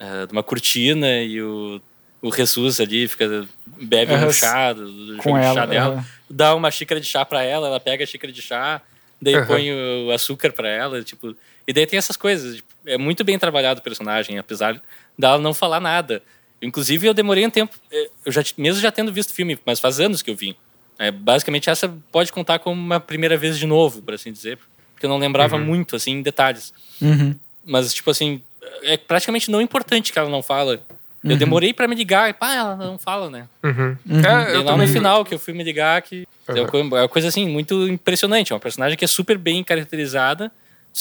uh, 0.00 0.26
de 0.26 0.32
uma 0.32 0.42
cortina 0.42 1.22
e 1.22 1.40
o, 1.42 1.80
o 2.20 2.32
Jesus 2.32 2.80
ali 2.80 3.06
fica 3.08 3.46
bebe 3.66 4.12
uhum. 4.12 4.26
um 4.26 4.32
chá, 4.32 4.74
com 5.22 5.36
ela, 5.36 5.54
chá 5.54 5.66
dela, 5.66 5.96
uhum. 5.96 6.04
dá 6.28 6.54
uma 6.54 6.70
xícara 6.70 7.00
de 7.00 7.06
chá 7.06 7.24
para 7.24 7.42
ela, 7.42 7.68
ela 7.68 7.80
pega 7.80 8.04
a 8.04 8.06
xícara 8.06 8.32
de 8.32 8.42
chá, 8.42 8.82
daí 9.20 9.44
põe 9.46 9.70
o 9.72 10.10
açúcar 10.10 10.52
para 10.52 10.68
ela, 10.68 11.02
tipo 11.02 11.34
e 11.68 11.72
daí 11.74 11.86
tem 11.86 11.98
essas 11.98 12.16
coisas. 12.16 12.56
Tipo, 12.56 12.68
é 12.86 12.96
muito 12.96 13.22
bem 13.22 13.38
trabalhado 13.38 13.80
o 13.80 13.82
personagem, 13.82 14.38
apesar 14.38 14.80
dela 15.18 15.36
não 15.36 15.52
falar 15.52 15.80
nada. 15.80 16.22
Inclusive, 16.62 17.06
eu 17.06 17.12
demorei 17.12 17.46
um 17.46 17.50
tempo, 17.50 17.76
é, 17.92 18.08
eu 18.24 18.32
já, 18.32 18.42
mesmo 18.56 18.80
já 18.80 18.90
tendo 18.90 19.12
visto 19.12 19.30
o 19.30 19.34
filme, 19.34 19.58
mas 19.66 19.78
faz 19.78 20.00
anos 20.00 20.22
que 20.22 20.30
eu 20.30 20.34
vim. 20.34 20.56
É, 20.98 21.10
basicamente, 21.10 21.68
essa 21.68 21.94
pode 22.10 22.32
contar 22.32 22.58
como 22.58 22.80
uma 22.80 22.98
primeira 22.98 23.36
vez 23.36 23.58
de 23.58 23.66
novo, 23.66 24.00
por 24.00 24.14
assim 24.14 24.32
dizer. 24.32 24.58
Porque 24.94 25.04
eu 25.04 25.10
não 25.10 25.18
lembrava 25.18 25.56
uhum. 25.56 25.64
muito, 25.64 25.94
assim, 25.94 26.12
em 26.12 26.22
detalhes. 26.22 26.72
Uhum. 27.00 27.36
Mas, 27.64 27.92
tipo 27.92 28.10
assim, 28.10 28.42
é 28.82 28.96
praticamente 28.96 29.50
não 29.50 29.60
importante 29.60 30.10
que 30.10 30.18
ela 30.18 30.30
não 30.30 30.42
fala. 30.42 30.80
Eu 31.22 31.32
uhum. 31.32 31.36
demorei 31.36 31.74
para 31.74 31.86
me 31.86 31.94
ligar 31.94 32.30
e, 32.30 32.32
pá, 32.32 32.54
ela 32.54 32.76
não 32.76 32.96
fala, 32.96 33.28
né? 33.28 33.46
Uhum. 33.62 33.96
Uhum. 34.08 34.20
É, 34.20 34.54
e 34.54 34.56
lá 34.56 34.72
também... 34.72 34.86
no 34.86 34.92
final 34.92 35.24
que 35.24 35.34
eu 35.34 35.38
fui 35.38 35.52
me 35.52 35.62
ligar 35.62 36.00
que 36.00 36.26
é 36.48 36.62
uma 36.62 37.08
coisa 37.08 37.28
assim, 37.28 37.46
muito 37.46 37.86
impressionante. 37.86 38.52
É 38.52 38.54
uma 38.54 38.60
personagem 38.60 38.96
que 38.96 39.04
é 39.04 39.08
super 39.08 39.36
bem 39.36 39.62
caracterizada 39.62 40.50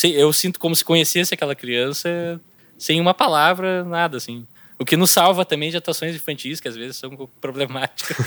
eu 0.04 0.32
sinto 0.32 0.60
como 0.60 0.76
se 0.76 0.86
conhecesse 0.86 1.34
aquela 1.34 1.56
criança 1.56 2.40
sem 2.78 3.02
uma 3.02 3.14
palavra, 3.14 3.84
nada, 3.84 4.18
assim. 4.18 4.46
O 4.80 4.86
que 4.86 4.96
nos 4.96 5.10
salva 5.10 5.44
também 5.44 5.72
de 5.72 5.78
atuações 5.78 6.16
infantis, 6.16 6.60
que 6.60 6.68
às 6.68 6.76
vezes 6.76 6.98
são 6.98 7.10
um 7.10 7.18
pouco 7.18 7.34
problemáticas. 7.42 8.18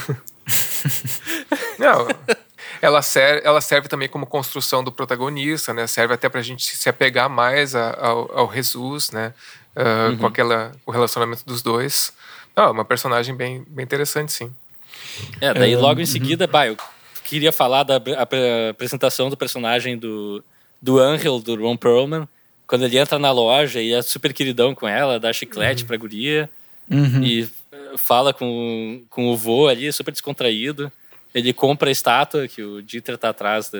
Não, 1.79 2.07
ela 2.81 3.01
serve, 3.01 3.41
ela 3.45 3.61
serve 3.61 3.87
também 3.87 4.09
como 4.09 4.25
construção 4.25 4.83
do 4.83 4.91
protagonista, 4.91 5.73
né? 5.73 5.87
Serve 5.87 6.13
até 6.13 6.27
pra 6.27 6.41
gente 6.41 6.75
se 6.75 6.89
apegar 6.89 7.29
mais 7.29 7.73
ao, 7.73 8.37
ao 8.37 8.53
Jesus, 8.53 9.11
né? 9.11 9.33
Uh, 9.73 10.09
uhum. 10.09 10.17
Com 10.17 10.25
aquela, 10.27 10.73
o 10.85 10.91
relacionamento 10.91 11.45
dos 11.45 11.61
dois. 11.61 12.11
Não, 12.55 12.71
uma 12.71 12.83
personagem 12.83 13.33
bem, 13.33 13.63
bem 13.67 13.83
interessante, 13.83 14.33
sim. 14.33 14.53
É, 15.39 15.53
daí 15.53 15.75
logo 15.75 16.01
em 16.01 16.05
seguida, 16.05 16.45
uhum. 16.45 16.51
bah, 16.51 16.67
eu 16.67 16.77
queria 17.23 17.53
falar 17.53 17.83
da 17.83 18.01
apresentação 18.69 19.29
do 19.29 19.37
personagem 19.37 19.97
do 19.97 20.43
do 20.81 20.99
Angel, 20.99 21.39
do 21.39 21.55
Ron 21.55 21.77
Perlman, 21.77 22.27
quando 22.65 22.85
ele 22.85 22.97
entra 22.97 23.19
na 23.19 23.31
loja 23.31 23.81
e 23.81 23.93
é 23.93 24.01
super 24.01 24.33
queridão 24.33 24.73
com 24.73 24.87
ela, 24.87 25.19
dá 25.19 25.31
chiclete 25.31 25.83
uhum. 25.83 25.87
pra 25.87 25.97
guria 25.97 26.49
uhum. 26.89 27.21
e 27.21 27.43
eh, 27.71 27.77
fala 27.97 28.33
com, 28.33 29.03
com 29.09 29.27
o 29.27 29.35
vô 29.35 29.67
ali, 29.67 29.91
super 29.91 30.11
descontraído. 30.11 30.91
Ele 31.33 31.53
compra 31.53 31.89
a 31.89 31.91
estátua 31.91 32.47
que 32.47 32.61
o 32.63 32.81
Dieter 32.81 33.17
tá 33.17 33.29
atrás. 33.29 33.69
Da... 33.69 33.79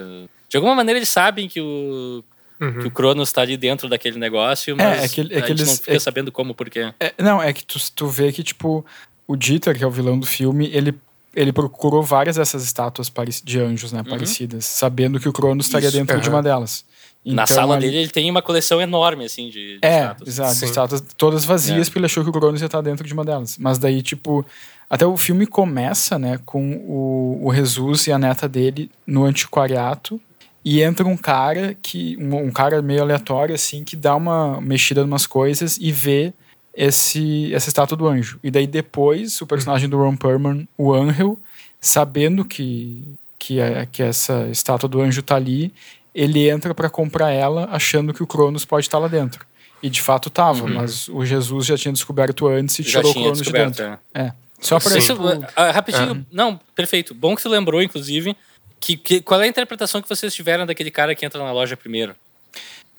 De 0.49 0.58
alguma 0.58 0.76
maneira 0.76 0.99
eles 0.99 1.10
sabem 1.10 1.47
que 1.47 1.62
o, 1.62 2.24
uhum. 2.60 2.80
que 2.80 2.88
o 2.88 2.91
Cronos 2.91 3.32
tá 3.32 3.41
ali 3.41 3.58
dentro 3.58 3.88
daquele 3.88 4.20
negócio, 4.20 4.76
mas 4.76 5.02
é, 5.02 5.06
é 5.06 5.10
que, 5.10 5.22
é 5.22 5.26
que 5.26 5.36
a 5.36 5.39
gente 5.39 5.49
eles, 5.52 5.68
não 5.68 5.76
fica 5.78 5.95
é, 5.95 5.99
sabendo 5.99 6.32
como, 6.32 6.54
por 6.54 6.70
quê. 6.70 6.93
É, 6.99 7.14
não, 7.18 7.41
é 7.41 7.52
que 7.54 7.64
tu, 7.64 7.80
tu 7.95 8.08
vê 8.08 8.32
que, 8.32 8.43
tipo, 8.43 8.86
o 9.26 9.36
Dieter, 9.36 9.78
que 9.78 9.84
é 9.84 9.88
o 9.88 9.91
vilão 9.91 10.20
do 10.20 10.26
filme, 10.26 10.70
ele 10.74 10.93
ele 11.34 11.54
procurou 11.54 12.04
várias 12.04 12.36
dessas 12.36 12.64
estátuas 12.64 13.10
de 13.41 13.60
anjos, 13.60 13.91
né, 13.91 13.99
uhum. 13.99 14.06
parecidas, 14.06 14.66
sabendo 14.66 15.18
que 15.20 15.30
o 15.30 15.34
Cronos 15.34 15.66
estaria 15.66 15.88
Isso, 15.88 15.97
dentro 15.97 16.16
uhum. 16.16 16.22
de 16.22 16.30
uma 16.30 16.43
delas. 16.43 16.84
Então, 17.24 17.36
Na 17.36 17.46
sala 17.46 17.78
dele 17.78 17.98
ele 17.98 18.10
tem 18.10 18.30
uma 18.32 18.42
coleção 18.42 18.82
enorme, 18.82 19.26
assim, 19.26 19.50
de, 19.50 19.78
de 19.78 19.80
é, 19.82 20.02
estátuas. 20.02 20.28
exato, 20.28 20.54
Sim. 20.56 20.66
estátuas 20.66 21.04
todas 21.16 21.46
vazias, 21.46 21.82
é. 21.82 21.90
porque 21.90 22.00
ele 22.00 22.06
achou 22.08 22.24
que 22.24 22.30
o 22.30 22.34
Cronos 22.34 22.62
ia 22.62 22.66
estar 22.66 22.82
dentro 22.82 23.06
de 23.06 23.14
uma 23.14 23.24
delas. 23.24 23.58
Mas 23.60 23.78
daí, 23.78 24.02
tipo, 24.02 24.44
até 24.90 25.06
o 25.06 25.16
filme 25.16 25.46
começa, 25.46 26.18
né, 26.18 26.40
com 26.46 26.74
o, 26.78 27.40
o 27.44 27.54
Jesus 27.54 28.08
e 28.08 28.12
a 28.12 28.18
neta 28.18 28.50
dele 28.50 28.90
no 29.06 29.24
antiquariato, 29.24 30.20
e 30.64 30.82
entra 30.82 31.08
um 31.08 31.18
cara 31.18 31.76
que 31.82 32.18
um, 32.20 32.36
um 32.36 32.52
cara 32.52 32.82
meio 32.82 33.02
aleatório 33.02 33.56
assim 33.56 33.84
que 33.84 33.96
dá 33.96 34.16
uma 34.16 34.62
mexida 34.62 35.02
em 35.02 35.06
umas 35.06 35.26
coisas 35.26 35.78
e 35.78 35.92
vê 35.92 36.34
esse 36.76 37.54
essa 37.54 37.68
estátua 37.68 37.98
do 37.98 38.08
anjo. 38.08 38.40
E 38.44 38.52
daí 38.52 38.68
depois 38.68 39.42
o 39.42 39.48
personagem 39.48 39.90
do 39.90 39.98
Ron 39.98 40.16
Perlman, 40.16 40.68
o 40.78 40.94
Angel, 40.94 41.38
sabendo 41.80 42.46
que 42.46 43.04
que, 43.40 43.60
é, 43.60 43.88
que 43.92 44.04
essa 44.04 44.48
estátua 44.52 44.88
do 44.88 45.02
anjo 45.02 45.24
tá 45.24 45.36
ali, 45.36 45.74
ele 46.14 46.49
entra 46.49 46.74
para 46.74 46.89
comprar 46.89 47.32
ela 47.32 47.68
achando 47.72 48.14
que 48.14 48.22
o 48.22 48.28
Cronos 48.28 48.66
pode 48.66 48.88
estar 48.88 48.97
tá 48.97 49.01
lá 49.01 49.07
dentro. 49.07 49.45
E 49.82 49.89
de 49.89 50.01
fato 50.01 50.30
tava, 50.30 50.64
uhum. 50.64 50.76
mas 50.76 51.07
o 51.07 51.26
Jesus 51.26 51.66
já 51.66 51.78
tinha 51.78 51.91
descoberto 51.91 52.47
antes 52.47 52.78
e 52.80 52.84
já 52.84 52.99
tirou 52.99 53.12
o 53.12 53.14
Cronos 53.14 53.41
de 53.41 53.51
dentro. 53.51 53.84
É. 53.84 53.99
é. 54.14 54.34
Só 54.59 54.80
para 54.80 54.97
isso. 54.97 55.14
Uh, 55.16 55.41
rapidinho, 55.74 56.12
é. 56.12 56.26
não, 56.32 56.59
perfeito. 56.76 57.16
Bom 57.16 57.36
que 57.36 57.41
você 57.41 57.49
lembrou, 57.49 57.82
inclusive, 57.82 58.36
que, 58.80 58.95
que, 58.95 59.22
qual 59.22 59.41
é 59.41 59.45
a 59.45 59.47
interpretação 59.47 60.01
que 60.01 60.07
vocês 60.07 60.34
tiveram 60.34 60.68
daquele 60.68 60.91
cara 60.91 61.16
que 61.16 61.26
entra 61.26 61.43
na 61.43 61.51
loja 61.51 61.76
primeiro? 61.76 62.16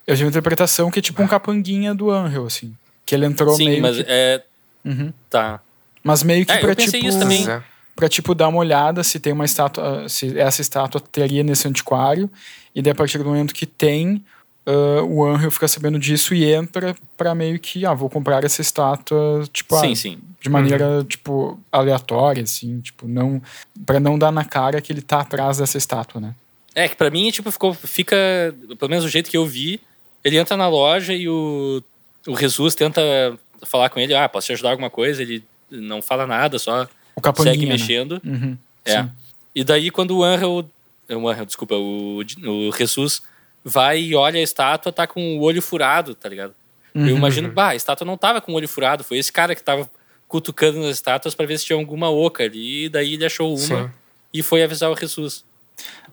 Eu 0.04 0.16
tive 0.16 0.24
uma 0.24 0.30
interpretação 0.30 0.90
que 0.90 0.98
é 0.98 1.02
tipo 1.02 1.22
um 1.22 1.28
capanguinha 1.28 1.94
do 1.94 2.10
Angel, 2.10 2.44
assim. 2.44 2.76
Que 3.06 3.14
ele 3.14 3.26
entrou 3.26 3.54
Sim, 3.54 3.66
meio. 3.66 3.82
mas 3.82 3.96
que... 3.96 4.04
é. 4.08 4.42
Uhum. 4.84 5.12
Tá. 5.30 5.60
Mas 6.02 6.24
meio 6.24 6.44
que 6.44 6.52
é, 6.52 6.58
pra 6.58 6.74
tipo. 6.74 6.96
Isso 6.96 7.18
também. 7.18 7.48
É. 7.48 7.62
Pra 7.94 8.08
tipo 8.08 8.34
dar 8.34 8.48
uma 8.48 8.58
olhada 8.58 9.04
se 9.04 9.20
tem 9.20 9.32
uma 9.32 9.44
estátua. 9.44 10.08
Se 10.08 10.38
essa 10.38 10.60
estátua 10.60 11.00
teria 11.00 11.42
nesse 11.42 11.68
antiquário. 11.68 12.30
E 12.74 12.80
daí 12.80 12.92
a 12.92 12.94
partir 12.94 13.18
do 13.18 13.24
momento 13.24 13.54
que 13.54 13.66
tem, 13.66 14.24
uh, 14.66 15.04
o 15.04 15.24
Angel 15.24 15.50
fica 15.50 15.68
sabendo 15.68 15.98
disso 15.98 16.34
e 16.34 16.44
entra 16.44 16.94
para 17.16 17.34
meio 17.34 17.58
que, 17.58 17.84
ah, 17.84 17.94
vou 17.94 18.08
comprar 18.08 18.44
essa 18.44 18.60
estátua, 18.60 19.44
tipo, 19.52 19.78
sim, 19.78 19.92
ah, 19.92 19.96
sim. 19.96 20.18
de 20.40 20.48
maneira, 20.48 20.88
uhum. 20.88 21.04
tipo, 21.04 21.60
aleatória, 21.70 22.42
assim, 22.42 22.80
tipo, 22.80 23.06
não, 23.06 23.42
para 23.84 24.00
não 24.00 24.18
dar 24.18 24.32
na 24.32 24.44
cara 24.44 24.80
que 24.80 24.92
ele 24.92 25.02
tá 25.02 25.20
atrás 25.20 25.58
dessa 25.58 25.78
estátua, 25.78 26.20
né? 26.20 26.34
É, 26.74 26.88
que 26.88 26.96
pra 26.96 27.10
mim, 27.10 27.30
tipo, 27.30 27.50
ficou, 27.50 27.74
fica, 27.74 28.16
pelo 28.78 28.90
menos 28.90 29.04
do 29.04 29.10
jeito 29.10 29.30
que 29.30 29.36
eu 29.36 29.44
vi, 29.44 29.80
ele 30.24 30.38
entra 30.38 30.56
na 30.56 30.68
loja 30.68 31.12
e 31.12 31.28
o, 31.28 31.82
o 32.26 32.36
Jesus 32.36 32.74
tenta 32.74 33.02
falar 33.62 33.90
com 33.90 34.00
ele, 34.00 34.14
ah, 34.14 34.28
posso 34.28 34.46
te 34.46 34.52
ajudar 34.54 34.70
alguma 34.70 34.88
coisa? 34.88 35.22
Ele 35.22 35.44
não 35.70 36.00
fala 36.00 36.26
nada, 36.26 36.58
só 36.58 36.88
segue 37.42 37.66
né? 37.66 37.72
mexendo. 37.72 38.20
Né? 38.22 38.32
Uhum, 38.32 38.58
é. 38.84 39.02
Sim. 39.02 39.10
E 39.54 39.64
daí, 39.64 39.90
quando 39.90 40.16
o 40.16 40.24
Angel, 40.24 40.64
o 41.10 41.28
Angel, 41.28 41.46
desculpa, 41.46 41.74
o, 41.74 42.18
o 42.18 42.72
Jesus 42.72 43.22
vai 43.64 44.00
e 44.00 44.14
olha 44.14 44.40
a 44.40 44.42
estátua, 44.42 44.92
tá 44.92 45.06
com 45.06 45.38
o 45.38 45.42
olho 45.42 45.62
furado, 45.62 46.14
tá 46.14 46.28
ligado? 46.28 46.54
Uhum. 46.94 47.08
Eu 47.08 47.16
imagino, 47.16 47.50
bah, 47.50 47.70
a 47.70 47.76
estátua 47.76 48.04
não 48.04 48.16
tava 48.16 48.40
com 48.40 48.52
o 48.52 48.54
olho 48.54 48.68
furado, 48.68 49.04
foi 49.04 49.18
esse 49.18 49.32
cara 49.32 49.54
que 49.54 49.62
tava 49.62 49.88
cutucando 50.28 50.80
nas 50.80 50.96
estátuas 50.96 51.34
para 51.34 51.46
ver 51.46 51.58
se 51.58 51.66
tinha 51.66 51.78
alguma 51.78 52.10
oca 52.10 52.42
ali, 52.42 52.86
e 52.86 52.88
daí 52.88 53.14
ele 53.14 53.24
achou 53.24 53.50
uma 53.50 53.58
Sim. 53.58 53.90
e 54.32 54.42
foi 54.42 54.62
avisar 54.62 54.90
o 54.90 54.96
Jesus. 54.96 55.44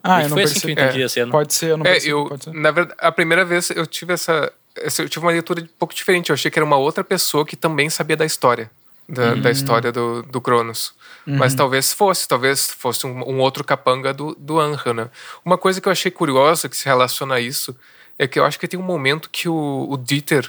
Ah, 0.02 0.20
e 0.20 0.24
eu 0.24 0.28
não 0.28 0.36
foi 0.36 0.44
assim 0.44 0.60
que 0.60 0.66
eu 0.66 0.70
entendi 0.70 1.02
é, 1.02 1.04
a 1.04 1.08
cena. 1.08 1.32
Pode 1.32 1.54
ser, 1.54 1.70
eu 1.70 1.76
não 1.76 1.86
é, 1.86 1.98
eu, 1.98 2.38
Na 2.52 2.70
verdade, 2.70 2.98
a 3.00 3.12
primeira 3.12 3.44
vez 3.44 3.70
eu 3.70 3.86
tive 3.86 4.14
essa. 4.14 4.52
Eu 4.76 5.08
tive 5.08 5.24
uma 5.24 5.32
leitura 5.32 5.62
um 5.62 5.68
pouco 5.78 5.94
diferente. 5.94 6.30
Eu 6.30 6.34
achei 6.34 6.50
que 6.50 6.58
era 6.58 6.64
uma 6.64 6.76
outra 6.76 7.04
pessoa 7.04 7.44
que 7.44 7.56
também 7.56 7.90
sabia 7.90 8.16
da 8.16 8.24
história. 8.24 8.70
Da, 9.12 9.32
uhum. 9.32 9.40
da 9.40 9.50
história 9.50 9.90
do, 9.90 10.22
do 10.22 10.40
Cronos. 10.40 10.92
Uhum. 11.26 11.36
Mas 11.36 11.52
talvez 11.52 11.92
fosse, 11.92 12.28
talvez 12.28 12.70
fosse 12.70 13.06
um, 13.06 13.28
um, 13.28 13.40
outro 13.40 13.64
capanga 13.64 14.14
do, 14.14 14.36
do 14.38 14.60
Anra, 14.60 14.94
né? 14.94 15.10
Uma 15.44 15.58
coisa 15.58 15.80
que 15.80 15.88
eu 15.88 15.92
achei 15.92 16.12
curiosa 16.12 16.68
que 16.68 16.76
se 16.76 16.84
relaciona 16.84 17.34
a 17.34 17.40
isso 17.40 17.76
é 18.16 18.28
que 18.28 18.38
eu 18.38 18.44
acho 18.44 18.58
que 18.58 18.68
tem 18.68 18.78
um 18.78 18.84
momento 18.84 19.28
que 19.28 19.48
o, 19.48 19.86
o 19.90 19.96
Dieter 19.96 20.48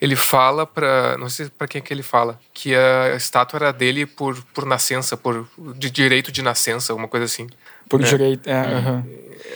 ele 0.00 0.16
fala 0.16 0.66
para 0.66 1.16
não 1.16 1.30
sei 1.30 1.48
para 1.48 1.66
quem 1.66 1.78
é 1.78 1.82
que 1.82 1.94
ele 1.94 2.02
fala 2.02 2.38
que 2.52 2.74
a 2.74 3.14
estátua 3.16 3.56
era 3.56 3.72
dele 3.72 4.04
por, 4.04 4.36
por 4.52 4.66
nascença 4.66 5.16
por 5.16 5.48
de 5.76 5.88
direito 5.88 6.30
de 6.32 6.42
nascença 6.42 6.92
uma 6.92 7.08
coisa 7.08 7.24
assim 7.24 7.46
por 7.88 8.00
né? 8.00 8.08
direito, 8.08 8.48
é, 8.48 8.62
uhum. 8.62 9.04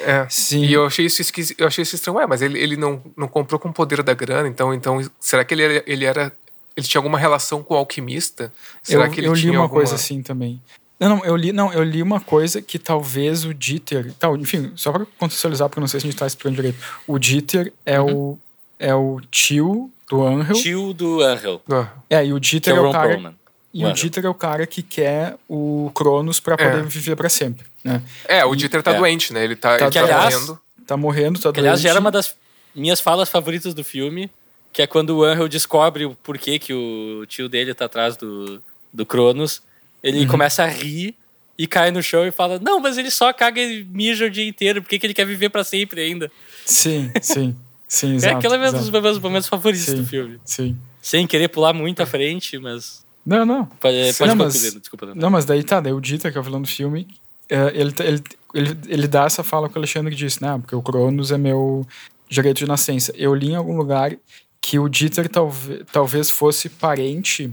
é. 0.04 0.26
Sim. 0.28 0.64
E 0.64 0.72
eu 0.72 0.86
achei 0.86 1.06
isso 1.06 1.22
eu 1.56 1.66
achei 1.66 1.82
isso 1.82 1.94
estranho. 1.94 2.18
Ué, 2.18 2.26
mas 2.26 2.42
ele, 2.42 2.58
ele 2.58 2.76
não, 2.76 3.02
não 3.16 3.28
comprou 3.28 3.58
com 3.58 3.68
o 3.68 3.72
poder 3.72 4.02
da 4.02 4.14
grana, 4.14 4.48
então, 4.48 4.72
então 4.74 5.00
será 5.18 5.44
que 5.44 5.54
ele 5.54 5.62
era, 5.62 5.84
ele 5.86 6.04
era. 6.04 6.32
Ele 6.78 6.86
tinha 6.86 7.00
alguma 7.00 7.18
relação 7.18 7.60
com 7.60 7.74
o 7.74 7.76
alquimista? 7.76 8.52
Será 8.84 9.06
eu, 9.06 9.10
que 9.10 9.18
ele 9.18 9.26
eu 9.26 9.34
li 9.34 9.50
uma 9.50 9.62
alguma... 9.62 9.80
coisa 9.80 9.96
assim 9.96 10.22
também. 10.22 10.62
Não, 11.00 11.08
não, 11.08 11.24
eu 11.24 11.34
li, 11.34 11.52
não, 11.52 11.72
eu 11.72 11.82
li 11.82 12.00
uma 12.00 12.20
coisa 12.20 12.62
que 12.62 12.78
talvez 12.78 13.44
o 13.44 13.52
Dieter. 13.52 14.12
Tal, 14.16 14.36
enfim, 14.36 14.70
só 14.76 14.92
para 14.92 15.04
contextualizar, 15.18 15.68
porque 15.68 15.80
não 15.80 15.88
sei 15.88 15.98
se 15.98 16.06
a 16.06 16.10
gente 16.10 16.18
tá 16.18 16.24
explicando 16.24 16.54
direito. 16.54 16.78
O 17.04 17.18
Dieter 17.18 17.72
é, 17.84 18.00
uhum. 18.00 18.16
o, 18.16 18.38
é 18.78 18.94
o 18.94 19.20
tio 19.28 19.90
do 20.08 20.24
Angel. 20.24 20.54
Tio 20.54 20.94
do 20.94 21.20
Angel. 21.20 21.60
Ah. 21.68 21.88
É, 22.08 22.24
e 22.24 22.32
o 22.32 22.38
Dieter 22.38 22.74
é, 22.74 22.76
é 22.76 22.80
o 22.80 22.92
cara. 22.92 23.08
Perlman. 23.08 23.34
E 23.74 23.84
o 23.84 23.92
Dieter 23.92 24.24
é 24.24 24.28
o 24.28 24.34
cara 24.34 24.64
que 24.64 24.82
quer 24.82 25.36
o 25.48 25.90
Cronos 25.96 26.38
para 26.38 26.56
poder 26.56 26.78
é. 26.78 26.82
viver 26.82 27.16
para 27.16 27.28
sempre, 27.28 27.66
né? 27.82 28.02
É, 28.26 28.44
o 28.44 28.54
Dieter 28.54 28.84
tá 28.84 28.92
e, 28.92 28.96
doente, 28.96 29.32
né? 29.32 29.42
Ele 29.42 29.56
tá, 29.56 29.76
tá, 29.76 29.84
ele 29.84 29.92
tá 29.92 30.00
aliás, 30.00 30.34
morrendo. 30.34 30.60
Tá 30.86 30.96
morrendo, 30.96 31.38
tá 31.40 31.40
que, 31.40 31.42
doente. 31.42 31.58
Aliás, 31.58 31.80
já 31.80 31.90
era 31.90 32.00
uma 32.00 32.10
das 32.10 32.36
minhas 32.72 33.00
falas 33.00 33.28
favoritas 33.28 33.74
do 33.74 33.84
filme, 33.84 34.30
que 34.72 34.82
é 34.82 34.86
quando 34.86 35.10
o 35.10 35.24
Angel 35.24 35.48
descobre 35.48 36.04
o 36.04 36.14
porquê 36.14 36.58
que 36.58 36.72
o 36.72 37.24
tio 37.26 37.48
dele 37.48 37.74
tá 37.74 37.86
atrás 37.86 38.16
do, 38.16 38.62
do 38.92 39.06
Cronos. 39.06 39.62
Ele 40.02 40.20
uhum. 40.20 40.28
começa 40.28 40.62
a 40.62 40.66
rir 40.66 41.14
e 41.58 41.66
cai 41.66 41.90
no 41.90 42.02
chão 42.02 42.26
e 42.26 42.30
fala: 42.30 42.58
Não, 42.58 42.78
mas 42.78 42.96
ele 42.96 43.10
só 43.10 43.32
caga 43.32 43.60
e 43.60 43.84
mija 43.84 44.26
o 44.26 44.30
dia 44.30 44.46
inteiro, 44.46 44.80
por 44.80 44.88
que, 44.88 44.98
que 44.98 45.06
ele 45.06 45.14
quer 45.14 45.26
viver 45.26 45.48
para 45.48 45.64
sempre 45.64 46.00
ainda? 46.00 46.30
Sim, 46.64 47.10
sim. 47.20 47.56
Sim, 47.88 48.12
é 48.12 48.16
exato, 48.16 48.34
é 48.34 48.38
aquele 48.38 48.70
dos 48.70 48.90
meus 48.90 49.18
momentos 49.18 49.48
favoritos 49.48 49.86
sim, 49.86 49.96
do 49.96 50.06
filme. 50.06 50.38
Sim. 50.44 50.76
Sem 51.00 51.26
querer 51.26 51.48
pular 51.48 51.72
muito 51.72 52.02
à 52.02 52.06
frente, 52.06 52.58
mas. 52.58 53.04
Não, 53.24 53.44
não. 53.44 53.66
Pode, 53.66 53.96
pode 54.16 54.28
não, 54.28 54.36
mas, 54.36 54.74
desculpa. 54.74 55.06
Não. 55.06 55.14
não, 55.14 55.30
mas 55.30 55.44
daí 55.44 55.62
tá, 55.62 55.80
daí 55.80 55.92
o 55.92 56.00
Dita, 56.00 56.30
que 56.30 56.38
é 56.38 56.40
o 56.40 56.44
vilão 56.44 56.62
do 56.62 56.68
filme, 56.68 57.08
é, 57.48 57.72
ele, 57.74 57.92
ele, 58.00 58.22
ele, 58.54 58.78
ele 58.86 59.08
dá 59.08 59.24
essa 59.24 59.42
fala 59.42 59.68
que 59.68 59.76
o 59.76 59.78
Alexandre 59.78 60.14
disse, 60.14 60.42
né? 60.42 60.58
Porque 60.58 60.76
o 60.76 60.82
Cronos 60.82 61.32
é 61.32 61.38
meu 61.38 61.86
direito 62.28 62.58
de 62.58 62.66
nascença. 62.66 63.12
Eu 63.16 63.34
li 63.34 63.50
em 63.50 63.56
algum 63.56 63.76
lugar 63.76 64.14
que 64.60 64.78
o 64.78 64.88
Dieter 64.88 65.28
talvez, 65.28 65.82
talvez 65.92 66.30
fosse 66.30 66.68
parente 66.68 67.52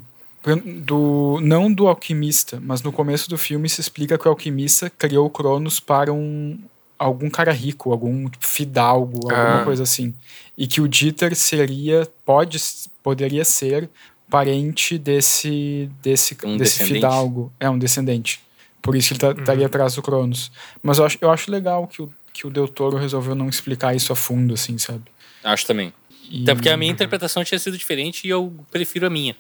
do 0.84 1.40
não 1.42 1.74
do 1.74 1.88
alquimista, 1.88 2.60
mas 2.62 2.82
no 2.84 2.92
começo 2.92 3.30
do 3.30 3.38
filme 3.38 3.68
se 3.68 3.82
explica 3.82 4.18
que 4.18 4.28
o 4.28 4.30
alquimista 4.30 4.90
criou 4.90 5.26
o 5.26 5.30
Cronos 5.30 5.80
para 5.80 6.14
um 6.14 6.60
algum 6.98 7.30
cara 7.30 7.52
rico, 7.52 7.92
algum 7.92 8.28
fidalgo, 8.40 9.20
alguma 9.24 9.62
ah. 9.62 9.66
coisa 9.66 9.84
assim. 9.84 10.14
E 10.58 10.68
que 10.68 10.80
o 10.80 10.88
Dieter 10.88 11.36
seria 11.36 12.08
pode 12.26 12.58
poderia 13.02 13.44
ser 13.44 13.90
parente 14.30 14.98
desse 14.98 15.90
desse 16.02 16.38
um 16.44 16.58
desse 16.58 16.84
fidalgo, 16.84 17.52
é 17.60 17.70
um 17.70 17.78
descendente. 17.80 18.42
Por 18.82 18.96
isso 18.96 19.14
ele 19.14 19.20
tá, 19.20 19.30
uhum. 19.30 19.40
estaria 19.40 19.66
atrás 19.66 19.96
do 19.96 20.02
Cronos. 20.02 20.52
Mas 20.84 21.00
eu 21.00 21.06
acho, 21.06 21.18
eu 21.20 21.32
acho 21.32 21.50
legal 21.50 21.88
que 21.88 22.04
o 22.04 22.14
que 22.36 22.46
o 22.46 22.50
Del 22.50 22.68
Toro 22.68 22.98
resolveu 22.98 23.34
não 23.34 23.48
explicar 23.48 23.96
isso 23.96 24.12
a 24.12 24.16
fundo 24.16 24.54
assim, 24.54 24.78
sabe? 24.78 25.04
Acho 25.42 25.66
também. 25.66 25.94
E... 26.30 26.44
Até 26.44 26.56
porque 26.56 26.70
a 26.70 26.78
minha 26.78 26.92
interpretação 26.92 27.44
tinha 27.44 27.60
sido 27.60 27.78
diferente 27.78 28.26
e 28.26 28.30
eu 28.30 28.54
prefiro 28.72 29.08
a 29.08 29.10
minha. 29.10 29.36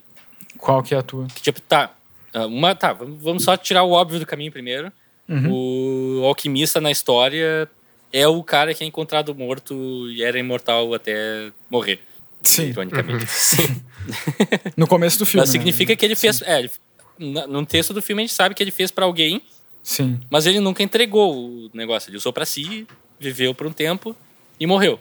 Qual 0.58 0.82
que 0.82 0.94
é 0.94 0.98
a 0.98 1.02
tua? 1.02 1.28
Que, 1.28 1.42
tipo, 1.42 1.62
tá. 1.62 1.94
Ah, 2.34 2.46
uma, 2.46 2.76
tá, 2.76 2.92
vamos 2.94 3.44
só 3.44 3.56
tirar 3.56 3.84
o 3.84 3.92
óbvio 3.92 4.20
do 4.20 4.26
caminho 4.26 4.52
primeiro. 4.52 4.92
Uhum. 5.28 6.20
O 6.22 6.26
alquimista 6.26 6.80
na 6.80 6.92
história 6.92 7.70
é 8.12 8.28
o 8.28 8.44
cara 8.44 8.74
que 8.74 8.84
é 8.84 8.88
encontrado 8.88 9.34
morto 9.34 10.10
e 10.10 10.24
era 10.24 10.38
imortal 10.38 10.94
até 10.94 11.52
morrer. 11.70 12.00
Sim. 12.42 12.70
Ironicamente. 12.70 13.24
Uhum. 13.24 13.28
Sim. 13.28 13.82
no 14.78 14.88
começo 14.88 15.18
do 15.18 15.26
filme. 15.26 15.42
Mas 15.42 15.50
significa 15.50 15.94
né? 15.94 15.96
que 15.96 16.06
ele 16.06 16.16
fez. 16.16 16.38
Sim. 16.38 16.46
É, 16.46 16.70
no 17.18 17.66
texto 17.66 17.94
do 17.94 18.02
filme 18.02 18.22
a 18.22 18.26
gente 18.26 18.36
sabe 18.36 18.54
que 18.54 18.62
ele 18.62 18.72
fez 18.72 18.92
para 18.92 19.06
alguém. 19.06 19.42
Sim. 19.82 20.20
Mas 20.30 20.46
ele 20.46 20.60
nunca 20.60 20.84
entregou 20.84 21.36
o 21.36 21.70
negócio. 21.74 22.10
Ele 22.10 22.18
usou 22.18 22.34
para 22.34 22.46
si, 22.46 22.88
viveu 23.20 23.54
por 23.54 23.68
um 23.68 23.72
tempo 23.72 24.16
e 24.60 24.68
morreu. 24.68 25.00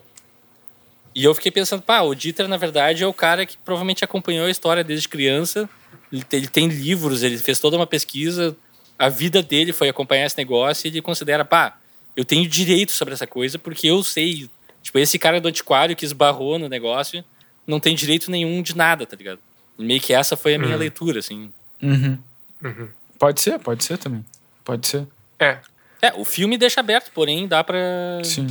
E 1.14 1.24
eu 1.24 1.34
fiquei 1.34 1.52
pensando, 1.52 1.82
pá, 1.82 2.00
o 2.00 2.14
Dieter, 2.14 2.48
na 2.48 2.56
verdade, 2.56 3.04
é 3.04 3.06
o 3.06 3.12
cara 3.12 3.46
que 3.46 3.56
provavelmente 3.58 4.04
acompanhou 4.04 4.46
a 4.46 4.50
história 4.50 4.82
desde 4.82 5.08
criança. 5.08 5.68
Ele 6.12 6.24
tem, 6.24 6.38
ele 6.38 6.48
tem 6.48 6.68
livros, 6.68 7.22
ele 7.22 7.38
fez 7.38 7.60
toda 7.60 7.76
uma 7.76 7.86
pesquisa. 7.86 8.56
A 8.98 9.08
vida 9.08 9.42
dele 9.42 9.72
foi 9.72 9.88
acompanhar 9.88 10.26
esse 10.26 10.36
negócio 10.36 10.86
e 10.86 10.90
ele 10.90 11.00
considera, 11.00 11.44
pá, 11.44 11.78
eu 12.16 12.24
tenho 12.24 12.48
direito 12.48 12.92
sobre 12.92 13.14
essa 13.14 13.26
coisa 13.26 13.58
porque 13.58 13.86
eu 13.86 14.02
sei. 14.02 14.50
Tipo, 14.82 14.98
esse 14.98 15.18
cara 15.18 15.40
do 15.40 15.48
antiquário 15.48 15.96
que 15.96 16.04
esbarrou 16.04 16.58
no 16.58 16.68
negócio 16.68 17.24
não 17.66 17.80
tem 17.80 17.94
direito 17.94 18.30
nenhum 18.30 18.60
de 18.60 18.76
nada, 18.76 19.06
tá 19.06 19.16
ligado? 19.16 19.38
E 19.78 19.84
meio 19.84 20.00
que 20.00 20.12
essa 20.12 20.36
foi 20.36 20.54
a 20.54 20.58
minha 20.58 20.72
uhum. 20.72 20.78
leitura, 20.78 21.20
assim. 21.20 21.50
Uhum. 21.82 22.18
Uhum. 22.62 22.88
Pode 23.18 23.40
ser, 23.40 23.58
pode 23.58 23.84
ser 23.84 23.98
também. 23.98 24.24
Pode 24.64 24.86
ser. 24.86 25.06
É. 25.38 25.58
É, 26.02 26.12
o 26.14 26.24
filme 26.24 26.58
deixa 26.58 26.80
aberto, 26.80 27.10
porém 27.12 27.48
dá 27.48 27.64
pra. 27.64 28.20
Sim. 28.22 28.46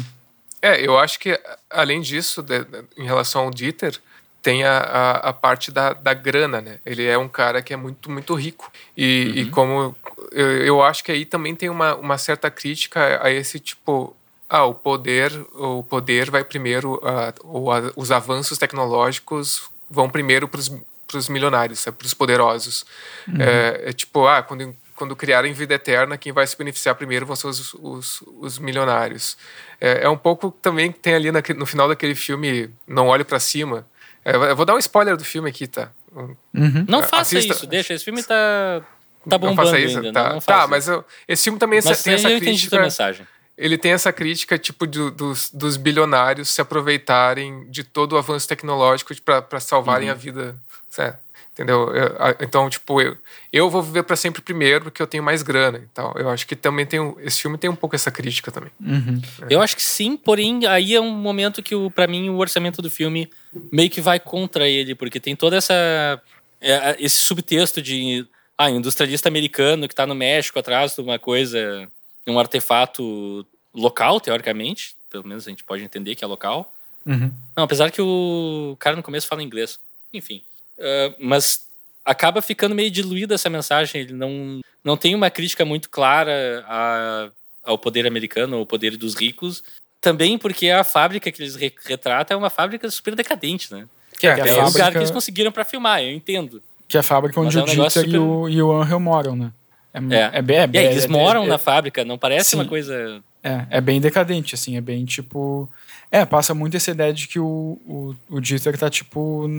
É, 0.64 0.80
eu 0.80 0.98
acho 0.98 1.20
que, 1.20 1.38
além 1.70 2.00
disso, 2.00 2.42
de, 2.42 2.64
de, 2.64 2.86
em 2.98 3.04
relação 3.04 3.44
ao 3.44 3.52
Dieter, 3.52 4.00
tem 4.42 4.64
a, 4.64 4.78
a, 4.78 5.12
a, 5.30 5.34
parte 5.34 5.70
da, 5.70 5.92
da 5.92 6.14
grana, 6.14 6.62
né? 6.62 6.80
Ele 6.86 7.06
é 7.06 7.18
um 7.18 7.28
cara 7.28 7.62
que 7.62 7.74
é 7.74 7.76
muito, 7.76 8.10
muito 8.10 8.34
rico. 8.34 8.72
E, 8.96 9.26
uhum. 9.26 9.36
e 9.36 9.50
como 9.50 9.96
eu, 10.32 10.48
eu 10.64 10.82
acho 10.82 11.04
que 11.04 11.12
aí 11.12 11.26
também 11.26 11.54
tem 11.54 11.70
uma, 11.70 11.96
uma 11.96 12.18
certa 12.18 12.50
crítica 12.50 13.20
a 13.22 13.30
esse 13.30 13.60
tipo. 13.60 14.16
Ah, 14.50 14.66
o 14.66 14.74
poder, 14.74 15.32
o 15.54 15.84
poder 15.84 16.30
vai 16.32 16.44
primeiro, 16.44 17.02
ou 17.44 17.72
a, 17.72 17.92
os 17.96 18.12
avanços 18.12 18.58
tecnológicos 18.58 19.70
vão 19.90 20.10
primeiro 20.10 20.48
para 20.48 20.60
os 20.60 21.28
milionários, 21.28 21.86
é, 21.88 21.92
para 21.92 22.06
os 22.06 22.14
poderosos. 22.14 22.86
Uhum. 23.28 23.42
É, 23.42 23.90
é, 23.90 23.94
tipo, 23.94 24.28
ah, 24.28 24.42
quando, 24.42 24.74
quando 24.96 25.16
criarem 25.16 25.54
vida 25.54 25.74
eterna, 25.74 26.18
quem 26.18 26.32
vai 26.32 26.46
se 26.46 26.58
beneficiar 26.58 26.96
primeiro 26.96 27.26
vão 27.26 27.36
ser 27.36 27.48
os, 27.48 27.74
os, 27.76 28.24
os 28.40 28.60
milionários. 28.60 29.38
É, 29.80 30.04
é, 30.04 30.10
um 30.10 30.18
pouco 30.18 30.52
também 30.62 30.92
que 30.92 31.00
tem 31.00 31.16
ali 31.16 31.32
na, 31.32 31.42
no 31.56 31.66
final 31.66 31.88
daquele 31.88 32.16
filme 32.16 32.70
Não 32.88 33.08
Olhe 33.08 33.24
para 33.24 33.40
Cima. 33.40 33.86
É, 34.24 34.36
eu 34.36 34.56
vou 34.56 34.66
dar 34.66 34.76
um 34.76 34.80
spoiler 34.80 35.18
do 35.18 35.26
filme 35.26 35.50
aqui, 35.50 35.68
tá? 35.68 35.92
Uhum. 36.16 36.86
Não 36.88 37.02
faça 37.02 37.38
Assista. 37.38 37.54
isso, 37.54 37.68
deixa. 37.68 37.94
Esse 37.94 38.06
filme 38.06 38.22
tá, 38.24 38.82
tá 39.28 39.38
bombando 39.38 39.72
não 39.72 39.78
isso, 39.78 39.98
ainda. 39.98 40.14
Tá, 40.14 40.24
não, 40.24 40.34
não 40.34 40.40
tá 40.40 40.68
mas 40.68 40.88
eu, 40.88 41.04
esse 41.28 41.44
filme 41.44 41.60
também 41.60 41.82
mas 41.84 42.02
tem 42.02 42.14
essa 42.14 42.30
eu 42.30 42.40
crítica. 42.40 42.80
mensagem. 42.80 43.28
Ele 43.58 43.78
tem 43.78 43.92
essa 43.92 44.12
crítica, 44.12 44.58
tipo, 44.58 44.88
do, 44.88 45.12
dos, 45.12 45.50
dos 45.52 45.78
bilionários 45.78 46.50
se 46.50 46.60
aproveitarem 46.60 47.70
de 47.70 47.84
todo 47.84 48.14
o 48.14 48.18
avanço 48.18 48.48
tecnológico 48.48 49.14
para 49.22 49.60
salvarem 49.60 50.10
uhum. 50.10 50.16
a 50.16 50.18
vida. 50.18 50.56
Certo? 50.90 51.23
Entendeu? 51.54 51.96
Eu, 51.96 52.16
então, 52.42 52.68
tipo, 52.68 53.00
eu, 53.00 53.16
eu 53.52 53.70
vou 53.70 53.84
viver 53.84 54.02
para 54.02 54.16
sempre 54.16 54.42
primeiro 54.42 54.86
porque 54.86 55.00
eu 55.00 55.06
tenho 55.06 55.22
mais 55.22 55.44
grana. 55.44 55.88
Então, 55.92 56.12
eu 56.16 56.28
acho 56.30 56.48
que 56.48 56.56
também 56.56 56.84
tem. 56.84 57.16
Esse 57.20 57.42
filme 57.42 57.60
tem 57.60 57.70
um 57.70 57.76
pouco 57.76 57.96
essa 57.96 58.10
crítica 58.10 58.52
também. 58.52 58.72
Uhum. 58.82 59.22
É. 59.44 59.54
Eu 59.54 59.62
acho 59.62 59.76
que 59.76 59.84
sim, 59.84 60.18
porém, 60.18 60.66
aí 60.66 60.96
é 60.96 61.00
um 61.00 61.12
momento 61.12 61.62
que, 61.62 61.76
para 61.92 62.08
mim, 62.08 62.28
o 62.30 62.38
orçamento 62.38 62.82
do 62.82 62.90
filme 62.90 63.30
meio 63.72 63.88
que 63.88 64.02
vai 64.02 64.20
contra 64.20 64.68
ele, 64.68 64.96
porque 64.96 65.20
tem 65.20 65.36
toda 65.36 65.56
essa. 65.56 66.20
É, 66.60 66.96
esse 67.00 67.18
subtexto 67.18 67.84
de. 67.84 68.26
Ah, 68.58 68.72
industrialista 68.72 69.30
americano 69.30 69.88
que 69.88 69.94
está 69.94 70.08
no 70.08 70.16
México 70.16 70.58
atrás 70.58 70.96
de 70.96 71.02
uma 71.02 71.20
coisa. 71.20 71.88
um 72.26 72.40
artefato 72.40 73.46
local, 73.76 74.20
teoricamente. 74.20 74.96
Pelo 75.08 75.28
menos 75.28 75.46
a 75.46 75.52
gente 75.52 75.64
pode 75.64 75.84
entender 75.84 76.16
que 76.16 76.24
é 76.24 76.28
local. 76.28 76.74
Uhum. 77.06 77.32
Não, 77.56 77.64
apesar 77.64 77.92
que 77.92 78.02
o 78.02 78.76
cara 78.80 78.96
no 78.96 79.04
começo 79.04 79.28
fala 79.28 79.44
inglês. 79.44 79.78
Enfim. 80.12 80.42
Uh, 80.84 81.16
mas 81.18 81.66
acaba 82.04 82.42
ficando 82.42 82.76
meio 82.76 82.92
diluída 82.92 83.36
essa 83.36 83.50
mensagem. 83.50 84.02
Ele 84.02 84.14
não, 84.14 84.60
não 84.84 84.98
tem 84.98 85.16
uma 85.16 85.30
crítica 85.30 85.64
muito 85.64 85.90
clara 85.90 86.66
a, 86.68 87.30
ao 87.64 87.78
poder 87.78 88.06
americano, 88.06 88.58
ao 88.58 88.66
poder 88.66 88.98
dos 88.98 89.16
ricos. 89.16 89.64
Também 90.02 90.38
porque 90.38 90.70
a 90.70 90.84
fábrica 90.84 91.32
que 91.32 91.42
eles 91.42 91.56
retratam 91.56 92.36
é 92.36 92.38
uma 92.38 92.50
fábrica 92.50 92.90
super 92.92 93.16
decadente, 93.16 93.74
né? 93.74 93.88
Que 94.20 94.28
é, 94.28 94.32
é, 94.32 94.34
é 94.34 94.38
fábrica... 94.38 94.62
o 94.62 94.66
lugar 94.66 94.92
que 94.92 94.98
eles 94.98 95.12
conseguiram 95.12 95.52
para 95.52 95.64
filmar, 95.64 96.04
eu 96.04 96.12
entendo. 96.12 96.62
Que 96.88 96.98
é 96.98 97.00
a 97.00 97.04
fábrica 97.04 97.40
onde 97.40 97.58
é 97.58 97.62
um 97.62 97.64
o 97.64 97.68
Dieter 97.68 97.90
super... 97.90 98.10
e, 98.10 98.18
o, 98.18 98.50
e 98.50 98.62
o 98.62 98.72
Angel 98.74 99.00
moram, 99.00 99.36
né? 99.36 99.52
É, 99.94 100.00
é. 100.00 100.32
é 100.36 100.86
é 100.86 100.92
eles 100.92 101.08
moram 101.08 101.46
na 101.48 101.58
fábrica, 101.58 102.04
não 102.04 102.18
parece 102.18 102.50
sim. 102.52 102.58
uma 102.58 102.66
coisa... 102.66 103.24
É, 103.44 103.66
é 103.70 103.82
bem 103.82 104.00
decadente, 104.00 104.56
assim, 104.56 104.78
é 104.78 104.82
bem 104.82 105.04
tipo... 105.06 105.70
É, 106.10 106.26
passa 106.26 106.54
muito 106.54 106.78
essa 106.78 106.92
ideia 106.92 107.12
de 107.12 107.28
que 107.28 107.40
o, 107.40 107.78
o, 107.86 108.16
o 108.30 108.40
Dieter 108.40 108.78
tá, 108.78 108.90
tipo, 108.90 109.50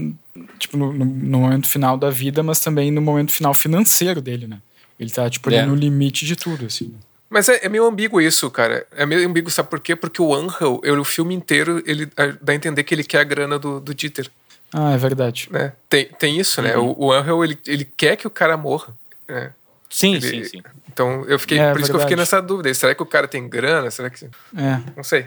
tipo 0.59 0.77
no, 0.77 0.93
no, 0.93 1.39
momento 1.41 1.69
final 1.69 1.99
da 1.99 2.11
vida, 2.11 2.43
mas 2.43 2.61
também 2.61 2.91
no 2.91 3.03
momento 3.03 3.33
final 3.33 3.53
financeiro 3.53 4.23
dele, 4.23 4.47
né? 4.47 4.59
Ele 4.99 5.11
tá, 5.11 5.29
tipo, 5.29 5.51
é. 5.51 5.59
ali 5.59 5.69
no 5.69 5.75
limite 5.75 6.25
de 6.25 6.37
tudo, 6.37 6.67
assim. 6.67 6.95
Mas 7.29 7.49
é, 7.49 7.67
é, 7.67 7.69
meio 7.69 7.85
ambíguo 7.85 8.21
isso, 8.21 8.49
cara. 8.51 8.87
É 8.97 9.05
meio 9.05 9.29
ambíguo, 9.29 9.51
sabe 9.51 9.69
por 9.69 9.81
quê? 9.81 9.97
Porque 9.97 10.23
o 10.23 10.33
Angel, 10.33 10.81
ele, 10.85 10.99
o 10.99 11.05
filme 11.05 11.35
inteiro, 11.35 11.83
ele 11.85 12.07
dá 12.41 12.53
a 12.53 12.55
entender 12.55 12.85
que 12.85 12.95
ele 12.95 13.03
quer 13.03 13.19
a 13.19 13.25
grana 13.25 13.59
do, 13.59 13.81
do 13.81 13.93
Dieter. 13.93 14.31
Ah, 14.73 14.93
é 14.93 14.97
verdade. 14.97 15.49
Né? 15.51 15.73
Tem, 15.89 16.07
tem 16.07 16.39
isso, 16.39 16.63
né? 16.63 16.77
uhum. 16.77 16.87
né? 16.87 16.95
O, 16.97 17.07
o 17.07 17.13
Angel, 17.13 17.45
ele, 17.45 17.59
ele 17.67 17.85
quer 17.85 18.17
que 18.17 18.27
o 18.27 18.31
cara 18.31 18.57
morra. 18.57 18.95
Né? 19.29 19.51
Sim, 19.91 20.15
ele, 20.15 20.29
sim, 20.29 20.45
sim. 20.45 20.63
Então, 20.95 21.25
eu 21.27 21.41
fiquei, 21.41 21.59
é, 21.59 21.73
por 21.73 21.81
isso 21.81 21.91
que 21.91 21.97
eu 21.97 22.01
fiquei 22.01 22.17
nessa 22.17 22.41
dúvida. 22.41 22.73
Será 22.73 22.95
que 22.95 23.03
o 23.03 23.07
cara 23.07 23.27
tem 23.27 23.49
grana? 23.49 23.91
Será 23.91 24.09
que. 24.09 24.25
É. 24.25 24.81
Não 24.97 25.03
sei. 25.03 25.27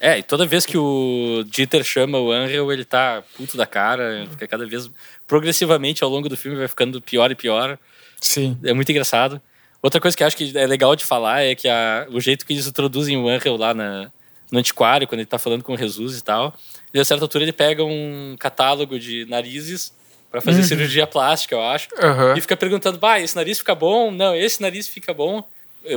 É, 0.00 0.16
e 0.16 0.22
toda 0.22 0.46
vez 0.46 0.64
que 0.64 0.78
o 0.78 1.42
Dieter 1.48 1.82
chama 1.82 2.20
o 2.20 2.30
Angel, 2.30 2.70
ele 2.72 2.84
tá 2.84 3.20
puto 3.36 3.56
da 3.56 3.66
cara, 3.66 4.28
fica 4.30 4.46
cada 4.46 4.64
vez 4.64 4.88
progressivamente 5.26 6.04
ao 6.04 6.10
longo 6.10 6.28
do 6.28 6.36
filme 6.36 6.56
vai 6.56 6.68
ficando 6.68 7.02
pior 7.02 7.28
e 7.32 7.34
pior. 7.34 7.76
Sim. 8.20 8.56
É 8.62 8.72
muito 8.72 8.88
engraçado. 8.92 9.42
Outra 9.82 10.00
coisa 10.00 10.16
que 10.16 10.22
eu 10.22 10.26
acho 10.28 10.36
que 10.36 10.56
é 10.56 10.66
legal 10.68 10.94
de 10.94 11.04
falar 11.04 11.42
é 11.42 11.56
que 11.56 11.68
a, 11.68 12.06
o 12.10 12.20
jeito 12.20 12.46
que 12.46 12.52
eles 12.52 12.68
introduzem 12.68 13.16
o 13.16 13.28
Angel 13.28 13.56
lá 13.56 13.74
na, 13.74 14.12
no 14.52 14.60
antiquário, 14.60 15.08
quando 15.08 15.18
ele 15.18 15.26
tá 15.26 15.38
falando 15.38 15.64
com 15.64 15.74
o 15.74 15.76
Jesus 15.76 16.16
e 16.16 16.22
tal, 16.22 16.54
e 16.94 17.00
a 17.00 17.04
certa 17.04 17.24
altura 17.24 17.42
ele 17.42 17.52
pega 17.52 17.82
um 17.82 18.36
catálogo 18.38 19.00
de 19.00 19.26
narizes 19.28 19.92
para 20.30 20.40
fazer 20.40 20.60
uhum. 20.60 20.66
cirurgia 20.66 21.06
plástica, 21.06 21.54
eu 21.54 21.62
acho. 21.62 21.88
Uhum. 21.94 22.36
E 22.36 22.40
fica 22.40 22.56
perguntando, 22.56 22.98
bah, 22.98 23.18
esse 23.18 23.34
nariz 23.34 23.58
fica 23.58 23.74
bom? 23.74 24.10
Não, 24.10 24.34
esse 24.34 24.60
nariz 24.60 24.86
fica 24.86 25.14
bom. 25.14 25.42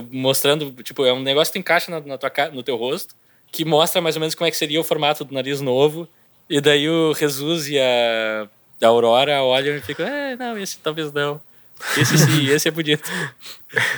Mostrando, 0.09 0.71
tipo, 0.83 1.05
é 1.05 1.11
um 1.11 1.21
negócio 1.21 1.51
que 1.51 1.59
encaixa 1.59 1.91
na, 1.91 1.99
na 1.99 2.17
tua, 2.17 2.31
no 2.53 2.63
teu 2.63 2.77
rosto, 2.77 3.13
que 3.51 3.65
mostra 3.65 3.99
mais 3.99 4.15
ou 4.15 4.21
menos 4.21 4.33
como 4.33 4.47
é 4.47 4.51
que 4.51 4.55
seria 4.55 4.79
o 4.79 4.83
formato 4.83 5.25
do 5.25 5.33
nariz 5.33 5.59
novo. 5.59 6.07
E 6.49 6.61
daí 6.61 6.89
o 6.89 7.13
Jesus 7.13 7.67
e 7.67 7.77
a, 7.77 8.47
a 8.81 8.87
Aurora 8.87 9.41
olham 9.43 9.75
e 9.75 9.81
ficam, 9.81 10.07
é, 10.07 10.35
não, 10.35 10.57
esse 10.57 10.77
talvez 10.77 11.11
não. 11.11 11.41
Esse 11.97 12.17
sim, 12.17 12.47
esse 12.51 12.69
é 12.69 12.71
bonito. 12.71 13.09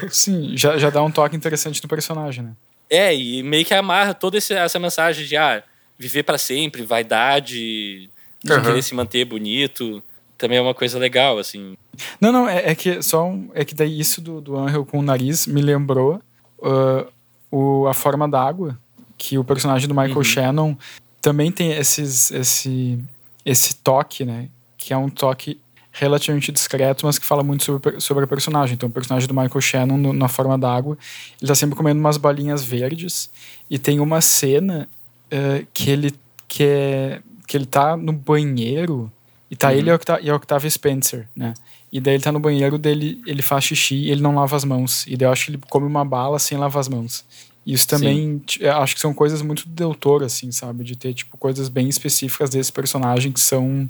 Sim, 0.10 0.58
já, 0.58 0.78
já 0.78 0.90
dá 0.90 1.04
um 1.04 1.12
toque 1.12 1.36
interessante 1.36 1.82
no 1.84 1.90
personagem, 1.90 2.44
né? 2.44 2.54
É, 2.90 3.14
e 3.16 3.44
meio 3.44 3.66
que 3.66 3.74
amarra 3.74 4.14
toda 4.14 4.38
essa 4.38 4.80
mensagem 4.80 5.26
de, 5.26 5.36
ah, 5.38 5.64
viver 5.98 6.24
para 6.24 6.38
sempre, 6.38 6.84
vaidade, 6.84 8.10
uhum. 8.48 8.62
querer 8.64 8.82
se 8.82 8.96
manter 8.96 9.26
bonito 9.26 10.04
também 10.44 10.58
é 10.58 10.62
uma 10.62 10.74
coisa 10.74 11.00
legal, 11.00 11.40
assim. 11.40 11.78
Não, 12.20 12.30
não, 12.30 12.50
é, 12.50 12.72
é 12.72 12.76
que 12.76 13.02
só 13.02 13.26
um, 13.26 13.50
é 13.54 13.64
que 13.64 13.74
daí 13.74 13.98
isso 13.98 14.20
do, 14.20 14.42
do 14.42 14.58
Angel 14.58 14.86
com 14.86 15.00
o 15.00 15.02
nariz 15.02 15.48
me 15.48 15.62
lembrou 15.62 16.20
uh, 16.60 17.08
o, 17.50 17.88
a 17.88 17.94
forma 17.94 18.28
d'água, 18.28 18.78
que 19.18 19.38
o 19.38 19.44
personagem 19.46 19.88
do 19.88 19.96
Michael 19.96 20.18
uhum. 20.18 20.24
Shannon 20.24 20.76
também 21.22 21.50
tem 21.50 21.72
esses, 21.72 22.30
esse, 22.32 23.00
esse 23.46 23.78
toque, 23.78 24.26
né? 24.26 24.50
Que 24.78 24.92
é 24.92 24.98
um 24.98 25.10
toque 25.10 25.62
relativamente 25.94 26.52
discreto, 26.52 27.06
mas 27.06 27.18
que 27.18 27.26
fala 27.26 27.42
muito 27.42 27.64
sobre, 27.64 28.02
sobre 28.02 28.26
a 28.26 28.28
personagem. 28.28 28.74
Então, 28.74 28.90
o 28.90 28.92
personagem 28.92 29.30
do 29.30 29.34
Michael 29.34 29.62
Shannon, 29.62 29.98
no, 29.98 30.12
na 30.12 30.28
forma 30.28 30.58
d'água, 30.58 30.98
ele 31.42 31.48
tá 31.48 31.56
sempre 31.56 31.78
comendo 31.78 32.02
umas 32.02 32.18
bolinhas 32.18 32.66
verdes, 32.66 33.30
e 33.70 33.80
tem 33.80 34.02
uma 34.02 34.20
cena 34.20 34.90
uh, 35.32 35.66
que 35.74 35.90
ele 35.90 36.14
que, 36.50 36.64
é, 36.66 37.22
que 37.48 37.56
ele 37.56 37.66
tá 37.66 37.96
no 37.96 38.12
banheiro 38.12 39.10
e 39.50 39.56
tá 39.56 39.70
uhum. 39.70 39.74
ele 39.76 39.90
e 40.22 40.30
a 40.30 40.36
Octavia 40.36 40.70
Spencer, 40.70 41.28
né? 41.36 41.54
E 41.92 42.00
daí 42.00 42.16
ele 42.16 42.24
tá 42.24 42.32
no 42.32 42.40
banheiro 42.40 42.78
dele, 42.78 43.22
ele 43.28 43.42
faz 43.42 43.66
xixi 43.66 43.96
e 43.96 44.12
ele 44.12 44.22
não 44.22 44.34
lava 44.34 44.56
as 44.56 44.66
mãos. 44.66 45.06
E 45.06 45.16
daí 45.16 45.28
eu 45.28 45.32
acho 45.32 45.46
que 45.46 45.52
ele 45.52 45.62
come 45.70 45.86
uma 45.86 46.04
bala 46.04 46.40
sem 46.40 46.58
lavar 46.58 46.80
as 46.80 46.90
mãos. 46.90 47.24
Isso 47.66 47.88
também, 47.88 48.42
acho 48.82 48.96
que 48.96 49.00
são 49.00 49.14
coisas 49.14 49.42
muito 49.42 49.70
do 49.70 49.84
autor, 49.84 50.24
assim, 50.24 50.52
sabe? 50.52 50.84
De 50.84 50.98
ter, 50.98 51.14
tipo, 51.14 51.38
coisas 51.38 51.70
bem 51.70 51.88
específicas 51.88 52.50
desse 52.50 52.72
personagem 52.72 53.32
que 53.32 53.40
são 53.40 53.90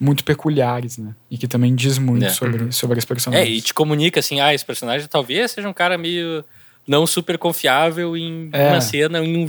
muito 0.00 0.24
peculiares, 0.24 0.98
né? 0.98 1.14
E 1.30 1.38
que 1.38 1.46
também 1.46 1.74
diz 1.74 1.98
muito 1.98 2.24
é. 2.24 2.30
sobre, 2.30 2.72
sobre 2.72 2.98
esse 2.98 3.06
personagem. 3.06 3.46
É, 3.46 3.50
e 3.50 3.60
te 3.60 3.72
comunica, 3.72 4.18
assim, 4.18 4.40
ah, 4.40 4.52
esse 4.52 4.64
personagem 4.64 5.06
talvez 5.06 5.52
seja 5.52 5.68
um 5.68 5.72
cara 5.72 5.96
meio 5.96 6.44
não 6.86 7.06
super 7.06 7.38
confiável 7.38 8.16
em 8.16 8.48
é. 8.52 8.70
uma 8.70 8.80
cena, 8.80 9.22
em 9.22 9.44
um... 9.44 9.46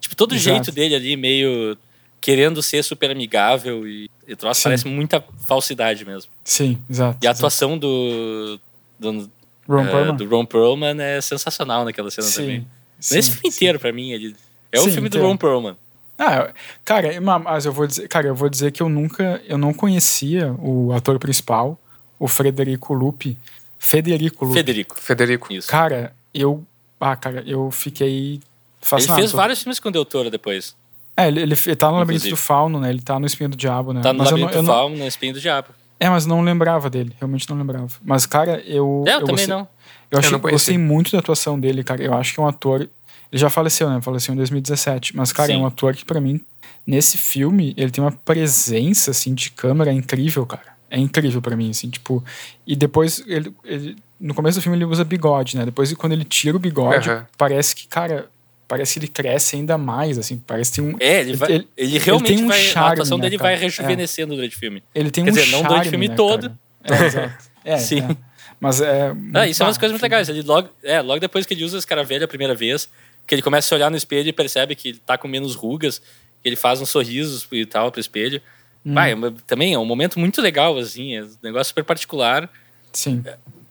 Tipo, 0.00 0.16
todo 0.16 0.32
o 0.32 0.38
jeito 0.38 0.72
dele 0.72 0.94
ali, 0.94 1.16
meio 1.16 1.76
querendo 2.20 2.62
ser 2.62 2.82
super 2.82 3.10
amigável 3.10 3.86
e, 3.86 4.10
e 4.26 4.34
troço 4.34 4.62
parece 4.64 4.86
muita 4.86 5.24
falsidade 5.46 6.04
mesmo. 6.04 6.30
Sim, 6.44 6.78
exato. 6.90 7.18
E 7.22 7.26
a 7.26 7.30
atuação 7.30 7.70
exato. 7.70 7.80
do, 7.80 8.60
do, 8.98 9.30
Ron 9.68 10.10
uh, 10.10 10.12
do 10.12 10.28
Ron 10.28 10.44
Perlman 10.44 11.00
é 11.00 11.20
sensacional 11.20 11.84
naquela 11.84 12.10
cena 12.10 12.26
sim, 12.26 12.40
também. 12.40 12.66
Sim, 12.98 13.14
Nesse 13.14 13.30
filme 13.30 13.50
sim. 13.50 13.56
inteiro, 13.56 13.78
pra 13.78 13.92
mim, 13.92 14.10
ele 14.10 14.36
é 14.72 14.80
o 14.80 14.84
filme 14.84 15.08
inteiro. 15.08 15.26
do 15.26 15.30
Ron 15.30 15.36
Perlman. 15.36 15.76
Ah, 16.18 16.50
cara, 16.84 17.20
mas 17.20 17.66
eu 17.66 17.72
vou 17.72 17.86
dizer, 17.86 18.08
cara, 18.08 18.28
eu 18.28 18.34
vou 18.34 18.48
dizer 18.48 18.72
que 18.72 18.82
eu 18.82 18.88
nunca, 18.88 19.40
eu 19.46 19.58
não 19.58 19.72
conhecia 19.72 20.52
o 20.54 20.92
ator 20.92 21.18
principal, 21.18 21.78
o 22.18 22.26
Frederico 22.26 22.94
Lupi. 22.94 23.36
Federico 23.78 24.46
Lupi. 24.46 24.56
Federico. 24.56 24.98
Federico. 24.98 25.52
Isso. 25.52 25.68
Cara, 25.68 26.14
eu, 26.32 26.64
ah, 26.98 27.14
cara, 27.14 27.44
eu 27.46 27.70
fiquei 27.70 28.40
fascinado. 28.80 29.20
Ele 29.20 29.28
fez 29.28 29.32
vários 29.32 29.62
filmes 29.62 29.78
com 29.78 29.90
o 29.90 29.92
Del 29.92 30.06
Toro 30.06 30.30
depois. 30.30 30.74
É, 31.16 31.28
ele, 31.28 31.40
ele, 31.40 31.54
ele 31.66 31.76
tá 31.76 31.90
no 31.90 31.98
Labirinto 31.98 32.28
do 32.28 32.36
Fauno, 32.36 32.78
né? 32.78 32.90
Ele 32.90 33.00
tá 33.00 33.18
no 33.18 33.24
Espinho 33.24 33.48
do 33.48 33.56
Diabo, 33.56 33.92
né? 33.92 34.02
Tá 34.02 34.12
no 34.12 34.18
mas 34.18 34.30
Labirinto 34.30 34.60
do 34.60 34.66
Fauno, 34.66 34.96
no 34.96 35.06
Espinho 35.06 35.32
do 35.32 35.40
Diabo. 35.40 35.68
É, 35.98 36.10
mas 36.10 36.26
não 36.26 36.42
lembrava 36.42 36.90
dele. 36.90 37.14
Realmente 37.18 37.48
não 37.48 37.56
lembrava. 37.56 37.88
Mas, 38.04 38.26
cara, 38.26 38.62
eu... 38.66 39.02
É, 39.06 39.12
eu, 39.12 39.14
eu 39.14 39.20
também 39.20 39.34
gostei, 39.34 39.46
não. 39.46 39.68
Eu, 40.10 40.18
achei, 40.18 40.34
eu 40.34 40.38
gostei 40.38 40.78
muito 40.78 41.10
da 41.10 41.18
atuação 41.18 41.58
dele, 41.58 41.82
cara. 41.82 42.02
Eu 42.02 42.12
acho 42.12 42.34
que 42.34 42.40
é 42.40 42.42
um 42.42 42.46
ator... 42.46 42.82
Ele 42.82 43.40
já 43.40 43.48
faleceu, 43.48 43.88
né? 43.88 44.00
Faleceu 44.02 44.34
em 44.34 44.36
2017. 44.36 45.16
Mas, 45.16 45.32
cara, 45.32 45.48
Sim. 45.48 45.54
é 45.54 45.58
um 45.58 45.66
ator 45.66 45.94
que, 45.94 46.04
para 46.04 46.20
mim, 46.20 46.38
nesse 46.86 47.16
filme, 47.16 47.72
ele 47.78 47.90
tem 47.90 48.04
uma 48.04 48.12
presença, 48.12 49.10
assim, 49.10 49.34
de 49.34 49.50
câmera 49.50 49.90
incrível, 49.92 50.44
cara. 50.44 50.76
É 50.90 50.98
incrível 50.98 51.40
para 51.40 51.56
mim, 51.56 51.70
assim, 51.70 51.88
tipo... 51.88 52.22
E 52.66 52.76
depois, 52.76 53.24
ele, 53.26 53.52
ele, 53.64 53.96
no 54.20 54.34
começo 54.34 54.58
do 54.58 54.62
filme, 54.62 54.76
ele 54.76 54.84
usa 54.84 55.02
bigode, 55.02 55.56
né? 55.56 55.64
Depois, 55.64 55.92
quando 55.94 56.12
ele 56.12 56.24
tira 56.24 56.56
o 56.56 56.60
bigode, 56.60 57.08
uhum. 57.08 57.22
parece 57.38 57.74
que, 57.74 57.88
cara 57.88 58.28
parece 58.68 58.94
que 58.94 58.98
ele 59.00 59.08
cresce 59.08 59.56
ainda 59.56 59.78
mais, 59.78 60.18
assim, 60.18 60.42
parece 60.44 60.72
que 60.72 60.80
tem 60.80 60.94
um... 60.94 60.96
É, 60.98 61.20
ele, 61.20 61.36
vai, 61.36 61.52
ele, 61.52 61.68
ele 61.76 61.98
realmente 61.98 62.30
ele 62.30 62.36
tem 62.36 62.44
um 62.44 62.48
vai, 62.48 62.60
charme, 62.60 62.88
a 62.88 62.92
atuação 62.92 63.18
né, 63.18 63.22
dele 63.22 63.38
cara? 63.38 63.50
vai 63.50 63.58
rejuvenescendo 63.58 64.32
é. 64.32 64.36
durante 64.36 64.56
o 64.56 64.58
filme. 64.58 64.82
Ele 64.94 65.10
tem 65.10 65.24
Quer 65.24 65.30
um 65.30 65.34
dizer, 65.34 65.46
charme, 65.46 65.62
não 65.62 65.68
durante 65.68 65.86
o 65.86 65.90
filme 65.90 66.08
né, 66.08 66.14
todo. 66.14 66.58
É, 66.84 67.04
exato. 67.04 67.44
É, 67.66 67.78
Sim. 67.78 67.98
É. 67.98 68.16
Mas 68.60 68.80
é... 68.80 69.12
Ah, 69.34 69.48
isso 69.48 69.60
é 69.60 69.66
umas 69.66 69.76
coisas 69.76 69.92
muito 69.92 70.02
legais. 70.02 70.28
Ele 70.28 70.40
logo, 70.42 70.68
é, 70.84 71.02
logo 71.02 71.18
depois 71.18 71.44
que 71.44 71.52
ele 71.52 71.64
usa 71.64 71.78
esse 71.78 71.86
cara 71.86 72.04
velho 72.04 72.24
a 72.24 72.28
primeira 72.28 72.54
vez, 72.54 72.88
que 73.26 73.34
ele 73.34 73.42
começa 73.42 73.74
a 73.74 73.76
olhar 73.76 73.90
no 73.90 73.96
espelho 73.96 74.28
e 74.28 74.32
percebe 74.32 74.76
que 74.76 74.90
ele 74.90 75.02
tá 75.04 75.18
com 75.18 75.26
menos 75.26 75.56
rugas, 75.56 75.98
que 75.98 76.48
ele 76.48 76.54
faz 76.54 76.80
uns 76.80 76.90
sorrisos 76.90 77.46
e 77.50 77.66
tal 77.66 77.90
pro 77.90 78.00
espelho. 78.00 78.40
Hum. 78.84 78.94
Vai, 78.94 79.14
também 79.48 79.74
é 79.74 79.78
um 79.78 79.84
momento 79.84 80.20
muito 80.20 80.40
legal, 80.40 80.78
assim, 80.78 81.16
é 81.16 81.24
um 81.24 81.30
negócio 81.42 81.66
super 81.66 81.82
particular. 81.82 82.48
Sim. 82.92 83.24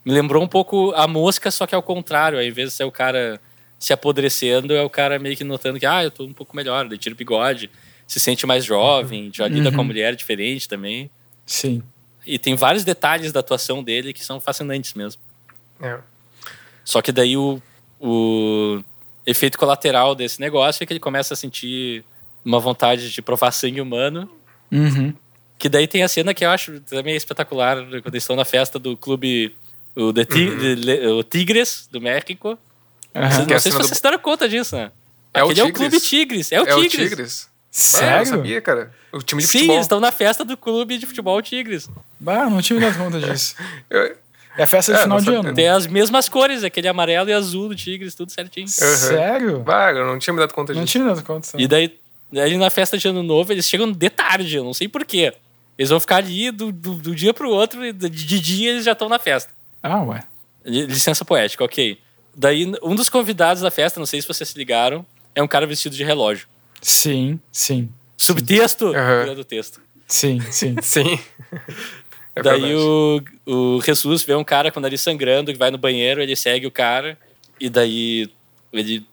Me 0.04 0.12
lembrou 0.12 0.44
um 0.44 0.48
pouco 0.48 0.92
a 0.94 1.08
mosca, 1.08 1.50
só 1.50 1.66
que 1.66 1.74
ao 1.74 1.82
contrário, 1.82 2.38
ao 2.38 2.44
invés 2.44 2.72
de 2.72 2.76
ser 2.76 2.84
o 2.84 2.92
cara 2.92 3.40
se 3.86 3.94
apodrecendo, 3.94 4.74
é 4.74 4.82
o 4.82 4.90
cara 4.90 5.20
meio 5.20 5.38
que 5.38 5.44
notando 5.44 5.80
que, 5.80 5.86
ah, 5.86 6.04
eu 6.04 6.10
tô 6.10 6.24
um 6.24 6.34
pouco 6.34 6.56
melhor, 6.56 6.88
daí 6.88 6.98
tira 6.98 7.14
o 7.14 7.16
bigode, 7.16 7.70
se 8.08 8.20
sente 8.20 8.44
mais 8.48 8.66
jovem, 8.66 9.30
já 9.32 9.48
lida 9.48 9.70
uhum. 9.70 9.76
com 9.76 9.82
a 9.82 9.84
mulher 9.84 10.16
diferente 10.16 10.68
também. 10.68 11.08
Sim. 11.46 11.84
E 12.26 12.40
tem 12.40 12.56
vários 12.56 12.84
detalhes 12.84 13.32
da 13.32 13.42
atuação 13.42 13.84
dele 13.84 14.12
que 14.12 14.26
são 14.26 14.42
fascinantes 14.42 14.96
mesmo. 14.96 15.22
É. 15.80 16.00
Só 16.84 17.00
que 17.00 17.12
daí 17.12 17.38
o, 17.38 17.62
o 18.00 18.82
efeito 19.24 19.56
colateral 19.56 20.16
desse 20.16 20.42
negócio 20.42 20.82
é 20.82 20.88
que 20.88 20.92
ele 20.92 21.00
começa 21.00 21.36
a 21.36 21.38
sentir 21.38 22.04
uma 22.44 22.60
vontade 22.60 23.12
de 23.12 23.22
provar 23.22 23.52
sangue 23.52 23.82
humano. 23.82 24.28
Uhum. 24.72 25.14
Que 25.60 25.70
daí 25.70 25.86
tem 25.86 26.02
a 26.02 26.08
cena 26.08 26.34
que 26.34 26.44
eu 26.44 26.50
acho 26.50 26.80
também 26.80 27.16
espetacular, 27.16 27.78
quando 28.02 28.08
eles 28.08 28.24
estão 28.24 28.36
na 28.36 28.46
festa 28.46 28.80
do 28.80 28.98
clube 28.98 29.56
o, 29.96 30.12
The 30.12 30.26
Tig 30.26 30.50
uhum. 30.50 31.22
Tigres, 31.22 31.88
do 31.92 32.02
México. 32.02 32.58
Uhum. 33.16 33.22
Não, 33.22 33.46
não 33.46 33.60
sei 33.60 33.72
se 33.72 33.78
vocês 33.78 33.98
se 33.98 34.04
deram 34.04 34.20
conta 34.20 34.48
disso, 34.50 34.76
né? 34.76 34.92
É 35.34 35.42
Aquele 35.42 35.62
o 35.62 35.66
é 35.66 35.70
o 35.70 35.74
Clube 35.74 36.00
Tigres. 36.00 36.52
É 36.52 36.62
o 36.62 36.68
é 36.68 36.76
Tigres. 36.76 36.94
O 36.94 37.10
Tigres. 37.10 37.50
Sério? 37.72 38.20
Eu 38.20 38.26
sabia, 38.26 38.62
cara. 38.62 38.92
O 39.12 39.22
time 39.22 39.42
de 39.42 39.48
Sim, 39.48 39.54
futebol. 39.60 39.76
eles 39.76 39.86
estão 39.86 40.00
na 40.00 40.12
festa 40.12 40.46
do 40.46 40.56
clube 40.56 40.98
de 40.98 41.06
futebol 41.06 41.42
Tigres. 41.42 41.90
Bah, 42.20 42.50
não 42.50 42.62
tinha 42.62 42.80
me 42.80 42.86
dado 42.86 42.98
conta 42.98 43.20
disso. 43.20 43.56
eu... 43.90 44.16
É 44.58 44.64
a 44.64 44.68
festa 44.68 44.94
de 44.94 45.00
É, 45.00 45.04
final 45.04 45.18
não 45.18 45.26
de 45.26 45.34
ano. 45.36 45.54
Tem 45.54 45.68
as 45.68 45.86
mesmas 45.86 46.30
cores, 46.30 46.64
aquele 46.64 46.88
amarelo 46.88 47.30
e 47.30 47.34
azul 47.34 47.68
do 47.68 47.76
Tigres, 47.76 48.16
tudo 48.16 48.32
certinho. 48.32 48.70
Sério? 48.70 49.62
Ah, 49.68 49.92
eu 49.92 50.06
não 50.06 50.18
tinha 50.18 50.34
me 50.34 50.40
dado 50.40 50.54
conta 50.54 50.74
Não 50.74 50.82
disso. 50.84 50.94
tinha 50.94 51.04
me 51.04 51.10
dado 51.10 51.24
conta. 51.26 51.50
E 51.58 51.68
daí, 51.68 52.00
daí 52.32 52.56
na 52.58 52.70
festa 52.70 52.98
de 52.98 53.06
ano 53.06 53.22
novo, 53.22 53.52
eles 53.52 53.68
chegam 53.68 53.92
de 53.92 54.10
tarde, 54.10 54.56
eu 54.56 54.64
não 54.64 54.74
sei 54.74 54.88
porquê. 54.88 55.34
Eles 55.78 55.90
vão 55.90 56.00
ficar 56.00 56.18
ali 56.18 56.52
do, 56.52 56.72
do, 56.72 56.94
do 56.94 57.14
dia 57.14 57.34
pro 57.34 57.50
outro, 57.50 57.86
e 57.86 57.92
de, 57.92 58.08
de 58.10 58.40
dia 58.40 58.72
eles 58.72 58.86
já 58.86 58.94
estão 58.94 59.10
na 59.10 59.20
festa. 59.20 59.52
Ah, 59.84 60.02
ué. 60.04 60.24
Licença 60.66 61.26
poética, 61.26 61.62
ok. 61.66 62.00
Daí, 62.36 62.72
um 62.84 62.96
dos 62.96 63.10
convidados 63.10 63.62
da 63.62 63.72
festa, 63.72 64.00
não 64.00 64.06
sei 64.06 64.22
se 64.22 64.28
vocês 64.28 64.50
se 64.50 64.58
ligaram, 64.58 65.06
é 65.34 65.42
um 65.42 65.48
cara 65.48 65.66
vestido 65.66 65.96
de 65.96 66.04
relógio. 66.04 66.48
Sim, 66.82 67.40
sim. 67.52 67.90
Subtexto, 68.18 68.88
Aham. 68.96 69.22
virando 69.22 69.44
texto. 69.44 69.82
Sim, 70.08 70.40
sim. 70.52 70.76
Sim. 70.84 71.20
É 72.36 72.44
Daí 72.44 72.62
verdade. 72.62 72.76
o, 73.48 73.76
o 73.78 73.82
Jesus 73.82 74.24
vê 74.24 74.36
um 74.36 74.44
cara 74.44 74.70
com 74.72 74.80
o 74.80 74.82
nariz 74.82 75.00
sangrando 75.02 75.52
que 75.54 75.58
vai 75.58 75.72
no 75.72 75.78
banheiro, 75.78 76.22
ele 76.22 76.36
segue 76.36 76.68
o 76.68 76.72
cara, 76.72 77.18
e 77.60 77.70
daí 77.70 78.30
ele. 78.74 79.06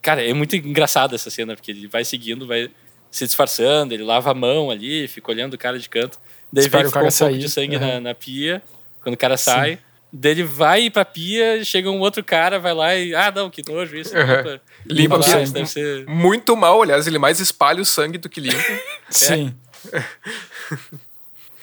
Cara, 0.00 0.26
é 0.26 0.32
muito 0.32 0.56
engraçado 0.56 1.14
essa 1.14 1.28
cena, 1.28 1.54
porque 1.54 1.70
ele 1.70 1.86
vai 1.86 2.04
seguindo, 2.04 2.46
vai 2.46 2.70
se 3.10 3.26
disfarçando, 3.26 3.92
ele 3.92 4.02
lava 4.02 4.30
a 4.30 4.34
mão 4.34 4.70
ali, 4.70 5.06
fica 5.08 5.30
olhando 5.30 5.54
o 5.54 5.58
cara 5.58 5.78
de 5.78 5.88
canto. 5.90 6.18
Daí 6.50 6.64
Espera 6.64 6.84
que 6.84 6.88
o 6.88 6.92
cara 6.92 7.04
um 7.06 7.08
pouco 7.10 7.18
sair. 7.18 7.38
de 7.38 7.48
sangue 7.50 7.76
Aham. 7.76 7.86
na, 7.86 8.00
na 8.00 8.14
pia, 8.14 8.62
quando 9.02 9.14
o 9.14 9.18
cara 9.18 9.36
sai. 9.36 9.76
Daí 9.76 9.78
ele 10.24 10.42
vai 10.42 10.90
pra 10.90 11.04
pia, 11.04 11.64
chega 11.64 11.90
um 11.90 12.00
outro 12.00 12.22
cara, 12.24 12.58
vai 12.58 12.72
lá 12.74 12.94
e. 12.96 13.14
Ah, 13.14 13.32
não, 13.34 13.48
que 13.50 13.62
nojo 13.68 13.96
isso. 13.96 14.16
Aham. 14.16 14.36
Limpa, 14.42 14.60
Limpa 14.86 15.16
lá, 15.16 15.22
sangue. 15.22 15.42
isso 15.44 15.52
deve 15.52 15.66
ser. 15.66 16.06
Muito 16.06 16.56
mal, 16.56 16.82
aliás, 16.82 17.06
ele 17.06 17.18
mais 17.18 17.38
espalha 17.40 17.80
o 17.80 17.84
sangue 17.84 18.18
do 18.18 18.28
que 18.28 18.40
limpa. 18.40 18.58
Sim. 19.10 19.54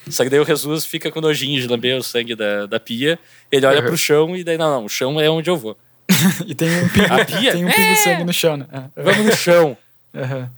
Só 0.10 0.24
que 0.24 0.30
daí 0.30 0.40
o 0.40 0.46
Jesus 0.46 0.86
fica 0.86 1.12
com 1.12 1.20
nojinho 1.20 1.60
de 1.62 1.68
lamber 1.68 1.98
o 1.98 2.04
sangue 2.04 2.36
da, 2.36 2.66
da 2.66 2.80
pia. 2.80 3.20
Ele 3.52 3.66
olha 3.66 3.82
Uhum. 3.82 3.88
pro 3.88 3.98
chão 3.98 4.36
e 4.36 4.44
daí, 4.44 4.58
não, 4.58 4.70
não, 4.72 4.86
o 4.86 4.90
chão 4.90 5.20
é 5.20 5.30
onde 5.30 5.50
eu 5.50 5.58
vou. 5.58 5.78
E 6.48 6.56
tem 6.56 6.70
um 6.84 6.88
pingo, 6.88 7.14
A 7.14 7.26
pia? 7.26 7.52
tem 7.52 7.66
um 7.66 7.70
pingo 7.70 7.82
É. 7.82 7.94
de 7.94 8.00
sangue 8.00 8.24
no 8.24 8.34
chão, 8.34 8.56
né? 8.58 8.66
É. 8.96 9.04
Vamos 9.04 9.26
no 9.26 9.36
chão. 9.36 9.78
Aham. 10.16 10.50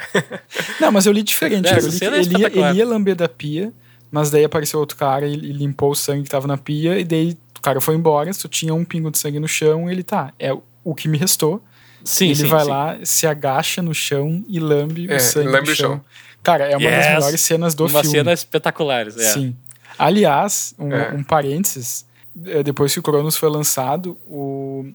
Não, 0.79 0.91
mas 0.91 1.05
eu 1.07 1.11
li 1.11 1.23
diferente. 1.23 1.67
É, 1.67 1.77
Eu 1.79 1.87
li 1.87 1.99
é 2.01 2.05
ele, 2.19 2.37
ia, 2.37 2.47
ele 2.69 2.77
ia 2.77 2.85
lamber 2.85 3.15
da 3.15 3.27
pia, 3.27 3.73
mas 4.11 4.29
daí 4.29 4.43
apareceu 4.45 4.79
outro 4.79 4.95
cara 4.95 5.25
e, 5.27 5.33
e 5.33 5.51
limpou 5.51 5.91
o 5.91 5.95
sangue 5.95 6.23
que 6.23 6.29
tava 6.29 6.47
na 6.47 6.57
pia, 6.57 6.99
e 6.99 7.03
daí 7.03 7.35
o 7.59 7.61
cara 7.61 7.79
foi 7.81 7.95
embora, 7.95 8.31
só 8.33 8.47
tinha 8.47 8.73
um 8.73 8.83
pingo 8.83 9.11
de 9.11 9.17
sangue 9.17 9.39
no 9.39 9.47
chão, 9.47 9.89
e 9.89 9.93
ele 9.93 10.03
tá, 10.03 10.33
é 10.39 10.51
o 10.83 10.95
que 10.95 11.07
me 11.07 11.17
restou. 11.17 11.61
Sim, 12.03 12.27
ele 12.27 12.35
sim, 12.35 12.47
vai 12.47 12.63
sim. 12.63 12.69
lá, 12.69 12.97
se 13.03 13.27
agacha 13.27 13.81
no 13.81 13.93
chão 13.93 14.43
e 14.47 14.59
lambe 14.59 15.07
É, 15.11 15.17
o 15.17 15.19
sangue 15.19 15.49
lambe 15.49 15.67
no 15.67 15.73
o 15.73 15.75
chão. 15.75 15.89
chão. 15.91 16.01
Cara, 16.41 16.63
é 16.65 16.77
uma 16.77 16.89
das 16.89 17.05
Yes! 17.05 17.13
melhores 17.15 17.41
cenas 17.41 17.75
do 17.75 17.85
Uma 17.85 18.01
filme. 18.01 18.17
cena 18.17 18.31
espetacular. 18.33 19.07
É. 19.07 19.11
Sim. 19.11 19.53
Aliás, 19.97 20.73
um, 20.79 20.91
É. 20.93 21.11
um 21.13 21.21
parênteses, 21.23 22.05
eh, 22.45 22.63
depois 22.63 22.93
que 22.93 22.99
o 22.99 23.03
Cronos 23.03 23.35
foi 23.35 23.49
lançado, 23.49 24.17
o, 24.25 24.85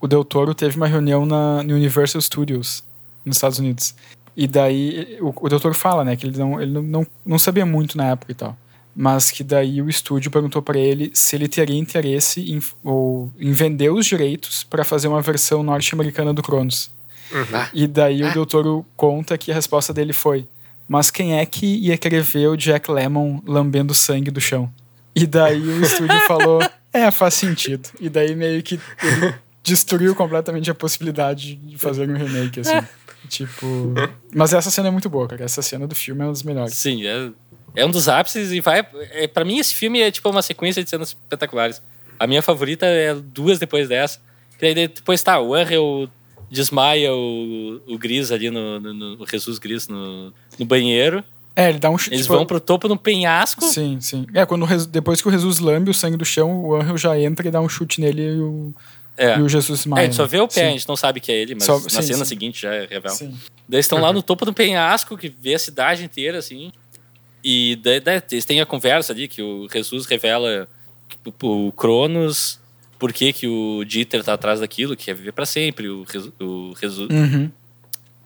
o 0.00 0.08
Del 0.08 0.24
Toro 0.24 0.54
teve 0.54 0.76
uma 0.78 0.86
reunião 0.86 1.26
na, 1.26 1.62
no 1.62 1.74
Universal 1.74 2.20
Studios, 2.22 2.82
nos 3.24 3.36
Estados 3.36 3.58
Unidos. 3.58 3.94
E 4.34 4.46
daí, 4.46 5.18
o, 5.20 5.34
o 5.38 5.48
Del 5.50 5.60
Toro 5.60 5.74
fala, 5.74 6.02
né, 6.04 6.16
que 6.16 6.26
ele, 6.26 6.38
não, 6.38 6.60
ele 6.60 6.72
não, 6.72 6.82
não, 6.82 7.06
não 7.26 7.38
sabia 7.38 7.66
muito 7.66 7.96
na 7.98 8.06
época 8.12 8.32
e 8.32 8.34
tal. 8.34 8.56
Mas 8.98 9.30
que 9.30 9.44
daí 9.44 9.82
o 9.82 9.90
estúdio 9.90 10.30
perguntou 10.30 10.62
pra 10.62 10.78
ele 10.78 11.10
se 11.12 11.36
ele 11.36 11.46
teria 11.46 11.76
interesse 11.76 12.40
em, 12.50 12.62
ou, 12.82 13.30
em 13.38 13.52
vender 13.52 13.90
os 13.90 14.06
direitos 14.06 14.64
para 14.64 14.84
fazer 14.84 15.06
uma 15.06 15.20
versão 15.20 15.62
norte-americana 15.62 16.32
do 16.32 16.42
Cronos. 16.42 16.90
Uhum. 17.30 17.66
E 17.74 17.86
daí 17.86 18.22
o 18.22 18.32
Del 18.32 18.46
Toro 18.46 18.86
conta 18.96 19.36
que 19.36 19.50
a 19.52 19.54
resposta 19.54 19.92
dele 19.92 20.14
foi: 20.14 20.46
Mas 20.88 21.10
quem 21.10 21.38
é 21.38 21.44
que 21.44 21.66
ia 21.66 21.98
querer 21.98 22.22
ver 22.22 22.48
o 22.48 22.56
Jack 22.56 22.90
Lemmon 22.90 23.42
lambendo 23.46 23.92
sangue 23.92 24.30
do 24.30 24.40
chão? 24.40 24.72
E 25.14 25.26
daí 25.26 25.60
o 25.60 25.82
estúdio 25.82 26.18
falou: 26.26 26.60
É, 26.90 27.10
faz 27.10 27.34
sentido. 27.34 27.90
E 28.00 28.08
daí 28.08 28.34
meio 28.34 28.62
que 28.62 28.80
ele 29.02 29.34
destruiu 29.62 30.14
completamente 30.14 30.70
a 30.70 30.74
possibilidade 30.74 31.56
de 31.56 31.76
fazer 31.76 32.08
um 32.08 32.16
remake, 32.16 32.60
assim. 32.60 32.80
Tipo. 33.28 33.92
Mas 34.32 34.52
essa 34.52 34.70
cena 34.70 34.88
é 34.88 34.90
muito 34.90 35.10
boa, 35.10 35.26
cara. 35.26 35.44
Essa 35.44 35.60
cena 35.60 35.86
do 35.86 35.94
filme 35.94 36.22
é 36.22 36.24
uma 36.24 36.32
das 36.32 36.44
melhores. 36.44 36.74
Sim, 36.74 37.04
é, 37.04 37.30
é 37.76 37.86
um 37.86 37.90
dos 37.90 38.08
ápices 38.08 38.50
e 38.52 38.60
vai. 38.60 38.84
É, 39.12 39.28
para 39.28 39.44
mim, 39.44 39.58
esse 39.58 39.74
filme 39.74 40.00
é 40.00 40.10
tipo 40.10 40.28
uma 40.30 40.42
sequência 40.42 40.82
de 40.82 40.90
cenas 40.90 41.08
espetaculares. 41.10 41.80
A 42.18 42.26
minha 42.26 42.42
favorita 42.42 42.86
é 42.86 43.14
duas 43.14 43.58
depois 43.58 43.88
dessa. 43.88 44.18
Que 44.58 44.74
daí 44.74 44.88
depois 44.88 45.22
tá, 45.22 45.38
o 45.40 45.54
Angel 45.54 46.08
desmaia 46.50 47.12
o, 47.14 47.80
o 47.86 47.98
Gris 47.98 48.30
ali 48.32 48.50
no, 48.50 48.80
no, 48.80 48.94
no- 48.94 49.22
o 49.22 49.26
Jesus 49.28 49.58
Gris 49.58 49.86
no, 49.88 50.32
no 50.58 50.64
banheiro. 50.64 51.22
É, 51.54 51.68
ele 51.70 51.78
dá 51.78 51.90
um 51.90 51.96
chute. 51.98 52.14
Eles 52.14 52.26
vão 52.26 52.44
pro 52.46 52.60
topo 52.60 52.86
no 52.88 52.96
penhasco. 52.98 53.64
Sim, 53.64 53.98
sim. 54.00 54.26
É, 54.34 54.44
quando 54.46 54.66
depois 54.86 55.20
que 55.22 55.28
o 55.28 55.30
Jesus 55.30 55.58
lambe 55.58 55.90
o 55.90 55.94
sangue 55.94 56.16
do 56.16 56.24
chão, 56.24 56.64
o 56.64 56.74
Angel 56.76 56.96
já 56.98 57.18
entra 57.18 57.48
e 57.48 57.50
dá 57.50 57.60
um 57.60 57.68
chute 57.68 58.00
nele 58.00 58.22
e 58.22 58.38
o, 58.40 58.74
É. 59.16 59.38
e 59.38 59.42
o 59.42 59.48
Jesus 59.48 59.86
É, 59.86 59.88
Maia. 59.88 60.02
a 60.02 60.04
gente 60.04 60.16
só 60.16 60.26
vê 60.26 60.38
o 60.38 60.46
pé, 60.48 60.64
a 60.64 60.66
Sim. 60.68 60.72
gente 60.78 60.88
não 60.88 60.96
sabe 60.96 61.18
que 61.20 61.32
é 61.32 61.34
ele, 61.34 61.54
mas 61.54 61.64
Só- 61.64 61.80
na 61.80 61.88
sim, 61.88 62.02
cena 62.02 62.18
sim. 62.18 62.24
seguinte 62.26 62.60
já 62.62 62.74
é 62.74 62.86
revela. 62.86 63.14
Sim. 63.14 63.34
Daí 63.68 63.80
estão 63.80 63.98
lá 64.00 64.12
no 64.12 64.22
topo 64.22 64.44
do 64.44 64.52
penhasco, 64.52 65.16
que 65.16 65.28
vê 65.30 65.54
a 65.54 65.58
cidade 65.58 66.04
inteira, 66.04 66.38
assim. 66.38 66.70
E 67.48 67.76
daí, 67.76 68.00
daí 68.00 68.20
eles 68.32 68.44
têm 68.44 68.60
a 68.60 68.66
conversa 68.66 69.12
ali, 69.12 69.28
que 69.28 69.40
o 69.40 69.68
Jesus 69.72 70.04
revela 70.06 70.66
o, 71.42 71.70
Cronos, 71.70 72.58
por 72.98 73.12
que, 73.12 73.32
que 73.32 73.46
o 73.46 73.84
Dieter 73.84 74.24
tá 74.24 74.32
atrás 74.32 74.58
daquilo, 74.58 74.96
que 74.96 75.10
é 75.12 75.14
viver 75.14 75.30
para 75.30 75.46
sempre. 75.46 75.88
O, 75.88 76.04
o, 76.40 76.72
Resu- 76.72 77.06
Uhum. 77.08 77.48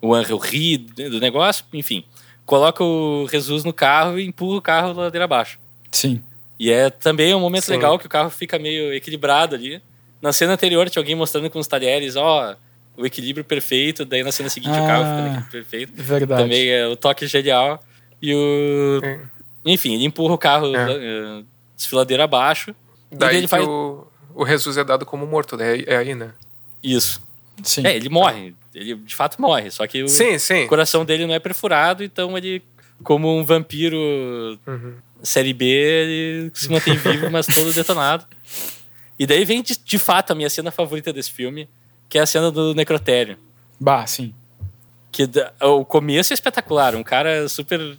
o 0.01 0.15
Angel 0.15 0.37
ri 0.39 0.77
do 0.79 1.19
negócio, 1.19 1.63
enfim. 1.71 2.03
Coloca 2.47 2.83
o 2.83 3.27
Jesus 3.31 3.63
no 3.63 3.71
carro 3.71 4.17
e 4.19 4.25
empurra 4.25 4.57
o 4.57 4.61
carro 4.61 4.93
ladeira 4.93 5.25
abaixo. 5.25 5.59
Sim. 5.91 6.23
E 6.59 6.71
é 6.71 6.89
também 6.89 7.33
um 7.35 7.39
momento 7.39 7.65
Sim. 7.65 7.73
legal 7.73 7.99
que 7.99 8.07
o 8.07 8.09
carro 8.09 8.31
fica 8.31 8.57
meio 8.57 8.91
equilibrado 8.91 9.53
ali. 9.55 9.79
Na 10.19 10.33
cena 10.33 10.53
anterior 10.53 10.89
tinha 10.89 10.99
alguém 11.01 11.15
mostrando 11.15 11.47
com 11.49 11.59
os 11.59 11.67
talheres, 11.67 12.15
ó, 12.15 12.55
o 12.97 13.05
equilíbrio 13.05 13.43
perfeito. 13.45 14.03
Daí 14.03 14.23
na 14.23 14.31
cena 14.31 14.49
seguinte 14.49 14.71
o 14.79 14.85
carro 14.87 15.03
fica 15.03 15.39
Ah. 15.47 15.51
perfeito. 15.51 15.91
Verdade. 15.95 16.41
Também 16.41 16.69
é 16.69 16.87
o 16.87 16.95
toque 16.95 17.27
genial. 17.27 17.83
E 18.21 18.33
o. 18.35 18.99
É. 19.03 19.19
Enfim, 19.65 19.93
ele 19.95 20.05
empurra 20.05 20.33
o 20.33 20.37
carro 20.37 20.75
É. 20.75 20.91
eh, 20.91 21.43
desfiladeira 21.75 22.23
abaixo. 22.23 22.75
e 23.11 23.15
Daí 23.15 23.35
ele 23.37 23.41
que 23.47 23.49
faz. 23.49 23.65
o, 23.65 24.05
o 24.33 24.45
Jesus 24.45 24.77
é 24.77 24.83
dado 24.83 25.05
como 25.05 25.25
morto, 25.25 25.55
né? 25.57 25.79
É 25.85 25.97
aí, 25.97 26.15
né? 26.15 26.33
Isso. 26.83 27.21
Sim. 27.63 27.85
É, 27.85 27.95
ele 27.95 28.09
morre. 28.09 28.55
Ele 28.73 28.95
de 28.95 29.15
fato 29.15 29.39
morre. 29.41 29.69
Só 29.69 29.85
que 29.85 30.03
o 30.03 30.07
Sim, 30.07 30.37
sim. 30.39 30.65
coração 30.67 31.03
dele 31.05 31.25
não 31.27 31.33
é 31.33 31.39
perfurado, 31.39 32.03
então 32.03 32.37
ele, 32.37 32.61
como 33.03 33.35
um 33.37 33.43
vampiro 33.43 33.97
Uhum. 34.65 34.93
série 35.21 35.53
B, 35.53 35.65
ele 35.65 36.51
se 36.53 36.69
mantém 36.71 36.95
vivo, 36.97 37.29
mas 37.29 37.45
todo 37.45 37.71
detonado. 37.73 38.25
E 39.19 39.27
daí 39.27 39.45
vem 39.45 39.61
de, 39.61 39.77
de 39.77 39.99
fato 39.99 40.31
a 40.31 40.35
minha 40.35 40.49
cena 40.49 40.71
favorita 40.71 41.13
desse 41.13 41.31
filme, 41.31 41.69
que 42.09 42.17
é 42.17 42.21
a 42.21 42.25
cena 42.25 42.49
do 42.49 42.73
necrotério. 42.73 43.37
Bah, 43.79 44.07
sim. 44.07 44.33
Que 45.11 45.29
o 45.61 45.83
começo 45.85 46.33
é 46.33 46.35
espetacular, 46.35 46.95
um 46.95 47.03
cara 47.03 47.47
super. 47.49 47.97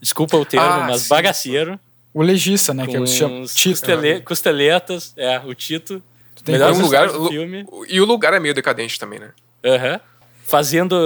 Desculpa 0.00 0.36
o 0.36 0.44
termo, 0.44 0.66
Ah, 0.66 0.86
mas 0.88 1.02
sim. 1.02 1.08
bagaceiro. 1.08 1.78
O 2.14 2.22
legista, 2.22 2.72
né? 2.72 2.86
que 2.86 2.96
é 2.96 3.00
o 3.00 3.04
Tito. 3.04 3.28
costele- 3.70 4.20
costeletas, 4.22 5.12
é, 5.16 5.38
o 5.40 5.54
Tito. 5.54 6.02
tem 6.44 6.54
Melhor 6.54 6.72
E 6.72 6.76
um 6.78 6.82
lugar, 6.82 7.08
do 7.12 7.28
filme. 7.28 7.66
e 7.88 8.00
o 8.00 8.04
lugar 8.04 8.32
é 8.32 8.40
meio 8.40 8.54
decadente 8.54 8.98
também, 8.98 9.18
né? 9.18 9.30
Uhum. 9.64 10.00
Fazendo, 10.44 10.96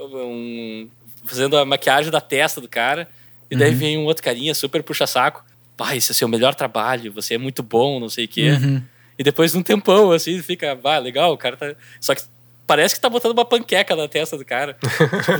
um, 0.00 0.88
fazendo 1.26 1.56
a 1.58 1.64
maquiagem 1.64 2.10
da 2.10 2.20
testa 2.20 2.60
do 2.60 2.68
cara. 2.68 3.08
E 3.50 3.56
daí 3.56 3.72
uhum. 3.72 3.76
vem 3.76 3.98
um 3.98 4.04
outro 4.04 4.22
carinha 4.22 4.54
super 4.54 4.82
puxa-saco. 4.82 5.44
Pai, 5.76 5.96
esse 5.98 6.12
é 6.12 6.14
seu 6.14 6.28
melhor 6.28 6.54
trabalho, 6.54 7.12
você 7.12 7.34
é 7.34 7.38
muito 7.38 7.62
bom, 7.62 7.98
não 7.98 8.08
sei 8.08 8.24
o 8.26 8.28
quê. 8.28 8.50
Uhum. 8.50 8.82
E 9.18 9.22
depois 9.24 9.52
de 9.52 9.58
um 9.58 9.62
tempão, 9.62 10.12
assim, 10.12 10.40
fica, 10.40 10.78
ah, 10.82 10.98
legal, 10.98 11.32
o 11.32 11.36
cara 11.38 11.56
tá. 11.56 11.74
Só 12.00 12.14
que 12.14 12.22
parece 12.70 12.94
que 12.94 13.00
tá 13.00 13.08
botando 13.08 13.32
uma 13.32 13.44
panqueca 13.44 13.96
na 13.96 14.06
testa 14.06 14.38
do 14.38 14.44
cara. 14.44 14.76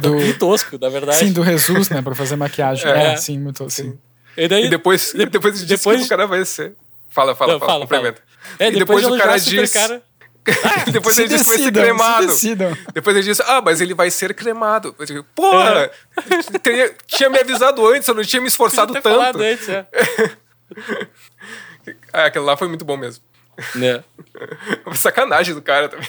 do... 0.03 0.15
Muito 0.15 0.37
tosco, 0.37 0.77
na 0.81 0.89
verdade. 0.89 1.19
Sim, 1.19 1.33
do 1.33 1.45
Jesus, 1.45 1.89
né? 1.89 2.03
Pra 2.03 2.13
fazer 2.13 2.35
maquiagem. 2.35 2.91
É, 2.91 3.13
é 3.13 3.17
sim, 3.17 3.39
muito 3.39 3.63
assim. 3.63 3.97
E, 4.37 4.49
daí, 4.49 4.65
e 4.65 4.69
depois, 4.69 5.13
de, 5.13 5.27
depois, 5.27 5.63
depois... 5.63 6.05
o 6.05 6.09
cara 6.09 6.27
vai 6.27 6.45
ser. 6.45 6.75
Fala, 7.09 7.37
fala, 7.37 7.53
não, 7.53 7.61
fala, 7.61 7.87
fala. 7.87 8.17
É, 8.59 8.67
e 8.67 8.73
depois, 8.73 9.03
depois 9.03 9.07
o 9.07 9.17
cara 9.17 9.39
diz. 9.39 9.73
Cara... 9.73 10.03
Ah, 10.65 10.85
depois 10.91 11.17
ele 11.19 11.29
disse 11.29 11.45
que 11.45 11.51
vai 11.51 11.59
ser 11.59 11.73
cremado. 11.73 12.35
Depois 12.93 13.17
ele 13.17 13.25
disse, 13.25 13.43
ah, 13.47 13.63
mas 13.65 13.81
ele 13.81 13.95
vai 13.95 14.11
ser 14.11 14.35
cremado. 14.35 14.93
Eu 14.99 15.07
digo, 15.07 15.25
porra, 15.33 15.83
é. 15.83 16.95
tinha 17.07 17.31
me 17.31 17.39
avisado 17.39 17.87
antes, 17.87 18.09
eu 18.09 18.15
não 18.15 18.25
tinha 18.25 18.43
me 18.43 18.49
esforçado 18.49 18.93
tanto. 18.95 19.39
Antes, 19.41 19.69
é. 19.69 19.87
ah, 22.13 22.25
aquele 22.25 22.45
lá 22.45 22.57
foi 22.57 22.67
muito 22.67 22.85
bom 22.85 22.97
mesmo. 22.97 23.23
É. 23.81 24.03
Sacanagem 24.95 25.55
do 25.55 25.63
cara 25.63 25.89
também. 25.89 26.09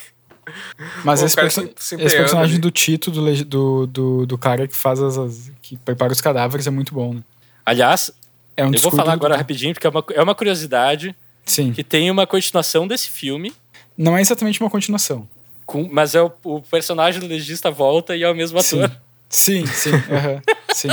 Mas 1.03 1.21
esse, 1.21 1.35
perso 1.35 1.61
se, 1.61 1.73
se 1.77 1.95
esse, 1.95 2.15
personagem 2.15 2.55
ali. 2.55 2.61
do 2.61 2.71
Tito, 2.71 3.11
do, 3.11 3.45
do, 3.45 3.87
do, 3.87 4.25
do, 4.25 4.37
cara 4.37 4.67
que 4.67 4.75
faz 4.75 5.01
as, 5.01 5.17
as, 5.17 5.51
que 5.61 5.77
prepara 5.77 6.11
os 6.11 6.21
cadáveres, 6.21 6.67
é 6.67 6.71
muito 6.71 6.93
bom, 6.93 7.13
né? 7.13 7.21
Aliás, 7.65 8.11
é 8.57 8.65
um 8.65 8.73
eu 8.73 8.79
vou 8.79 8.91
falar 8.91 9.13
agora 9.13 9.37
rapidinho, 9.37 9.73
porque 9.73 9.87
é 9.87 9.89
uma, 9.89 10.03
é 10.13 10.21
uma 10.21 10.35
curiosidade 10.35 11.15
Sim. 11.45 11.73
que 11.73 11.83
tem 11.83 12.09
uma 12.09 12.25
continuação 12.25 12.87
desse 12.87 13.09
filme. 13.09 13.53
Não 13.97 14.17
é 14.17 14.21
exatamente 14.21 14.59
uma 14.59 14.69
continuação. 14.69 15.27
Com, 15.65 15.87
mas 15.91 16.15
é 16.15 16.21
o, 16.21 16.31
o, 16.43 16.61
personagem 16.61 17.19
do 17.19 17.27
legista 17.27 17.69
volta 17.69 18.15
e 18.15 18.23
é 18.23 18.29
o 18.29 18.35
mesmo 18.35 18.59
ator. 18.59 18.91
Sim, 19.29 19.65
sim, 19.65 19.67
sim. 19.71 19.91
Uhum. 19.91 20.41
sim. 20.73 20.89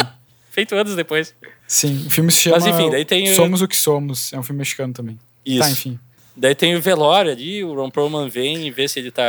Feito 0.50 0.74
anos 0.74 0.94
depois. 0.94 1.34
Sim, 1.66 2.06
o 2.06 2.10
filme 2.10 2.30
se 2.32 2.38
chama 2.38 2.56
Mas, 2.56 2.66
enfim, 2.66 2.90
daí 2.90 3.04
tem 3.04 3.34
Somos 3.34 3.62
o 3.62 3.68
que 3.68 3.76
Somos. 3.76 4.32
É 4.32 4.38
um 4.38 4.42
filme 4.42 4.58
mexicano 4.58 4.92
também. 4.92 5.16
Tá, 5.16 5.22
Isso. 5.44 5.60
Tá, 5.60 5.70
enfim. 5.70 5.98
Daí 6.38 6.54
tem 6.54 6.76
o 6.76 6.80
velório 6.80 7.32
ali, 7.32 7.64
o 7.64 7.74
Ron 7.74 7.90
Perlman 7.90 8.28
vem 8.28 8.64
e 8.66 8.70
vê 8.70 8.86
se 8.86 9.00
ele 9.00 9.10
tá. 9.10 9.24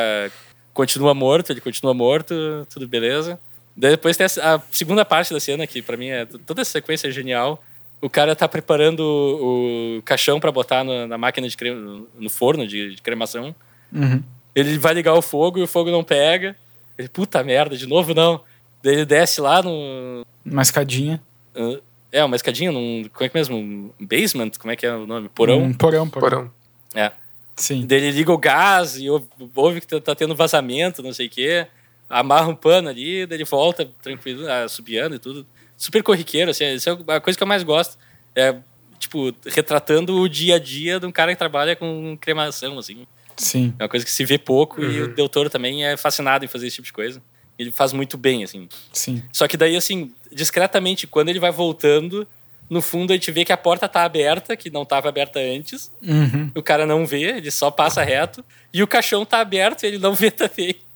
Continua 0.73 1.13
morto, 1.15 1.51
ele 1.51 1.59
continua 1.59 1.93
morto, 1.93 2.35
tudo 2.71 2.87
beleza. 2.87 3.39
Daí 3.75 3.91
depois 3.91 4.15
tem 4.15 4.25
a, 4.25 4.61
segunda 4.71 5.03
parte 5.03 5.33
da 5.33 5.39
cena, 5.39 5.65
que 5.65 5.81
para 5.81 5.97
mim 5.97 6.09
é. 6.09 6.25
Toda 6.25 6.61
essa 6.61 6.71
sequência 6.71 7.07
é 7.07 7.11
genial. 7.11 7.63
O 7.99 8.09
cara 8.09 8.35
tá 8.35 8.47
preparando 8.47 8.99
o, 8.99 9.97
o 9.97 10.01
caixão 10.03 10.39
para 10.39 10.51
botar 10.51 10.83
no, 10.83 11.07
na 11.07 11.17
máquina 11.17 11.49
de 11.49 11.57
crema, 11.57 12.03
no 12.17 12.29
forno 12.29 12.67
de, 12.67 12.95
de 12.95 13.01
cremação. 13.01 13.55
Uhum. 13.91 14.21
Ele 14.53 14.77
vai 14.77 14.93
ligar 14.93 15.15
o 15.15 15.21
fogo 15.21 15.57
e 15.57 15.63
o 15.63 15.67
fogo 15.67 15.89
não 15.89 16.03
pega. 16.03 16.55
Ele, 16.97 17.09
puta 17.09 17.43
merda, 17.43 17.75
de 17.75 17.87
novo 17.87 18.13
não. 18.13 18.41
Daí 18.83 18.93
ele 18.93 19.05
desce 19.05 19.41
lá 19.41 19.63
no. 19.63 20.23
Uma 20.45 20.61
escadinha. 20.61 21.19
Uh, 21.55 21.81
é, 22.11 22.23
uma 22.23 22.35
escadinha, 22.35 22.71
num. 22.71 23.09
Como 23.11 23.25
é 23.25 23.29
que 23.29 23.35
é 23.37 23.39
mesmo? 23.39 23.57
Um 23.57 23.91
basement? 23.99 24.51
Como 24.59 24.71
é 24.71 24.75
que 24.75 24.85
é 24.85 24.93
o 24.93 25.07
nome? 25.07 25.27
Porão? 25.29 25.59
Um 25.59 25.73
porão, 25.73 26.07
porão. 26.07 26.29
porão. 26.29 26.58
É. 26.93 27.11
Sim. 27.55 27.85
Daí 27.85 27.97
ele 27.97 28.11
liga 28.11 28.31
o 28.31 28.37
gás 28.37 28.97
e 28.97 29.07
ouve 29.09 29.81
que 29.81 29.87
tá, 29.87 29.99
tá 29.99 30.15
tendo 30.15 30.35
vazamento, 30.35 31.03
não 31.03 31.13
sei 31.13 31.27
o 31.27 31.29
quê. 31.29 31.67
Amarra 32.09 32.47
um 32.47 32.55
pano 32.55 32.89
ali, 32.89 33.25
daí 33.25 33.37
ele 33.37 33.43
volta 33.43 33.89
tranquilo, 34.01 34.49
ah, 34.49 34.67
subiando 34.67 35.15
e 35.15 35.19
tudo. 35.19 35.45
Super 35.77 36.01
corriqueiro, 36.01 36.51
assim. 36.51 36.65
Isso 36.73 36.89
é 36.89 37.15
a 37.15 37.19
coisa 37.19 37.37
que 37.37 37.43
eu 37.43 37.47
mais 37.47 37.63
gosto. 37.63 37.97
É, 38.35 38.55
tipo, 38.97 39.33
retratando 39.45 40.19
o 40.19 40.27
dia 40.27 40.55
a 40.55 40.59
dia 40.59 40.99
de 40.99 41.05
um 41.05 41.11
cara 41.11 41.31
que 41.31 41.37
trabalha 41.37 41.75
com 41.75 42.17
cremação, 42.19 42.79
assim. 42.79 43.05
Sim. 43.35 43.73
É 43.77 43.83
uma 43.83 43.89
coisa 43.89 44.05
que 44.05 44.11
se 44.11 44.25
vê 44.25 44.37
pouco 44.37 44.81
uhum. 44.81 44.91
e 44.91 45.01
o 45.01 45.15
Del 45.15 45.29
Toro 45.29 45.49
também 45.49 45.85
é 45.85 45.95
fascinado 45.95 46.43
em 46.43 46.47
fazer 46.47 46.67
esse 46.67 46.75
tipo 46.77 46.85
de 46.85 46.93
coisa. 46.93 47.21
Ele 47.57 47.71
faz 47.71 47.93
muito 47.93 48.17
bem, 48.17 48.43
assim. 48.43 48.69
Sim. 48.91 49.21
Só 49.33 49.47
que 49.47 49.57
daí, 49.57 49.75
assim, 49.75 50.11
discretamente, 50.31 51.07
quando 51.07 51.29
ele 51.29 51.39
vai 51.39 51.51
voltando, 51.51 52.27
no 52.69 52.81
fundo 52.81 53.11
a 53.11 53.15
gente 53.15 53.31
vê 53.31 53.43
que 53.43 53.51
a 53.51 53.57
porta 53.57 53.87
tá 53.87 54.03
aberta, 54.03 54.55
que 54.55 54.69
não 54.69 54.83
estava 54.83 55.09
aberta 55.09 55.39
antes. 55.39 55.91
Uhum. 56.01 56.51
O 56.55 56.61
cara 56.61 56.85
não 56.85 57.05
vê, 57.05 57.37
ele 57.37 57.49
só 57.49 57.71
passa 57.71 58.03
reto. 58.03 58.45
E 58.73 58.83
o 58.83 58.87
caixão 58.87 59.25
tá 59.25 59.39
aberto, 59.39 59.83
ele 59.83 59.97
não 59.97 60.13
vê 60.13 60.29
também. 60.29 60.75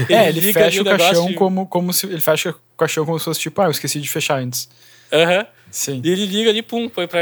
Ele 0.00 0.14
é, 0.14 0.28
ele 0.30 0.52
fecha 0.52 0.80
o 0.80 0.84
caixão 0.84 1.26
de... 1.26 1.34
como, 1.34 1.66
como 1.66 1.92
se. 1.92 2.06
Ele 2.06 2.20
fecha 2.20 2.50
o 2.50 2.76
caixão 2.76 3.04
como 3.04 3.18
se 3.18 3.26
fosse 3.26 3.38
tipo, 3.38 3.60
ah, 3.60 3.66
eu 3.66 3.70
esqueci 3.70 4.00
de 4.00 4.08
fechar 4.08 4.40
antes. 4.40 4.68
Aham. 5.12 5.40
Uhum. 5.40 5.46
Sim. 5.70 6.00
E 6.02 6.10
ele 6.10 6.26
liga 6.26 6.50
ali, 6.50 6.62
pum, 6.62 6.88
foi 6.88 7.06
pra, 7.06 7.20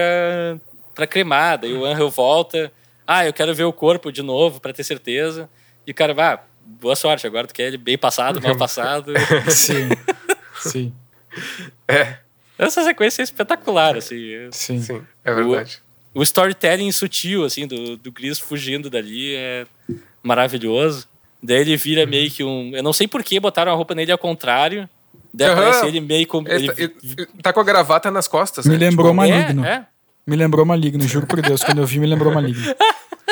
pra 0.95 1.07
cremada. 1.07 1.67
E 1.67 1.75
o 1.75 1.85
Angel 1.85 2.09
volta. 2.09 2.73
Ah, 3.07 3.27
eu 3.27 3.33
quero 3.33 3.55
ver 3.55 3.65
o 3.65 3.73
corpo 3.73 4.13
de 4.13 4.23
novo 4.23 4.61
para 4.61 4.73
ter 4.73 4.85
certeza. 4.85 5.51
E 5.87 5.91
o 5.91 5.95
cara, 5.95 6.15
vai, 6.15 6.35
ah, 6.35 6.41
boa 6.65 6.97
sorte, 6.97 7.27
agora 7.27 7.47
tu 7.47 7.55
quer 7.55 7.65
ele 7.65 7.77
bem 7.77 7.99
passado, 7.99 8.41
mal 8.41 8.57
passado. 8.59 9.13
Sim. 9.51 9.89
Sim. 10.61 10.93
É. 11.87 12.19
Essa 12.59 12.85
sequência 12.85 13.23
é 13.23 13.25
espetacular, 13.25 13.97
assim. 13.97 14.49
Sim, 14.51 14.81
Sim 14.81 15.03
é 15.25 15.35
verdade. 15.35 15.81
O, 16.15 16.21
o 16.21 16.23
storytelling 16.23 16.91
sutil, 16.93 17.45
assim, 17.45 17.67
do, 17.67 17.97
do 17.97 18.11
Gris 18.11 18.39
fugindo 18.39 18.89
dali 18.89 19.35
é 19.35 19.67
maravilhoso. 20.23 21.07
Daí 21.43 21.61
ele 21.61 21.77
vira 21.77 22.03
uhum. 22.03 22.09
meio 22.09 22.31
que 22.31 22.43
um. 22.43 22.75
Eu 22.75 22.83
não 22.83 22.93
sei 22.93 23.07
por 23.07 23.23
que 23.23 23.39
botaram 23.39 23.73
a 23.73 23.75
roupa 23.75 23.95
nele 23.95 24.11
ao 24.11 24.19
contrário. 24.19 24.89
Daí 25.33 25.49
uhum. 25.49 25.55
aparece 25.55 25.87
ele 25.87 26.01
meio 26.01 26.27
como. 26.27 26.49
Ele, 26.49 26.71
ele, 26.77 26.97
ele, 27.03 27.29
tá 27.43 27.53
com 27.53 27.61
a 27.61 27.65
gravata 27.65 28.11
nas 28.11 28.27
costas. 28.27 28.67
Me 28.67 28.73
né? 28.73 28.89
lembrou 28.89 29.11
tipo, 29.11 29.17
Maligno. 29.17 29.65
É, 29.65 29.75
é. 29.75 29.87
Me 30.27 30.35
lembrou 30.35 30.65
Maligno, 30.65 31.07
juro 31.07 31.27
por 31.27 31.41
Deus. 31.41 31.63
Quando 31.63 31.79
eu 31.79 31.87
vi, 31.87 32.01
me 32.01 32.07
lembrou 32.07 32.33
Maligno. 32.33 32.75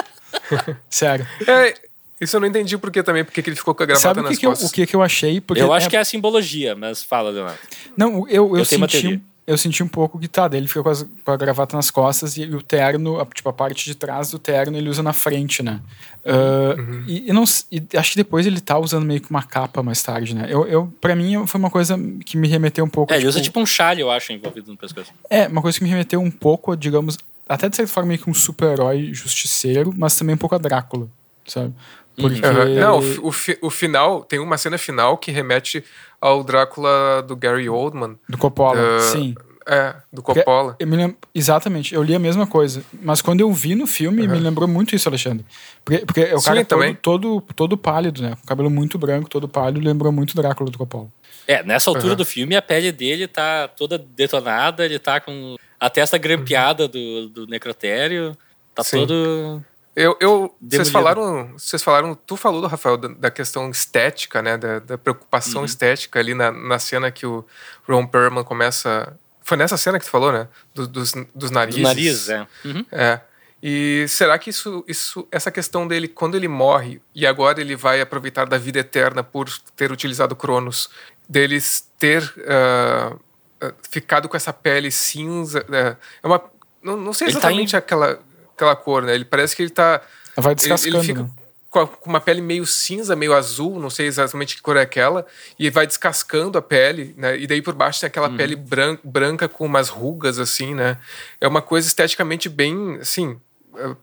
Sério. 0.88 1.26
É, 1.46 1.74
isso 2.20 2.36
eu 2.36 2.41
não 2.41 2.47
entendi 2.47 2.78
por 2.78 2.91
que 2.91 3.03
também, 3.03 3.24
porque 3.24 3.43
que 3.43 3.51
ele 3.51 3.57
ficou 3.57 3.74
com 3.74 3.82
a 3.82 3.86
gravata 3.86 4.15
Sabe 4.15 4.23
nas 4.23 4.39
que 4.39 4.47
costas. 4.47 4.65
Eu, 4.65 4.69
o 4.69 4.73
que, 4.73 4.86
que 4.86 4.97
eu 4.97 5.03
achei? 5.03 5.41
Porque 5.41 5.62
eu 5.62 5.73
acho 5.73 5.86
é... 5.86 5.91
que 5.91 5.97
é 5.97 6.01
a 6.01 6.05
simbologia, 6.05 6.74
mas 6.74 7.03
fala, 7.03 7.31
Leonardo. 7.31 7.59
Não, 7.97 8.28
eu, 8.28 8.57
eu, 8.57 8.59
eu 8.59 8.65
senti 8.65 9.20
eu 9.47 9.59
senti 9.59 9.82
um 9.82 9.89
pouco 9.89 10.19
que 10.19 10.27
tá, 10.27 10.49
ele 10.53 10.66
fica 10.66 10.82
com, 10.82 10.89
as, 10.89 11.03
com, 11.03 11.31
a 11.31 11.36
gravata 11.36 11.77
nas 11.77 11.91
costas 11.91 12.36
e, 12.36 12.45
o 12.45 12.62
terno, 12.62 13.20
a, 13.20 13.27
tipo, 13.27 13.49
a 13.49 13.53
parte 13.53 13.85
de 13.85 13.95
trás 13.95 14.31
do 14.31 14.39
terno 14.39 14.77
ele 14.77 14.89
usa 14.89 15.03
na 15.03 15.12
frente, 15.12 15.62
né? 15.62 15.81
Uh, 16.24 16.81
uhum. 16.81 17.05
e, 17.07 17.28
e, 17.28 17.32
não, 17.32 17.45
e 17.70 17.82
acho 17.95 18.12
que 18.12 18.16
depois 18.16 18.47
ele 18.47 18.61
tá 18.61 18.78
usando 18.78 19.05
meio 19.05 19.20
que 19.20 19.31
uma 19.31 19.43
capa 19.43 19.82
mais 19.82 20.03
tarde, 20.03 20.35
né? 20.35 20.47
Eu, 20.49 20.66
eu, 20.66 20.93
pra 20.99 21.15
mim 21.15 21.47
foi 21.47 21.59
uma 21.59 21.70
coisa 21.70 21.99
que 22.24 22.39
me 22.39 22.49
remeteu 22.49 22.85
um 22.85 22.89
pouco. 22.89 23.12
É, 23.12 23.16
ele 23.16 23.23
tipo, 23.23 23.28
usa 23.28 23.41
tipo 23.43 23.61
um 23.61 23.66
chale, 23.66 24.01
eu 24.01 24.11
acho, 24.11 24.32
envolvido 24.32 24.70
no 24.70 24.78
pescoço. 24.78 25.12
É, 25.28 25.47
uma 25.47 25.61
coisa 25.61 25.77
que 25.77 25.85
me 25.85 25.91
remeteu 25.91 26.20
um 26.20 26.31
pouco, 26.31 26.74
digamos, 26.74 27.19
até 27.47 27.69
de 27.69 27.77
certa 27.77 27.93
forma 27.93 28.09
meio 28.09 28.20
que 28.20 28.31
um 28.31 28.35
super-herói 28.35 29.12
justiceiro, 29.12 29.93
mas 29.95 30.16
também 30.16 30.35
um 30.35 30.39
pouco 30.39 30.55
a 30.55 30.59
Drácula, 30.59 31.07
sabe? 31.47 31.74
Porque... 32.16 32.47
Uhum. 32.47 32.74
Não, 32.74 32.99
o, 32.99 33.28
o, 33.28 33.35
o, 33.62 33.70
final, 33.70 34.23
tem 34.23 34.39
uma 34.39 34.57
cena 34.57 34.78
final 34.78 35.19
que 35.19 35.31
remete 35.31 35.85
ao 36.20 36.43
Drácula 36.45 37.23
do 37.27 37.36
Gary 37.36 37.69
Oldman. 37.69 38.16
Do 38.28 38.39
Coppola, 38.39 39.01
sim. 39.01 39.35
É, 39.66 39.95
do 40.12 40.23
Coppola. 40.23 40.77
Eu 40.78 40.86
me 40.86 40.97
lembro, 40.97 41.16
exatamente, 41.35 41.95
eu 41.95 42.03
li 42.03 42.15
a 42.15 42.19
mesma 42.19 42.47
coisa. 42.47 42.85
Mas 43.03 43.23
quando 43.23 43.41
eu 43.41 43.53
vi 43.53 43.74
no 43.74 43.86
filme, 43.86 44.23
uhum. 44.23 44.32
me 44.32 44.39
lembrou 44.39 44.69
muito 44.69 44.95
isso, 44.95 45.09
Alexandre. 45.09 45.45
Porque, 45.85 46.05
porque 46.05 46.35
o 46.35 46.39
Sim, 46.39 46.45
cara 46.45 46.65
todo, 46.65 46.95
todo, 46.95 47.41
todo 47.57 47.77
pálido, 47.77 48.23
né? 48.23 48.36
Com 48.41 48.47
cabelo 48.47 48.70
muito 48.70 48.99
branco, 48.99 49.28
todo 49.28 49.49
pálido, 49.49 49.81
lembrou 49.81 50.12
muito 50.12 50.36
Drácula 50.36 50.70
do 50.70 50.78
Coppola. 50.78 51.09
É, 51.47 51.62
nessa 51.62 51.91
altura 51.91 52.12
uhum. 52.12 52.16
do 52.16 52.24
filme, 52.24 52.57
a 52.57 52.62
pele 52.62 52.93
dele 52.93 53.27
tá 53.27 53.69
toda 53.69 53.99
detonada, 53.99 54.85
ele 54.85 54.99
tá 54.99 55.20
com 55.20 55.57
a 55.81 55.91
testa 55.91 56.16
grampeada 56.16 56.86
do, 56.86 57.28
do 57.28 57.47
necrotério, 57.47 58.36
tá 58.74 58.82
Sim. 58.82 58.99
todo 58.99 59.62
eu, 59.96 60.16
eu 60.20 60.54
vocês 60.60 60.88
falaram, 60.90 61.52
vocês 61.52 61.82
falaram, 61.82 62.14
tu 62.14 62.36
falou 62.36 62.60
do 62.60 62.66
Rafael 62.66 62.96
da, 62.96 63.08
da 63.08 63.30
questão 63.30 63.70
estética, 63.70 64.42
né, 64.42 64.56
da, 64.56 64.78
da 64.80 64.98
preocupação 64.98 65.60
uhum. 65.60 65.66
estética 65.66 66.18
ali 66.18 66.34
na, 66.34 66.50
na 66.50 66.78
cena 66.78 67.10
que 67.10 67.24
o 67.24 67.44
Ron 67.88 68.06
Perlman 68.06 68.42
começa, 68.42 69.16
foi 69.42 69.56
nessa 69.56 69.76
cena 69.76 69.98
que 69.98 70.04
tu 70.04 70.10
falou, 70.10 70.32
né, 70.32 70.48
do, 70.74 70.88
dos, 70.88 71.12
dos 71.34 71.50
narizes. 71.50 71.80
Do 71.80 71.86
nariz, 71.86 72.28
é. 72.28 72.46
Uhum. 72.64 72.84
É. 72.90 73.20
E 73.62 74.04
será 74.08 74.38
que 74.38 74.50
isso, 74.50 74.84
isso, 74.86 75.26
essa 75.30 75.50
questão 75.50 75.86
dele, 75.86 76.08
quando 76.08 76.34
ele 76.34 76.48
morre 76.48 77.00
e 77.14 77.26
agora 77.26 77.60
ele 77.60 77.76
vai 77.76 78.00
aproveitar 78.00 78.46
da 78.46 78.58
vida 78.58 78.80
eterna 78.80 79.22
por 79.22 79.48
ter 79.76 79.92
utilizado 79.92 80.36
Cronos, 80.36 80.90
deles 81.28 81.88
ter 81.98 82.22
uh, 82.22 83.74
ficado 83.88 84.28
com 84.28 84.36
essa 84.36 84.52
pele 84.52 84.90
cinza, 84.90 85.60
uh, 85.60 85.96
é 86.22 86.26
uma, 86.26 86.44
não, 86.82 86.96
não 86.96 87.12
sei 87.14 87.28
exatamente 87.28 87.70
tá 87.70 87.78
em... 87.78 87.80
aquela 87.80 88.20
aquela 88.55 88.76
cor, 88.76 89.02
né? 89.02 89.14
Ele 89.14 89.24
parece 89.24 89.55
que 89.55 89.62
ele 89.62 89.70
tá. 89.70 90.01
Vai 90.36 90.55
descascando. 90.55 90.97
Ele, 90.97 91.06
fica 91.06 91.22
né? 91.22 91.31
com, 91.74 91.89
uma 92.06 92.20
pele 92.20 92.40
meio 92.40 92.64
cinza, 92.64 93.16
meio 93.16 93.35
azul, 93.35 93.81
não 93.81 93.90
sei 93.90 94.06
exatamente 94.06 94.55
que 94.55 94.62
cor 94.62 94.76
é 94.76 94.82
aquela, 94.82 95.26
e 95.59 95.68
vai 95.70 95.86
descascando 95.86 96.56
a 96.56 96.62
pele, 96.62 97.14
né? 97.18 97.36
E 97.36 97.47
daí 97.47 97.60
por 97.60 97.74
baixo 97.74 98.01
tem 98.01 98.06
aquela 98.06 98.28
uhum. 98.28 98.36
pele 98.36 98.55
branca, 98.55 99.01
branca 99.02 99.48
com 99.48 99.66
umas 99.66 99.89
rugas, 99.89 100.39
assim, 100.39 100.74
né? 100.74 100.98
É 101.40 101.48
uma 101.48 101.60
coisa 101.60 101.89
esteticamente 101.89 102.48
bem, 102.48 102.98
assim. 103.01 103.36
É, 103.76 103.97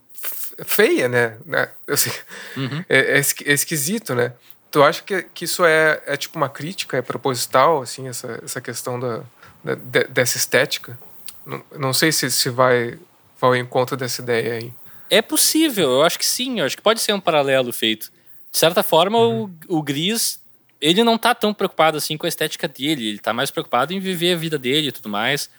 feia, 0.65 1.07
né? 1.07 1.37
né? 1.45 1.69
Assim, 1.87 2.11
uhum. 2.57 2.83
é, 2.89 3.17
é, 3.17 3.53
esquisito, 3.53 4.13
né? 4.13 4.33
Tu 4.69 4.83
acha 4.83 5.01
que, 5.01 5.23
que 5.33 5.45
isso 5.45 5.65
é, 5.65 6.01
é 6.05 6.17
tipo 6.17 6.37
uma 6.37 6.49
crítica, 6.49 6.97
é 6.97 7.01
proposital, 7.01 7.81
assim, 7.81 8.07
essa, 8.07 8.39
essa 8.43 8.61
questão 8.61 8.99
da, 8.99 9.21
da 9.63 10.03
dessa 10.03 10.37
estética? 10.37 10.97
Não, 11.45 11.63
não 11.77 11.93
sei 11.93 12.11
se, 12.11 12.29
se 12.29 12.49
vai 12.49 12.97
vai 13.41 13.49
ao 13.49 13.55
encontro 13.55 13.97
dessa 13.97 14.21
ideia 14.21 14.53
aí. 14.53 14.73
É 15.09 15.21
possível, 15.21 15.89
eu 15.89 16.03
acho 16.03 16.17
que 16.17 16.25
sim, 16.25 16.59
eu 16.59 16.65
acho 16.65 16.77
que 16.77 16.81
pode 16.81 17.01
ser 17.01 17.13
um 17.13 17.19
paralelo 17.19 17.73
feito. 17.73 18.11
De 18.51 18.57
certa 18.57 18.83
forma, 18.83 19.17
uhum. 19.17 19.53
o, 19.67 19.79
o 19.79 19.81
Gris, 19.81 20.39
ele 20.79 21.03
não 21.03 21.17
tá 21.17 21.35
tão 21.35 21.53
preocupado 21.53 21.97
assim 21.97 22.15
com 22.15 22.25
a 22.25 22.29
estética 22.29 22.67
dele, 22.67 23.09
ele 23.09 23.19
tá 23.19 23.33
mais 23.33 23.51
preocupado 23.51 23.93
em 23.93 23.99
viver 23.99 24.33
a 24.33 24.37
vida 24.37 24.57
dele 24.57 24.87
e 24.87 24.91
tudo 24.91 25.09
mais. 25.09 25.49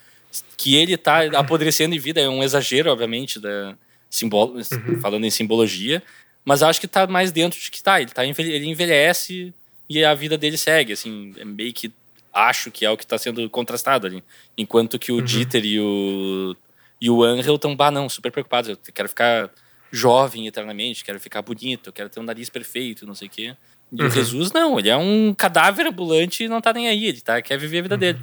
Que 0.56 0.76
ele 0.76 0.96
tá 0.96 1.24
apodrecendo 1.38 1.94
em 1.94 1.98
vida 1.98 2.20
é 2.20 2.28
um 2.28 2.42
exagero, 2.42 2.90
obviamente, 2.90 3.38
da 3.38 3.76
simbolo, 4.08 4.54
uhum. 4.54 5.00
falando 5.00 5.24
em 5.24 5.30
simbologia, 5.30 6.02
mas 6.44 6.62
acho 6.62 6.80
que 6.80 6.86
tá 6.86 7.06
mais 7.06 7.32
dentro 7.32 7.58
de 7.58 7.70
que 7.70 7.82
tá, 7.82 8.00
ele 8.00 8.10
tá 8.10 8.24
ele 8.24 8.66
envelhece 8.66 9.54
e 9.88 10.04
a 10.04 10.14
vida 10.14 10.36
dele 10.36 10.58
segue, 10.58 10.92
assim, 10.92 11.32
é 11.38 11.44
meio 11.44 11.72
que 11.72 11.90
acho 12.32 12.70
que 12.70 12.84
é 12.84 12.90
o 12.90 12.96
que 12.96 13.04
está 13.04 13.18
sendo 13.18 13.48
contrastado 13.48 14.06
ali. 14.06 14.22
Enquanto 14.56 14.98
que 14.98 15.12
o 15.12 15.16
uhum. 15.16 15.22
Dieter 15.22 15.64
e 15.64 15.80
o, 15.80 16.56
e 17.02 17.10
o 17.10 17.24
Angel 17.24 17.56
estão, 17.56 17.74
bah, 17.74 17.90
não, 17.90 18.08
super 18.08 18.30
preocupados. 18.30 18.70
Eu 18.70 18.78
quero 18.94 19.08
ficar 19.08 19.50
jovem 19.90 20.46
eternamente, 20.46 21.04
quero 21.04 21.18
ficar 21.18 21.42
bonito, 21.42 21.92
quero 21.92 22.08
ter 22.08 22.20
um 22.20 22.22
nariz 22.22 22.48
perfeito, 22.48 23.04
não 23.04 23.12
sei 23.12 23.26
o 23.26 23.30
quê. 23.30 23.56
E 23.90 24.00
uhum. 24.00 24.06
o 24.06 24.10
Jesus, 24.10 24.52
não, 24.52 24.78
ele 24.78 24.88
é 24.88 24.96
um 24.96 25.34
cadáver 25.34 25.84
ambulante 25.84 26.44
e 26.44 26.48
não 26.48 26.60
tá 26.60 26.72
nem 26.72 26.86
aí, 26.86 27.06
ele 27.06 27.20
tá, 27.20 27.42
quer 27.42 27.58
viver 27.58 27.80
a 27.80 27.82
vida 27.82 27.94
uhum. 27.96 27.98
dele. 27.98 28.20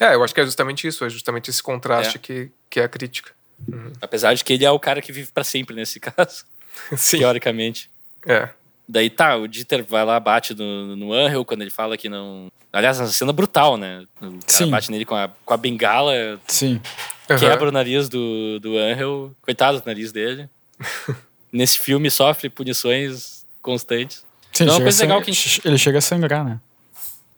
É, 0.00 0.14
eu 0.14 0.24
acho 0.24 0.34
que 0.34 0.40
é 0.40 0.44
justamente 0.46 0.86
isso, 0.86 1.04
é 1.04 1.10
justamente 1.10 1.50
esse 1.50 1.62
contraste 1.62 2.16
é. 2.16 2.18
Que, 2.18 2.50
que 2.70 2.80
é 2.80 2.84
a 2.84 2.88
crítica. 2.88 3.32
Uhum. 3.70 3.92
Apesar 4.00 4.32
de 4.32 4.42
que 4.42 4.54
ele 4.54 4.64
é 4.64 4.70
o 4.70 4.80
cara 4.80 5.02
que 5.02 5.12
vive 5.12 5.30
para 5.30 5.44
sempre 5.44 5.76
nesse 5.76 6.00
caso. 6.00 6.46
Sim. 6.96 7.18
Teoricamente. 7.18 7.90
É. 8.26 8.48
Daí 8.88 9.10
tá, 9.10 9.36
o 9.36 9.46
Dieter 9.46 9.84
vai 9.84 10.02
lá, 10.02 10.18
bate 10.18 10.54
no, 10.54 10.96
no 10.96 11.12
Angel 11.12 11.44
quando 11.44 11.60
ele 11.60 11.70
fala 11.70 11.98
que 11.98 12.08
não. 12.08 12.48
Aliás, 12.72 12.98
uma 12.98 13.06
cena 13.08 13.34
brutal, 13.34 13.76
né? 13.76 14.06
O 14.16 14.38
cara 14.46 14.64
Sim. 14.64 14.70
bate 14.70 14.90
nele 14.90 15.04
com 15.04 15.14
a, 15.14 15.28
com 15.44 15.52
a 15.52 15.56
bengala. 15.58 16.40
Sim. 16.48 16.80
Quebra 17.26 17.62
uhum. 17.62 17.68
o 17.68 17.72
nariz 17.72 18.08
do, 18.08 18.58
do 18.60 18.76
Angel. 18.78 19.34
Coitado 19.42 19.80
do 19.80 19.86
nariz 19.86 20.12
dele. 20.12 20.48
Nesse 21.52 21.78
filme 21.78 22.10
sofre 22.10 22.48
punições 22.50 23.46
constantes. 23.62 24.24
Sim, 24.52 24.64
então, 24.64 24.74
é 24.74 24.78
uma 24.78 24.82
coisa 24.82 25.02
legal 25.02 25.22
que 25.22 25.32
gente... 25.32 25.60
Ele 25.64 25.78
chega 25.78 25.98
a 25.98 26.00
sangrar, 26.00 26.44
né? 26.44 26.60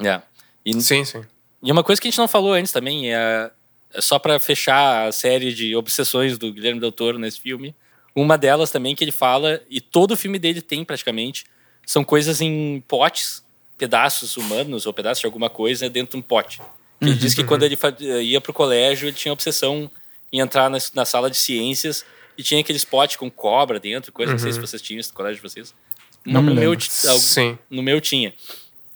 É. 0.03 0.21
E, 0.65 0.81
sim, 0.81 1.05
sim. 1.05 1.23
E 1.63 1.71
uma 1.71 1.85
coisa 1.85 2.01
que 2.01 2.09
a 2.09 2.11
gente 2.11 2.19
não 2.19 2.29
falou 2.29 2.53
antes 2.53 2.73
também 2.73 3.15
é, 3.15 3.51
é 3.93 4.01
só 4.01 4.19
para 4.19 4.39
fechar 4.39 5.07
a 5.07 5.13
série 5.13 5.53
de 5.53 5.75
obsessões 5.77 6.37
do 6.37 6.53
Guilherme 6.53 6.81
Del 6.81 6.93
Toro 6.93 7.19
nesse 7.19 7.41
filme 7.41 7.75
uma 8.17 8.39
delas 8.39 8.71
também 8.71 8.95
que 8.95 9.05
ele 9.05 9.13
fala, 9.13 9.61
e 9.69 9.79
todo 9.79 10.13
o 10.13 10.17
filme 10.17 10.39
dele 10.39 10.63
tem 10.63 10.83
praticamente, 10.83 11.45
são 11.85 12.03
coisas 12.03 12.41
em 12.41 12.83
potes, 12.89 13.45
pedaços 13.77 14.39
humanos 14.39 14.87
ou 14.87 14.93
pedaços 14.95 15.21
de 15.21 15.27
alguma 15.27 15.51
coisa 15.51 15.91
dentro 15.91 16.13
de 16.13 16.17
um 16.17 16.23
pote. 16.23 16.63
Ele 17.01 17.11
uhum, 17.11 17.17
diz 17.17 17.35
que 17.35 17.43
uhum. 17.43 17.47
quando 17.47 17.63
ele 17.63 17.77
ia 18.23 18.41
pro 18.41 18.53
colégio, 18.53 19.09
ele 19.09 19.17
tinha 19.17 19.33
obsessão 19.33 19.91
em 20.33 20.41
entrar 20.41 20.71
na, 20.71 20.79
na 20.95 21.05
sala 21.05 21.31
de 21.31 21.37
ciências 21.37 22.05
e 22.37 22.43
tinha 22.43 22.61
aqueles 22.61 22.85
potes 22.85 23.17
com 23.17 23.31
cobra 23.31 23.79
dentro, 23.79 24.13
coisa, 24.13 24.33
uhum. 24.33 24.37
não 24.37 24.43
sei 24.43 24.53
se 24.53 24.59
uhum. 24.59 24.67
vocês 24.67 24.83
tinham 24.83 25.01
isso 25.01 25.11
no 25.11 25.17
colégio 25.17 25.37
de 25.37 25.49
vocês. 25.49 25.75
Não 26.25 26.43
no, 26.43 26.55
meu, 26.55 26.79
Sim. 26.81 27.57
no 27.71 27.83
meu 27.83 28.01
tinha. 28.01 28.35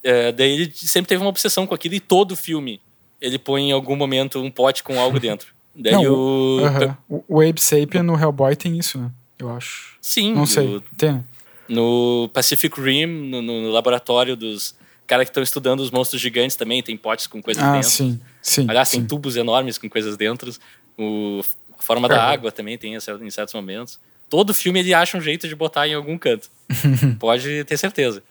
É, 0.02 0.32
daí 0.32 0.52
ele 0.52 0.72
sempre 0.74 1.08
teve 1.08 1.22
uma 1.22 1.28
obsessão 1.28 1.66
com 1.66 1.74
aquilo 1.74 1.94
e 1.94 2.00
todo 2.00 2.34
filme 2.34 2.80
ele 3.20 3.38
põe 3.38 3.68
em 3.68 3.72
algum 3.72 3.94
momento 3.94 4.40
um 4.40 4.50
pote 4.50 4.82
com 4.82 4.98
algo 4.98 5.20
dentro. 5.20 5.48
Daí 5.72 5.92
Não, 5.92 6.02
o... 6.02 6.60
Uh-huh. 7.08 7.24
o 7.28 7.40
Abe 7.40 7.60
Sapien 7.60 8.02
no 8.02 8.18
Hellboy 8.18 8.56
tem 8.56 8.76
isso, 8.76 8.98
né? 8.98 9.10
Eu 9.38 9.50
acho. 9.50 9.96
Sim. 10.00 10.34
Não 10.34 10.44
sei. 10.44 10.66
O... 10.66 10.80
Tem. 10.96 11.24
No 11.68 12.28
Pacific 12.34 12.80
Rim, 12.80 13.06
no, 13.06 13.40
no 13.40 13.70
laboratório 13.70 14.36
dos 14.36 14.74
caras 15.10 15.24
que 15.24 15.30
estão 15.30 15.42
estudando 15.42 15.80
os 15.80 15.90
monstros 15.90 16.22
gigantes 16.22 16.56
também, 16.56 16.80
tem 16.82 16.96
potes 16.96 17.26
com 17.26 17.42
coisas 17.42 17.62
ah, 17.62 17.72
dentro. 17.72 17.90
sim, 17.90 18.20
sim. 18.40 18.64
Aliás, 18.68 18.88
sim. 18.88 18.98
tem 18.98 19.06
tubos 19.06 19.34
enormes 19.34 19.76
com 19.76 19.90
coisas 19.90 20.16
dentro. 20.16 20.54
O, 20.96 21.42
a 21.76 21.82
forma 21.82 22.08
da 22.08 22.22
água 22.22 22.52
também 22.52 22.78
tem 22.78 22.94
em 22.94 23.30
certos 23.30 23.54
momentos. 23.54 23.98
Todo 24.28 24.54
filme 24.54 24.78
ele 24.78 24.94
acha 24.94 25.18
um 25.18 25.20
jeito 25.20 25.48
de 25.48 25.56
botar 25.56 25.88
em 25.88 25.94
algum 25.94 26.16
canto. 26.16 26.48
Pode 27.18 27.64
ter 27.64 27.76
certeza. 27.76 28.22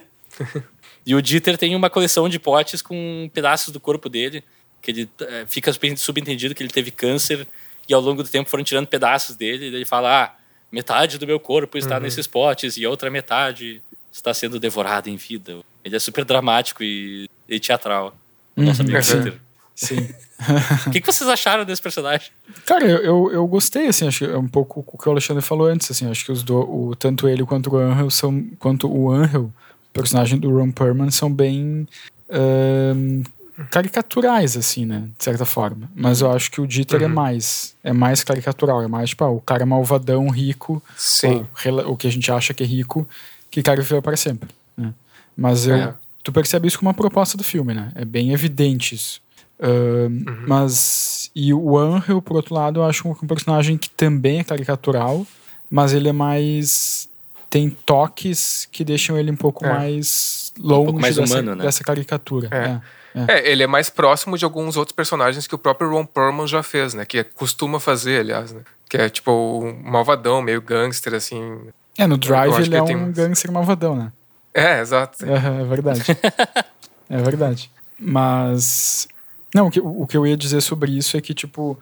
e 1.04 1.14
o 1.14 1.20
Dieter 1.20 1.58
tem 1.58 1.76
uma 1.76 1.90
coleção 1.90 2.28
de 2.28 2.38
potes 2.38 2.80
com 2.80 3.30
pedaços 3.34 3.70
do 3.70 3.78
corpo 3.78 4.08
dele 4.08 4.42
que 4.80 4.90
ele 4.90 5.10
é, 5.20 5.44
fica 5.46 5.70
subentendido 5.96 6.54
que 6.54 6.62
ele 6.62 6.70
teve 6.70 6.90
câncer 6.90 7.46
e 7.86 7.92
ao 7.92 8.00
longo 8.00 8.22
do 8.22 8.28
tempo 8.28 8.48
foram 8.48 8.64
tirando 8.64 8.86
pedaços 8.86 9.36
dele 9.36 9.66
e 9.66 9.74
ele 9.74 9.84
fala, 9.84 10.24
ah, 10.24 10.34
metade 10.72 11.18
do 11.18 11.26
meu 11.26 11.38
corpo 11.38 11.76
está 11.76 11.96
uhum. 11.96 12.02
nesses 12.02 12.26
potes 12.26 12.78
e 12.78 12.86
a 12.86 12.88
outra 12.88 13.10
metade 13.10 13.82
está 14.10 14.32
sendo 14.32 14.58
devorada 14.58 15.10
em 15.10 15.16
vida. 15.16 15.58
Ele 15.84 15.96
é 15.96 15.98
super 15.98 16.24
dramático 16.24 16.82
e, 16.82 17.28
e 17.48 17.58
teatral. 17.58 18.14
Uhum. 18.56 18.64
Nosso 18.64 18.82
amigo 18.82 18.98
Peter. 18.98 19.38
Sim. 19.74 20.08
O 20.86 20.90
que, 20.90 21.02
que, 21.02 21.06
vocês 21.06 21.28
acharam 21.28 21.66
desse 21.66 21.82
personagem? 21.82 22.30
Cara, 22.64 22.86
eu, 22.86 23.30
eu 23.30 23.46
gostei, 23.46 23.88
assim, 23.88 24.08
acho 24.08 24.24
que 24.24 24.24
é 24.24 24.38
um 24.38 24.48
pouco 24.48 24.82
o 24.86 24.96
que 24.96 25.06
o 25.06 25.12
Alexandre 25.12 25.42
falou 25.42 25.66
antes, 25.66 25.90
assim, 25.90 26.10
acho 26.10 26.24
que 26.24 26.32
os 26.32 26.42
do, 26.42 26.56
o, 26.60 26.96
tanto 26.96 27.28
ele 27.28 27.44
quanto 27.44 27.70
o 27.70 27.76
Angel 27.76 28.08
são, 28.08 28.42
quanto 28.58 28.90
o 28.90 29.12
Angel, 29.12 29.52
personagem 29.92 30.38
do 30.38 30.50
Ron 30.50 30.70
Perlman, 30.70 31.10
são 31.10 31.30
bem 31.30 31.86
um, 32.30 33.22
caricaturais, 33.70 34.56
assim, 34.56 34.86
né? 34.86 35.08
De 35.18 35.24
certa 35.24 35.44
forma. 35.44 35.90
Mas 35.94 36.20
eu 36.20 36.30
acho 36.30 36.50
que 36.50 36.60
o 36.60 36.66
Dieter 36.66 37.02
é 37.02 37.04
uhum. 37.04 37.10
é 37.10 37.14
mais. 37.14 37.76
É 37.84 37.92
mais 37.92 38.24
caricatural. 38.24 38.82
É 38.82 38.88
mais, 38.88 39.10
tipo, 39.10 39.24
ah, 39.24 39.30
o 39.30 39.40
cara 39.40 39.66
malvadão, 39.66 40.28
rico. 40.28 40.82
Sim. 40.96 41.46
o 41.86 41.96
que 41.96 42.06
a 42.06 42.10
gente 42.10 42.30
acha 42.30 42.54
que 42.54 42.62
é 42.62 42.66
rico, 42.66 43.06
que 43.50 43.62
cara 43.62 43.82
viveu 43.82 44.00
para 44.00 44.16
sempre. 44.16 44.48
Mas 45.36 45.66
eu, 45.66 45.74
é. 45.74 45.94
tu 46.22 46.32
percebe 46.32 46.68
isso 46.68 46.78
como 46.78 46.88
uma 46.88 46.94
proposta 46.94 47.36
do 47.36 47.44
filme, 47.44 47.74
né? 47.74 47.92
É 47.94 48.04
bem 48.04 48.32
evidente 48.32 48.94
isso. 48.94 49.20
Uh, 49.58 50.08
uhum. 50.08 50.44
Mas. 50.46 51.30
E 51.34 51.52
o 51.52 51.78
Angel, 51.78 52.20
por 52.22 52.36
outro 52.36 52.54
lado, 52.54 52.80
eu 52.80 52.84
acho 52.84 53.06
um, 53.06 53.12
um 53.12 53.26
personagem 53.26 53.76
que 53.76 53.90
também 53.90 54.40
é 54.40 54.44
caricatural, 54.44 55.26
mas 55.70 55.92
ele 55.92 56.08
é 56.08 56.12
mais. 56.12 57.08
Tem 57.48 57.68
toques 57.68 58.68
que 58.70 58.84
deixam 58.84 59.18
ele 59.18 59.30
um 59.30 59.36
pouco 59.36 59.66
é. 59.66 59.72
mais 59.72 60.52
longe 60.58 60.80
um 60.80 60.84
pouco 60.84 61.00
mais 61.00 61.16
dessa, 61.16 61.34
humano, 61.34 61.54
né? 61.56 61.64
dessa 61.64 61.82
caricatura. 61.84 62.48
É. 62.50 62.56
é. 62.56 62.80
É. 63.14 63.38
é. 63.38 63.50
ele 63.50 63.62
é 63.62 63.66
mais 63.66 63.90
próximo 63.90 64.38
de 64.38 64.44
alguns 64.44 64.76
outros 64.76 64.94
personagens 64.94 65.46
que 65.46 65.54
o 65.54 65.58
próprio 65.58 65.90
Ron 65.90 66.06
Perlman 66.06 66.46
já 66.46 66.62
fez, 66.62 66.94
né? 66.94 67.04
Que 67.04 67.18
é, 67.18 67.24
costuma 67.24 67.80
fazer, 67.80 68.20
aliás, 68.20 68.52
né? 68.52 68.62
Que 68.88 68.96
é 68.96 69.08
tipo 69.08 69.30
um 69.32 69.90
malvadão, 69.90 70.40
meio 70.40 70.62
gangster, 70.62 71.14
assim. 71.14 71.58
É, 71.98 72.06
no 72.06 72.16
Drive 72.16 72.60
ele 72.60 72.76
é 72.76 72.82
um 72.82 72.86
tem... 72.86 73.12
gangster 73.12 73.50
malvadão, 73.52 73.96
né? 73.96 74.12
É, 74.54 74.80
exato. 74.80 75.24
É, 75.24 75.62
é 75.62 75.64
verdade. 75.64 76.02
é 77.08 77.16
verdade. 77.18 77.70
Mas. 77.98 79.08
Não, 79.54 79.66
o 79.66 79.70
que, 79.70 79.80
o 79.80 80.06
que 80.06 80.16
eu 80.16 80.26
ia 80.26 80.36
dizer 80.36 80.60
sobre 80.60 80.92
isso 80.92 81.16
é 81.16 81.20
que, 81.20 81.34
tipo, 81.34 81.76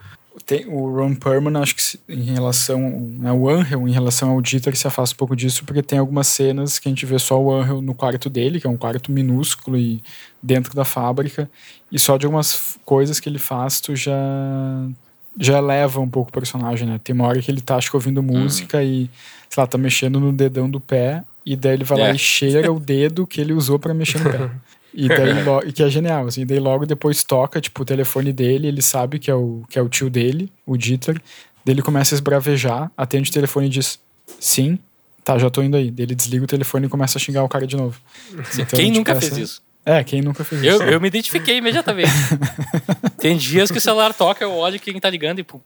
tem, 0.44 0.66
o 0.66 0.94
Ron 0.94 1.14
Perlman, 1.14 1.60
acho 1.60 1.74
que 1.74 1.98
em 2.08 2.32
relação. 2.32 2.78
Né, 3.18 3.32
o 3.32 3.48
Angel, 3.48 3.86
em 3.86 3.92
relação 3.92 4.30
ao 4.30 4.40
Dieter, 4.40 4.76
se 4.76 4.86
afasta 4.86 5.14
um 5.14 5.18
pouco 5.18 5.36
disso, 5.36 5.64
porque 5.64 5.82
tem 5.82 5.98
algumas 5.98 6.26
cenas 6.26 6.78
que 6.78 6.88
a 6.88 6.90
gente 6.90 7.06
vê 7.06 7.18
só 7.18 7.40
o 7.40 7.52
Angel 7.52 7.80
no 7.82 7.94
quarto 7.94 8.28
dele, 8.30 8.60
que 8.60 8.66
é 8.66 8.70
um 8.70 8.76
quarto 8.76 9.10
minúsculo 9.10 9.76
e 9.76 10.02
dentro 10.42 10.74
da 10.74 10.84
fábrica, 10.84 11.50
e 11.90 11.98
só 11.98 12.16
de 12.16 12.26
algumas 12.26 12.78
coisas 12.84 13.18
que 13.20 13.28
ele 13.28 13.38
faz, 13.38 13.80
tu 13.80 13.96
já. 13.96 14.18
já 15.38 15.58
eleva 15.58 16.00
um 16.00 16.08
pouco 16.08 16.30
o 16.30 16.32
personagem, 16.32 16.86
né? 16.86 17.00
Tem 17.02 17.14
uma 17.14 17.26
hora 17.26 17.40
que 17.40 17.50
ele 17.50 17.60
tá, 17.60 17.76
acho 17.76 17.90
que, 17.90 17.96
ouvindo 17.96 18.22
música 18.22 18.78
hum. 18.78 18.82
e, 18.82 19.10
sei 19.48 19.60
lá, 19.60 19.66
tá 19.66 19.78
mexendo 19.78 20.20
no 20.20 20.32
dedão 20.32 20.70
do 20.70 20.80
pé, 20.80 21.22
e 21.48 21.56
daí 21.56 21.72
ele 21.72 21.84
vai 21.84 21.98
é. 21.98 22.02
lá 22.02 22.10
e 22.14 22.18
cheira 22.18 22.70
o 22.70 22.78
dedo 22.78 23.26
que 23.26 23.40
ele 23.40 23.54
usou 23.54 23.78
para 23.78 23.94
mexer 23.94 24.18
no 24.18 24.30
pé. 24.30 24.50
E 24.92 25.08
daí, 25.08 25.30
e 25.66 25.72
que 25.72 25.82
é 25.82 25.88
genial, 25.88 26.26
assim, 26.26 26.44
daí 26.44 26.58
logo 26.58 26.84
depois 26.84 27.22
toca, 27.22 27.58
tipo, 27.58 27.82
o 27.82 27.84
telefone 27.86 28.32
dele, 28.34 28.66
ele 28.68 28.82
sabe 28.82 29.18
que 29.18 29.30
é 29.30 29.34
o, 29.34 29.62
que 29.68 29.78
é 29.78 29.82
o 29.82 29.88
tio 29.88 30.10
dele, 30.10 30.52
o 30.66 30.76
Dieter, 30.76 31.14
daí 31.64 31.74
ele 31.74 31.82
começa 31.82 32.14
a 32.14 32.16
esbravejar, 32.16 32.90
atende 32.96 33.30
o 33.30 33.32
telefone 33.32 33.66
e 33.66 33.70
diz, 33.70 33.98
sim, 34.38 34.78
tá, 35.24 35.38
já 35.38 35.48
tô 35.48 35.62
indo 35.62 35.76
aí. 35.76 35.90
Daí 35.90 36.04
ele 36.04 36.14
desliga 36.14 36.44
o 36.44 36.46
telefone 36.46 36.86
e 36.86 36.88
começa 36.90 37.16
a 37.16 37.20
xingar 37.20 37.44
o 37.44 37.48
cara 37.48 37.66
de 37.66 37.76
novo. 37.76 37.98
Então, 38.54 38.66
quem 38.66 38.86
tipo, 38.86 38.98
nunca 38.98 39.12
essa... 39.12 39.20
fez 39.20 39.36
isso? 39.36 39.62
É, 39.86 40.04
quem 40.04 40.20
nunca 40.20 40.44
fez 40.44 40.62
eu, 40.62 40.74
isso. 40.74 40.82
Eu 40.82 41.00
me 41.00 41.08
identifiquei 41.08 41.56
imediatamente. 41.56 42.10
Tem 43.18 43.38
dias 43.38 43.70
que 43.70 43.78
o 43.78 43.80
celular 43.80 44.12
toca, 44.12 44.44
eu 44.44 44.52
olho 44.52 44.78
quem 44.78 45.00
tá 45.00 45.08
ligando 45.08 45.38
e 45.38 45.44
pum. 45.44 45.60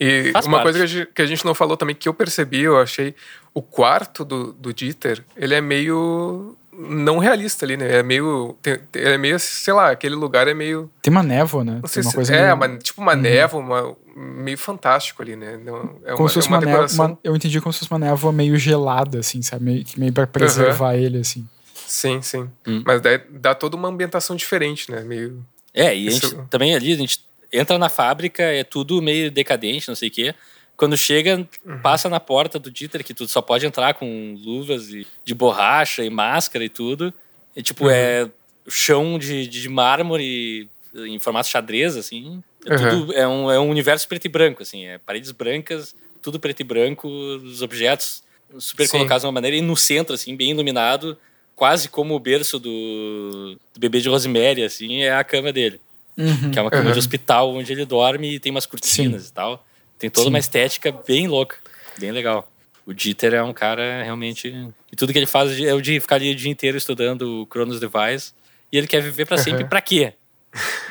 E 0.00 0.30
Faz 0.32 0.46
uma 0.46 0.58
parte. 0.62 0.78
coisa 0.78 1.06
que 1.06 1.22
a, 1.22 1.26
gente, 1.26 1.44
não 1.44 1.54
falou 1.54 1.76
também, 1.76 1.94
que 1.94 2.08
eu 2.08 2.14
percebi, 2.14 2.60
eu 2.60 2.78
achei, 2.78 3.14
o 3.52 3.60
quarto 3.60 4.24
do, 4.24 4.52
do 4.52 4.72
Dieter, 4.72 5.24
ele 5.36 5.54
é 5.54 5.60
meio 5.60 6.56
não 6.78 7.18
realista 7.18 7.66
ali, 7.66 7.76
né? 7.76 7.96
É 7.98 8.02
meio. 8.04 8.56
Tem, 8.62 8.78
é 8.94 9.18
meio, 9.18 9.38
sei 9.40 9.74
lá, 9.74 9.90
aquele 9.90 10.14
lugar 10.14 10.46
é 10.46 10.54
meio. 10.54 10.88
Tem 11.02 11.10
uma 11.10 11.24
névoa, 11.24 11.64
né? 11.64 11.78
Não 11.82 11.88
sei 11.88 12.04
se, 12.04 12.32
é, 12.32 12.42
meio... 12.42 12.54
uma, 12.54 12.78
tipo 12.78 13.00
uma 13.00 13.14
uhum. 13.14 13.20
névoa, 13.20 13.60
uma, 13.60 13.96
meio 14.14 14.56
fantástico 14.56 15.20
ali, 15.20 15.34
né? 15.34 15.58
Não, 15.64 15.96
é 16.04 16.12
como 16.12 16.22
uma, 16.22 16.28
se 16.28 16.34
fosse 16.34 16.46
é 16.46 16.50
uma, 16.50 16.58
uma, 16.58 16.66
decoração... 16.66 17.08
névoa, 17.08 17.20
eu 17.24 17.34
entendi 17.34 17.60
como 17.60 17.72
se 17.72 17.80
fosse 17.80 17.90
uma 17.90 17.98
névoa 17.98 18.32
meio 18.32 18.56
gelada, 18.56 19.18
assim, 19.18 19.42
sabe? 19.42 19.64
Meio, 19.64 19.84
meio 19.96 20.12
pra 20.12 20.26
preservar 20.26 20.94
uhum. 20.94 21.00
ele, 21.00 21.18
assim. 21.18 21.48
Sim, 21.74 22.22
sim. 22.22 22.48
Hum. 22.66 22.82
Mas 22.86 23.00
daí 23.00 23.20
dá 23.30 23.54
toda 23.54 23.76
uma 23.76 23.88
ambientação 23.88 24.36
diferente, 24.36 24.90
né? 24.90 25.00
Meio. 25.02 25.44
É, 25.74 25.96
e 25.96 26.06
a 26.06 26.10
gente, 26.10 26.34
também 26.48 26.74
ali, 26.74 26.92
a 26.92 26.96
gente 26.96 27.27
entra 27.52 27.78
na 27.78 27.88
fábrica, 27.88 28.42
é 28.42 28.64
tudo 28.64 29.00
meio 29.02 29.30
decadente, 29.30 29.88
não 29.88 29.94
sei 29.94 30.08
o 30.08 30.12
quê. 30.12 30.34
Quando 30.76 30.96
chega, 30.96 31.46
uhum. 31.64 31.80
passa 31.82 32.08
na 32.08 32.20
porta 32.20 32.58
do 32.58 32.70
Dieter, 32.70 33.02
que 33.02 33.12
tu 33.12 33.26
só 33.26 33.42
pode 33.42 33.66
entrar 33.66 33.94
com 33.94 34.36
luvas 34.40 34.90
e, 34.90 35.06
de 35.24 35.34
borracha 35.34 36.04
e 36.04 36.10
máscara 36.10 36.64
e 36.64 36.68
tudo. 36.68 37.12
E, 37.56 37.62
tipo, 37.62 37.84
uhum. 37.84 37.90
é 37.90 38.30
chão 38.68 39.18
de, 39.18 39.46
de 39.48 39.68
mármore 39.68 40.68
em 40.94 41.18
formato 41.18 41.48
xadrez, 41.48 41.96
assim. 41.96 42.42
É, 42.64 42.74
uhum. 42.74 42.90
tudo, 42.90 43.12
é, 43.12 43.26
um, 43.26 43.50
é 43.50 43.58
um 43.58 43.68
universo 43.68 44.06
preto 44.06 44.26
e 44.26 44.28
branco, 44.28 44.62
assim. 44.62 44.86
É 44.86 44.98
paredes 44.98 45.32
brancas, 45.32 45.94
tudo 46.22 46.38
preto 46.38 46.60
e 46.60 46.64
branco, 46.64 47.08
os 47.08 47.62
objetos 47.62 48.22
super 48.58 48.86
Sim. 48.86 48.92
colocados 48.92 49.22
de 49.22 49.26
uma 49.26 49.32
maneira, 49.32 49.56
e 49.56 49.60
no 49.60 49.76
centro, 49.76 50.14
assim, 50.14 50.36
bem 50.36 50.50
iluminado, 50.50 51.18
quase 51.54 51.88
como 51.88 52.14
o 52.14 52.20
berço 52.20 52.58
do, 52.58 53.58
do 53.74 53.80
bebê 53.80 54.00
de 54.00 54.08
Rosemary, 54.08 54.62
assim, 54.62 55.02
é 55.02 55.12
a 55.12 55.24
cama 55.24 55.52
dele. 55.52 55.80
Uhum, 56.18 56.50
que 56.50 56.58
é 56.58 56.62
uma 56.62 56.70
cama 56.70 56.86
uhum. 56.86 56.92
de 56.92 56.98
hospital 56.98 57.54
onde 57.54 57.72
ele 57.72 57.86
dorme 57.86 58.34
e 58.34 58.40
tem 58.40 58.50
umas 58.50 58.66
cortinas 58.66 59.22
Sim. 59.22 59.28
e 59.28 59.32
tal. 59.32 59.64
Tem 59.96 60.10
toda 60.10 60.24
Sim. 60.24 60.30
uma 60.30 60.38
estética 60.38 60.92
bem 61.06 61.28
louca, 61.28 61.56
bem 61.98 62.10
legal. 62.10 62.50
O 62.84 62.92
Dieter 62.92 63.34
é 63.34 63.42
um 63.42 63.52
cara 63.52 64.02
realmente. 64.02 64.48
E 64.90 64.96
tudo 64.96 65.12
que 65.12 65.18
ele 65.18 65.26
faz 65.26 65.60
é 65.60 65.72
o 65.74 65.80
de 65.80 66.00
ficar 66.00 66.16
ali 66.16 66.32
o 66.32 66.34
dia 66.34 66.50
inteiro 66.50 66.76
estudando 66.76 67.42
o 67.42 67.46
Chronos 67.46 67.78
Device. 67.78 68.32
E 68.72 68.78
ele 68.78 68.86
quer 68.86 69.00
viver 69.00 69.26
para 69.26 69.38
sempre 69.38 69.62
uhum. 69.62 69.68
para 69.68 69.80
quê? 69.80 70.14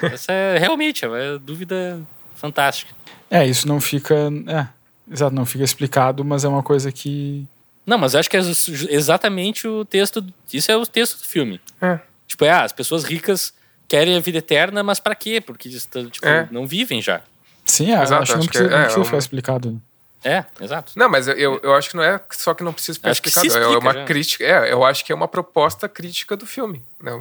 Essa 0.02 0.32
é 0.32 0.58
realmente 0.58 1.04
é 1.04 1.08
uma 1.08 1.40
dúvida 1.40 2.00
fantástica. 2.36 2.94
É, 3.30 3.46
isso 3.46 3.68
não 3.68 3.82
fica. 3.82 4.16
É, 4.48 4.68
exato, 5.12 5.36
não 5.36 5.46
fica 5.46 5.64
explicado, 5.64 6.24
mas 6.24 6.44
é 6.44 6.48
uma 6.48 6.64
coisa 6.64 6.92
que. 6.92 7.46
Não, 7.86 7.98
mas 7.98 8.16
acho 8.16 8.30
que 8.30 8.38
é 8.38 8.42
exatamente 8.90 9.68
o 9.68 9.84
texto. 9.84 10.26
Isso 10.54 10.72
é 10.72 10.78
o 10.78 10.86
texto 10.86 11.18
do 11.18 11.26
filme. 11.26 11.60
É. 11.82 12.00
Tipo, 12.28 12.46
é, 12.46 12.52
ah, 12.52 12.64
as 12.64 12.74
pessoas 12.74 13.04
ricas 13.04 13.54
querem 13.88 14.16
a 14.18 14.20
vida 14.20 14.40
eterna, 14.40 14.84
mas 14.84 15.00
para 15.00 15.16
quê? 15.16 15.42
Porque 15.42 15.70
tipo, 15.70 16.26
é. 16.26 16.48
não 16.52 16.68
vivem 16.68 17.02
já. 17.02 17.22
Sim, 17.66 17.92
é, 17.92 18.02
exato, 18.02 18.24
acho 18.24 18.34
que 18.34 18.40
não 18.40 18.48
precisa, 18.48 18.70
que 18.70 18.74
é, 18.74 18.78
não 18.78 18.84
precisa 18.84 19.02
é 19.02 19.06
ficar 19.06 19.18
explicado. 19.18 19.82
É, 20.24 20.46
exato. 20.62 20.94
Não, 20.96 21.10
mas 21.10 21.28
eu, 21.28 21.60
eu 21.62 21.74
acho 21.74 21.90
que 21.90 21.96
não 21.96 22.04
é 22.04 22.20
só 22.32 22.54
que 22.54 22.64
não 22.64 22.74
precisa 22.74 22.98
ficar 22.98 23.12
acho 23.12 23.22
explicado. 23.26 23.50
Se 23.50 23.58
é 23.58 23.78
uma 23.78 23.94
já. 23.94 24.06
crítica. 24.06 24.44
É, 24.44 24.72
eu 24.72 24.84
acho 24.84 25.06
que 25.06 25.12
é 25.12 25.16
uma 25.16 25.28
proposta 25.28 25.88
crítica 25.88 26.36
do 26.36 26.46
filme. 26.46 26.84
Né? 27.02 27.12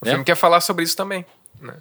O 0.00 0.06
filme 0.06 0.24
quer 0.24 0.34
falar 0.34 0.60
sobre 0.60 0.84
isso 0.84 0.96
também. 0.96 1.24
Né? 1.60 1.74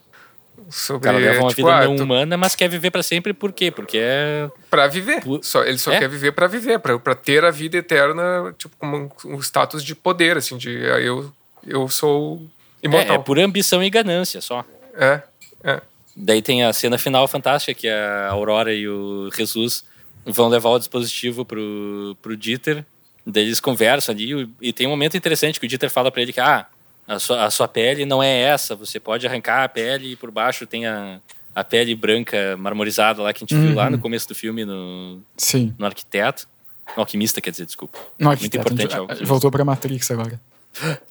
Sobre, 0.69 0.97
o 0.97 1.01
cara 1.01 1.17
leva 1.17 1.39
uma 1.41 1.49
tipo, 1.49 1.67
vida 1.67 1.75
ah, 1.75 1.85
não 1.85 1.95
tu... 1.95 2.03
humana, 2.03 2.37
mas 2.37 2.55
quer 2.55 2.67
viver 2.69 2.91
para 2.91 3.01
sempre 3.01 3.33
por 3.33 3.51
quê? 3.51 3.71
Porque 3.71 3.97
é. 3.99 4.49
Pra 4.69 4.87
viver. 4.87 5.23
Só, 5.41 5.63
ele 5.63 5.77
só 5.77 5.91
é? 5.91 5.99
quer 5.99 6.09
viver 6.09 6.31
para 6.31 6.47
viver, 6.47 6.79
para 6.79 7.15
ter 7.15 7.43
a 7.43 7.51
vida 7.51 7.77
eterna, 7.77 8.53
tipo, 8.57 8.75
como 8.77 8.97
um, 8.97 9.35
um, 9.35 9.39
status 9.39 9.83
de 9.83 9.95
poder, 9.95 10.37
assim, 10.37 10.57
de 10.57 10.85
ah, 10.91 10.99
eu, 10.99 11.31
eu 11.65 11.89
sou 11.89 12.47
imortal. 12.83 13.15
É, 13.15 13.19
é 13.19 13.21
por 13.21 13.39
ambição 13.39 13.83
e 13.83 13.89
ganância 13.89 14.41
só. 14.41 14.63
É, 14.95 15.21
é. 15.63 15.81
Daí 16.15 16.41
tem 16.41 16.63
a 16.63 16.71
cena 16.73 16.97
final 16.97 17.27
fantástica, 17.27 17.73
que 17.73 17.87
a 17.87 18.29
Aurora 18.29 18.73
e 18.73 18.87
o 18.87 19.29
Jesus 19.35 19.83
vão 20.25 20.47
levar 20.47 20.69
o 20.69 20.79
dispositivo 20.79 21.43
pro, 21.43 22.15
pro 22.21 22.37
Dieter. 22.37 22.85
Daí 23.25 23.43
eles 23.45 23.59
conversam 23.59 24.13
ali, 24.13 24.49
e 24.61 24.71
tem 24.71 24.85
um 24.85 24.91
momento 24.91 25.17
interessante 25.17 25.59
que 25.59 25.65
o 25.65 25.69
Dieter 25.69 25.89
fala 25.89 26.11
para 26.11 26.21
ele 26.21 26.33
que, 26.33 26.39
ah, 26.39 26.67
a 27.07 27.19
sua, 27.19 27.45
a 27.45 27.51
sua 27.51 27.67
pele 27.67 28.05
não 28.05 28.21
é 28.21 28.41
essa, 28.41 28.75
você 28.75 28.99
pode 28.99 29.25
arrancar 29.25 29.63
a 29.63 29.69
pele 29.69 30.11
e 30.11 30.15
por 30.15 30.29
baixo 30.29 30.65
tem 30.65 30.85
a, 30.85 31.19
a 31.55 31.63
pele 31.63 31.95
branca 31.95 32.55
marmorizada 32.57 33.21
lá 33.21 33.33
que 33.33 33.39
a 33.39 33.45
gente 33.45 33.55
uhum. 33.55 33.67
viu 33.67 33.75
lá 33.75 33.89
no 33.89 33.95
uhum. 33.95 34.01
começo 34.01 34.27
do 34.27 34.35
filme 34.35 34.65
no, 34.65 35.21
Sim. 35.37 35.73
no 35.77 35.85
arquiteto. 35.85 36.47
No 36.95 37.01
alquimista, 37.01 37.39
quer 37.39 37.51
dizer, 37.51 37.65
desculpa. 37.65 37.97
No 38.19 38.29
arquiteto, 38.29 38.69
Muito 38.69 38.83
importante. 38.83 39.17
Gente, 39.19 39.25
voltou 39.25 39.49
pra 39.49 39.63
Matrix 39.63 40.11
agora. 40.11 40.39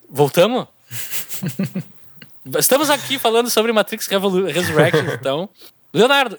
Voltamos? 0.09 0.67
Estamos 2.59 2.91
aqui 2.91 3.19
falando 3.19 3.49
sobre 3.49 3.73
Matrix 3.73 4.07
Revolu 4.07 4.47
Resurrection, 4.47 5.07
então. 5.15 5.49
Leonardo! 5.93 6.39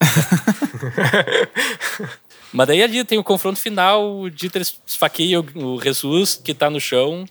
Mas 2.52 2.66
daí 2.66 2.82
ali 2.82 3.04
tem 3.04 3.18
o 3.18 3.24
confronto 3.24 3.58
final, 3.58 4.22
o 4.22 4.30
Dieter 4.30 4.62
esfaqueia 4.86 5.40
o, 5.40 5.80
Jesus, 5.80 6.36
que 6.36 6.52
tá 6.52 6.68
no 6.68 6.80
chão, 6.80 7.24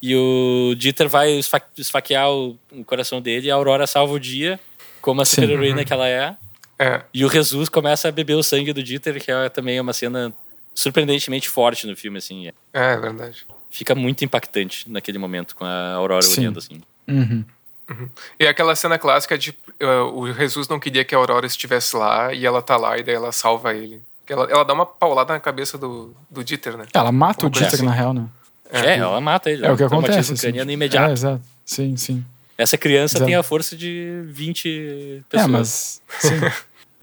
e 0.00 0.16
o 0.16 0.74
Dieter 0.76 1.08
vai 1.08 1.40
esfaquear 1.76 2.30
o, 2.30 2.58
o 2.72 2.84
coração 2.84 3.20
dele 3.20 3.48
e 3.48 3.50
a 3.50 3.54
Aurora 3.54 3.86
salva 3.86 4.14
o 4.14 4.20
dia, 4.20 4.58
como 5.00 5.20
a 5.20 5.24
super-heroína 5.24 5.84
que 5.84 5.92
ela 5.92 6.08
é. 6.08 6.36
é. 6.78 7.02
E 7.12 7.24
o 7.24 7.30
Jesus 7.30 7.68
começa 7.68 8.08
a 8.08 8.12
beber 8.12 8.34
o 8.34 8.42
sangue 8.42 8.72
do 8.72 8.82
Dieter, 8.82 9.22
que 9.22 9.30
é 9.30 9.48
também 9.50 9.78
uma 9.78 9.92
cena 9.92 10.32
surpreendentemente 10.74 11.48
forte 11.48 11.86
no 11.86 11.94
filme, 11.94 12.18
assim. 12.18 12.48
É, 12.48 12.54
é 12.72 12.96
verdade. 12.96 13.44
Fica 13.72 13.94
muito 13.94 14.22
impactante 14.22 14.88
naquele 14.90 15.18
momento, 15.18 15.56
com 15.56 15.64
a 15.64 15.94
Aurora 15.94 16.20
Sim. 16.20 16.42
olhando, 16.42 16.58
assim. 16.58 16.82
Uhum. 17.08 17.42
Uhum. 17.90 18.08
E 18.38 18.46
aquela 18.46 18.76
cena 18.76 18.98
clássica 18.98 19.36
de 19.38 19.50
uh, 19.50 20.14
o 20.14 20.30
Jesus 20.30 20.68
não 20.68 20.78
queria 20.78 21.04
que 21.06 21.14
a 21.14 21.18
Aurora 21.18 21.46
estivesse 21.46 21.96
lá 21.96 22.34
e 22.34 22.44
ela 22.44 22.60
tá 22.60 22.76
lá 22.76 22.98
e 22.98 23.02
daí 23.02 23.14
ela 23.14 23.32
salva 23.32 23.72
ele. 23.74 24.02
Ela, 24.28 24.44
ela 24.50 24.62
dá 24.62 24.74
uma 24.74 24.84
paulada 24.84 25.32
na 25.32 25.40
cabeça 25.40 25.78
do, 25.78 26.14
do 26.30 26.44
Dieter, 26.44 26.76
né? 26.76 26.84
Ela 26.92 27.10
mata 27.10 27.46
o 27.46 27.50
Dieter, 27.50 27.74
assim. 27.74 27.86
na 27.86 27.92
real, 27.92 28.12
né? 28.12 28.26
É, 28.70 28.90
é, 28.90 28.98
ela 28.98 29.20
mata 29.22 29.50
ele. 29.50 29.64
É 29.64 29.72
o 29.72 29.76
que 29.76 29.84
acontece. 29.84 30.34
Assim. 30.34 30.48
imediato. 30.48 31.08
É, 31.08 31.12
exato. 31.12 31.42
Sim, 31.64 31.96
sim. 31.96 32.22
Essa 32.58 32.76
criança 32.76 33.16
exato. 33.16 33.26
tem 33.26 33.34
a 33.34 33.42
força 33.42 33.74
de 33.74 34.22
20 34.26 35.24
pessoas. 35.30 35.48
É, 35.48 35.50
mas. 35.50 36.02
Sim. 36.20 36.40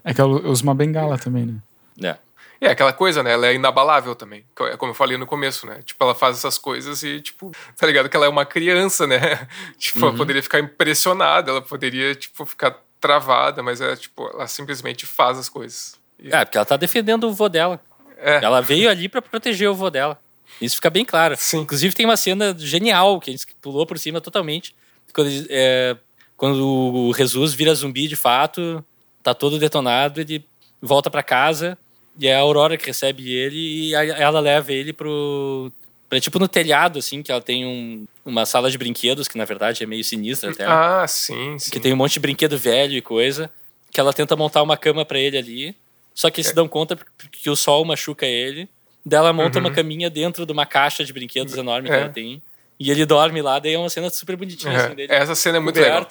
é 0.04 0.14
que 0.14 0.20
ela 0.20 0.48
usa 0.48 0.62
uma 0.62 0.74
bengala 0.74 1.18
também, 1.18 1.46
né? 1.46 2.10
É. 2.10 2.16
É 2.60 2.68
aquela 2.68 2.92
coisa, 2.92 3.22
né? 3.22 3.32
Ela 3.32 3.46
é 3.46 3.54
inabalável 3.54 4.14
também. 4.14 4.44
É 4.60 4.76
como 4.76 4.90
eu 4.90 4.94
falei 4.94 5.16
no 5.16 5.26
começo, 5.26 5.66
né? 5.66 5.80
Tipo, 5.82 6.04
ela 6.04 6.14
faz 6.14 6.36
essas 6.36 6.58
coisas 6.58 7.02
e, 7.02 7.18
tipo, 7.20 7.50
tá 7.74 7.86
ligado 7.86 8.08
que 8.08 8.16
ela 8.16 8.26
é 8.26 8.28
uma 8.28 8.44
criança, 8.44 9.06
né? 9.06 9.48
Tipo, 9.78 10.00
uhum. 10.00 10.08
ela 10.08 10.16
poderia 10.16 10.42
ficar 10.42 10.60
impressionada, 10.60 11.50
ela 11.50 11.62
poderia, 11.62 12.14
tipo, 12.14 12.44
ficar 12.44 12.76
travada, 13.00 13.62
mas 13.62 13.80
é, 13.80 13.96
tipo, 13.96 14.28
ela 14.34 14.46
simplesmente 14.46 15.06
faz 15.06 15.38
as 15.38 15.48
coisas. 15.48 15.98
E... 16.18 16.28
É, 16.28 16.44
porque 16.44 16.58
ela 16.58 16.66
tá 16.66 16.76
defendendo 16.76 17.24
o 17.24 17.32
vô 17.32 17.48
dela. 17.48 17.80
É. 18.18 18.44
Ela 18.44 18.60
veio 18.60 18.90
ali 18.90 19.08
para 19.08 19.22
proteger 19.22 19.70
o 19.70 19.74
vô 19.74 19.88
dela. 19.88 20.20
Isso 20.60 20.76
fica 20.76 20.90
bem 20.90 21.04
claro. 21.04 21.36
Sim. 21.38 21.60
Inclusive 21.60 21.94
tem 21.94 22.04
uma 22.04 22.16
cena 22.16 22.54
genial 22.58 23.18
que 23.18 23.30
a 23.30 23.32
gente 23.32 23.46
pulou 23.62 23.86
por 23.86 23.98
cima 23.98 24.20
totalmente. 24.20 24.74
Quando, 25.14 25.30
é, 25.48 25.96
quando 26.36 26.62
o 26.62 27.14
Jesus 27.14 27.54
vira 27.54 27.74
zumbi 27.74 28.06
de 28.06 28.16
fato, 28.16 28.84
tá 29.22 29.32
todo 29.32 29.58
detonado, 29.58 30.20
ele 30.20 30.44
volta 30.82 31.10
para 31.10 31.22
casa 31.22 31.78
e 32.20 32.28
é 32.28 32.36
a 32.36 32.40
Aurora 32.40 32.76
que 32.76 32.86
recebe 32.86 33.32
ele 33.32 33.56
e 33.56 33.94
ela 33.94 34.40
leva 34.40 34.70
ele 34.70 34.92
pro. 34.92 35.72
Pra, 36.06 36.20
tipo 36.20 36.38
no 36.38 36.46
telhado, 36.46 36.98
assim, 36.98 37.22
que 37.22 37.32
ela 37.32 37.40
tem 37.40 37.64
um, 37.64 38.04
uma 38.26 38.44
sala 38.44 38.70
de 38.70 38.76
brinquedos, 38.76 39.26
que 39.26 39.38
na 39.38 39.44
verdade 39.46 39.82
é 39.82 39.86
meio 39.86 40.04
sinistra 40.04 40.50
até. 40.50 40.66
Ah, 40.66 41.06
sim, 41.08 41.58
sim. 41.58 41.70
Que 41.70 41.80
tem 41.80 41.94
um 41.94 41.96
monte 41.96 42.14
de 42.14 42.20
brinquedo 42.20 42.58
velho 42.58 42.94
e 42.94 43.00
coisa. 43.00 43.50
Que 43.90 43.98
ela 43.98 44.12
tenta 44.12 44.36
montar 44.36 44.62
uma 44.62 44.76
cama 44.76 45.04
para 45.04 45.18
ele 45.18 45.38
ali. 45.38 45.76
Só 46.14 46.28
que 46.28 46.40
eles 46.40 46.48
é. 46.48 46.50
se 46.50 46.54
dão 46.54 46.68
conta 46.68 46.98
que 47.32 47.48
o 47.48 47.56
sol 47.56 47.84
machuca 47.84 48.26
ele. 48.26 48.68
Dela 49.06 49.32
monta 49.32 49.58
uhum. 49.58 49.66
uma 49.66 49.72
caminha 49.72 50.10
dentro 50.10 50.44
de 50.44 50.52
uma 50.52 50.66
caixa 50.66 51.02
de 51.04 51.12
brinquedos 51.12 51.56
enorme 51.56 51.88
é. 51.88 51.92
que 51.92 51.98
ela 51.98 52.08
tem. 52.10 52.42
E 52.78 52.90
ele 52.90 53.06
dorme 53.06 53.40
lá, 53.40 53.58
daí 53.58 53.74
é 53.74 53.78
uma 53.78 53.88
cena 53.88 54.10
super 54.10 54.36
bonitinha, 54.36 54.72
uhum. 54.72 54.84
assim, 54.84 54.94
dele. 54.94 55.12
Essa 55.12 55.34
cena 55.34 55.56
é 55.56 55.60
muito 55.60 55.80
legal. 55.80 56.06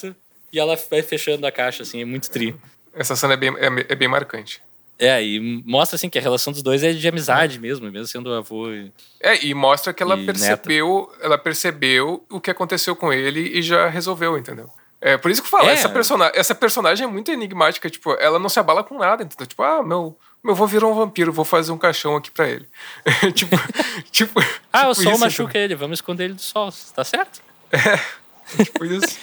E 0.52 0.60
ela 0.60 0.76
vai 0.90 1.04
fechando 1.04 1.46
a 1.46 1.52
caixa, 1.52 1.84
assim, 1.84 2.02
é 2.02 2.06
muito 2.06 2.32
tri. 2.32 2.56
Essa 2.96 3.16
cena 3.16 3.34
é 3.34 3.38
bem, 3.38 3.54
é, 3.58 3.68
é 3.90 3.96
bem 3.96 4.08
marcante. 4.08 4.62
É, 5.00 5.24
e 5.24 5.40
mostra 5.66 5.96
assim 5.96 6.10
que 6.10 6.20
a 6.20 6.22
relação 6.22 6.52
dos 6.52 6.62
dois 6.62 6.84
é 6.84 6.92
de 6.92 7.08
amizade 7.08 7.58
mesmo, 7.58 7.90
mesmo 7.90 8.08
sendo 8.08 8.34
avô. 8.34 8.70
E... 8.70 8.92
É, 9.22 9.46
e 9.46 9.54
mostra 9.54 9.94
que 9.94 10.04
ela 10.04 10.18
percebeu, 10.18 11.10
ela 11.22 11.38
percebeu 11.38 12.26
o 12.30 12.42
que 12.42 12.52
aconteceu 12.52 12.94
com 12.98 13.14
ele 13.14 13.58
e 13.58 13.62
já 13.62 13.88
resolveu, 13.88 14.38
entendeu? 14.38 14.70
É, 15.00 15.18
por 15.18 15.32
isso 15.32 15.42
que 15.42 15.48
eu 15.48 15.52
falo, 15.52 15.70
é. 15.70 15.74
essa, 15.74 15.88
persona 15.88 16.30
essa 16.36 16.54
personagem 16.54 17.06
é 17.06 17.10
muito 17.10 17.32
enigmática, 17.32 17.90
tipo, 17.90 18.12
ela 18.16 18.38
não 18.38 18.50
se 18.50 18.60
abala 18.60 18.84
com 18.84 18.98
nada, 18.98 19.24
entendeu? 19.24 19.48
Tipo, 19.48 19.64
ah, 19.64 19.82
meu, 19.82 20.18
meu 20.44 20.54
avô 20.54 20.68
virou 20.68 20.92
um 20.92 20.96
vampiro, 20.96 21.32
vou 21.32 21.46
fazer 21.46 21.72
um 21.72 21.78
caixão 21.78 22.18
aqui 22.18 22.30
para 22.30 22.50
ele. 22.50 22.68
tipo, 23.34 23.56
tipo, 24.12 24.42
Ah, 24.74 24.80
tipo 24.80 24.92
o 24.92 24.96
sol 24.96 25.18
machuca 25.18 25.58
ele, 25.58 25.76
vamos 25.76 26.00
esconder 26.00 26.26
ele 26.26 26.34
do 26.34 26.42
sol, 26.42 26.74
tá 26.94 27.06
certo? 27.06 27.42
É, 27.72 28.00
tipo 28.66 28.84
isso. 28.84 29.18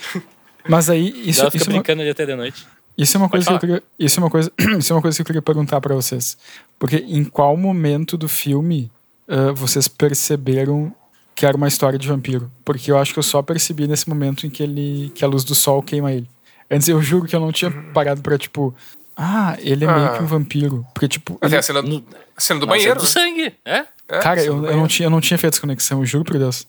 Mas 0.67 0.89
aí, 0.89 1.29
isso... 1.29 1.43
Ela 1.43 1.51
fica 1.51 1.65
isso 1.65 1.71
é 1.71 1.75
brincando 1.75 2.01
ali 2.01 2.11
até 2.11 2.25
de 2.25 2.35
noite. 2.35 2.67
Isso 2.97 3.17
é 3.17 3.21
uma 3.21 3.29
coisa 3.29 3.47
que 3.47 3.53
eu 3.53 3.59
queria, 3.59 3.83
isso 3.99 4.19
é 4.19 4.23
uma 4.23 4.31
coisa, 4.31 4.53
isso 4.79 4.93
é 4.93 4.97
uma 4.97 5.03
coisa 5.03 5.17
que 5.17 5.23
eu 5.23 5.27
queria 5.27 5.43
perguntar 5.43 5.81
para 5.81 5.95
vocês. 5.95 6.37
Porque 6.79 6.97
em 6.97 7.25
qual 7.25 7.57
momento 7.57 8.17
do 8.17 8.29
filme 8.29 8.91
uh, 9.29 9.55
vocês 9.55 9.87
perceberam 9.87 10.95
que 11.35 11.45
era 11.45 11.57
uma 11.57 11.69
história 11.69 11.99
de 11.99 12.09
vampiro? 12.09 12.51
Porque 12.65 12.91
eu 12.91 12.99
acho 12.99 13.13
que 13.13 13.19
eu 13.19 13.23
só 13.23 13.43
percebi 13.43 13.87
nesse 13.87 14.09
momento 14.09 14.47
em 14.47 14.51
que 14.51 14.63
ele 14.63 15.13
que 15.15 15.25
a 15.25 15.29
luz 15.29 15.45
do 15.45 15.55
sol 15.55 15.83
queima 15.83 16.13
ele. 16.13 16.29
Antes 16.71 16.89
eu 16.89 17.01
juro 17.03 17.27
que 17.27 17.37
eu 17.37 17.41
não 17.41 17.53
tinha 17.53 17.71
parado 17.93 18.23
para 18.23 18.39
tipo, 18.39 18.75
ah, 19.17 19.57
ele 19.61 19.85
é 19.85 19.89
ah. 19.89 19.97
meio 19.97 20.13
que 20.15 20.23
um 20.23 20.27
vampiro. 20.27 20.87
Porque, 20.93 21.09
tipo. 21.09 21.39
Ele... 21.41 21.57
a 21.57 21.63
cena, 21.63 21.83
do, 21.83 22.05
a 22.37 22.41
cena 22.41 22.61
do 22.61 22.67
banheiro. 22.67 22.97
do 22.97 23.03
né? 23.03 23.09
sangue, 23.09 23.55
é? 23.65 23.87
é 24.09 24.19
Cara, 24.21 24.43
eu, 24.45 24.65
eu, 24.67 24.77
não 24.77 24.87
tinha, 24.87 25.07
eu 25.07 25.11
não 25.11 25.21
tinha 25.21 25.39
feito 25.39 25.55
essa 25.55 25.61
conexão, 25.61 26.01
eu 26.01 26.07
juro 26.07 26.25
por 26.25 26.39
Deus. 26.39 26.67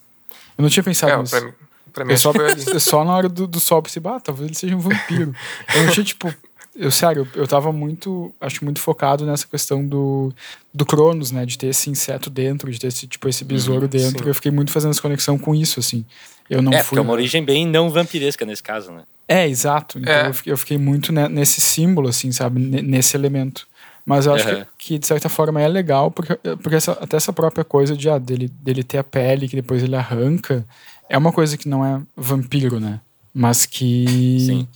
Eu 0.56 0.62
não 0.62 0.70
tinha 0.70 0.82
pensado 0.82 1.12
é, 1.12 1.18
nisso. 1.18 1.36
Pra 1.36 1.46
mim, 1.46 1.52
pra 1.98 2.04
mim 2.04 2.12
eu 2.12 2.18
só, 2.18 2.32
só 2.78 3.04
na 3.04 3.16
hora 3.16 3.28
do, 3.28 3.46
do 3.46 3.58
sol 3.60 3.82
pensei, 3.82 4.00
ah, 4.04 4.20
talvez 4.20 4.46
ele 4.46 4.56
seja 4.56 4.76
um 4.76 4.80
vampiro. 4.80 5.34
eu 5.74 5.90
tinha, 5.90 6.04
tipo, 6.04 6.32
eu, 6.76 6.92
sério, 6.92 7.26
eu 7.34 7.46
tava 7.46 7.72
muito, 7.72 8.32
acho 8.40 8.64
muito 8.64 8.80
focado 8.80 9.26
nessa 9.26 9.46
questão 9.46 9.84
do, 9.84 10.32
do 10.72 10.86
Cronos, 10.86 11.32
né? 11.32 11.44
De 11.44 11.58
ter 11.58 11.68
esse 11.68 11.90
inseto 11.90 12.30
dentro, 12.30 12.70
de 12.70 12.78
ter 12.78 12.86
esse, 12.86 13.06
tipo, 13.06 13.28
esse 13.28 13.44
besouro 13.44 13.82
uhum, 13.82 13.88
dentro. 13.88 14.22
Sim. 14.22 14.28
Eu 14.28 14.34
fiquei 14.34 14.52
muito 14.52 14.70
fazendo 14.70 14.92
essa 14.92 15.02
conexão 15.02 15.36
com 15.36 15.54
isso, 15.54 15.80
assim. 15.80 16.04
Eu 16.48 16.62
não 16.62 16.72
é, 16.72 16.82
fui. 16.82 16.96
É 16.96 17.00
uma 17.00 17.12
origem 17.12 17.44
bem 17.44 17.66
não 17.66 17.90
vampiresca 17.90 18.46
nesse 18.46 18.62
caso, 18.62 18.92
né? 18.92 19.02
É, 19.26 19.46
exato. 19.48 19.98
Então 19.98 20.12
é. 20.12 20.28
Eu, 20.28 20.34
fiquei, 20.34 20.52
eu, 20.52 20.56
fiquei, 20.56 20.78
muito 20.78 21.12
nesse 21.12 21.60
símbolo, 21.60 22.08
assim, 22.08 22.30
sabe? 22.30 22.60
nesse 22.60 23.16
elemento. 23.16 23.66
Mas 24.06 24.24
eu 24.24 24.34
acho 24.34 24.48
uhum. 24.48 24.64
que, 24.78 24.86
que, 24.86 24.98
de 24.98 25.06
certa 25.06 25.28
forma, 25.28 25.60
é 25.60 25.68
legal, 25.68 26.10
porque, 26.10 26.34
porque 26.62 26.76
essa, 26.76 26.92
até 26.92 27.18
essa 27.18 27.30
própria 27.30 27.62
coisa 27.62 27.94
de, 27.94 28.08
ah, 28.08 28.16
dele, 28.16 28.48
dele 28.48 28.82
ter 28.82 28.96
a 28.96 29.04
pele 29.04 29.46
que 29.46 29.56
depois 29.56 29.82
ele 29.82 29.96
arranca, 29.96 30.64
é 31.08 31.18
uma 31.18 31.32
coisa 31.32 31.56
que 31.56 31.68
não 31.68 31.84
é 31.84 32.00
vampiro, 32.16 32.78
né? 32.80 33.00
Mas 33.34 33.66
que. 33.66 34.06
Sim 34.40 34.68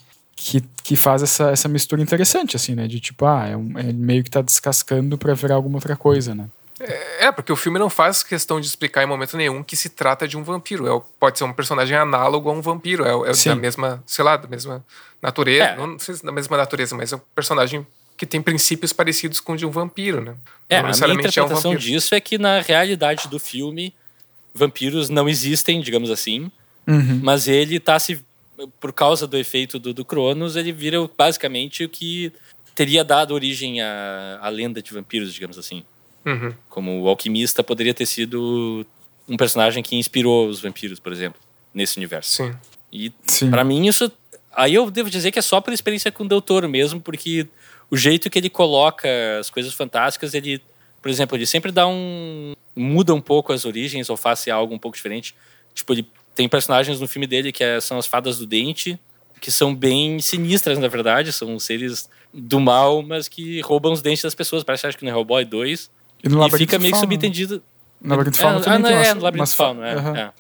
que, 0.43 0.61
que 0.83 0.97
faz 0.97 1.23
essa, 1.23 1.51
essa 1.51 1.69
mistura 1.69 2.03
interessante, 2.03 2.57
assim, 2.57 2.75
né? 2.75 2.89
De 2.89 2.99
tipo, 2.99 3.25
ah, 3.25 3.47
é, 3.47 3.57
um, 3.57 3.79
é 3.79 3.93
meio 3.93 4.25
que 4.25 4.31
tá 4.31 4.43
descascando 4.43 5.17
para 5.17 5.35
virar 5.35 5.55
alguma 5.55 5.77
outra 5.77 5.97
coisa, 5.97 6.35
né? 6.35 6.49
É, 6.81 7.27
É, 7.27 7.33
porque 7.33 7.53
o 7.53 7.57
filme 7.57 7.79
não 7.79 7.89
faz 7.89 8.25
questão 8.25 8.61
de 8.61 8.67
explicar 8.67 9.05
em 9.05 9.07
momento 9.07 9.37
nenhum 9.37 9.63
que 9.63 9.77
se 9.77 9.89
trata 9.89 10.27
de 10.27 10.37
um 10.37 10.43
vampiro. 10.43 10.89
É, 10.89 11.03
pode 11.21 11.39
ser 11.39 11.45
um 11.45 11.53
personagem 11.53 11.97
análogo 11.97 12.51
a 12.51 12.53
um 12.53 12.61
vampiro. 12.61 13.05
É, 13.05 13.31
é 13.31 13.33
da 13.33 13.55
mesma, 13.55 14.03
sei 14.05 14.25
lá, 14.25 14.37
da 14.37 14.49
mesma 14.49 14.85
natureza. 15.23 15.65
É. 15.65 15.77
Não 15.77 15.99
sei 15.99 16.17
se 16.17 16.25
da 16.25 16.33
mesma 16.33 16.57
natureza, 16.57 16.97
mas 16.97 17.13
é 17.13 17.17
um 17.17 17.21
personagem 17.35 17.87
que 18.17 18.27
tem 18.27 18.43
princípios 18.43 18.93
parecidos 18.93 19.39
com 19.39 19.53
o 19.53 19.57
de 19.57 19.65
um 19.65 19.71
vampiro, 19.71 20.21
né? 20.21 20.35
É, 20.69 20.79
a 20.79 20.83
minha 20.83 20.93
interpretação 21.15 21.73
é 21.73 21.75
um 21.75 21.79
disso 21.79 22.15
é 22.15 22.21
que 22.21 22.37
na 22.39 22.61
realidade 22.61 23.29
do 23.29 23.39
filme, 23.39 23.95
vampiros 24.55 25.09
não 25.09 25.29
existem, 25.29 25.81
digamos 25.81 26.11
assim, 26.11 26.51
uhum. 26.87 27.21
mas 27.23 27.49
ele 27.49 27.81
tá 27.81 27.99
se... 27.99 28.25
Por 28.79 28.93
causa 28.93 29.27
do 29.27 29.37
efeito 29.37 29.79
do, 29.79 29.93
do 29.93 30.05
Cronos, 30.05 30.55
ele 30.55 30.71
vira 30.71 30.99
basicamente 31.19 31.85
o 31.85 31.89
que 31.89 32.33
teria 32.75 33.03
dado 33.03 33.35
origem 33.35 33.81
à, 33.81 34.39
à 34.41 34.49
lenda 34.49 34.81
de 34.81 34.93
vampiros, 34.93 35.33
digamos 35.35 35.59
assim. 35.59 35.83
Uhum. 36.25 36.55
Como 36.69 37.03
o 37.03 37.09
alquimista 37.09 37.65
poderia 37.65 37.93
ter 37.93 38.07
sido 38.07 38.87
um 39.29 39.37
personagem 39.37 39.83
que 39.83 39.97
inspirou 39.97 40.49
os 40.49 40.61
vampiros, 40.61 41.01
por 41.01 41.13
exemplo, 41.13 41.41
nesse 41.75 41.97
universo. 41.97 42.31
Sim. 42.31 42.55
E 42.93 43.11
para 43.51 43.65
mim 43.65 43.89
isso 43.89 44.13
aí 44.53 44.75
eu 44.75 44.91
devo 44.91 45.11
dizer 45.11 45.31
que 45.31 45.39
é 45.39 45.43
só 45.43 45.61
por 45.61 45.73
experiência 45.73 46.13
com 46.13 46.25
o 46.25 46.29
Del 46.29 46.43
Toro 46.43 46.69
mesmo, 46.69 47.01
porque 47.01 47.47
o 47.91 47.97
jeito 47.97 48.31
que 48.31 48.39
ele 48.39 48.51
coloca 48.51 49.09
as 49.39 49.51
coisas 49.51 49.73
fantásticas, 49.73 50.35
ele, 50.35 50.61
por 51.03 51.11
exemplo, 51.11 51.37
ele 51.37 51.47
sempre 51.47 51.73
dá 51.73 51.87
um 51.87 52.55
muda 52.75 53.13
um 53.13 53.21
pouco 53.21 53.53
as 53.53 53.65
origens 53.65 54.09
ou 54.09 54.17
faz 54.17 54.47
algo 54.49 54.75
um 54.75 54.79
pouco 54.79 54.97
diferente. 54.97 55.35
Tipo, 55.75 55.93
ele 55.93 56.07
tem 56.35 56.49
personagens 56.49 57.01
no 57.01 57.09
filme 57.09 57.27
dele 57.27 57.53
que 57.53 57.63
é, 57.63 57.81
são 57.81 57.99
as 57.99 58.07
fadas 58.07 58.39
do 58.39 58.47
dente, 58.47 58.99
que 59.41 59.51
são 59.51 59.75
bem 59.75 60.21
sinistras, 60.21 60.79
na 60.79 60.89
verdade, 60.89 61.33
são 61.33 61.59
seres 61.59 62.09
do 62.33 62.61
mal, 62.61 63.03
mas 63.03 63.29
que 63.29 63.61
roubam 63.61 63.93
os 63.93 64.01
dentes 64.01 64.23
das 64.23 64.35
pessoas. 64.35 64.63
Parece 64.63 64.87
acho 64.87 64.97
que 64.97 65.05
no 65.05 65.11
Hellboy 65.11 65.45
2 65.45 65.91
e, 66.23 66.29
no 66.29 66.47
e 66.47 66.51
fica 66.51 66.79
meio 66.79 66.95
que 66.95 67.01
subentendido. 67.01 67.63
No 68.01 68.11
Labirinto 68.11 68.39
Fauna 68.39 68.61
é, 68.61 68.63
também 68.63 68.81
ah, 68.81 68.99
tem 68.99 69.09
é, 69.09 69.15
no 69.15 69.23
Labirinto 69.23 69.57
Fauna, 69.57 69.89
é, 69.89 69.97
uhum, 69.97 70.17
é. 70.17 70.33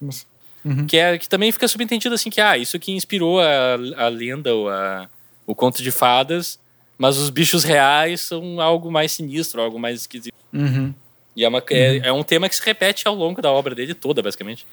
Uhum. 0.64 0.86
Que, 0.86 0.96
é, 0.96 1.18
que 1.18 1.28
também 1.28 1.50
fica 1.50 1.66
subentendido 1.66 2.14
assim 2.14 2.30
que, 2.30 2.40
ah, 2.40 2.56
isso 2.56 2.78
que 2.78 2.92
inspirou 2.92 3.40
a, 3.40 3.74
a 3.96 4.08
lenda 4.08 4.54
ou 4.54 4.68
a, 4.68 5.08
o 5.46 5.54
conto 5.54 5.82
de 5.82 5.90
fadas, 5.90 6.58
mas 7.02 7.18
os 7.18 7.30
bichos 7.30 7.64
reais 7.64 8.20
são 8.20 8.60
algo 8.60 8.88
mais 8.88 9.10
sinistro, 9.10 9.60
algo 9.60 9.76
mais 9.76 10.02
esquisito. 10.02 10.32
Uhum. 10.52 10.94
E 11.34 11.44
é, 11.44 11.48
uma, 11.48 11.60
é, 11.68 11.90
uhum. 11.90 12.00
é, 12.04 12.12
um 12.12 12.22
tema 12.22 12.48
que 12.48 12.54
se 12.54 12.62
repete 12.64 13.08
ao 13.08 13.14
longo 13.16 13.42
da 13.42 13.50
obra 13.50 13.74
dele 13.74 13.92
toda, 13.92 14.22
basicamente. 14.22 14.64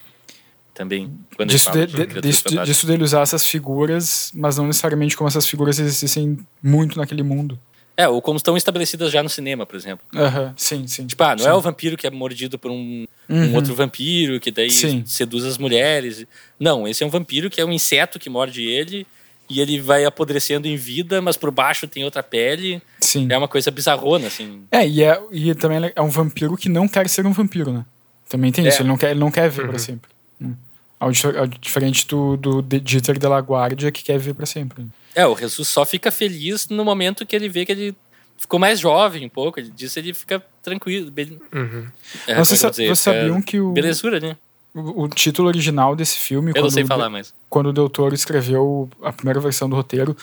Também. 0.75 1.11
Quando 1.35 1.49
disso, 1.49 1.71
de, 1.71 1.87
de, 1.87 2.21
disso, 2.21 2.43
disso 2.63 2.85
dele 2.85 3.01
usar 3.01 3.21
essas 3.21 3.43
figuras, 3.43 4.31
mas 4.35 4.57
não 4.57 4.67
necessariamente 4.67 5.17
como 5.17 5.27
essas 5.27 5.47
figuras 5.47 5.79
existissem 5.79 6.37
muito 6.61 6.99
naquele 6.99 7.23
mundo. 7.23 7.59
É, 7.97 8.07
ou 8.07 8.21
como 8.21 8.37
estão 8.37 8.55
estabelecidas 8.55 9.11
já 9.11 9.23
no 9.23 9.29
cinema, 9.29 9.65
por 9.65 9.75
exemplo. 9.75 10.05
Uhum, 10.13 10.53
sim, 10.55 10.85
sim. 10.85 11.07
Tipo, 11.07 11.23
ah, 11.23 11.35
não 11.35 11.43
sim. 11.43 11.49
é 11.49 11.53
o 11.55 11.59
vampiro 11.61 11.97
que 11.97 12.05
é 12.05 12.11
mordido 12.11 12.59
por 12.59 12.69
um, 12.69 13.07
uhum. 13.27 13.37
um 13.47 13.55
outro 13.55 13.73
vampiro 13.73 14.39
que 14.39 14.51
daí 14.51 14.69
sim. 14.69 15.03
seduz 15.03 15.45
as 15.45 15.57
mulheres. 15.57 16.27
Não, 16.59 16.87
esse 16.87 17.03
é 17.03 17.07
um 17.07 17.09
vampiro 17.09 17.49
que 17.49 17.59
é 17.59 17.65
um 17.65 17.73
inseto 17.73 18.19
que 18.19 18.29
morde 18.29 18.61
ele 18.61 19.07
e 19.49 19.59
ele 19.59 19.79
vai 19.81 20.05
apodrecendo 20.05 20.67
em 20.67 20.75
vida, 20.75 21.21
mas 21.21 21.35
por 21.35 21.49
baixo 21.49 21.87
tem 21.87 22.03
outra 22.03 22.21
pele. 22.21 22.81
Sim. 22.99 23.27
É 23.31 23.37
uma 23.37 23.47
coisa 23.47 23.71
bizarrona, 23.71 24.27
assim. 24.27 24.63
É, 24.71 24.87
e, 24.87 25.03
é, 25.03 25.19
e 25.31 25.55
também 25.55 25.91
é 25.95 26.01
um 26.01 26.09
vampiro 26.09 26.55
que 26.55 26.69
não 26.69 26.87
quer 26.87 27.09
ser 27.09 27.25
um 27.25 27.31
vampiro, 27.31 27.73
né? 27.73 27.85
Também 28.29 28.51
tem 28.51 28.65
é. 28.65 28.69
isso, 28.69 28.83
ele 28.83 28.89
não 28.89 28.97
quer, 28.97 29.11
ele 29.11 29.19
não 29.19 29.31
quer 29.31 29.49
ver 29.49 29.63
uhum. 29.63 29.69
para 29.69 29.79
sempre. 29.79 30.11
Hum. 30.39 30.53
Ao, 30.99 31.09
ao, 31.09 31.47
diferente 31.47 32.07
do, 32.07 32.37
do 32.37 32.61
Dieter 32.61 33.17
de 33.17 33.27
La 33.27 33.39
Guardia, 33.39 33.91
que 33.91 34.03
quer 34.03 34.19
ver 34.19 34.35
para 34.35 34.45
sempre. 34.45 34.85
É, 35.15 35.25
o 35.25 35.35
Jesus 35.35 35.67
só 35.67 35.83
fica 35.83 36.11
feliz 36.11 36.67
no 36.69 36.85
momento 36.85 37.25
que 37.25 37.35
ele 37.35 37.49
vê 37.49 37.65
que 37.65 37.71
ele 37.71 37.95
ficou 38.37 38.59
mais 38.59 38.79
jovem 38.79 39.25
um 39.25 39.29
pouco. 39.29 39.59
Ele 39.59 39.71
disse 39.75 39.99
ele 39.99 40.13
fica 40.13 40.43
tranquilo. 40.61 41.09
Bem, 41.09 41.39
uhum. 41.53 41.87
é, 42.27 42.35
você, 42.35 42.55
sa 42.55 42.69
dizer, 42.69 42.87
você 42.87 43.03
sabiam 43.03 43.41
que 43.41 43.59
o. 43.59 43.71
Belezura, 43.71 44.19
né? 44.19 44.37
O, 44.73 45.07
título 45.07 45.47
original 45.47 45.95
desse 45.95 46.17
filme. 46.17 46.51
Eu 46.55 46.63
não 46.63 46.69
sei 46.69 46.85
falar 46.85 47.09
mais. 47.09 47.33
Quando 47.49 47.69
o 47.69 47.73
Del 47.73 47.89
Toro 47.89 48.13
escreveu 48.13 48.89
a 49.01 49.11
primeira 49.11 49.39
versão 49.39 49.67
do 49.67 49.75
roteiro, 49.75 50.15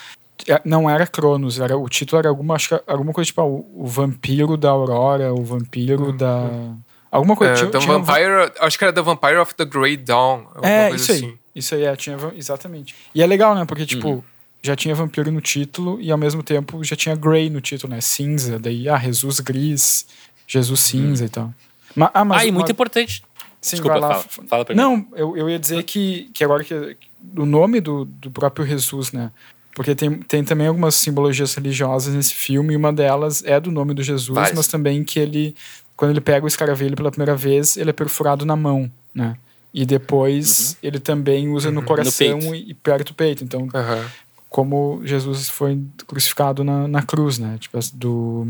é, 0.47 0.60
não 0.64 0.89
era 0.89 1.06
Cronos, 1.06 1.59
era, 1.59 1.77
o 1.77 1.89
título 1.89 2.20
era 2.20 2.28
alguma, 2.28 2.55
acho 2.55 2.68
que 2.68 2.82
alguma 2.86 3.12
coisa 3.12 3.27
tipo 3.27 3.40
ah, 3.40 3.44
o, 3.44 3.66
o 3.74 3.86
vampiro 3.86 4.56
da 4.56 4.70
Aurora, 4.70 5.35
o 5.35 5.43
vampiro 5.43 6.06
uhum. 6.06 6.16
da. 6.16 6.48
Alguma 7.10 7.35
coisa. 7.35 7.55
É, 7.55 7.56
tinha, 7.56 7.70
the 7.70 7.78
tinha 7.78 7.98
Vampire, 7.98 8.31
um... 8.31 8.64
acho 8.64 8.78
que 8.78 8.85
era 8.85 8.93
The 8.93 9.02
Vampire 9.02 9.36
of 9.36 9.55
the 9.55 9.64
Grey 9.64 9.97
Dawn. 9.97 10.44
É, 10.62 10.90
isso 10.90 11.12
aí. 11.12 11.18
Assim. 11.18 11.39
Isso 11.55 11.74
aí, 11.74 11.85
é, 11.85 11.97
tinha, 11.97 12.16
exatamente. 12.36 12.94
E 13.14 13.23
é 13.23 13.27
legal, 13.27 13.55
né? 13.55 13.64
Porque, 13.64 13.86
tipo, 13.86 14.09
uhum 14.09 14.23
já 14.66 14.74
tinha 14.74 14.94
vampiro 14.94 15.31
no 15.31 15.40
título 15.40 16.01
e 16.01 16.10
ao 16.10 16.18
mesmo 16.18 16.43
tempo 16.43 16.82
já 16.82 16.97
tinha 16.97 17.14
Grey 17.14 17.48
no 17.48 17.60
título, 17.60 17.94
né? 17.94 18.01
Cinza, 18.01 18.59
daí, 18.59 18.89
ah, 18.89 18.98
Jesus 18.98 19.40
gris, 19.40 20.06
Jesus 20.47 20.81
cinza 20.81 21.23
hum. 21.23 21.27
e 21.27 21.31
tal. 21.31 21.55
Mas, 21.94 22.10
ah, 22.12 22.24
mas, 22.24 22.43
ah, 22.43 22.47
e 22.47 22.52
muito 22.52 22.70
importante. 22.70 23.23
Sim, 23.66 23.76
Desculpa, 23.76 23.98
lá, 23.98 24.14
fala, 24.20 24.48
fala 24.48 24.64
pra 24.64 24.74
mim. 24.74 24.80
Não, 24.80 25.06
eu, 25.14 25.36
eu 25.36 25.51
ia 25.51 25.59
dizer 25.59 25.82
que, 25.82 26.30
que 26.32 26.44
agora 26.44 26.62
que 26.62 26.97
o 27.36 27.47
nome 27.47 27.80
do, 27.80 28.05
do 28.05 28.30
próprio 28.30 28.66
Jesus, 28.66 29.12
né? 29.12 29.30
Porque 29.74 29.94
tem, 29.94 30.18
tem 30.20 30.44
também 30.44 30.66
algumas 30.68 30.94
simbologias 30.94 31.55
religiosas 31.55 32.14
nesse 32.14 32.34
filme, 32.34 32.74
e 32.74 32.76
uma 32.76 32.93
delas 32.93 33.43
é 33.44 33.59
do 33.60 33.70
nome 33.70 33.93
do 33.93 34.02
Jesus, 34.02 34.34
Várias. 34.34 34.56
mas 34.56 34.68
também 34.68 35.05
que 35.05 35.18
ele, 35.18 35.55
quando 35.97 36.12
ele 36.12 36.20
pega 36.20 36.44
o 36.44 36.48
escaravelho 36.48 36.97
pela 36.97 37.10
primeira 37.10 37.36
vez, 37.36 37.76
ele 37.76 37.90
é 37.90 37.93
perfurado 37.93 38.47
na 38.47 38.56
mão, 38.56 38.90
né? 39.14 39.36
E 39.74 39.84
depois 39.84 40.70
uhum. 40.70 40.76
ele 40.88 40.98
também 40.98 41.48
usa 41.48 41.70
no 41.70 41.82
coração 41.82 42.38
no 42.38 42.55
e, 42.55 42.70
e 42.70 42.74
perto 42.74 43.09
do 43.09 43.14
peito. 43.14 43.44
Então, 43.44 43.62
uhum 43.62 44.06
como 44.48 45.02
Jesus 45.05 45.51
foi 45.51 45.78
crucificado 46.06 46.64
na, 46.64 46.88
na 46.88 47.02
cruz, 47.02 47.38
né? 47.38 47.59
Tipo, 47.60 47.78
do 47.93 48.47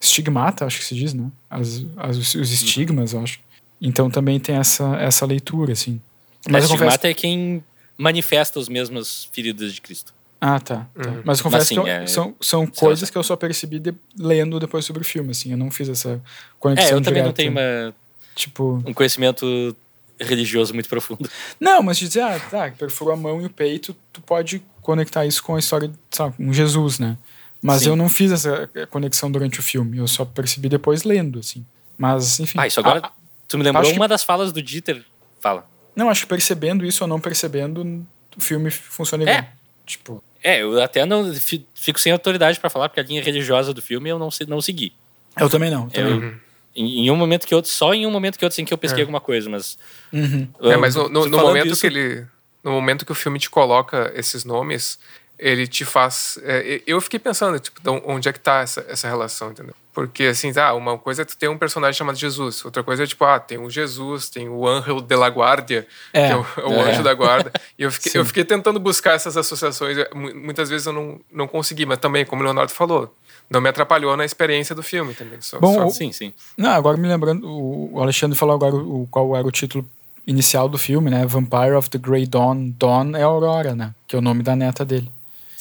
estigmata, 0.00 0.64
acho 0.64 0.78
que 0.78 0.84
se 0.86 0.94
diz, 0.94 1.12
né? 1.12 1.30
As, 1.50 1.84
as, 1.96 2.16
os 2.16 2.34
uhum. 2.34 2.42
estigmas, 2.42 3.12
eu 3.12 3.20
acho. 3.20 3.38
Então 3.82 4.08
também 4.08 4.38
tem 4.38 4.54
essa, 4.54 4.96
essa 4.96 5.26
leitura, 5.26 5.72
assim. 5.72 6.00
Mas 6.48 6.66
o 6.66 6.68
confesso... 6.68 7.06
é 7.06 7.12
quem 7.12 7.62
manifesta 7.98 8.60
os 8.60 8.68
mesmos 8.68 9.28
feridos 9.32 9.74
de 9.74 9.80
Cristo. 9.80 10.14
Ah, 10.40 10.58
tá. 10.60 10.86
tá. 10.94 11.10
Uhum. 11.10 11.22
Mas 11.24 11.38
eu 11.38 11.44
confesso 11.44 11.50
Mas, 11.50 11.62
assim, 11.62 11.74
que 11.74 11.80
eu, 11.80 11.86
é... 11.86 12.06
são, 12.06 12.34
são 12.40 12.66
coisas 12.66 13.10
que 13.10 13.18
eu 13.18 13.22
só 13.22 13.36
percebi 13.36 13.78
de, 13.78 13.94
lendo 14.16 14.58
depois 14.60 14.84
sobre 14.84 15.02
o 15.02 15.04
filme, 15.04 15.32
assim. 15.32 15.50
Eu 15.50 15.56
não 15.56 15.70
fiz 15.70 15.88
essa 15.88 16.20
conexão 16.58 16.90
É, 16.90 16.94
eu 16.94 17.02
também 17.02 17.22
não 17.22 17.32
tenho 17.32 17.50
uma, 17.50 17.94
tipo... 18.34 18.82
um 18.86 18.92
conhecimento 18.92 19.76
religioso 20.20 20.72
muito 20.74 20.88
profundo. 20.88 21.28
Não, 21.58 21.82
mas 21.82 21.98
dizer, 21.98 22.22
ah, 22.22 22.40
tá, 22.50 22.70
perfurou 22.70 23.14
a 23.14 23.16
mão 23.16 23.42
e 23.42 23.46
o 23.46 23.50
peito, 23.50 23.94
tu 24.12 24.20
pode 24.20 24.62
conectar 24.80 25.26
isso 25.26 25.42
com 25.42 25.56
a 25.56 25.58
história 25.58 25.88
de, 25.88 25.94
sabe, 26.10 26.36
com 26.36 26.52
Jesus, 26.52 26.98
né? 26.98 27.16
Mas 27.60 27.82
Sim. 27.82 27.90
eu 27.90 27.96
não 27.96 28.08
fiz 28.08 28.32
essa 28.32 28.68
conexão 28.90 29.30
durante 29.30 29.60
o 29.60 29.62
filme, 29.62 29.98
eu 29.98 30.08
só 30.08 30.24
percebi 30.24 30.68
depois 30.68 31.04
lendo, 31.04 31.38
assim. 31.38 31.64
Mas, 31.96 32.40
enfim. 32.40 32.58
Ah, 32.58 32.66
isso 32.66 32.80
agora. 32.80 33.00
Ah, 33.04 33.12
tu 33.52 33.58
me 33.58 33.64
lembrou 33.64 33.84
uma 33.92 34.04
que... 34.06 34.08
das 34.08 34.24
falas 34.24 34.52
do 34.52 34.62
Dieter. 34.62 35.04
Fala. 35.40 35.66
Não, 35.94 36.08
acho 36.08 36.22
que 36.22 36.26
percebendo 36.26 36.84
isso 36.84 37.04
ou 37.04 37.08
não 37.08 37.20
percebendo, 37.20 37.82
o 38.36 38.40
filme 38.40 38.70
funciona 38.70 39.24
igual. 39.24 39.36
É. 39.36 39.48
Tipo. 39.86 40.24
É, 40.42 40.62
eu 40.62 40.82
até 40.82 41.06
não 41.06 41.32
fico 41.74 42.00
sem 42.00 42.12
autoridade 42.12 42.58
para 42.58 42.68
falar, 42.68 42.88
porque 42.88 43.00
a 43.00 43.04
linha 43.04 43.22
religiosa 43.22 43.72
do 43.72 43.80
filme 43.80 44.08
eu 44.10 44.18
não, 44.18 44.28
não 44.48 44.60
segui. 44.60 44.92
Eu 45.38 45.48
também 45.48 45.70
não. 45.70 45.88
Também. 45.88 46.12
Eu, 46.12 46.18
uhum. 46.18 46.34
em, 46.74 47.06
em, 47.06 47.10
um 47.10 47.16
momento 47.16 47.46
que 47.46 47.54
outro, 47.54 47.70
só 47.70 47.94
em 47.94 48.06
um 48.06 48.10
momento 48.10 48.38
que 48.38 48.44
outro, 48.44 48.54
assim, 48.54 48.64
que 48.64 48.72
eu 48.72 48.78
pesquei 48.78 49.02
é. 49.02 49.04
alguma 49.04 49.20
coisa, 49.20 49.48
mas. 49.48 49.78
Uhum. 50.12 50.48
é, 50.62 50.76
mas 50.76 50.96
no, 50.96 51.08
no, 51.08 51.26
no 51.26 51.38
momento 51.38 51.76
que 51.76 51.86
ele 51.86 52.26
no 52.62 52.70
momento 52.70 53.04
que 53.04 53.12
o 53.12 53.14
filme 53.14 53.38
te 53.38 53.50
coloca 53.50 54.12
esses 54.14 54.44
nomes, 54.44 54.98
ele 55.42 55.66
te 55.66 55.84
faz. 55.84 56.38
É, 56.44 56.80
eu 56.86 57.00
fiquei 57.00 57.18
pensando, 57.18 57.58
tipo, 57.58 57.80
onde 58.06 58.28
é 58.28 58.32
que 58.32 58.38
tá 58.38 58.60
essa, 58.60 58.86
essa 58.88 59.08
relação, 59.08 59.50
entendeu? 59.50 59.74
Porque, 59.92 60.24
assim, 60.24 60.52
tá, 60.52 60.72
uma 60.72 60.96
coisa 60.96 61.22
é 61.22 61.24
tu 61.24 61.36
ter 61.36 61.48
um 61.48 61.58
personagem 61.58 61.98
chamado 61.98 62.16
Jesus, 62.16 62.64
outra 62.64 62.82
coisa 62.82 63.02
é, 63.02 63.06
tipo, 63.06 63.24
ah, 63.24 63.40
tem 63.40 63.58
o 63.58 63.68
Jesus, 63.68 64.30
tem 64.30 64.48
o 64.48 64.66
Ángel 64.66 65.00
de 65.00 65.16
la 65.16 65.26
Guardia, 65.28 65.86
é, 66.12 66.28
que 66.28 66.32
é 66.32 66.36
o, 66.36 66.46
é 66.58 66.64
o 66.64 66.72
é. 66.74 66.90
anjo 66.90 67.02
da 67.02 67.12
guarda. 67.12 67.52
E 67.76 67.82
eu 67.82 67.90
fiquei, 67.90 68.20
eu 68.20 68.24
fiquei 68.24 68.44
tentando 68.44 68.78
buscar 68.78 69.14
essas 69.14 69.36
associações, 69.36 69.98
muitas 70.14 70.70
vezes 70.70 70.86
eu 70.86 70.92
não, 70.92 71.20
não 71.30 71.48
consegui, 71.48 71.84
mas 71.84 71.98
também, 71.98 72.24
como 72.24 72.40
o 72.40 72.44
Leonardo 72.44 72.72
falou, 72.72 73.12
não 73.50 73.60
me 73.60 73.68
atrapalhou 73.68 74.16
na 74.16 74.24
experiência 74.24 74.74
do 74.74 74.82
filme, 74.82 75.10
entendeu? 75.10 75.38
Só, 75.40 75.58
Bom, 75.58 75.74
só... 75.74 75.88
sim, 75.90 76.12
sim. 76.12 76.32
Não, 76.56 76.70
agora 76.70 76.96
me 76.96 77.08
lembrando, 77.08 77.46
o 77.46 78.00
Alexandre 78.00 78.38
falou 78.38 78.54
agora 78.54 78.76
o, 78.76 79.08
qual 79.10 79.36
era 79.36 79.46
o 79.46 79.50
título 79.50 79.84
inicial 80.24 80.68
do 80.68 80.78
filme, 80.78 81.10
né? 81.10 81.26
Vampire 81.26 81.72
of 81.72 81.90
the 81.90 81.98
Grey 81.98 82.26
Dawn. 82.26 82.72
Dawn 82.78 83.16
é 83.16 83.22
Aurora, 83.22 83.74
né? 83.74 83.92
Que 84.06 84.14
é 84.14 84.18
o 84.18 84.22
nome 84.22 84.42
da 84.42 84.54
neta 84.54 84.84
dele. 84.84 85.10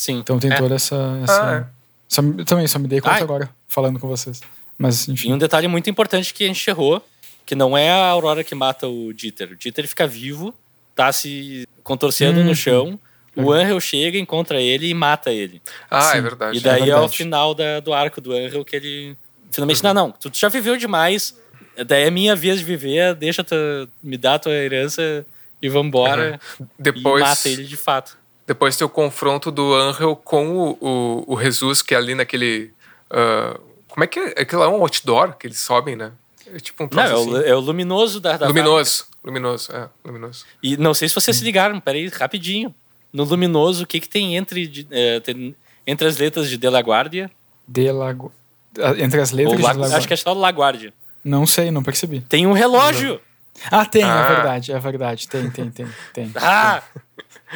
Sim. 0.02 0.18
Então 0.18 0.40
tem 0.40 0.52
é. 0.52 0.58
toda 0.58 0.74
essa. 0.74 0.96
essa... 1.24 1.44
Ah, 1.44 1.56
é. 1.58 1.66
Só, 2.08 2.24
também, 2.44 2.66
só 2.66 2.80
me 2.80 2.88
dei 2.88 3.00
conta 3.00 3.18
Ai. 3.18 3.22
agora, 3.22 3.50
falando 3.68 4.00
com 4.00 4.08
vocês. 4.08 4.42
Mas, 4.76 5.08
enfim. 5.08 5.30
E 5.30 5.34
um 5.34 5.38
detalhe 5.38 5.68
muito 5.68 5.92
importante 5.92 6.34
que 6.34 6.44
a 6.44 6.48
gente 6.48 6.68
errou, 6.68 7.06
que 7.46 7.54
não 7.54 7.78
é 7.78 7.92
a 7.92 8.08
Aurora 8.08 8.44
que 8.44 8.56
mata 8.56 8.88
o 8.88 9.14
Dieter. 9.14 9.52
O 9.52 9.56
Dieter 9.56 9.88
fica 9.88 10.08
vivo, 10.08 10.56
tá 10.96 11.14
se 11.14 11.68
contorcendo 11.84 12.40
hum. 12.40 12.46
no 12.46 12.56
chão. 12.56 13.00
O 13.36 13.44
uhum. 13.44 13.52
Angel 13.52 13.80
chega, 13.80 14.18
encontra 14.18 14.60
ele 14.60 14.90
e 14.90 14.94
mata 14.96 15.32
ele. 15.32 15.62
Ah, 15.90 16.00
é 16.00 16.12
Sim. 16.14 16.18
é 16.18 16.22
verdade. 16.22 16.58
E 16.58 16.62
daí 16.62 16.82
é, 16.82 16.86
verdade. 16.86 17.04
é 17.04 17.06
o 17.06 17.10
final 17.10 17.54
da, 17.54 17.80
do 17.80 17.94
arco 17.94 18.20
do 18.20 18.34
Angel 18.34 18.66
que 18.66 18.76
ele. 18.76 19.16
Finalmente, 19.52 19.86
uhum. 19.86 19.94
não, 19.94 20.08
não, 20.08 20.12
tu 20.12 20.32
já 20.34 20.50
viveu 20.50 20.76
demais, 20.78 21.40
daí 21.86 22.08
é 22.08 22.10
minha 22.10 22.36
vez 22.36 22.58
de 22.58 22.66
viver, 22.66 23.14
deixa 23.14 23.44
tu, 23.44 23.56
me 24.02 24.18
dá 24.18 24.34
a 24.34 24.40
tua 24.40 24.54
herança 24.54 25.24
e 25.62 25.70
vambora. 25.70 26.40
Uhum. 26.60 26.68
Depois, 26.80 27.24
e 27.24 27.28
mata 27.28 27.50
ele 27.50 27.66
de 27.66 27.78
fato. 27.78 28.18
Depois 28.52 28.76
tem 28.76 28.86
o 28.86 28.90
confronto 28.90 29.50
do 29.50 29.74
Angel 29.74 30.14
com 30.14 30.50
o, 30.58 30.78
o, 30.82 31.36
o 31.36 31.42
Jesus, 31.42 31.82
que 31.82 31.96
é 31.96 31.98
ali 31.98 32.14
naquele. 32.14 32.74
Uh, 33.10 33.58
como 33.88 34.04
é 34.04 34.08
que 34.08 34.20
é? 34.20 34.42
Aquilo 34.42 34.62
é 34.62 34.68
um 34.68 34.82
outdoor 34.82 35.38
que 35.38 35.48
eles 35.48 35.58
sobem, 35.60 35.96
né? 35.96 36.12
É 36.54 36.60
tipo 36.60 36.84
um 36.84 36.86
Não, 36.86 36.90
troço 36.90 37.14
é 37.14 37.16
o, 37.16 37.38
assim. 37.38 37.50
é 37.50 37.56
o 37.56 37.60
luminoso 37.62 38.20
da, 38.20 38.36
da 38.36 38.48
Luminoso. 38.48 39.06
Luminoso, 39.24 39.72
é. 39.74 39.88
Luminoso. 40.04 40.44
E 40.62 40.76
não 40.76 40.94
sei 40.94 41.08
se 41.08 41.16
vocês 41.16 41.38
se 41.38 41.46
ligaram, 41.46 41.80
peraí, 41.80 42.10
rapidinho. 42.10 42.76
No 43.14 43.24
luminoso, 43.24 43.86
o 43.86 43.88
que, 43.88 44.02
que 44.02 44.10
tem 44.10 44.36
entre, 44.36 44.68
de- 44.68 44.88
é, 44.92 45.22
tem 45.22 45.56
entre 45.88 46.06
as 46.10 46.18
letras 46.18 46.50
de 46.50 46.58
De 46.58 46.70
La 46.70 46.82
Guardia? 46.82 47.32
De 47.66 47.88
ah, 47.90 48.96
Entre 48.98 49.22
as 49.22 49.32
letras 49.32 49.54
Ou 49.54 49.58
de 49.58 49.64
La- 49.64 49.72
Lago... 49.74 49.96
acho 49.96 50.08
que 50.08 50.14
é 50.14 50.18
só 50.18 50.34
La 50.34 50.50
Guardia. 50.50 50.94
Não 51.24 51.46
sei, 51.48 51.72
não 51.72 51.84
percebi. 51.84 52.20
Tem 52.20 52.46
um 52.46 52.52
relógio! 52.54 53.22
Ah, 53.70 53.86
tem, 53.86 54.04
Ah. 54.04 54.26
é 54.30 54.34
verdade, 54.36 54.72
é 54.74 54.80
verdade. 54.80 55.28
Tem, 55.30 55.50
tem, 55.52 55.70
tem, 55.72 55.88
tem. 56.14 56.32
Ah! 56.36 56.82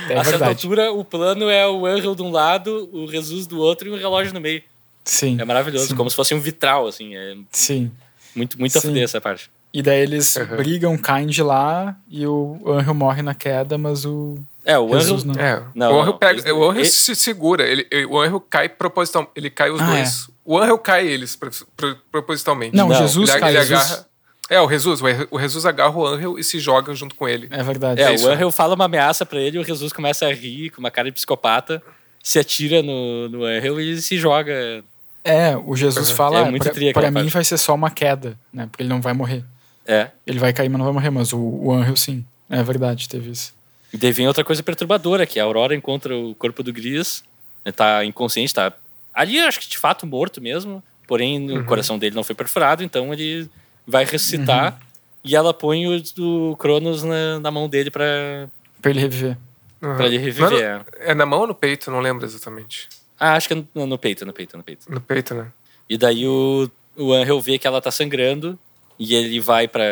É 0.09 0.17
a 0.17 0.23
certa 0.23 0.47
altura, 0.47 0.91
o 0.91 1.03
plano 1.05 1.49
é 1.49 1.67
o 1.67 1.85
Angel 1.85 2.13
de 2.15 2.21
um 2.21 2.31
lado, 2.31 2.89
o 2.91 3.09
Jesus 3.09 3.47
do 3.47 3.59
outro 3.59 3.87
e 3.87 3.91
o 3.91 3.95
relógio 3.97 4.33
no 4.33 4.41
meio. 4.41 4.61
Sim. 5.03 5.37
É 5.39 5.45
maravilhoso, 5.45 5.87
Sim. 5.87 5.95
como 5.95 6.09
se 6.09 6.15
fosse 6.15 6.33
um 6.33 6.39
vitral, 6.39 6.87
assim. 6.87 7.15
É 7.15 7.35
Sim. 7.51 7.91
muito, 8.35 8.59
muito 8.59 8.77
a 8.77 8.81
Sim. 8.81 8.87
fuder 8.89 9.03
essa 9.03 9.21
parte. 9.21 9.49
E 9.73 9.81
daí 9.81 9.99
eles 10.01 10.35
Uhum. 10.35 10.57
brigam, 10.57 10.97
caem 10.97 11.27
de 11.27 11.43
lá 11.43 11.95
e 12.09 12.25
o 12.25 12.59
Angel 12.65 12.93
morre 12.93 13.21
na 13.21 13.35
queda, 13.35 13.77
mas 13.77 14.05
o 14.05 14.37
É, 14.63 14.77
o 14.79 14.87
Jesus 14.97 15.23
Angel. 15.23 15.33
não. 15.35 15.41
É. 15.43 15.63
Não, 15.75 15.93
o 15.93 16.01
Angel, 16.01 16.13
pega, 16.15 16.33
eles- 16.39 16.45
o 16.45 16.63
Angel 16.69 16.81
ele- 16.81 16.89
se 16.89 17.15
segura. 17.15 17.63
Ele, 17.67 17.85
ele- 17.91 18.05
o 18.05 18.19
Angel 18.19 18.39
cai 18.41 18.67
proposital. 18.69 19.29
Ele 19.35 19.49
cai 19.49 19.69
os 19.69 19.81
Ah, 19.81 19.85
dois. 19.85 20.29
O 20.43 20.57
Angel 20.57 20.77
cai 20.79 21.05
eles 21.07 21.35
pro- 21.35 21.51
pro- 21.75 21.97
propositalmente. 22.11 22.75
Não, 22.75 22.87
Não, 22.89 22.95
Jesus 22.95 23.29
ele, 23.29 23.39
cai. 23.39 23.51
ele 23.55 23.63
Jesus... 23.65 23.79
agarra. 23.91 24.07
É, 24.49 24.61
o 24.61 24.69
Jesus. 24.69 25.01
O 25.31 25.39
Jesus 25.39 25.65
agarra 25.65 25.95
o 25.95 26.05
Angel 26.05 26.37
e 26.37 26.43
se 26.43 26.59
joga 26.59 26.93
junto 26.93 27.15
com 27.15 27.27
ele. 27.27 27.47
É 27.49 27.63
verdade. 27.63 28.01
É, 28.01 28.13
isso. 28.13 28.27
o 28.27 28.31
Angel 28.31 28.51
fala 28.51 28.75
uma 28.75 28.85
ameaça 28.85 29.25
pra 29.25 29.39
ele, 29.39 29.57
o 29.57 29.63
Jesus 29.63 29.91
começa 29.91 30.27
a 30.27 30.33
rir 30.33 30.69
com 30.69 30.79
uma 30.79 30.91
cara 30.91 31.07
de 31.09 31.13
psicopata, 31.15 31.81
se 32.21 32.37
atira 32.37 32.81
no, 32.83 33.27
no 33.29 33.43
Angel 33.43 33.79
e 33.81 33.99
se 34.01 34.17
joga. 34.17 34.83
É, 35.23 35.57
o 35.57 35.75
Jesus 35.75 36.09
Uhum. 36.11 36.15
fala, 36.15 36.39
É 36.39 36.41
"Ah, 36.43 36.45
muito 36.51 36.63
pra, 36.63 36.71
tri 36.71 36.93
pra 36.93 37.01
aquela 37.01 37.11
mim 37.11 37.15
parte." 37.25 37.33
vai 37.33 37.43
ser 37.43 37.57
só 37.57 37.73
uma 37.73 37.89
queda, 37.89 38.37
né? 38.53 38.67
Porque 38.69 38.83
ele 38.83 38.89
não 38.89 39.01
vai 39.01 39.13
morrer. 39.13 39.43
É. 39.87 40.09
Ele 40.27 40.37
vai 40.39 40.53
cair, 40.53 40.69
mas 40.69 40.77
não 40.77 40.85
vai 40.85 40.93
morrer, 40.93 41.09
mas 41.09 41.33
o, 41.33 41.39
o 41.39 41.71
Angel 41.73 41.95
sim. 41.95 42.23
É 42.49 42.61
verdade, 42.61 43.09
teve 43.09 43.31
isso. 43.31 43.51
E 43.91 43.97
daí 43.97 44.11
vem 44.11 44.27
outra 44.27 44.43
coisa 44.43 44.61
perturbadora, 44.61 45.25
que 45.25 45.39
a 45.39 45.43
Aurora 45.43 45.73
encontra 45.75 46.15
o 46.15 46.35
corpo 46.35 46.61
do 46.61 46.71
Gris, 46.71 47.23
ele 47.65 47.73
tá 47.73 48.05
inconsciente, 48.05 48.53
tá 48.53 48.71
ali, 49.13 49.39
acho 49.39 49.59
que 49.59 49.67
de 49.69 49.77
fato 49.79 50.05
morto 50.05 50.39
mesmo, 50.39 50.83
porém 51.07 51.57
o 51.57 51.65
coração 51.65 51.97
dele 51.97 52.15
não 52.15 52.23
foi 52.23 52.35
perfurado, 52.35 52.83
então 52.83 53.11
ele 53.13 53.49
vai 53.87 54.05
ressuscitar 54.05 54.79
e 55.23 55.35
ela 55.35 55.53
põe 55.53 55.85
o, 55.87 56.01
o 56.51 56.55
Cronos 56.57 57.03
na, 57.03 57.39
na 57.39 57.51
mão 57.51 57.67
dele 57.69 57.89
pra, 57.91 58.47
Pra 58.81 58.91
ele 58.91 58.99
reviver. 58.99 59.37
Uhum. 59.81 59.95
pra 59.97 60.05
ele 60.05 60.17
reviver. 60.17 60.49
Não 60.51 60.57
é, 60.57 60.81
é 61.11 61.13
na 61.13 61.25
mão 61.25 61.41
ou 61.41 61.47
no 61.47 61.55
peito? 61.55 61.89
Não 61.91 61.99
lembro 61.99 62.25
exatamente. 62.25 62.87
Ah, 63.19 63.33
acho 63.35 63.47
que 63.47 63.53
é 63.53 63.63
no, 63.73 63.85
no 63.87 63.97
peito, 63.97 64.25
no 64.25 64.33
peito, 64.33 64.57
no 64.57 64.63
peito. 64.63 64.91
No 64.91 64.99
peito, 65.01 65.33
né? 65.33 65.47
E 65.89 65.97
daí 65.97 66.27
o, 66.27 66.69
o 66.97 67.13
Angel 67.13 67.39
vê 67.39 67.57
que 67.57 67.65
ela 67.67 67.81
tá 67.81 67.91
sangrando 67.91 68.57
e 68.99 69.13
ele 69.15 69.39
vai 69.39 69.67
pra 69.67 69.83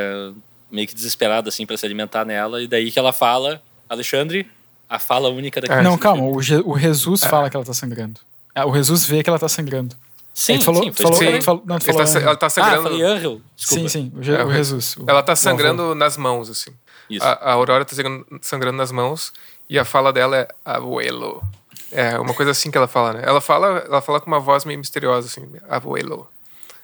meio 0.71 0.87
que 0.87 0.93
desesperado 0.95 1.49
assim 1.49 1.65
pra 1.65 1.77
se 1.77 1.85
alimentar 1.85 2.25
nela 2.25 2.61
e 2.61 2.67
daí 2.67 2.89
que 2.91 2.97
ela 2.97 3.13
fala, 3.13 3.61
Alexandre, 3.87 4.47
a 4.89 4.97
fala 4.99 5.29
única 5.29 5.61
daquele 5.61 5.79
É. 5.79 5.83
não, 5.83 5.97
calma, 5.97 6.23
o, 6.23 6.41
Je- 6.41 6.61
o 6.65 6.77
Jesus 6.77 7.23
fala 7.23 7.49
que 7.49 7.55
ela 7.55 7.65
tá 7.65 7.73
sangrando. 7.73 8.19
Ah, 8.55 8.65
o 8.65 8.75
Jesus 8.75 9.05
vê 9.05 9.21
que 9.23 9.29
ela 9.29 9.39
tá 9.39 9.47
sangrando. 9.49 9.95
Sim, 10.33 10.53
Ele 10.53 10.63
falou- 10.63 10.83
sim, 10.83 10.91
falou- 10.91 11.13
Sim. 11.13 11.41
falou- 11.41 11.63
não, 11.65 11.75
Ele 11.75 11.85
tá, 11.85 11.93
falou 12.07 12.21
ela 12.27 12.35
tá 12.35 12.45
Ah, 12.47 12.49
sangrando. 12.49 12.83
falei 12.83 13.01
Angel. 13.03 13.41
Desculpa. 13.55 13.83
Sim, 13.83 13.87
sim, 13.87 14.11
o, 14.17 14.23
Je- 14.23 14.33
É, 14.35 14.43
o 14.43 14.51
Jesus. 14.51 14.97
o- 14.97 15.05
ela 15.07 15.21
tá 15.21 15.35
sangrando 15.35 15.93
nas 15.93 16.17
mãos, 16.17 16.49
assim. 16.49 16.71
Isso. 17.09 17.23
A, 17.23 17.33
a 17.33 17.51
Aurora 17.53 17.85
tá 17.85 17.95
sangrando, 17.95 18.25
sangrando 18.41 18.77
nas 18.77 18.91
mãos 18.91 19.31
e 19.69 19.77
a 19.77 19.85
fala 19.85 20.11
dela 20.11 20.35
é 20.37 20.47
abuelo. 20.65 21.43
É 21.91 22.17
uma 22.19 22.33
coisa 22.33 22.49
assim 22.51 22.71
que 22.71 22.77
ela 22.77 22.87
fala, 22.87 23.13
né? 23.13 23.21
Ela 23.23 23.39
fala, 23.39 23.83
ela 23.87 24.01
fala 24.01 24.19
com 24.19 24.25
uma 24.27 24.39
voz 24.39 24.65
meio 24.65 24.79
misteriosa, 24.79 25.27
assim, 25.27 25.47
abuelo. 25.69 26.27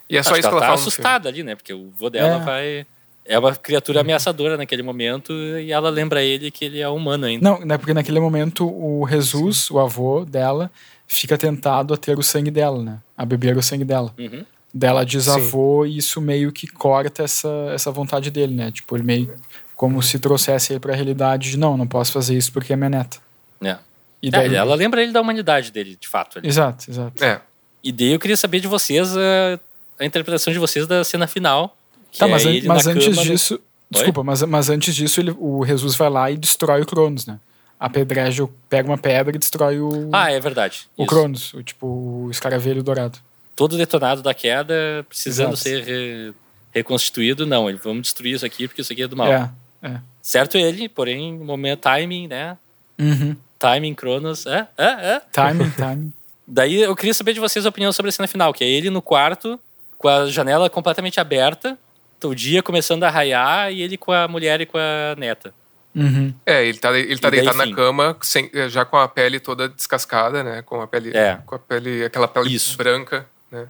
E 0.08 0.16
é 0.18 0.22
só 0.22 0.32
Acho 0.32 0.40
isso 0.42 0.48
que 0.50 0.54
ela, 0.54 0.62
tá 0.62 0.68
fala. 0.68 0.80
assustada 0.80 1.30
ali, 1.30 1.42
né? 1.42 1.56
Porque 1.56 1.74
o 1.74 1.90
vô 1.98 2.10
dela 2.12 2.36
É. 2.36 2.40
vai. 2.46 2.88
É 3.26 3.38
uma 3.40 3.56
criatura 3.56 4.02
ameaçadora 4.02 4.58
naquele 4.58 4.82
momento 4.84 5.34
e 5.34 5.72
ela 5.72 5.90
lembra 5.90 6.22
ele 6.24 6.50
que 6.52 6.66
ele 6.66 6.80
é 6.82 6.88
humano 6.90 7.26
ainda. 7.26 7.44
Não, 7.48 7.60
né, 7.66 7.78
porque 7.78 7.94
naquele 7.94 8.20
momento 8.20 8.66
o 8.68 9.08
Jesus, 9.08 9.70
o 9.72 9.80
avô 9.80 10.26
dela, 10.26 10.72
fica 11.10 11.38
tentado 11.38 11.94
a 11.94 11.98
ter 11.98 12.18
o 12.18 12.24
sangue 12.24 12.52
dela, 12.52 12.82
né? 12.82 13.00
A 13.18 13.26
beber 13.26 13.58
o 13.58 13.62
sangue 13.64 13.84
dela. 13.84 14.14
Uhum. 14.18 14.46
Dela 14.74 15.04
diz 15.04 15.28
avô 15.28 15.84
e 15.86 15.98
isso 15.98 16.22
meio 16.22 16.52
que 16.52 16.68
corta 16.68 17.24
essa, 17.24 17.50
essa 17.74 17.92
vontade 17.92 18.30
dele, 18.30 18.54
né? 18.54 18.72
Tipo, 18.72 18.96
ele 18.96 19.04
meio 19.04 19.34
como 19.76 20.02
se 20.04 20.20
trouxesse 20.20 20.72
ele 20.74 20.80
pra 20.80 20.94
realidade 20.94 21.50
de 21.50 21.58
não, 21.58 21.76
não 21.76 21.88
posso 21.88 22.12
fazer 22.12 22.38
isso 22.38 22.54
porque 22.54 22.72
é 22.72 22.76
minha 22.76 22.90
neta. 22.90 23.18
É. 23.62 23.78
E 24.22 24.28
É, 24.28 24.32
daí, 24.32 24.54
ela 24.56 24.76
lembra 24.76 25.02
ele 25.02 25.12
da 25.12 25.20
humanidade 25.22 25.72
dele, 25.72 25.98
de 26.00 26.08
fato. 26.08 26.38
ali. 26.38 26.48
Exato, 26.48 26.90
exato. 26.92 27.24
É. 27.24 27.42
E 27.84 27.92
daí 27.92 28.12
eu 28.12 28.20
queria 28.20 28.38
saber 28.38 28.60
de 28.60 28.68
vocês 28.68 29.18
a, 29.18 29.60
a 30.00 30.06
interpretação 30.06 30.54
de 30.54 30.60
vocês 30.60 30.86
da 30.86 31.04
cena 31.04 31.26
final. 31.26 31.76
que 32.12 32.20
Tá, 32.20 32.28
é 32.28 32.30
mas, 32.32 32.46
an- 32.46 32.50
ele 32.52 32.68
mas 32.68 32.86
na 32.86 32.92
antes 32.92 33.08
cama 33.10 33.24
disso. 33.24 33.60
Desculpa, 33.90 34.24
mas, 34.24 34.44
mas 34.44 34.70
antes 34.70 34.94
disso 34.96 35.20
ele, 35.20 35.34
o 35.40 35.66
Jesus 35.66 35.96
vai 35.96 36.10
lá 36.12 36.30
e 36.30 36.38
destrói 36.38 36.82
o 36.82 36.86
Cronos, 36.86 37.26
né? 37.26 37.40
Apedreja, 37.80 38.48
pega 38.70 38.90
uma 38.90 38.98
pedra 38.98 39.34
e 39.36 39.40
destrói 39.40 39.80
o, 39.80 40.10
Ah, 40.12 40.32
é 40.32 40.40
verdade. 40.40 40.88
o 40.98 41.04
Isso. 41.04 41.10
Cronos, 41.10 41.54
o, 41.54 41.64
tipo 41.64 41.88
o 41.88 42.28
escaravelho 42.32 42.84
dourado. 42.84 43.18
Todo 43.56 43.78
detonado 43.78 44.22
da 44.22 44.34
queda, 44.34 45.06
precisando 45.08 45.54
Exato. 45.54 45.58
ser 45.64 45.84
re- 45.84 46.34
reconstituído. 46.74 47.46
Não, 47.46 47.70
ele, 47.70 47.80
vamos 47.82 48.02
destruir 48.04 48.36
isso 48.36 48.46
aqui 48.46 48.68
porque 48.68 48.82
isso 48.82 48.92
aqui 48.92 49.04
é 49.04 49.08
do 49.08 49.16
mal. 49.16 49.32
É, 49.32 49.50
é. 49.82 50.00
Certo 50.22 50.58
ele, 50.58 50.90
porém, 50.90 51.38
momento 51.38 51.80
timing, 51.82 52.28
né? 52.28 52.58
Uhum. 53.00 53.36
Timing, 53.58 53.94
Cronos. 53.96 54.46
É, 54.46 54.68
é, 54.78 54.86
é. 55.16 55.22
Timing, 55.32 55.70
timing. 55.78 56.14
Daí 56.46 56.82
eu 56.82 56.96
queria 56.96 57.14
saber 57.14 57.34
de 57.34 57.40
vocês 57.40 57.66
a 57.66 57.70
opinião 57.70 57.92
sobre 57.94 58.10
a 58.10 58.12
cena 58.12 58.28
final, 58.28 58.54
que 58.54 58.64
é 58.64 58.68
ele 58.68 58.90
no 58.90 59.02
quarto, 59.02 59.60
com 59.98 60.08
a 60.08 60.26
janela 60.28 60.70
completamente 60.70 61.20
aberta, 61.20 61.78
o 62.24 62.34
dia 62.36 62.62
começando 62.64 63.04
a 63.04 63.10
raiar 63.10 63.72
e 63.72 63.82
ele 63.82 63.96
com 63.98 64.12
a 64.12 64.28
mulher 64.28 64.60
e 64.60 64.66
com 64.66 64.78
a 64.78 65.16
neta. 65.18 65.54
Uhum. 65.96 66.34
É, 66.46 66.66
ele 66.66 66.78
tá, 66.78 66.98
ele 66.98 67.18
tá 67.18 67.30
daí, 67.30 67.40
deitado 67.42 67.58
enfim. 67.62 67.70
na 67.72 67.76
cama, 67.76 68.18
sem- 68.22 68.50
já 68.70 68.86
com 68.86 68.98
a 68.98 69.08
pele 69.08 69.40
toda 69.40 69.68
descascada, 69.68 70.44
né? 70.44 70.62
Com 70.62 70.82
a 70.82 70.88
pele. 70.88 71.16
É. 71.16 71.40
Com 71.46 71.56
a 71.56 71.60
pele. 71.60 72.06
aquela 72.06 72.28
pele 72.28 72.54
Isso. 72.56 72.78
branca, 72.78 73.26
né? 73.52 73.68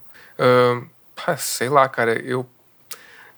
Pá, 1.15 1.35
sei 1.37 1.69
lá, 1.69 1.87
cara, 1.87 2.13
eu. 2.21 2.47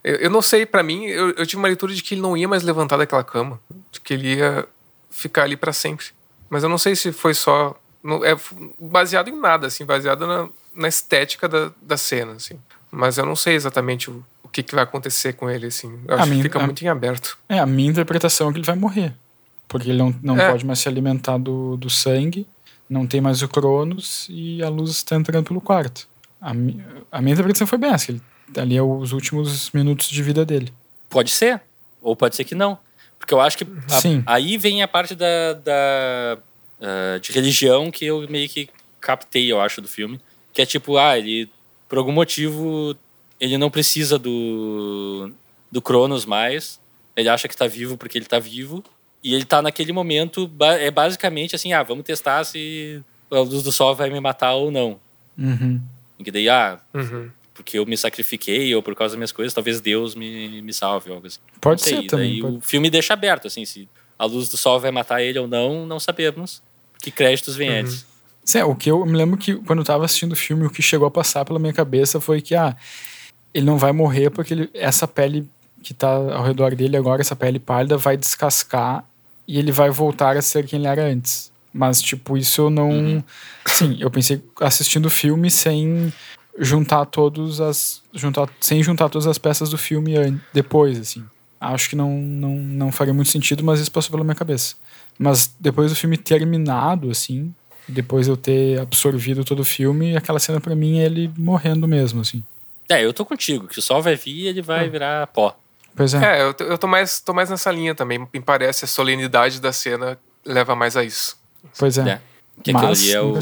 Eu, 0.04 0.16
eu 0.16 0.30
não 0.32 0.42
sei, 0.42 0.66
pra 0.66 0.82
mim, 0.82 1.06
eu, 1.06 1.30
eu 1.32 1.46
tive 1.46 1.58
uma 1.62 1.68
leitura 1.68 1.94
de 1.94 2.02
que 2.02 2.16
ele 2.16 2.22
não 2.22 2.36
ia 2.36 2.48
mais 2.48 2.64
levantar 2.64 2.98
daquela 2.98 3.24
cama. 3.24 3.60
De 3.92 4.00
que 4.02 4.14
ele 4.16 4.36
ia 4.36 4.68
ficar 5.12 5.44
ali 5.44 5.56
pra 5.56 5.72
sempre. 5.72 6.08
Mas 6.50 6.64
eu 6.64 6.70
não 6.70 6.78
sei 6.78 6.96
se 6.96 7.12
foi 7.12 7.34
só. 7.36 7.80
não- 8.04 8.26
é 8.26 8.36
baseado 8.80 9.28
em 9.30 9.40
nada, 9.40 9.68
assim, 9.68 9.86
baseado 9.86 10.26
na, 10.26 10.50
na 10.76 10.88
estética 10.88 11.48
da, 11.48 11.72
da 11.82 11.98
cena, 11.98 12.34
assim. 12.34 12.60
Mas 12.90 13.18
eu 13.20 13.26
não 13.26 13.36
sei 13.36 13.54
exatamente 13.56 14.10
o 14.10 14.26
que, 14.52 14.62
que 14.64 14.76
vai 14.76 14.84
acontecer 14.84 15.34
com 15.34 15.50
ele, 15.50 15.68
assim. 15.68 16.00
Eu 16.08 16.16
A 16.16 16.22
acho 16.22 16.30
mim- 16.30 16.38
que 16.38 16.44
fica 16.44 16.60
a- 16.60 16.64
muito 16.66 16.84
em 16.84 16.88
aberto. 16.88 17.38
É, 17.48 17.60
a 17.60 17.66
minha 17.66 17.90
interpretação 17.90 18.50
é 18.50 18.52
que 18.52 18.58
ele 18.60 18.66
vai 18.66 18.76
morrer. 18.76 19.14
Porque 19.68 19.90
ele 19.90 19.98
não, 19.98 20.14
não 20.22 20.38
É. 20.38 20.50
pode 20.52 20.66
mais 20.66 20.80
se 20.80 20.90
alimentar 20.90 21.38
do, 21.38 21.78
do 21.78 21.90
sangue, 21.90 22.46
não 22.90 23.08
tem 23.08 23.22
mais 23.22 23.42
o 23.42 23.48
Cronos 23.48 24.28
e 24.30 24.62
a 24.62 24.68
luz 24.70 24.92
está 24.92 25.16
entrando 25.16 25.46
pelo 25.46 25.62
quarto. 25.62 26.08
A, 26.42 26.50
a 26.50 26.54
minha 27.22 27.34
interpretação 27.34 27.66
foi 27.66 27.78
bem 27.78 27.92
essa, 27.92 28.12
ele, 28.12 28.22
ali 28.58 28.76
é 28.76 28.82
os 28.82 29.14
últimos 29.14 29.72
minutos 29.72 30.10
de 30.10 30.22
vida 30.22 30.44
dele. 30.46 30.74
Pode 31.10 31.32
ser, 31.32 31.62
ou 32.02 32.16
pode 32.16 32.36
ser 32.36 32.44
que 32.44 32.54
não. 32.56 32.78
Porque 33.18 33.34
eu 33.34 33.40
acho 33.40 33.58
que 33.58 33.66
a- 33.90 34.00
Sim. 34.02 34.24
aí 34.26 34.58
vem 34.58 34.82
a 34.84 34.88
parte 34.88 35.16
da, 35.16 35.54
da, 35.54 36.38
ah, 36.82 37.18
de 37.22 37.32
religião 37.32 37.90
que 37.92 38.04
eu 38.06 38.28
meio 38.30 38.50
que 38.50 38.68
captei, 39.00 39.52
eu 39.52 39.62
acho, 39.62 39.82
do 39.82 39.88
filme. 39.88 40.20
Que 40.52 40.62
é 40.64 40.66
tipo, 40.66 40.98
ah, 40.98 41.18
ele, 41.18 41.50
por 41.88 41.98
algum 41.98 42.12
motivo, 42.12 42.94
ele 43.42 43.58
não 43.58 43.70
precisa 43.70 44.18
do, 44.20 45.32
do 45.72 45.82
Cronos 45.82 46.26
mais. 46.26 46.80
Ele 47.16 47.28
acha 47.28 47.48
que 47.48 47.58
tá 47.58 47.68
vivo 47.68 47.98
porque 47.98 48.18
ele 48.18 48.26
tá 48.26 48.40
vivo. 48.40 48.84
E 49.24 49.34
ele 49.36 49.44
tá 49.46 49.62
naquele 49.62 49.92
momento, 49.92 50.50
é 50.80 50.90
basicamente 50.90 51.56
assim, 51.56 51.74
ah, 51.74 51.84
vamos 51.84 52.04
testar 52.06 52.44
se 52.44 53.02
a 53.30 53.40
luz 53.40 53.62
do 53.64 53.72
sol 53.72 53.94
vai 53.96 54.10
me 54.10 54.20
matar 54.20 54.54
ou 54.54 54.72
não. 54.72 55.00
Uhum. 55.38 55.80
E 56.18 56.24
que 56.24 56.32
daí, 56.32 56.50
ah, 56.50 56.80
Uhum. 56.94 57.30
porque 57.54 57.78
eu 57.78 57.86
me 57.86 57.96
sacrifiquei 57.96 58.74
ou 58.76 58.82
por 58.82 58.96
causa 58.96 59.14
das 59.14 59.18
minhas 59.20 59.32
coisas, 59.32 59.54
talvez 59.54 59.80
Deus 59.80 60.16
me, 60.16 60.62
me 60.64 60.74
salve 60.74 61.10
ou 61.10 61.16
algo 61.18 61.28
assim. 61.28 61.40
Pode 61.60 61.82
ser 61.82 62.04
também. 62.08 62.40
pode- 62.42 62.58
O 62.58 62.62
filme 62.62 62.90
deixa 62.90 63.14
aberto, 63.14 63.46
assim, 63.48 63.64
se 63.66 63.88
a 64.18 64.26
luz 64.26 64.50
do 64.50 64.58
sol 64.58 64.80
vai 64.80 64.90
matar 64.92 65.22
ele 65.22 65.38
ou 65.38 65.48
não, 65.48 65.86
não 65.86 66.00
sabemos. 66.00 66.62
Que 67.00 67.12
créditos 67.12 67.56
vem 67.56 67.70
antes. 67.70 68.06
Sim, 68.44 68.58
é, 68.60 68.66
o 68.66 68.76
que 68.76 68.90
eu 68.90 69.06
me 69.06 69.14
lembro 69.16 69.38
que 69.38 69.54
quando 69.56 69.80
eu 69.80 69.86
tava 69.86 70.06
assistindo 70.06 70.32
o 70.34 70.36
filme, 70.36 70.66
o 70.66 70.70
que 70.72 70.82
chegou 70.82 71.08
a 71.08 71.12
passar 71.12 71.46
pela 71.46 71.60
minha 71.60 71.74
cabeça 71.74 72.20
foi 72.20 72.42
que, 72.42 72.56
ah, 72.56 72.76
ele 73.54 73.66
não 73.66 73.78
vai 73.78 73.92
morrer 73.92 74.30
porque 74.30 74.54
ele- 74.54 74.70
essa 74.74 75.08
pele 75.08 75.48
que 75.84 75.94
tá 75.94 76.08
ao 76.10 76.44
redor 76.44 76.76
dele 76.76 76.96
agora, 76.96 77.22
essa 77.22 77.36
pele 77.36 77.60
pálida, 77.60 77.98
vai 77.98 78.16
descascar 78.16 79.04
e 79.48 79.58
ele 79.58 79.72
vai 79.72 79.90
voltar 79.90 80.38
a 80.38 80.42
ser 80.42 80.66
quem 80.66 80.80
ele 80.80 80.88
era 80.88 81.04
antes. 81.06 81.52
Mas, 81.74 82.02
tipo, 82.02 82.38
isso 82.38 82.62
eu 82.62 82.70
não. 82.70 82.90
Uhum. 82.90 83.24
Sim, 83.68 83.98
eu 84.00 84.12
pensei 84.12 84.44
assistindo 84.60 85.06
o 85.06 85.10
filme 85.10 85.50
sem 85.50 86.12
juntar 86.60 87.06
todos 87.06 87.62
as. 87.62 88.02
Juntar, 88.14 88.50
sem 88.60 88.84
juntar 88.84 89.10
todas 89.10 89.26
as 89.26 89.38
peças 89.38 89.70
do 89.70 89.78
filme 89.78 90.14
depois, 90.54 91.00
assim. 91.00 91.24
Acho 91.60 91.90
que 91.90 91.96
não, 91.96 92.12
não, 92.18 92.56
não 92.56 92.92
faria 92.92 93.14
muito 93.14 93.30
sentido, 93.30 93.64
mas 93.64 93.80
isso 93.80 93.92
passou 93.92 94.12
pela 94.12 94.24
minha 94.24 94.36
cabeça. 94.36 94.76
Mas 95.18 95.54
depois 95.60 95.92
do 95.92 95.96
filme 95.96 96.18
terminado, 96.18 97.10
assim, 97.10 97.54
depois 97.88 98.28
eu 98.28 98.36
ter 98.36 98.80
absorvido 98.80 99.44
todo 99.46 99.60
o 99.60 99.66
filme, 99.66 100.18
aquela 100.18 100.40
cena 100.40 100.60
pra 100.60 100.76
mim 100.76 101.00
é 101.00 101.06
ele 101.06 101.32
morrendo 101.38 101.88
mesmo, 101.88 102.22
assim. 102.22 102.44
É, 102.90 103.04
eu 103.04 103.14
tô 103.14 103.26
contigo, 103.26 103.68
que 103.68 103.80
o 103.80 103.82
sol 103.82 104.02
vai 104.02 104.16
vir 104.16 104.36
e 104.36 104.48
ele 104.48 104.62
vai 104.62 104.88
hum. 104.88 104.92
virar 104.92 105.28
pó. 105.28 105.58
Pois 105.96 106.14
é. 106.14 106.40
É, 106.40 106.42
eu, 106.42 106.56
eu 106.68 106.78
tô, 106.78 106.88
mais, 106.88 107.20
tô 107.20 107.34
mais 107.34 107.50
nessa 107.50 107.72
linha 107.72 107.94
também. 107.94 108.20
Me 108.34 108.42
parece 108.42 108.86
a 108.86 108.88
solenidade 108.88 109.60
da 109.60 109.74
cena 109.74 110.18
leva 110.46 110.76
mais 110.76 110.96
a 110.96 111.04
isso. 111.04 111.38
Pois 111.78 111.98
é. 111.98 112.10
é. 112.10 112.22
Que 112.64 112.72
aquilo 112.72 112.92
ali 112.92 113.12
é 113.12 113.22
o, 113.22 113.38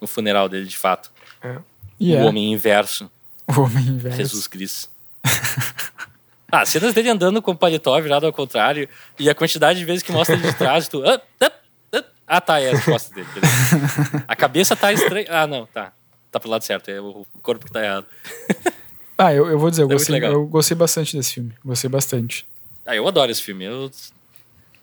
o 0.00 0.06
funeral 0.06 0.48
dele, 0.48 0.66
de 0.66 0.76
fato. 0.76 1.10
É. 1.42 1.56
Yeah. 2.00 2.24
O 2.24 2.28
homem 2.28 2.52
inverso. 2.52 3.10
O 3.46 3.60
homem 3.60 3.84
inverso. 3.86 4.18
Jesus 4.18 4.46
Cristo. 4.46 4.90
ah, 6.50 6.66
cenas 6.66 6.92
dele 6.92 7.10
andando 7.10 7.40
com 7.40 7.52
o 7.52 7.56
paletó 7.56 7.98
virado 8.00 8.26
ao 8.26 8.32
contrário 8.32 8.88
e 9.18 9.30
a 9.30 9.34
quantidade 9.34 9.78
de 9.78 9.84
vezes 9.84 10.02
que 10.02 10.12
mostra 10.12 10.34
ele 10.34 10.46
de 10.46 10.54
trás, 10.54 10.88
tu. 10.88 11.02
Ah, 11.04 11.20
ah, 11.40 11.52
ah, 11.92 12.04
ah 12.26 12.40
tá, 12.40 12.60
é 12.60 12.70
as 12.70 12.84
costas 12.84 13.14
dele. 13.14 13.28
a 14.26 14.34
cabeça 14.34 14.74
tá 14.74 14.92
estranha. 14.92 15.26
Ah, 15.30 15.46
não, 15.46 15.66
tá. 15.66 15.92
Tá 16.32 16.40
pro 16.40 16.48
lado 16.48 16.64
certo, 16.64 16.90
é 16.90 17.00
o 17.00 17.26
corpo 17.42 17.66
que 17.66 17.70
tá 17.70 17.84
errado. 17.84 18.06
ah, 19.18 19.32
eu, 19.34 19.48
eu 19.48 19.58
vou 19.58 19.70
dizer, 19.70 19.82
eu, 19.82 19.90
é 19.90 19.92
gostei, 19.92 20.24
eu 20.24 20.46
gostei 20.46 20.76
bastante 20.76 21.16
desse 21.16 21.34
filme. 21.34 21.52
Gostei 21.64 21.90
bastante. 21.90 22.46
Ah, 22.86 22.96
eu 22.96 23.06
adoro 23.06 23.30
esse 23.30 23.42
filme. 23.42 23.66
Eu 23.66 23.90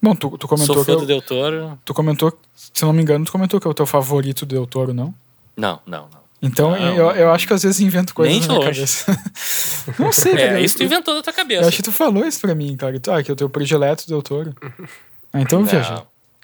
Bom, 0.01 0.15
tu, 0.15 0.38
tu 0.38 0.47
comentou 0.47 0.76
Sou 0.76 0.85
fã 0.85 0.93
que. 0.93 1.01
do 1.01 1.05
Del 1.07 1.21
Toro. 1.21 1.77
Tu 1.84 1.93
comentou, 1.93 2.38
se 2.55 2.84
não 2.84 2.93
me 2.93 3.01
engano, 3.01 3.26
tu 3.26 3.31
comentou 3.31 3.59
que 3.59 3.67
é 3.67 3.69
o 3.69 3.73
teu 3.73 3.85
favorito 3.85 4.45
do 4.45 4.55
Del 4.55 4.65
Toro, 4.65 4.93
não? 4.93 5.13
Não, 5.57 5.81
não, 5.85 6.03
não. 6.03 6.19
Então, 6.41 6.71
não, 6.71 6.95
eu, 6.95 7.11
eu 7.11 7.31
acho 7.31 7.45
que 7.45 7.53
às 7.53 7.63
vezes 7.63 7.81
invento 7.81 8.13
coisas 8.13 8.38
Nem 8.38 8.47
na 8.47 8.53
minha 8.53 8.73
cabeça. 8.73 9.23
não 9.99 10.11
sei, 10.13 10.31
cara. 10.31 10.59
É, 10.59 10.61
isso 10.61 10.77
tu 10.77 10.84
inventou 10.84 11.13
na 11.13 11.21
tua 11.21 11.34
cabeça. 11.34 11.63
Eu 11.63 11.67
acho 11.67 11.77
que 11.77 11.84
tu 11.84 11.91
falou 11.91 12.26
isso 12.26 12.39
pra 12.39 12.55
mim, 12.55 12.77
cara. 12.77 12.95
Ah, 13.09 13.21
que 13.21 13.30
é 13.30 13.34
o 13.34 13.35
teu 13.35 13.49
predileto 13.49 14.05
do 14.05 14.09
Del 14.09 14.21
Toro. 14.21 14.55
Ah, 15.34 15.41
então 15.41 15.59
eu 15.59 15.65
viajei. 15.65 15.97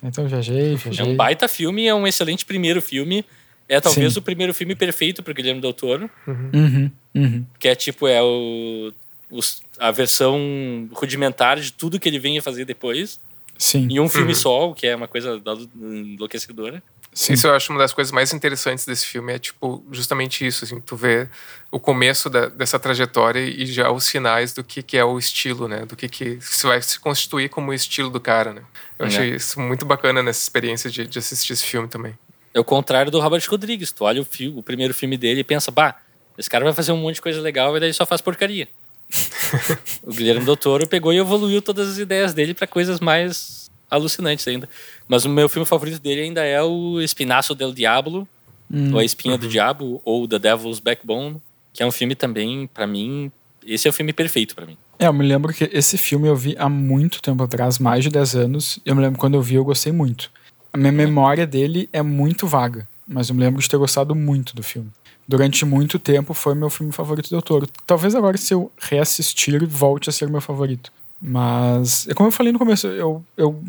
Então 0.04 0.26
eu 0.26 0.30
viajei, 0.30 0.76
viajei. 0.76 1.06
É 1.06 1.08
um 1.08 1.16
baita 1.16 1.48
filme, 1.48 1.88
é 1.88 1.96
um 1.96 2.06
excelente 2.06 2.46
primeiro 2.46 2.82
filme. 2.82 3.24
É 3.68 3.82
talvez 3.82 4.14
Sim. 4.14 4.20
o 4.20 4.22
primeiro 4.22 4.54
filme 4.54 4.76
perfeito 4.76 5.24
pro 5.24 5.34
Guilherme 5.34 5.62
Del 5.62 5.74
Toro. 5.74 6.10
Uhum. 6.28 6.52
Uhum. 6.54 6.92
Uhum. 7.16 7.46
Que 7.60 7.70
é 7.70 7.76
tipo, 7.76 8.08
é 8.08 8.22
o, 8.22 8.92
o, 9.32 9.40
a 9.80 9.92
versão 9.92 10.88
rudimentar 10.94 11.60
de 11.60 11.74
tudo 11.74 12.00
que 12.00 12.08
ele 12.08 12.20
vem 12.20 12.38
a 12.38 12.42
fazer 12.42 12.66
depois. 12.66 13.20
Sim. 13.58 13.88
Em 13.90 14.00
um 14.00 14.10
filme 14.10 14.30
uhum. 14.30 14.36
só, 14.36 14.74
que 14.74 14.86
é 14.86 14.96
uma 14.96 15.08
coisa 15.08 15.42
enlouquecedora. 15.76 16.84
Sim. 17.16 17.32
Isso 17.32 17.48
eu 17.48 17.56
acho 17.56 17.72
uma 17.72 17.80
das 17.80 17.94
coisas 17.94 18.12
mais 18.12 18.34
interessantes 18.34 18.86
desse 18.86 19.06
filme, 19.06 19.32
é 19.32 19.40
tipo, 19.40 19.82
justamente 19.90 20.46
isso, 20.46 20.66
assim, 20.66 20.82
tu 20.82 20.98
vê 20.98 21.30
o 21.72 21.80
começo 21.80 22.30
da, 22.30 22.50
dessa 22.50 22.78
trajetória 22.78 23.40
e 23.40 23.66
já 23.66 23.90
os 23.90 24.04
sinais 24.04 24.52
do 24.52 24.62
que, 24.62 24.84
que 24.84 24.98
é 24.98 25.06
o 25.06 25.18
estilo, 25.18 25.70
né? 25.70 25.86
Do 25.86 25.96
que, 25.96 26.10
que 26.10 26.38
se 26.42 26.68
vai 26.68 26.82
se 26.82 27.00
constituir 27.00 27.48
como 27.48 27.72
o 27.72 27.74
estilo 27.74 28.10
do 28.10 28.20
cara, 28.20 28.52
né? 28.52 28.62
Eu 29.00 29.06
é. 29.06 29.08
achei 29.08 29.30
isso 29.36 29.62
muito 29.62 29.86
bacana 29.86 30.22
nessa 30.22 30.42
experiência 30.42 30.90
de, 30.90 31.08
de 31.08 31.18
assistir 31.18 31.54
esse 31.54 31.64
filme 31.64 31.88
também. 31.88 32.18
É 32.56 32.60
o 32.60 32.64
contrário 32.64 33.12
do 33.12 33.20
Robert 33.20 33.44
Rodrigues. 33.48 33.92
Tu 33.92 34.04
olha 34.04 34.22
o, 34.22 34.26
filme, 34.26 34.58
o 34.58 34.64
primeiro 34.64 34.94
filme 34.94 35.18
dele 35.18 35.42
e 35.42 35.44
pensa, 35.44 35.70
bah, 35.70 36.00
esse 36.38 36.50
cara 36.50 36.64
vai 36.64 36.74
fazer 36.74 36.94
um 36.94 36.98
monte 36.98 37.16
de 37.16 37.22
coisa 37.22 37.42
legal 37.42 37.76
e 37.76 37.80
daí 37.80 37.94
só 37.94 38.06
faz 38.06 38.22
porcaria 38.22 38.68
o 40.04 40.12
Guilherme 40.12 40.46
Doutor 40.46 40.88
pegou 40.88 41.14
e 41.14 41.18
evoluiu 41.18 41.62
todas 41.62 41.90
as 41.90 41.98
ideias 41.98 42.34
dele 42.34 42.54
para 42.54 42.66
coisas 42.66 43.00
mais 43.00 43.70
alucinantes 43.90 44.48
ainda. 44.48 44.68
Mas 45.08 45.26
o 45.26 45.30
meu 45.30 45.48
filme 45.48 45.66
favorito 45.66 46.00
dele 46.00 46.22
ainda 46.22 46.44
é 46.44 46.62
o 46.62 47.00
Espinaço 47.02 47.54
del 47.54 47.74
Diablo, 47.74 48.28
hum. 48.72 48.94
ou 48.94 49.00
A 49.00 49.06
Espinha 49.06 49.36
uhum. 49.36 49.40
do 49.40 49.48
Diabo, 49.48 50.02
ou 50.04 50.28
The 50.28 50.40
Devil's 50.40 50.80
Backbone, 50.80 51.42
que 51.74 51.84
é 51.84 51.86
um 51.86 51.92
filme 51.92 52.16
também, 52.16 52.68
para 52.74 52.88
mim, 52.88 53.32
esse 53.66 53.88
é 53.88 53.92
o 53.92 53.94
filme 53.94 54.14
perfeito 54.14 54.56
para 54.56 54.66
mim. 54.66 54.78
É, 54.98 55.08
eu 55.08 55.14
me 55.14 55.26
lembro 55.26 55.54
que 55.54 55.70
esse 55.74 55.98
filme 55.98 56.28
eu 56.28 56.36
vi 56.36 56.56
há 56.58 56.70
muito 56.70 57.22
tempo 57.22 57.44
atrás, 57.44 57.80
mais 57.80 58.04
de 58.04 58.10
10 58.10 58.36
anos. 58.36 58.80
Eu 58.86 58.96
me 58.96 59.02
lembro 59.02 59.20
quando 59.20 59.34
eu 59.34 59.42
vi, 59.42 59.56
eu 59.56 59.66
gostei 59.66 59.92
muito. 59.92 60.32
A 60.76 60.78
minha 60.78 60.92
memória 60.92 61.48
dele 61.48 61.88
é 61.94 62.02
muito 62.02 62.46
vaga, 62.46 62.86
mas 63.08 63.30
eu 63.30 63.36
me 63.36 63.40
lembro 63.40 63.62
de 63.62 63.70
ter 63.70 63.78
gostado 63.78 64.14
muito 64.14 64.54
do 64.54 64.62
filme 64.62 64.92
durante 65.26 65.66
muito 65.66 65.98
tempo 65.98 66.34
foi 66.34 66.54
meu 66.54 66.70
filme 66.70 66.92
favorito 66.92 67.30
do 67.30 67.42
Toro. 67.42 67.66
Talvez 67.88 68.14
agora, 68.14 68.38
se 68.38 68.54
eu 68.54 68.70
reassistir, 68.78 69.66
volte 69.66 70.10
a 70.10 70.14
ser 70.14 70.30
meu 70.30 70.42
favorito. 70.42 70.92
Mas, 71.20 72.08
é 72.08 72.14
como 72.14 72.28
eu 72.28 72.32
falei 72.32 72.52
no 72.52 72.60
começo, 72.60 72.88
eu, 72.88 73.24
eu, 73.36 73.64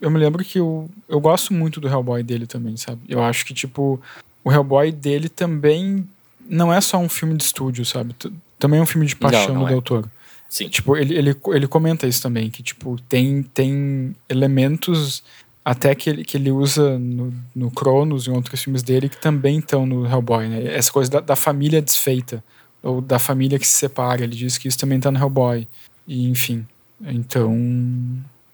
eu 0.00 0.10
me 0.10 0.18
lembro 0.18 0.44
que 0.44 0.60
eu, 0.60 0.88
eu 1.08 1.18
gosto 1.18 1.52
muito 1.52 1.80
do 1.80 1.88
Hellboy 1.88 2.22
dele 2.22 2.46
também, 2.46 2.76
sabe? 2.76 3.00
Eu 3.08 3.22
acho 3.22 3.44
que, 3.44 3.52
tipo, 3.52 4.00
o 4.44 4.52
Hellboy 4.52 4.92
dele 4.92 5.28
também 5.28 6.06
não 6.48 6.72
é 6.72 6.80
só 6.80 6.98
um 6.98 7.08
filme 7.08 7.36
de 7.36 7.42
estúdio, 7.42 7.84
sabe? 7.84 8.14
Também 8.58 8.78
é 8.78 8.82
um 8.82 8.86
filme 8.86 9.06
de 9.06 9.16
paixão 9.16 9.48
não, 9.48 9.54
não 9.54 9.62
do 9.62 9.66
é. 9.68 9.70
Del 9.70 9.82
Toro. 9.82 10.10
Sim. 10.48 10.68
Tipo, 10.68 10.96
ele, 10.96 11.14
ele, 11.16 11.36
ele 11.48 11.66
comenta 11.66 12.06
isso 12.06 12.22
também, 12.22 12.48
que, 12.50 12.62
tipo, 12.62 13.00
tem, 13.08 13.42
tem 13.42 14.14
elementos 14.28 15.24
até 15.64 15.94
que 15.94 16.10
ele, 16.10 16.24
que 16.24 16.36
ele 16.36 16.50
usa 16.50 16.98
no, 16.98 17.32
no 17.54 17.70
Cronos 17.70 18.26
e 18.26 18.30
em 18.30 18.34
outros 18.34 18.62
filmes 18.62 18.82
dele 18.82 19.08
que 19.08 19.16
também 19.16 19.58
estão 19.58 19.86
no 19.86 20.06
Hellboy, 20.06 20.48
né? 20.48 20.74
Essa 20.74 20.92
coisa 20.92 21.10
da, 21.10 21.20
da, 21.20 21.36
família 21.36 21.80
desfeita, 21.80 22.44
ou 22.82 23.00
da 23.00 23.18
família 23.18 23.58
que 23.58 23.66
se 23.66 23.74
separa, 23.74 24.22
ele 24.22 24.36
diz 24.36 24.58
que 24.58 24.68
isso 24.68 24.78
também 24.78 24.98
está 24.98 25.10
no 25.10 25.18
Hellboy. 25.18 25.66
E, 26.06 26.28
enfim, 26.28 26.66
então... 27.00 27.52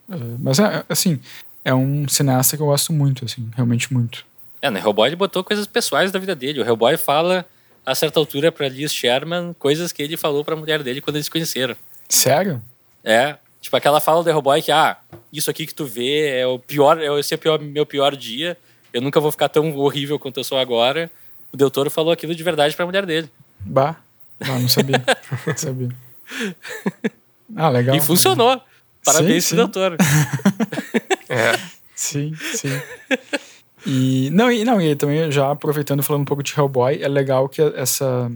Uh, 0.07 0.37
mas, 0.39 0.59
é, 0.59 0.85
assim, 0.87 1.19
é 1.65 1.73
um 1.73 2.07
cineasta 2.07 2.55
que 2.55 2.63
eu 2.63 2.67
gosto 2.67 2.93
muito, 2.93 3.25
assim, 3.25 3.49
realmente 3.55 3.91
muito. 3.91 4.25
É, 4.61 4.69
no 4.69 4.77
Hellboy 4.77 5.09
ele 5.09 5.15
botou 5.17 5.43
coisas 5.43 5.67
pessoais 5.67 6.11
da 6.11 6.19
vida 6.19 6.35
dele. 6.35 6.61
O 6.61 6.65
Hellboy 6.65 6.95
fala, 6.95 7.45
a 7.85 7.93
certa 7.93 8.19
altura, 8.19 8.53
para 8.53 8.69
Liz 8.69 8.93
Sherman, 8.93 9.53
coisas 9.59 9.91
que 9.91 10.01
ele 10.01 10.15
falou 10.15 10.45
para 10.45 10.53
a 10.53 10.57
mulher 10.57 10.81
dele 10.81 11.01
quando 11.01 11.17
eles 11.17 11.25
se 11.25 11.31
conheceram. 11.31 11.75
Sério? 12.07 12.61
É, 13.03 13.37
Tipo, 13.61 13.77
aquela 13.77 13.99
fala 14.01 14.23
do 14.23 14.29
Hellboy 14.29 14.61
que, 14.61 14.71
ah, 14.71 14.97
isso 15.31 15.49
aqui 15.49 15.67
que 15.67 15.73
tu 15.73 15.85
vê 15.85 16.39
é 16.39 16.47
o 16.47 16.57
pior, 16.57 16.99
é 16.99 17.19
esse 17.19 17.33
é 17.33 17.37
o 17.37 17.39
pior, 17.39 17.59
meu 17.59 17.85
pior 17.85 18.15
dia. 18.15 18.57
Eu 18.91 19.01
nunca 19.01 19.19
vou 19.19 19.31
ficar 19.31 19.47
tão 19.47 19.77
horrível 19.77 20.17
quanto 20.17 20.39
eu 20.39 20.43
sou 20.43 20.57
agora. 20.57 21.09
O 21.53 21.57
Del 21.57 21.69
Toro 21.69 21.89
falou 21.89 22.11
aquilo 22.11 22.33
de 22.33 22.43
verdade 22.43 22.75
pra 22.75 22.85
mulher 22.85 23.05
dele. 23.05 23.29
Bah. 23.59 23.97
Ah, 24.39 24.57
não 24.59 24.67
sabia. 24.67 25.03
não 25.45 25.55
sabia. 25.55 25.89
Ah, 27.55 27.69
legal. 27.69 27.95
E 27.95 28.01
funcionou. 28.01 28.59
Parabéns 29.05 29.45
sim, 29.45 29.55
pro 29.55 29.67
Del 29.67 29.69
Toro. 29.69 29.97
é. 31.29 31.59
Sim, 31.95 32.33
sim. 32.55 32.81
E 33.85 34.29
não, 34.31 34.51
e 34.51 34.65
não, 34.65 34.81
e 34.81 34.95
também 34.95 35.31
já 35.31 35.51
aproveitando 35.51 36.01
falando 36.01 36.23
um 36.23 36.25
pouco 36.25 36.41
de 36.41 36.53
Hellboy, 36.57 37.01
é 37.01 37.07
legal 37.07 37.47
que 37.47 37.61
essa 37.61 38.31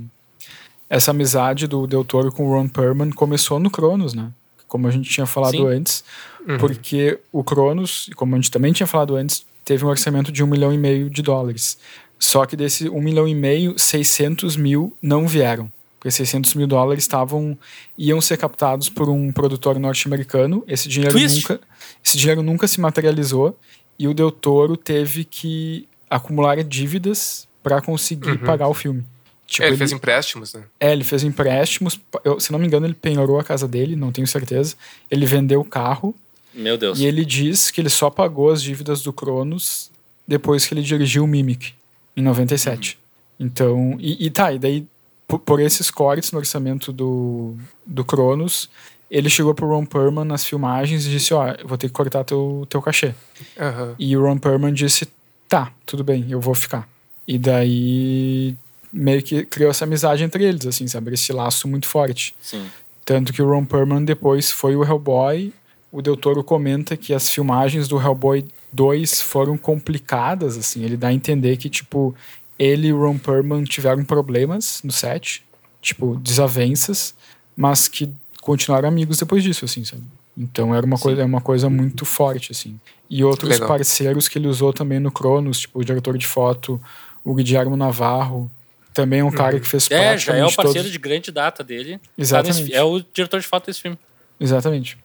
essa 0.88 1.12
amizade 1.12 1.68
do 1.68 1.88
Del 1.88 2.06
Toro 2.06 2.32
com 2.32 2.48
o 2.48 2.52
Ron 2.52 2.68
Perlman 2.68 3.12
começou 3.12 3.60
no 3.60 3.72
Cronos, 3.72 4.14
né? 4.14 4.32
Como 4.68 4.88
a 4.88 4.92
gente 4.92 5.10
tinha 5.10 5.26
falado 5.26 5.58
Sim. 5.58 5.68
antes, 5.68 6.04
uhum. 6.48 6.58
porque 6.58 7.20
o 7.32 7.44
Cronos, 7.44 8.10
como 8.16 8.36
a 8.36 8.38
gente 8.38 8.52
também 8.52 8.74
tinha 8.74 8.88
falado 8.88 9.16
antes, 9.16 9.46
teve 9.64 9.86
um 9.86 9.88
orçamento 9.88 10.32
de 10.32 10.44
um 10.44 10.48
milhão 10.48 10.74
e 10.74 10.78
meio 10.78 11.10
de 11.10 11.22
dólares. 11.22 11.78
Só 12.20 12.46
que 12.46 12.56
desse 12.56 12.90
um 12.90 13.02
milhão 13.02 13.28
e 13.28 13.36
meio, 13.36 13.78
600 13.78 14.56
mil 14.56 14.96
não 15.02 15.28
vieram. 15.28 15.72
Porque 16.00 16.12
600 16.12 16.54
mil 16.54 16.68
dólares 16.68 17.04
estavam 17.04 17.58
iam 17.98 18.22
ser 18.22 18.38
captados 18.38 18.90
por 18.90 19.10
um 19.10 19.32
produtor 19.32 19.80
norte-americano. 19.80 20.64
Esse 20.68 20.88
dinheiro 20.88 21.18
nunca, 21.18 21.60
esse 22.04 22.18
dinheiro 22.18 22.44
nunca 22.44 22.68
se 22.68 22.80
materializou 22.80 23.58
e 23.98 24.08
o 24.08 24.14
Del 24.14 24.32
Toro 24.32 24.78
teve 24.78 25.24
que 25.24 25.88
acumular 26.10 26.64
dívidas 26.64 27.48
para 27.64 27.82
conseguir 27.82 28.32
uhum. 28.32 28.38
pagar 28.38 28.68
o 28.68 28.74
filme. 28.74 29.04
Tipo, 29.48 29.64
é, 29.64 29.68
ele, 29.68 29.74
ele, 29.74 29.78
fez 29.78 29.92
empréstimos, 29.92 30.54
né? 30.54 30.64
É, 30.80 30.92
ele 30.92 31.04
fez 31.04 31.24
empréstimos. 31.24 32.00
Eu, 32.24 32.40
se 32.40 32.52
não 32.52 32.60
me 32.60 32.66
engano, 32.66 32.86
ele 32.86 32.96
penhorou 32.96 33.40
a 33.40 33.44
casa 33.44 33.68
dele, 33.68 33.96
não 33.96 34.12
tenho 34.12 34.28
certeza. 34.28 34.76
Ele 35.10 35.26
vendeu 35.26 35.62
o 35.62 35.66
carro. 35.66 36.16
Meu 36.54 36.78
Deus. 36.78 37.00
E 37.00 37.06
ele 37.06 37.24
diz 37.24 37.70
que 37.70 37.82
ele 37.82 37.90
só 37.90 38.10
pagou 38.10 38.50
as 38.50 38.62
dívidas 38.62 39.02
do 39.02 39.14
Cronos 39.14 39.92
depois 40.28 40.66
que 40.66 40.74
ele 40.74 40.82
dirigiu 40.82 41.24
o 41.24 41.28
Mimic, 41.28 41.74
em 42.16 42.24
97. 42.24 42.98
Uhum. 42.98 43.46
Então, 43.46 43.98
e, 44.00 44.26
e 44.26 44.30
tá, 44.30 44.52
e 44.52 44.58
daí, 44.58 44.88
por, 45.28 45.40
por, 45.40 45.60
esses 45.60 45.92
cortes 45.92 46.32
no 46.32 46.40
orçamento 46.40 46.92
do, 46.92 47.56
do 47.86 48.04
Cronos, 48.04 48.70
ele 49.12 49.30
chegou 49.30 49.54
pro 49.54 49.68
Ron 49.68 49.86
Perlman 49.86 50.26
nas 50.26 50.46
filmagens 50.46 51.06
e 51.06 51.10
disse: 51.10 51.34
Ó, 51.34 51.46
oh, 51.46 51.68
vou 51.68 51.78
ter 51.78 51.88
que 51.88 51.94
cortar 51.94 52.24
teu, 52.24 52.66
teu 52.70 52.82
cachê. 52.82 53.14
Uhum. 53.58 53.96
E 54.00 54.18
o 54.18 54.24
Ron 54.24 54.38
Perlman 54.38 54.74
disse: 54.74 55.08
Tá, 55.48 55.72
tudo 55.86 56.04
bem, 56.04 56.26
eu 56.30 56.40
vou 56.40 56.56
ficar. 56.56 56.90
E 57.28 57.38
daí 57.38 58.56
meio 58.92 59.22
que 59.22 59.46
criou 59.46 59.72
essa 59.72 59.86
amizade 59.86 60.24
entre 60.24 60.44
eles, 60.44 60.66
assim, 60.66 60.88
sabe? 60.88 61.14
Esse 61.14 61.32
laço 61.32 61.68
muito 61.68 61.88
forte. 61.88 62.36
Sim. 62.42 62.66
Tanto 63.04 63.32
que 63.32 63.42
o 63.42 63.48
Ron 63.48 63.66
Perlman 63.66 64.04
depois 64.04 64.52
foi 64.52 64.76
o 64.76 64.84
Hellboy. 64.84 65.54
O 65.92 66.02
Del 66.02 66.18
Toro 66.18 66.44
comenta 66.44 66.98
que 66.98 67.14
as 67.14 67.30
filmagens 67.30 67.88
do 67.88 68.00
Hellboy 68.00 68.44
2 68.74 69.22
foram 69.22 69.58
complicadas, 69.58 70.58
assim. 70.58 70.84
Ele 70.84 70.98
dá 70.98 71.10
a 71.10 71.14
entender 71.14 71.56
que, 71.58 71.70
tipo, 71.70 72.16
ele 72.58 72.88
e 72.88 72.94
o 72.94 73.00
Ron 73.00 73.18
Perlman 73.18 73.64
tiveram 73.64 74.04
problemas 74.04 74.82
no 74.84 74.92
set, 74.92 75.44
tipo, 75.82 76.16
desavenças, 76.18 77.14
mas 77.56 77.88
que 77.88 78.12
continuaram 78.42 78.90
amigos 78.90 79.20
depois 79.20 79.44
disso, 79.44 79.66
assim, 79.66 79.84
sabe? 79.84 80.04
Então 80.38 80.76
era 80.76 80.86
uma, 80.86 80.98
coisa, 80.98 81.22
é 81.22 81.26
uma 81.26 81.42
coisa 81.42 81.70
muito 81.70 82.06
forte, 82.06 82.52
assim. 82.52 82.80
E 83.10 83.24
outros 83.24 83.52
Legal. 83.52 83.68
parceiros 83.68 84.28
que 84.28 84.38
ele 84.38 84.48
usou 84.48 84.74
também 84.74 85.00
no 85.00 85.12
Cronos, 85.12 85.62
tipo 85.62 85.80
o 85.80 85.86
diretor 85.86 86.18
de 86.18 86.28
foto, 86.28 86.82
o 87.24 87.34
Guilherme 87.34 87.78
Navarro, 87.78 88.52
também 88.96 89.20
é 89.20 89.24
um 89.24 89.30
cara 89.30 89.60
que 89.60 89.68
fez 89.68 89.92
é, 89.92 90.18
já 90.18 90.34
é 90.34 90.46
o 90.46 90.52
parceiro 90.52 90.80
todos... 90.80 90.92
de 90.92 90.98
grande 90.98 91.30
data 91.30 91.62
dele. 91.62 92.00
Exatamente. 92.18 92.74
é 92.74 92.82
o 92.82 93.04
diretor 93.14 93.42
de 93.42 93.46
foto 93.46 93.66
desse 93.66 93.82
filme. 93.82 94.00
Exatamente. 94.40 94.98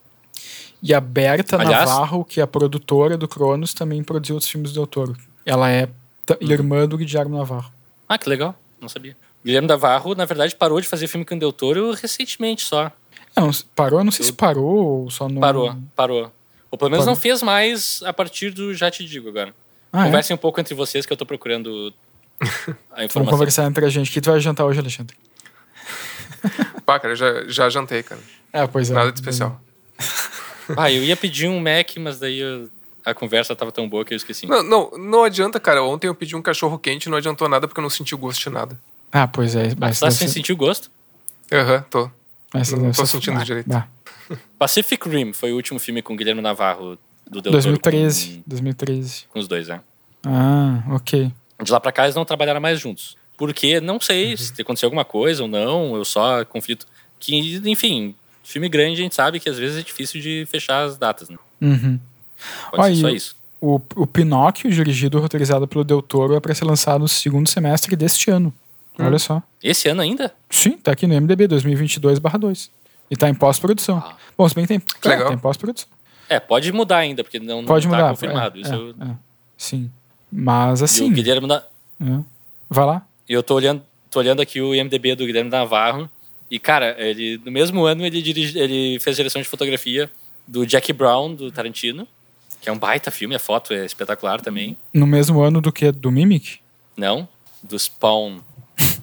E 0.81 0.93
a 0.93 1.01
Berta 1.01 1.57
Aliás, 1.57 1.89
Navarro, 1.89 2.23
que 2.23 2.39
é 2.39 2.43
a 2.43 2.47
produtora 2.47 3.17
do 3.17 3.27
Cronos, 3.27 3.73
também 3.73 4.01
produziu 4.01 4.35
outros 4.35 4.49
filmes 4.49 4.71
do 4.71 4.75
Del 4.75 4.87
Toro. 4.87 5.17
Ela 5.45 5.69
é 5.69 5.85
hum. 5.85 6.49
irmã 6.49 6.87
do 6.87 6.97
Guilherme 6.97 7.37
Navarro. 7.37 7.71
Ah, 8.07 8.17
que 8.17 8.29
legal. 8.29 8.55
Não 8.79 8.87
sabia. 8.87 9.15
Guilherme 9.43 9.67
Navarro, 9.67 10.15
na 10.15 10.23
verdade, 10.23 10.55
parou 10.55 10.79
de 10.79 10.87
fazer 10.87 11.07
filme 11.07 11.25
com 11.25 11.35
o 11.35 11.39
Del 11.39 11.51
Toro 11.51 11.91
recentemente 11.91 12.63
só. 12.63 12.91
Não, 13.35 13.51
parou, 13.75 14.03
não 14.05 14.11
sei 14.11 14.25
se 14.25 14.33
parou 14.33 15.03
ou 15.03 15.11
só 15.11 15.27
não. 15.27 15.41
Parou, 15.41 15.75
parou. 15.95 16.31
Ou 16.71 16.77
pelo 16.77 16.89
menos 16.89 17.05
parou. 17.05 17.15
não 17.15 17.21
fez 17.21 17.43
mais 17.43 18.01
a 18.05 18.13
partir 18.13 18.51
do 18.51 18.73
Já 18.73 18.89
Te 18.89 19.05
Digo 19.05 19.27
agora. 19.27 19.53
Ah, 19.91 20.03
é? 20.03 20.05
Conversem 20.05 20.33
é? 20.33 20.35
um 20.35 20.37
pouco 20.37 20.59
entre 20.61 20.73
vocês 20.73 21.05
que 21.05 21.11
eu 21.11 21.17
tô 21.17 21.25
procurando 21.25 21.93
a 22.91 23.03
informação. 23.03 23.09
Vamos 23.13 23.29
conversar 23.31 23.65
entre 23.65 23.85
a 23.85 23.89
gente. 23.89 24.09
O 24.09 24.13
que 24.13 24.21
tu 24.21 24.31
vai 24.31 24.39
jantar 24.39 24.65
hoje, 24.65 24.79
Alexandre? 24.79 25.15
Pá, 26.85 26.99
cara, 26.99 27.13
eu 27.13 27.17
já, 27.17 27.47
já 27.47 27.69
jantei, 27.69 28.03
cara. 28.03 28.21
É, 28.51 28.65
pois 28.67 28.89
é. 28.89 28.93
Nada 28.93 29.11
de 29.11 29.19
especial. 29.19 29.59
Ah, 30.77 30.89
eu 30.89 31.03
ia 31.03 31.17
pedir 31.17 31.49
um 31.49 31.59
Mac, 31.59 31.97
mas 31.97 32.17
daí 32.17 32.39
eu, 32.39 32.69
a 33.03 33.13
conversa 33.13 33.53
tava 33.53 33.73
tão 33.73 33.89
boa 33.89 34.05
que 34.05 34.13
eu 34.13 34.15
esqueci. 34.15 34.47
Não, 34.47 34.63
não, 34.63 34.91
não 34.91 35.23
adianta, 35.23 35.59
cara. 35.59 35.83
Ontem 35.83 36.07
eu 36.07 36.15
pedi 36.15 36.33
um 36.35 36.41
cachorro 36.41 36.77
quente 36.79 37.05
e 37.05 37.09
não 37.09 37.17
adiantou 37.17 37.49
nada 37.49 37.67
porque 37.67 37.79
eu 37.79 37.83
não 37.83 37.89
senti 37.89 38.15
o 38.15 38.17
gosto 38.17 38.41
de 38.41 38.49
nada. 38.49 38.79
Ah, 39.11 39.27
pois 39.27 39.55
é. 39.55 39.73
Mas 39.77 39.99
tá 39.99 40.09
sem 40.09 40.27
ser... 40.27 40.35
sentir 40.35 40.53
o 40.53 40.55
gosto? 40.55 40.89
Aham, 41.51 41.75
uhum, 41.75 41.83
tô. 41.89 42.11
Mas 42.53 42.71
não 42.71 42.91
tô 42.91 43.05
sentindo 43.05 43.39
ah, 43.39 43.43
direito. 43.43 43.73
Ah. 43.73 43.87
Pacific 44.57 45.09
Rim 45.09 45.33
foi 45.33 45.51
o 45.51 45.55
último 45.55 45.79
filme 45.79 46.01
com 46.01 46.15
Guilherme 46.15 46.41
Navarro 46.41 46.97
do 47.29 47.41
Del 47.41 47.51
2013. 47.51 48.37
Com, 48.37 48.43
2013. 48.47 49.25
Com 49.29 49.39
os 49.39 49.47
dois, 49.47 49.67
né? 49.67 49.81
Ah, 50.23 50.83
ok. 50.91 51.31
De 51.63 51.71
lá 51.71 51.79
pra 51.79 51.91
cá 51.91 52.03
eles 52.03 52.15
não 52.15 52.25
trabalharam 52.25 52.59
mais 52.59 52.79
juntos. 52.79 53.15
Porque 53.37 53.79
não 53.81 53.99
sei 53.99 54.31
uhum. 54.31 54.37
se 54.37 54.61
aconteceu 54.61 54.87
alguma 54.87 55.05
coisa 55.05 55.43
ou 55.43 55.49
não, 55.49 55.95
eu 55.95 56.05
só 56.05 56.45
conflito. 56.45 56.85
Que, 57.19 57.35
enfim, 57.65 58.15
filme 58.43 58.67
grande 58.67 58.99
a 58.99 59.03
gente 59.03 59.15
sabe 59.15 59.39
que 59.39 59.49
às 59.49 59.57
vezes 59.57 59.79
é 59.79 59.83
difícil 59.83 60.21
de 60.21 60.45
fechar 60.49 60.83
as 60.83 60.97
datas, 60.97 61.29
né? 61.29 61.37
Uhum. 61.61 61.99
Pode 62.71 62.83
Olha, 62.83 62.95
ser 62.95 63.01
só 63.01 63.09
isso. 63.09 63.35
O, 63.59 63.79
o 63.95 64.07
Pinóquio, 64.07 64.71
dirigido 64.71 65.17
e 65.17 65.21
roteirizado 65.21 65.67
pelo 65.67 65.83
Del 65.83 66.01
Toro, 66.01 66.35
é 66.35 66.39
para 66.39 66.53
ser 66.55 66.65
lançado 66.65 67.01
no 67.01 67.07
segundo 67.07 67.47
semestre 67.47 67.95
deste 67.95 68.31
ano. 68.31 68.51
Hum. 68.99 69.05
Olha 69.05 69.19
só. 69.19 69.41
Esse 69.63 69.87
ano 69.87 70.01
ainda? 70.01 70.33
Sim, 70.49 70.71
tá 70.71 70.91
aqui 70.91 71.05
no 71.05 71.13
MDB 71.13 71.47
2022/2. 71.47 72.69
E 73.09 73.15
tá 73.15 73.29
em 73.29 73.33
pós-produção. 73.33 73.97
Ah. 73.97 74.15
Bom, 74.37 74.47
se 74.47 74.55
bem 74.55 74.63
que 74.65 74.69
tem, 74.69 74.79
claro, 74.99 75.27
tem 75.27 75.37
pós-produção. 75.37 75.87
É, 76.29 76.39
pode 76.39 76.71
mudar 76.71 76.97
ainda, 76.97 77.23
porque 77.23 77.39
não, 77.39 77.65
pode 77.65 77.85
não 77.85 77.91
tá 77.91 77.97
mudar, 77.97 78.09
confirmado. 78.11 78.57
É, 78.57 78.61
Isso 78.61 78.73
é, 78.73 78.75
eu... 78.75 78.89
é. 78.89 79.15
Sim. 79.57 79.91
Mas 80.31 80.81
assim. 80.81 81.07
E 81.07 81.11
o 81.11 81.11
Guilherme 81.11 81.47
da... 81.47 81.65
É. 81.99 82.19
Vai 82.69 82.85
lá. 82.85 83.05
E 83.27 83.33
eu 83.33 83.43
tô 83.43 83.55
olhando, 83.55 83.83
tô 84.09 84.19
olhando 84.19 84.41
aqui 84.41 84.61
o 84.61 84.73
IMDB 84.73 85.15
do 85.15 85.25
Guilherme 85.25 85.49
Navarro. 85.49 86.09
E, 86.49 86.59
cara, 86.59 86.95
ele 86.97 87.39
no 87.45 87.51
mesmo 87.51 87.83
ano 87.85 88.05
ele, 88.05 88.21
dirige, 88.21 88.57
ele 88.57 88.99
fez 88.99 89.15
direção 89.15 89.41
de 89.41 89.47
fotografia 89.47 90.09
do 90.47 90.65
Jack 90.65 90.91
Brown, 90.91 91.33
do 91.33 91.51
Tarantino, 91.51 92.07
que 92.59 92.69
é 92.69 92.71
um 92.71 92.77
baita 92.77 93.09
filme, 93.09 93.35
a 93.35 93.39
foto 93.39 93.73
é 93.73 93.85
espetacular 93.85 94.41
também. 94.41 94.77
No 94.93 95.07
mesmo 95.07 95.41
ano 95.41 95.61
do 95.61 95.71
que? 95.71 95.91
Do 95.91 96.11
Mimic? 96.11 96.59
Não, 96.95 97.27
do 97.63 97.77
Spawn, 97.77 98.39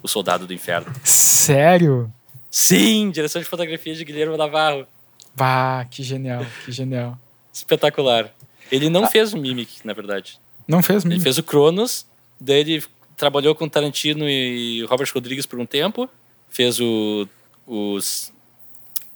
o 0.03 0.07
Soldado 0.07 0.45
do 0.45 0.53
Inferno. 0.53 0.93
Sério? 1.03 2.11
Sim, 2.51 3.11
direção 3.11 3.41
de 3.41 3.47
fotografia 3.47 3.95
de 3.95 4.05
Guilherme 4.05 4.37
Navarro. 4.37 4.85
Bah, 5.35 5.85
que 5.89 6.03
genial, 6.03 6.45
que 6.65 6.71
genial. 6.71 7.17
Espetacular. 7.53 8.31
Ele 8.71 8.89
não 8.89 9.05
ah. 9.05 9.07
fez 9.07 9.33
o 9.33 9.37
Mimic, 9.37 9.85
na 9.85 9.93
verdade. 9.93 10.39
Não 10.69 10.83
fez 10.83 11.03
Mimic? 11.03 11.17
Ele 11.17 11.23
fez 11.23 11.37
o 11.39 11.43
Cronos, 11.43 12.05
daí 12.39 12.59
ele 12.59 12.83
trabalhou 13.17 13.55
com 13.55 13.67
Tarantino 13.67 14.29
e 14.29 14.85
Robert 14.85 15.09
Rodrigues 15.11 15.47
por 15.47 15.59
um 15.59 15.65
tempo, 15.65 16.07
fez 16.47 16.79
o, 16.79 17.27
os, 17.65 18.31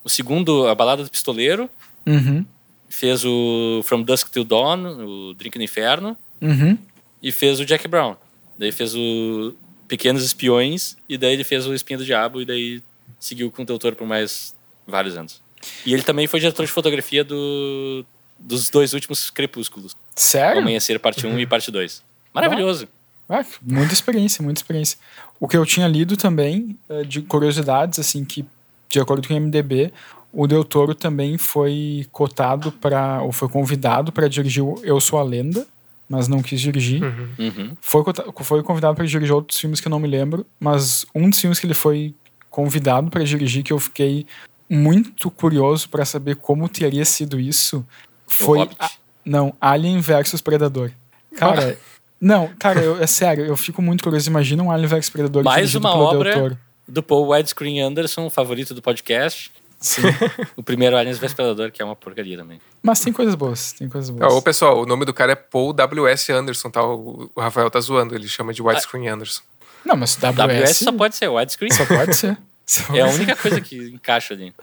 o 0.03 0.09
segundo, 0.09 0.67
A 0.67 0.73
Balada 0.73 1.03
do 1.03 1.11
Pistoleiro, 1.11 1.69
uhum. 2.07 2.43
fez 2.89 3.23
o 3.23 3.81
From 3.83 4.01
Dusk 4.01 4.29
Till 4.29 4.43
Dawn, 4.43 5.05
o 5.05 5.33
Drink 5.35 5.55
no 5.57 5.63
Inferno, 5.63 6.17
uhum. 6.41 6.75
e 7.21 7.31
fez 7.31 7.59
o 7.59 7.65
Jack 7.65 7.87
Brown. 7.87 8.15
Daí 8.57 8.71
fez 8.71 8.95
o 8.95 9.53
Pequenos 9.87 10.23
Espiões, 10.23 10.97
e 11.07 11.19
daí 11.19 11.33
ele 11.33 11.43
fez 11.43 11.67
o 11.67 11.73
Espinho 11.73 11.99
do 11.99 12.05
Diabo, 12.05 12.41
e 12.41 12.45
daí 12.45 12.81
seguiu 13.19 13.51
com 13.51 13.61
o 13.61 13.65
Doutor 13.65 13.93
por 13.93 14.07
mais 14.07 14.55
vários 14.87 15.15
anos. 15.15 15.39
E 15.85 15.93
ele 15.93 16.01
também 16.01 16.25
foi 16.25 16.39
diretor 16.39 16.65
de 16.65 16.71
fotografia 16.71 17.23
do, 17.23 18.03
dos 18.39 18.71
dois 18.71 18.93
últimos 18.93 19.29
Crepúsculos. 19.29 19.95
Sério? 20.15 20.61
Amanhecer, 20.61 20.99
parte 20.99 21.25
1 21.25 21.31
um 21.31 21.39
e 21.39 21.45
parte 21.45 21.71
2. 21.71 22.03
Maravilhoso. 22.33 22.87
Ah, 23.29 23.43
muita 23.61 23.93
experiência, 23.93 24.43
muita 24.43 24.59
experiência. 24.59 24.97
O 25.39 25.47
que 25.47 25.57
eu 25.57 25.65
tinha 25.65 25.87
lido 25.87 26.15
também, 26.17 26.77
eh, 26.89 27.03
de 27.03 27.21
curiosidades, 27.21 27.97
assim, 27.99 28.23
que, 28.23 28.45
de 28.89 28.99
acordo 28.99 29.27
com 29.27 29.33
o 29.33 29.37
MDB, 29.37 29.91
o 30.31 30.47
Del 30.47 30.63
Toro 30.63 30.95
também 30.95 31.37
foi 31.37 32.07
cotado 32.11 32.71
para, 32.71 33.21
ou 33.21 33.31
foi 33.31 33.47
convidado 33.47 34.11
para 34.11 34.27
dirigir 34.27 34.63
o 34.63 34.79
Eu 34.83 34.99
Sou 34.99 35.19
a 35.19 35.23
Lenda, 35.23 35.65
mas 36.09 36.27
não 36.27 36.41
quis 36.41 36.59
dirigir. 36.59 37.01
Uhum. 37.03 37.29
Uhum. 37.39 37.77
Foi, 37.79 38.03
foi 38.41 38.63
convidado 38.63 38.95
para 38.95 39.05
dirigir 39.05 39.33
outros 39.33 39.59
filmes 39.59 39.79
que 39.79 39.87
eu 39.87 39.91
não 39.91 39.99
me 39.99 40.07
lembro, 40.07 40.45
mas 40.59 41.05
um 41.13 41.29
dos 41.29 41.39
filmes 41.39 41.59
que 41.59 41.65
ele 41.65 41.73
foi 41.73 42.13
convidado 42.49 43.09
para 43.09 43.23
dirigir, 43.23 43.63
que 43.63 43.73
eu 43.73 43.79
fiquei 43.79 44.25
muito 44.69 45.29
curioso 45.31 45.89
para 45.89 46.03
saber 46.03 46.35
como 46.35 46.67
teria 46.67 47.05
sido 47.05 47.39
isso, 47.39 47.85
foi. 48.27 48.61
A, 48.79 48.91
não, 49.25 49.53
Alien 49.59 49.99
versus 49.99 50.41
Predador. 50.41 50.91
Cara. 51.35 51.77
não, 52.19 52.49
cara, 52.59 52.81
eu, 52.81 53.01
é 53.01 53.07
sério, 53.07 53.45
eu 53.45 53.57
fico 53.57 53.81
muito 53.81 54.03
curioso. 54.03 54.29
Imagina 54.29 54.63
um 54.63 54.71
Alien 54.71 54.87
vs 54.87 55.09
Predador 55.09 55.43
Mais 55.43 55.75
uma 55.75 55.95
obra 55.95 56.57
do 56.87 57.01
Paul 57.01 57.29
Widescreen 57.29 57.81
Anderson, 57.81 58.29
favorito 58.29 58.73
do 58.73 58.81
podcast. 58.81 59.51
Sim. 59.83 60.01
o 60.55 60.63
primeiro 60.63 60.95
Aliens 60.95 61.17
vs 61.17 61.33
Predador, 61.33 61.69
que 61.69 61.81
é 61.81 61.85
uma 61.85 61.95
porcaria 61.95 62.37
também. 62.37 62.61
Mas 62.81 63.01
tem 63.01 63.11
coisas 63.11 63.35
boas, 63.35 63.73
tem 63.73 63.89
coisas 63.89 64.09
boas. 64.09 64.33
Ô, 64.33 64.41
pessoal, 64.41 64.81
o 64.81 64.85
nome 64.85 65.03
do 65.03 65.13
cara 65.13 65.33
é 65.33 65.35
Paul 65.35 65.73
W.S. 65.73 66.31
Anderson, 66.31 66.69
tá? 66.69 66.81
O 66.81 67.29
Rafael 67.37 67.69
tá 67.69 67.81
zoando, 67.81 68.15
ele 68.15 68.27
chama 68.27 68.53
de 68.53 68.61
Widescreen 68.61 69.09
ah. 69.09 69.13
Anderson. 69.13 69.41
Não, 69.85 69.97
mas 69.97 70.15
WS... 70.15 70.69
WS 70.71 70.77
só 70.77 70.91
pode 70.93 71.15
ser 71.17 71.27
widescreen. 71.27 71.73
Só 71.73 71.85
pode 71.85 72.15
ser. 72.15 72.37
é 72.95 73.01
a 73.01 73.07
única 73.07 73.35
coisa 73.35 73.59
que 73.59 73.75
encaixa 73.89 74.33
ali. 74.33 74.53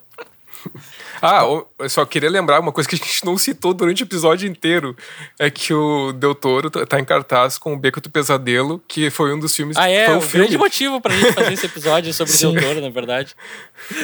Ah, 1.23 1.43
eu 1.45 1.89
só 1.89 2.07
queria 2.07 2.31
lembrar 2.31 2.59
uma 2.61 2.73
coisa 2.73 2.89
que 2.89 2.95
a 2.95 2.99
gente 2.99 3.27
não 3.27 3.37
citou 3.37 3.74
durante 3.74 4.03
o 4.03 4.07
episódio 4.07 4.49
inteiro. 4.49 4.97
É 5.39 5.51
que 5.51 5.74
o 5.74 6.12
Del 6.12 6.35
Toro 6.35 6.70
tá 6.70 6.99
em 6.99 7.05
cartaz 7.05 7.59
com 7.59 7.74
o 7.74 7.77
Beco 7.77 8.01
do 8.01 8.09
Pesadelo, 8.09 8.82
que 8.89 9.11
foi 9.11 9.35
um 9.35 9.39
dos 9.39 9.55
filmes... 9.55 9.77
Ah, 9.77 9.87
é? 9.87 10.07
Foi 10.07 10.16
o 10.16 10.28
grande 10.28 10.57
motivo 10.57 10.99
pra 10.99 11.15
gente 11.15 11.32
fazer 11.35 11.53
esse 11.53 11.66
episódio 11.66 12.15
sobre 12.15 12.32
Sim. 12.32 12.47
o 12.47 12.53
Del 12.53 12.62
Toro, 12.62 12.81
na 12.81 12.89
verdade. 12.89 13.37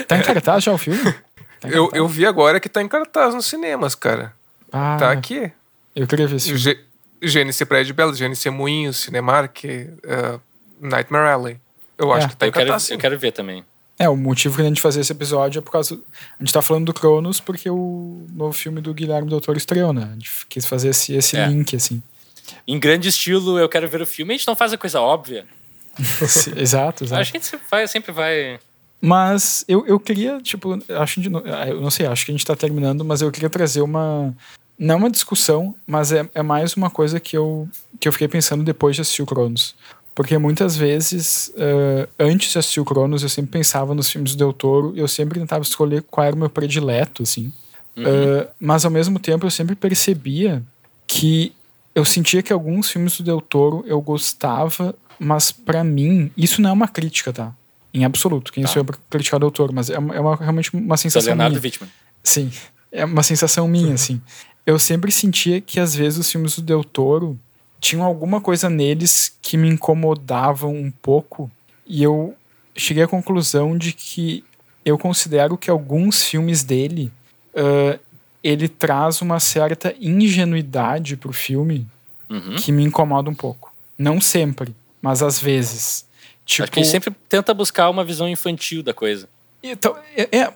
Tá 0.06 0.18
em 0.18 0.22
cartaz 0.22 0.64
já 0.64 0.72
o 0.74 0.76
filme? 0.76 1.10
Tá 1.58 1.68
eu, 1.72 1.90
eu 1.94 2.06
vi 2.06 2.26
agora 2.26 2.60
que 2.60 2.68
tá 2.68 2.82
em 2.82 2.88
cartaz 2.88 3.34
nos 3.34 3.46
cinemas, 3.46 3.94
cara. 3.94 4.34
Ah, 4.70 4.98
tá 4.98 5.10
aqui. 5.10 5.50
Eu 5.94 6.06
queria 6.06 6.26
ver 6.26 6.36
esse 6.36 6.52
filme. 6.52 6.78
GNC 7.22 7.64
Prédio 7.64 7.94
Belo, 7.94 8.12
GNC 8.12 8.50
Moinhos, 8.50 8.98
Cinemark, 8.98 9.64
uh, 9.64 10.40
Nightmare 10.78 11.30
Alley. 11.30 11.58
Eu 11.96 12.12
acho 12.12 12.26
é. 12.26 12.28
que 12.28 12.36
tá 12.36 12.46
em 12.46 12.48
eu 12.50 12.52
cartaz, 12.52 12.84
quero, 12.84 12.94
Eu 12.94 13.00
quero 13.00 13.18
ver 13.18 13.32
também. 13.32 13.64
É, 13.98 14.08
o 14.08 14.16
motivo 14.16 14.56
que 14.56 14.62
a 14.62 14.66
gente 14.66 14.80
fazer 14.80 15.00
esse 15.00 15.12
episódio 15.12 15.58
é 15.58 15.62
por 15.62 15.70
causa. 15.70 15.98
A 16.38 16.44
gente 16.44 16.52
tá 16.52 16.60
falando 16.60 16.86
do 16.86 16.94
Cronos 16.94 17.40
porque 17.40 17.70
o 17.70 18.26
novo 18.30 18.52
filme 18.52 18.80
do 18.80 18.92
Guilherme 18.92 19.28
Doutor 19.28 19.56
estreou, 19.56 19.92
né? 19.92 20.08
A 20.10 20.14
gente 20.14 20.46
quis 20.48 20.66
fazer 20.66 20.90
esse, 20.90 21.14
esse 21.14 21.36
é. 21.36 21.46
link, 21.46 21.74
assim. 21.74 22.02
Em 22.66 22.78
grande 22.78 23.08
estilo, 23.08 23.58
eu 23.58 23.68
quero 23.68 23.88
ver 23.88 24.02
o 24.02 24.06
filme. 24.06 24.34
A 24.34 24.36
gente 24.36 24.46
não 24.46 24.54
faz 24.54 24.72
a 24.72 24.78
coisa 24.78 25.00
óbvia. 25.00 25.46
exato, 26.56 27.04
exato. 27.04 27.20
Acho 27.20 27.32
que 27.32 27.38
a 27.38 27.40
gente 27.40 27.48
sempre 27.48 27.66
vai. 27.70 27.88
Sempre 27.88 28.12
vai... 28.12 28.60
Mas 29.00 29.64
eu, 29.68 29.86
eu 29.86 30.00
queria, 30.00 30.40
tipo, 30.40 30.78
acho 30.98 31.20
de, 31.20 31.28
eu 31.28 31.80
não 31.80 31.90
sei, 31.90 32.06
acho 32.06 32.24
que 32.24 32.32
a 32.32 32.34
gente 32.34 32.46
tá 32.46 32.56
terminando, 32.56 33.04
mas 33.04 33.22
eu 33.22 33.30
queria 33.30 33.50
trazer 33.50 33.80
uma. 33.80 34.34
Não 34.78 34.98
uma 34.98 35.10
discussão, 35.10 35.74
mas 35.86 36.12
é, 36.12 36.28
é 36.34 36.42
mais 36.42 36.74
uma 36.74 36.90
coisa 36.90 37.18
que 37.18 37.36
eu, 37.36 37.66
que 37.98 38.06
eu 38.06 38.12
fiquei 38.12 38.28
pensando 38.28 38.62
depois 38.62 38.94
de 38.94 39.02
assistir 39.02 39.22
o 39.22 39.26
Cronos. 39.26 39.74
Porque 40.16 40.38
muitas 40.38 40.74
vezes, 40.74 41.52
uh, 41.58 42.08
antes 42.18 42.50
de 42.50 42.58
assistir 42.58 42.80
o 42.80 42.86
Cronos, 42.86 43.22
eu 43.22 43.28
sempre 43.28 43.50
pensava 43.50 43.94
nos 43.94 44.08
filmes 44.10 44.34
do 44.34 44.38
Del 44.38 44.52
Toro 44.54 44.94
e 44.96 44.98
eu 44.98 45.06
sempre 45.06 45.38
tentava 45.38 45.62
escolher 45.62 46.02
qual 46.10 46.26
era 46.26 46.34
o 46.34 46.38
meu 46.38 46.48
predileto, 46.48 47.22
assim. 47.22 47.52
Uhum. 47.94 48.02
Uh, 48.02 48.48
mas 48.58 48.86
ao 48.86 48.90
mesmo 48.90 49.18
tempo 49.18 49.44
eu 49.44 49.50
sempre 49.50 49.76
percebia 49.76 50.62
que 51.06 51.52
eu 51.94 52.02
sentia 52.02 52.42
que 52.42 52.50
alguns 52.50 52.90
filmes 52.90 53.18
do 53.18 53.24
Del 53.24 53.42
Toro 53.42 53.84
eu 53.86 54.00
gostava, 54.00 54.94
mas 55.18 55.52
para 55.52 55.84
mim, 55.84 56.30
isso 56.34 56.62
não 56.62 56.70
é 56.70 56.72
uma 56.72 56.88
crítica, 56.88 57.30
tá? 57.30 57.54
Em 57.92 58.02
absoluto. 58.06 58.54
Quem 58.54 58.64
tá. 58.64 58.70
sou 58.70 58.80
eu 58.80 58.86
pra 58.86 58.96
criticar 59.10 59.36
o 59.36 59.40
Del 59.40 59.50
Toro, 59.50 59.74
mas 59.74 59.90
é, 59.90 59.98
uma, 59.98 60.14
é 60.14 60.20
uma, 60.20 60.34
realmente 60.34 60.74
uma 60.74 60.96
sensação 60.96 61.28
Leonardo 61.28 61.56
minha. 61.56 61.62
Wittmann. 61.62 61.90
Sim, 62.24 62.50
é 62.90 63.04
uma 63.04 63.22
sensação 63.22 63.68
minha, 63.68 63.92
assim. 63.92 64.18
Eu 64.64 64.78
sempre 64.78 65.12
sentia 65.12 65.60
que 65.60 65.78
às 65.78 65.94
vezes 65.94 66.18
os 66.18 66.32
filmes 66.32 66.56
do 66.56 66.62
Del 66.62 66.82
Toro 66.82 67.38
tinham 67.80 68.04
alguma 68.04 68.40
coisa 68.40 68.68
neles 68.68 69.36
que 69.40 69.56
me 69.56 69.68
incomodavam 69.68 70.74
um 70.74 70.90
pouco 70.90 71.50
e 71.86 72.02
eu 72.02 72.34
cheguei 72.74 73.02
à 73.02 73.08
conclusão 73.08 73.76
de 73.76 73.92
que 73.92 74.44
eu 74.84 74.98
considero 74.98 75.56
que 75.56 75.70
alguns 75.70 76.24
filmes 76.24 76.62
dele 76.62 77.10
uh, 77.54 77.98
ele 78.42 78.68
traz 78.68 79.20
uma 79.20 79.40
certa 79.40 79.94
ingenuidade 80.00 81.16
pro 81.16 81.32
filme 81.32 81.86
uhum. 82.28 82.56
que 82.56 82.70
me 82.70 82.84
incomoda 82.84 83.28
um 83.28 83.34
pouco. 83.34 83.74
Não 83.98 84.20
sempre, 84.20 84.74
mas 85.02 85.22
às 85.22 85.40
vezes. 85.40 86.06
Tipo, 86.44 86.62
Acho 86.62 86.72
que 86.72 86.78
ele 86.78 86.86
sempre 86.86 87.12
tenta 87.28 87.52
buscar 87.52 87.90
uma 87.90 88.04
visão 88.04 88.28
infantil 88.28 88.82
da 88.82 88.94
coisa. 88.94 89.28
Então, 89.62 89.96
é, 90.16 90.38
é 90.38 90.52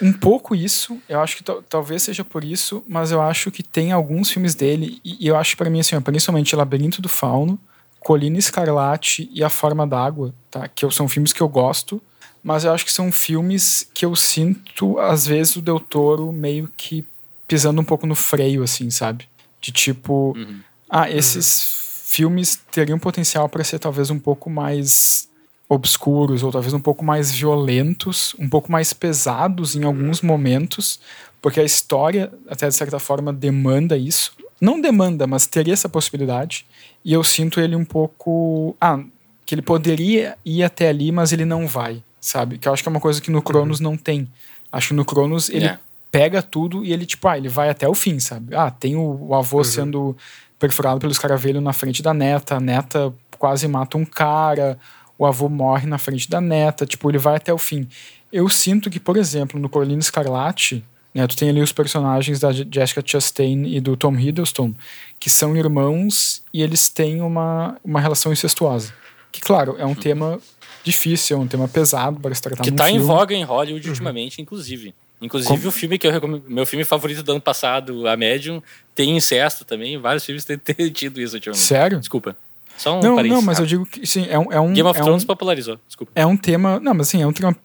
um 0.00 0.12
pouco 0.12 0.54
isso, 0.54 0.98
eu 1.08 1.20
acho 1.20 1.36
que 1.36 1.44
talvez 1.68 2.02
seja 2.02 2.24
por 2.24 2.44
isso, 2.44 2.82
mas 2.88 3.10
eu 3.10 3.20
acho 3.20 3.50
que 3.50 3.62
tem 3.62 3.92
alguns 3.92 4.30
filmes 4.30 4.54
dele, 4.54 5.00
e, 5.04 5.24
e 5.24 5.28
eu 5.28 5.36
acho 5.36 5.56
para 5.56 5.70
mim, 5.70 5.80
assim, 5.80 6.00
principalmente 6.00 6.56
Labirinto 6.56 7.02
do 7.02 7.08
Fauno, 7.08 7.58
Colina 8.00 8.38
Escarlate 8.38 9.30
e 9.32 9.42
A 9.42 9.48
Forma 9.48 9.86
d'Água, 9.86 10.34
tá? 10.50 10.68
Que 10.68 10.88
são 10.90 11.08
filmes 11.08 11.32
que 11.32 11.40
eu 11.40 11.48
gosto, 11.48 12.02
mas 12.42 12.64
eu 12.64 12.72
acho 12.72 12.84
que 12.84 12.92
são 12.92 13.10
filmes 13.10 13.88
que 13.94 14.04
eu 14.04 14.14
sinto, 14.14 14.98
às 14.98 15.26
vezes, 15.26 15.56
o 15.56 15.62
Del 15.62 15.80
Toro 15.80 16.30
meio 16.30 16.70
que 16.76 17.04
pisando 17.48 17.80
um 17.80 17.84
pouco 17.84 18.06
no 18.06 18.14
freio, 18.14 18.62
assim, 18.62 18.90
sabe? 18.90 19.26
De 19.60 19.72
tipo, 19.72 20.34
uhum. 20.36 20.60
ah, 20.90 21.10
esses 21.10 21.62
uhum. 21.62 22.10
filmes 22.12 22.60
teriam 22.70 22.98
potencial 22.98 23.48
para 23.48 23.64
ser 23.64 23.78
talvez 23.78 24.10
um 24.10 24.18
pouco 24.18 24.50
mais 24.50 25.28
obscuros 25.74 26.42
ou 26.42 26.50
talvez 26.50 26.72
um 26.72 26.80
pouco 26.80 27.04
mais 27.04 27.30
violentos, 27.32 28.34
um 28.38 28.48
pouco 28.48 28.70
mais 28.70 28.92
pesados 28.92 29.74
em 29.74 29.84
alguns 29.84 30.22
momentos, 30.22 31.00
porque 31.42 31.60
a 31.60 31.64
história, 31.64 32.32
até 32.48 32.68
de 32.68 32.74
certa 32.74 32.98
forma, 32.98 33.32
demanda 33.32 33.96
isso. 33.96 34.32
Não 34.60 34.80
demanda, 34.80 35.26
mas 35.26 35.46
teria 35.46 35.74
essa 35.74 35.88
possibilidade. 35.88 36.64
E 37.04 37.12
eu 37.12 37.22
sinto 37.22 37.60
ele 37.60 37.76
um 37.76 37.84
pouco. 37.84 38.74
Ah, 38.80 38.98
que 39.44 39.54
ele 39.54 39.62
poderia 39.62 40.38
ir 40.44 40.62
até 40.62 40.88
ali, 40.88 41.12
mas 41.12 41.32
ele 41.32 41.44
não 41.44 41.66
vai, 41.66 42.02
sabe? 42.18 42.56
Que 42.56 42.66
eu 42.66 42.72
acho 42.72 42.82
que 42.82 42.88
é 42.88 42.90
uma 42.90 43.00
coisa 43.00 43.20
que 43.20 43.30
no 43.30 43.42
Cronos 43.42 43.78
uhum. 43.78 43.90
não 43.90 43.96
tem. 43.96 44.26
Acho 44.72 44.88
que 44.88 44.94
no 44.94 45.04
Cronos 45.04 45.50
ele 45.50 45.66
yeah. 45.66 45.80
pega 46.10 46.40
tudo 46.42 46.82
e 46.82 46.92
ele, 46.92 47.04
tipo, 47.04 47.28
ah, 47.28 47.36
ele 47.36 47.48
vai 47.48 47.68
até 47.68 47.86
o 47.86 47.94
fim, 47.94 48.18
sabe? 48.18 48.54
Ah, 48.56 48.70
tem 48.70 48.96
o, 48.96 49.26
o 49.28 49.34
avô 49.34 49.58
uhum. 49.58 49.64
sendo 49.64 50.16
perfurado 50.58 50.98
pelos 50.98 51.18
caravelhos 51.18 51.62
na 51.62 51.74
frente 51.74 52.02
da 52.02 52.14
neta, 52.14 52.56
a 52.56 52.60
neta 52.60 53.12
quase 53.38 53.68
mata 53.68 53.98
um 53.98 54.04
cara, 54.04 54.78
o 55.18 55.26
avô 55.26 55.48
morre 55.48 55.86
na 55.86 55.98
frente 55.98 56.28
da 56.28 56.40
neta, 56.40 56.86
tipo, 56.86 57.10
ele 57.10 57.18
vai 57.18 57.36
até 57.36 57.52
o 57.52 57.58
fim. 57.58 57.88
Eu 58.32 58.48
sinto 58.48 58.90
que, 58.90 58.98
por 58.98 59.16
exemplo, 59.16 59.60
no 59.60 59.68
Corlino 59.68 60.00
Escarlate, 60.00 60.84
né, 61.14 61.26
tu 61.26 61.36
tem 61.36 61.48
ali 61.48 61.60
os 61.60 61.72
personagens 61.72 62.40
da 62.40 62.50
Jessica 62.52 63.02
Chastain 63.04 63.66
e 63.66 63.80
do 63.80 63.96
Tom 63.96 64.18
Hiddleston, 64.18 64.74
que 65.20 65.30
são 65.30 65.56
irmãos 65.56 66.42
e 66.52 66.62
eles 66.62 66.88
têm 66.88 67.20
uma, 67.20 67.76
uma 67.84 68.00
relação 68.00 68.32
incestuosa. 68.32 68.92
Que, 69.30 69.40
claro, 69.40 69.76
é 69.78 69.86
um 69.86 69.94
tema 69.94 70.40
difícil, 70.82 71.36
é 71.36 71.40
um 71.40 71.46
tema 71.46 71.66
pesado 71.66 72.20
para 72.20 72.34
se 72.34 72.42
tratar 72.42 72.62
Que 72.62 72.70
está 72.70 72.90
em 72.90 72.98
voga 72.98 73.34
em 73.34 73.42
Hollywood 73.42 73.86
uhum. 73.86 73.92
ultimamente, 73.92 74.42
inclusive. 74.42 74.94
Inclusive 75.20 75.56
Como? 75.56 75.68
o 75.68 75.72
filme 75.72 75.98
que 75.98 76.06
eu 76.06 76.10
recomendo, 76.10 76.44
meu 76.46 76.66
filme 76.66 76.84
favorito 76.84 77.22
do 77.22 77.32
ano 77.32 77.40
passado, 77.40 78.06
A 78.06 78.16
Medium, 78.16 78.62
tem 78.94 79.16
incesto 79.16 79.64
também. 79.64 79.96
Vários 79.96 80.24
filmes 80.24 80.44
têm, 80.44 80.58
têm 80.58 80.90
tido 80.90 81.20
isso 81.20 81.34
ultimamente. 81.34 81.64
Sério? 81.64 81.98
Desculpa. 81.98 82.36
Só 82.76 82.98
um 82.98 83.02
não, 83.02 83.22
não, 83.22 83.42
mas 83.42 83.58
eu 83.58 83.66
digo 83.66 83.86
que 83.86 84.06
sim, 84.06 84.26
é 84.28 84.38
um, 84.38 84.52
é 84.52 84.60
um 84.60 84.72
Game 84.72 84.88
of 84.88 84.98
é 84.98 85.02
Thrones 85.02 85.22
um, 85.22 85.26
popularizou. 85.26 85.78
Desculpa. 85.86 86.12
É 86.14 86.26
um 86.26 86.36
tema, 86.36 86.80
não, 86.80 86.94
mas 86.94 87.08
assim, 87.08 87.22
é 87.22 87.26
um 87.26 87.32
tema 87.32 87.56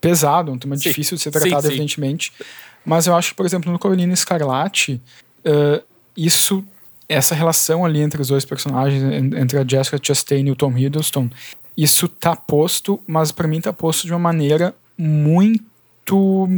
pesado, 0.00 0.52
um 0.52 0.58
tema 0.58 0.76
sim. 0.76 0.88
difícil 0.88 1.16
de 1.16 1.22
ser 1.22 1.30
tratado, 1.30 1.62
sim, 1.62 1.68
evidentemente. 1.68 2.32
Sim. 2.36 2.44
Mas 2.84 3.06
eu 3.06 3.14
acho 3.14 3.30
que, 3.30 3.34
por 3.34 3.44
exemplo, 3.44 3.70
no 3.70 3.78
Carolina 3.78 4.12
Escarlate, 4.14 5.00
uh, 5.44 5.82
isso, 6.16 6.64
essa 7.08 7.34
relação 7.34 7.84
ali 7.84 8.00
entre 8.00 8.22
os 8.22 8.28
dois 8.28 8.44
personagens, 8.44 9.02
entre 9.02 9.58
a 9.58 9.64
Jessica 9.66 9.98
Chastain 10.00 10.46
e 10.46 10.50
o 10.50 10.56
Tom 10.56 10.76
Hiddleston, 10.76 11.28
isso 11.76 12.08
tá 12.08 12.34
posto, 12.34 13.00
mas 13.06 13.32
para 13.32 13.48
mim 13.48 13.60
tá 13.60 13.72
posto 13.72 14.06
de 14.06 14.12
uma 14.12 14.18
maneira 14.18 14.74
muito 14.96 16.48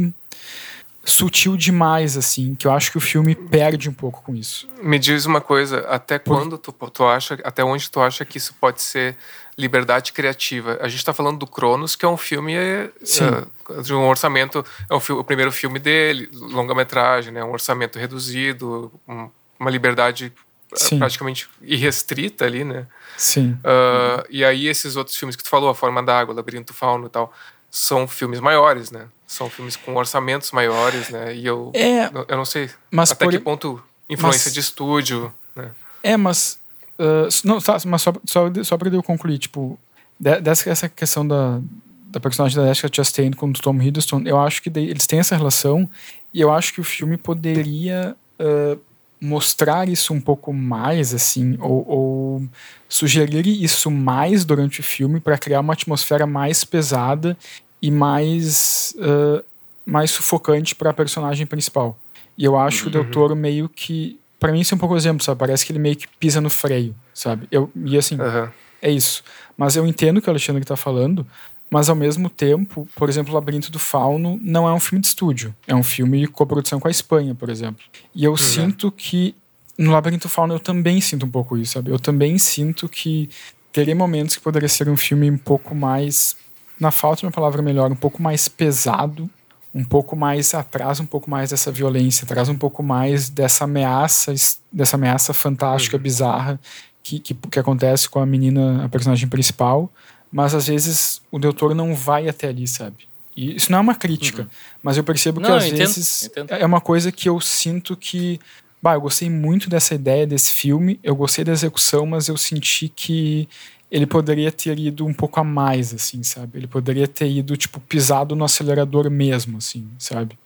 sutil 1.03 1.55
demais, 1.55 2.17
assim, 2.17 2.55
que 2.55 2.67
eu 2.67 2.71
acho 2.71 2.91
que 2.91 2.97
o 2.97 3.01
filme 3.01 3.33
perde 3.33 3.89
um 3.89 3.93
pouco 3.93 4.21
com 4.21 4.35
isso. 4.35 4.69
Me 4.81 4.99
diz 4.99 5.25
uma 5.25 5.41
coisa, 5.41 5.79
até 5.87 6.19
Por... 6.19 6.37
quando 6.37 6.57
tu, 6.57 6.71
tu 6.71 7.05
acha, 7.05 7.37
até 7.43 7.63
onde 7.63 7.89
tu 7.89 7.99
acha 8.01 8.25
que 8.25 8.37
isso 8.37 8.53
pode 8.59 8.81
ser 8.81 9.15
liberdade 9.57 10.13
criativa? 10.13 10.77
A 10.81 10.87
gente 10.87 10.99
está 10.99 11.13
falando 11.13 11.39
do 11.39 11.47
Cronos, 11.47 11.95
que 11.95 12.05
é 12.05 12.07
um 12.07 12.17
filme 12.17 12.55
uh, 12.57 13.81
de 13.81 13.93
um 13.93 14.07
orçamento, 14.07 14.63
é 14.89 14.93
um, 14.93 15.19
o 15.19 15.23
primeiro 15.23 15.51
filme 15.51 15.79
dele, 15.79 16.29
longa-metragem, 16.33 17.33
né, 17.33 17.43
um 17.43 17.51
orçamento 17.51 17.97
reduzido, 17.97 18.91
um, 19.07 19.29
uma 19.59 19.69
liberdade 19.69 20.33
eh, 20.71 20.75
Sim. 20.77 20.99
praticamente 20.99 21.49
irrestrita 21.61 22.45
ali, 22.45 22.63
né? 22.63 22.87
Sim. 23.17 23.57
Uh, 23.63 24.25
e 24.29 24.45
aí 24.45 24.67
esses 24.67 24.95
outros 24.95 25.17
filmes 25.17 25.35
que 25.35 25.43
tu 25.43 25.49
falou, 25.49 25.69
A 25.69 25.75
Forma 25.75 26.01
d'Água, 26.01 26.33
Labirinto 26.33 26.73
Fauno 26.73 27.07
e 27.07 27.09
tal, 27.09 27.33
são 27.69 28.07
filmes 28.07 28.39
maiores, 28.39 28.91
né? 28.91 29.07
São 29.29 29.47
filmes 29.47 29.75
com 29.75 29.95
orçamentos 29.95 30.51
maiores, 30.51 31.09
né? 31.09 31.35
E 31.35 31.45
eu, 31.45 31.71
é, 31.75 32.05
eu 32.27 32.35
não 32.35 32.45
sei 32.45 32.67
mas 32.89 33.11
até 33.11 33.25
por... 33.25 33.31
que 33.31 33.37
ponto 33.37 33.79
influência 34.09 34.47
mas, 34.47 34.53
de 34.55 34.59
estúdio, 34.59 35.31
né? 35.55 35.69
É, 36.01 36.17
mas... 36.17 36.57
Uh, 36.97 37.29
não, 37.45 37.61
tá, 37.61 37.77
mas 37.85 38.01
só, 38.01 38.11
só, 38.25 38.51
só 38.63 38.75
pra 38.75 38.89
eu 38.89 39.03
concluir, 39.03 39.37
tipo... 39.37 39.77
Dessa 40.19 40.67
essa 40.71 40.89
questão 40.89 41.25
da, 41.25 41.61
da 42.07 42.19
personagem 42.19 42.57
da 42.57 42.65
Jessica 42.69 42.89
Chastain 42.91 43.31
com 43.31 43.49
o 43.49 43.53
Tom 43.53 43.79
Hiddleston, 43.79 44.23
eu 44.25 44.39
acho 44.39 44.63
que 44.63 44.71
eles 44.75 45.05
têm 45.05 45.19
essa 45.19 45.37
relação 45.37 45.87
e 46.33 46.41
eu 46.41 46.51
acho 46.51 46.73
que 46.73 46.81
o 46.81 46.83
filme 46.83 47.15
poderia 47.15 48.15
uh, 48.39 48.79
mostrar 49.21 49.87
isso 49.87 50.11
um 50.11 50.19
pouco 50.19 50.51
mais, 50.51 51.13
assim, 51.13 51.55
ou, 51.61 51.87
ou 51.87 52.43
sugerir 52.89 53.47
isso 53.47 53.91
mais 53.91 54.43
durante 54.43 54.79
o 54.79 54.83
filme 54.83 55.19
para 55.19 55.37
criar 55.37 55.59
uma 55.59 55.73
atmosfera 55.73 56.25
mais 56.25 56.63
pesada 56.63 57.37
e 57.81 57.89
mais, 57.91 58.95
uh, 58.97 59.43
mais 59.85 60.11
sufocante 60.11 60.75
para 60.75 60.89
a 60.89 60.93
personagem 60.93 61.45
principal. 61.45 61.97
E 62.37 62.45
eu 62.45 62.57
acho 62.57 62.85
uhum. 62.85 62.91
que 62.91 62.97
o 62.97 63.03
Del 63.03 63.11
Toro 63.11 63.35
meio 63.35 63.67
que. 63.67 64.19
para 64.39 64.51
mim, 64.51 64.61
isso 64.61 64.73
é 64.73 64.75
um 64.75 64.79
pouco 64.79 64.95
exemplo, 64.95 65.23
sabe? 65.23 65.39
Parece 65.39 65.65
que 65.65 65.71
ele 65.71 65.79
meio 65.79 65.95
que 65.95 66.07
pisa 66.19 66.39
no 66.39 66.49
freio, 66.49 66.95
sabe? 67.13 67.47
Eu, 67.51 67.69
e 67.75 67.97
assim, 67.97 68.15
uhum. 68.15 68.49
é 68.81 68.91
isso. 68.91 69.23
Mas 69.57 69.75
eu 69.75 69.85
entendo 69.85 70.17
o 70.17 70.21
que 70.21 70.29
o 70.29 70.31
Alexandre 70.31 70.61
está 70.61 70.77
falando, 70.77 71.25
mas 71.69 71.89
ao 71.89 71.95
mesmo 71.95 72.29
tempo, 72.29 72.87
por 72.95 73.09
exemplo, 73.09 73.31
O 73.31 73.35
Labirinto 73.35 73.71
do 73.71 73.77
Fauno 73.77 74.39
não 74.41 74.67
é 74.67 74.73
um 74.73 74.79
filme 74.79 75.01
de 75.01 75.07
estúdio, 75.07 75.55
é 75.67 75.75
um 75.75 75.83
filme 75.83 76.21
de 76.21 76.27
coprodução 76.27 76.79
com 76.79 76.87
a 76.87 76.91
Espanha, 76.91 77.35
por 77.35 77.49
exemplo. 77.49 77.83
E 78.15 78.23
eu 78.23 78.31
uhum. 78.31 78.37
sinto 78.37 78.91
que 78.91 79.35
no 79.77 79.91
Labirinto 79.91 80.27
do 80.27 80.31
Fauno 80.31 80.55
eu 80.55 80.59
também 80.59 80.99
sinto 80.99 81.25
um 81.25 81.29
pouco 81.29 81.57
isso, 81.57 81.73
sabe? 81.73 81.91
Eu 81.91 81.99
também 81.99 82.37
sinto 82.37 82.89
que 82.89 83.29
teria 83.71 83.95
momentos 83.95 84.35
que 84.35 84.41
poderia 84.41 84.67
ser 84.67 84.89
um 84.89 84.97
filme 84.97 85.29
um 85.29 85.37
pouco 85.37 85.75
mais 85.75 86.35
na 86.79 86.91
falta 86.91 87.21
de 87.21 87.25
uma 87.25 87.31
palavra 87.31 87.61
melhor, 87.61 87.91
um 87.91 87.95
pouco 87.95 88.21
mais 88.21 88.47
pesado, 88.47 89.29
um 89.73 89.83
pouco 89.83 90.15
mais 90.15 90.53
atrás, 90.53 90.99
um 90.99 91.05
pouco 91.05 91.29
mais 91.29 91.51
dessa 91.51 91.71
violência, 91.71 92.25
traz 92.25 92.49
um 92.49 92.57
pouco 92.57 92.81
mais 92.81 93.29
dessa 93.29 93.65
ameaça, 93.65 94.33
dessa 94.71 94.95
ameaça 94.95 95.33
fantástica, 95.33 95.97
uhum. 95.97 96.03
bizarra 96.03 96.59
que, 97.03 97.19
que, 97.19 97.33
que, 97.33 97.59
acontece 97.59 98.09
com 98.09 98.19
a 98.19 98.25
menina, 98.25 98.83
a 98.83 98.89
personagem 98.89 99.27
principal, 99.27 99.89
mas 100.31 100.53
às 100.55 100.67
vezes 100.67 101.21
o 101.31 101.39
doutor 101.39 101.75
não 101.75 101.93
vai 101.93 102.27
até 102.27 102.47
ali, 102.47 102.67
sabe? 102.67 103.07
E 103.35 103.55
isso 103.55 103.71
não 103.71 103.79
é 103.79 103.81
uma 103.81 103.95
crítica, 103.95 104.43
uhum. 104.43 104.47
mas 104.81 104.97
eu 104.97 105.03
percebo 105.03 105.39
não, 105.39 105.49
que 105.49 105.55
às 105.55 105.65
entendo, 105.65 105.77
vezes 105.77 106.23
entendo. 106.23 106.51
é 106.51 106.65
uma 106.65 106.81
coisa 106.81 107.11
que 107.11 107.29
eu 107.29 107.39
sinto 107.39 107.95
que 107.95 108.39
Bah, 108.81 108.93
eu 108.93 109.01
gostei 109.01 109.29
muito 109.29 109.69
dessa 109.69 109.93
ideia 109.93 110.25
desse 110.25 110.51
filme, 110.51 110.99
eu 111.03 111.13
gostei 111.13 111.43
da 111.43 111.51
execução, 111.51 112.05
mas 112.05 112.29
eu 112.29 112.37
senti 112.37 112.87
que 112.87 113.47
ele 113.91 114.05
poderia 114.05 114.51
ter 114.51 114.77
ido 114.77 115.05
um 115.05 115.13
pouco 115.13 115.39
a 115.39 115.43
mais, 115.43 115.93
assim, 115.93 116.21
sabe? 116.21 116.59
Ele 116.59 116.67
poderia 116.67 117.07
ter 117.07 117.29
ido, 117.29 117.57
tipo, 117.57 117.79
pisado 117.79 118.35
no 118.35 118.45
acelerador 118.45 119.09
mesmo, 119.09 119.57
assim, 119.57 119.87
sabe? 119.97 120.37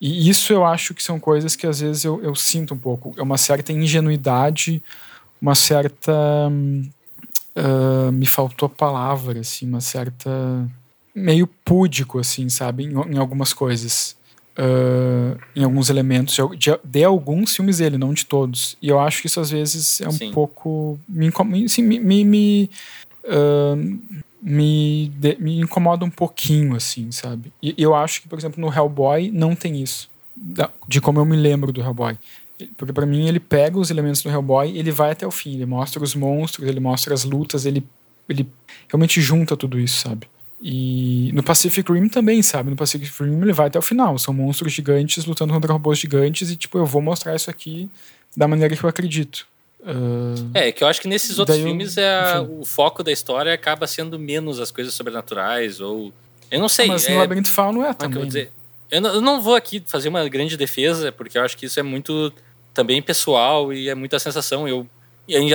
E 0.00 0.30
isso 0.30 0.52
eu 0.52 0.64
acho 0.64 0.94
que 0.94 1.02
são 1.02 1.20
coisas 1.20 1.54
que 1.54 1.66
às 1.66 1.80
vezes 1.80 2.04
eu, 2.04 2.22
eu 2.22 2.34
sinto 2.34 2.72
um 2.72 2.78
pouco. 2.78 3.14
É 3.18 3.22
uma 3.22 3.36
certa 3.36 3.72
ingenuidade, 3.72 4.82
uma 5.40 5.54
certa. 5.54 6.12
Uh, 7.54 8.10
me 8.12 8.24
faltou 8.24 8.66
a 8.66 8.70
palavra, 8.70 9.40
assim, 9.40 9.68
uma 9.68 9.82
certa. 9.82 10.30
meio 11.14 11.46
púdico, 11.46 12.18
assim, 12.18 12.48
sabe? 12.48 12.84
Em, 12.84 12.92
em 12.92 13.18
algumas 13.18 13.52
coisas 13.52 14.16
uh, 14.60 15.38
em 15.56 15.64
alguns 15.64 15.88
elementos 15.88 16.36
de, 16.56 16.78
de, 16.84 17.04
alguns 17.04 17.56
filmes 17.56 17.78
dele, 17.78 17.96
não 17.96 18.12
de 18.12 18.26
todos. 18.26 18.76
E 18.80 18.88
eu 18.88 19.00
acho 19.00 19.22
que 19.22 19.26
isso 19.26 19.40
às 19.40 19.50
vezes 19.50 20.00
é 20.00 20.08
um 20.08 20.12
Sim. 20.12 20.30
pouco. 20.32 20.98
Me, 21.08 21.32
assim, 21.64 21.82
me, 21.82 21.98
me, 21.98 22.24
me, 22.24 22.70
uh, 23.24 23.98
me, 24.42 25.08
de, 25.16 25.36
me, 25.40 25.60
incomoda 25.60 26.04
um 26.04 26.10
pouquinho, 26.10 26.76
assim, 26.76 27.10
sabe? 27.10 27.52
E 27.62 27.74
eu 27.78 27.94
acho 27.94 28.22
que, 28.22 28.28
por 28.28 28.38
exemplo, 28.38 28.60
no 28.60 28.72
Hellboy 28.72 29.30
não 29.30 29.54
tem 29.54 29.80
isso. 29.82 30.10
De 30.88 31.00
como 31.00 31.18
eu 31.18 31.24
me 31.24 31.36
lembro 31.36 31.72
do 31.72 31.80
Hellboy. 31.80 32.16
Porque 32.76 32.92
para 32.92 33.06
mim 33.06 33.26
ele 33.26 33.40
pega 33.40 33.78
os 33.78 33.90
elementos 33.90 34.22
do 34.22 34.28
Hellboy 34.28 34.76
ele 34.76 34.90
vai 34.90 35.12
até 35.12 35.26
o 35.26 35.30
fim. 35.30 35.54
Ele 35.54 35.66
mostra 35.66 36.02
os 36.02 36.14
monstros, 36.14 36.68
ele 36.68 36.80
mostra 36.80 37.14
as 37.14 37.24
lutas, 37.24 37.64
ele, 37.64 37.82
ele 38.28 38.46
realmente 38.88 39.20
junta 39.20 39.56
tudo 39.56 39.78
isso, 39.78 39.98
sabe? 39.98 40.26
E 40.62 41.30
no 41.32 41.42
Pacific 41.42 41.90
Rim 41.90 42.08
também, 42.08 42.42
sabe? 42.42 42.70
No 42.70 42.76
Pacific 42.76 43.10
Rim 43.22 43.40
ele 43.40 43.52
vai 43.52 43.68
até 43.68 43.78
o 43.78 43.82
final. 43.82 44.18
São 44.18 44.34
monstros 44.34 44.72
gigantes 44.72 45.24
lutando 45.24 45.54
contra 45.54 45.72
robôs 45.72 45.98
gigantes 45.98 46.50
e, 46.50 46.56
tipo, 46.56 46.76
eu 46.76 46.84
vou 46.84 47.00
mostrar 47.00 47.34
isso 47.34 47.48
aqui 47.48 47.88
da 48.36 48.46
maneira 48.46 48.76
que 48.76 48.84
eu 48.84 48.88
acredito. 48.88 49.46
Uh... 49.80 50.50
É, 50.52 50.70
que 50.70 50.84
eu 50.84 50.88
acho 50.88 51.00
que 51.00 51.08
nesses 51.08 51.38
outros 51.38 51.56
filmes 51.56 51.96
é 51.96 52.38
o 52.38 52.64
foco 52.66 53.02
da 53.02 53.10
história 53.10 53.54
acaba 53.54 53.86
sendo 53.86 54.18
menos 54.18 54.60
as 54.60 54.70
coisas 54.70 54.92
sobrenaturais 54.92 55.80
ou. 55.80 56.12
Eu 56.50 56.60
não 56.60 56.68
sei. 56.68 56.88
Mas 56.88 57.06
é... 57.06 57.12
no 57.12 57.18
Labirinto 57.18 57.50
Fauno 57.50 57.80
não 57.80 57.86
é, 57.86 57.90
é 57.90 57.94
também. 57.94 58.20
Eu, 58.20 58.26
dizer, 58.26 58.52
eu, 58.90 59.00
não, 59.00 59.14
eu 59.14 59.20
não 59.22 59.40
vou 59.40 59.54
aqui 59.54 59.82
fazer 59.86 60.10
uma 60.10 60.28
grande 60.28 60.58
defesa, 60.58 61.10
porque 61.10 61.38
eu 61.38 61.42
acho 61.42 61.56
que 61.56 61.64
isso 61.64 61.80
é 61.80 61.82
muito 61.82 62.30
também 62.74 63.00
pessoal 63.00 63.72
e 63.72 63.88
é 63.88 63.94
muita 63.94 64.18
sensação. 64.18 64.68
Eu, 64.68 64.86
em 65.26 65.48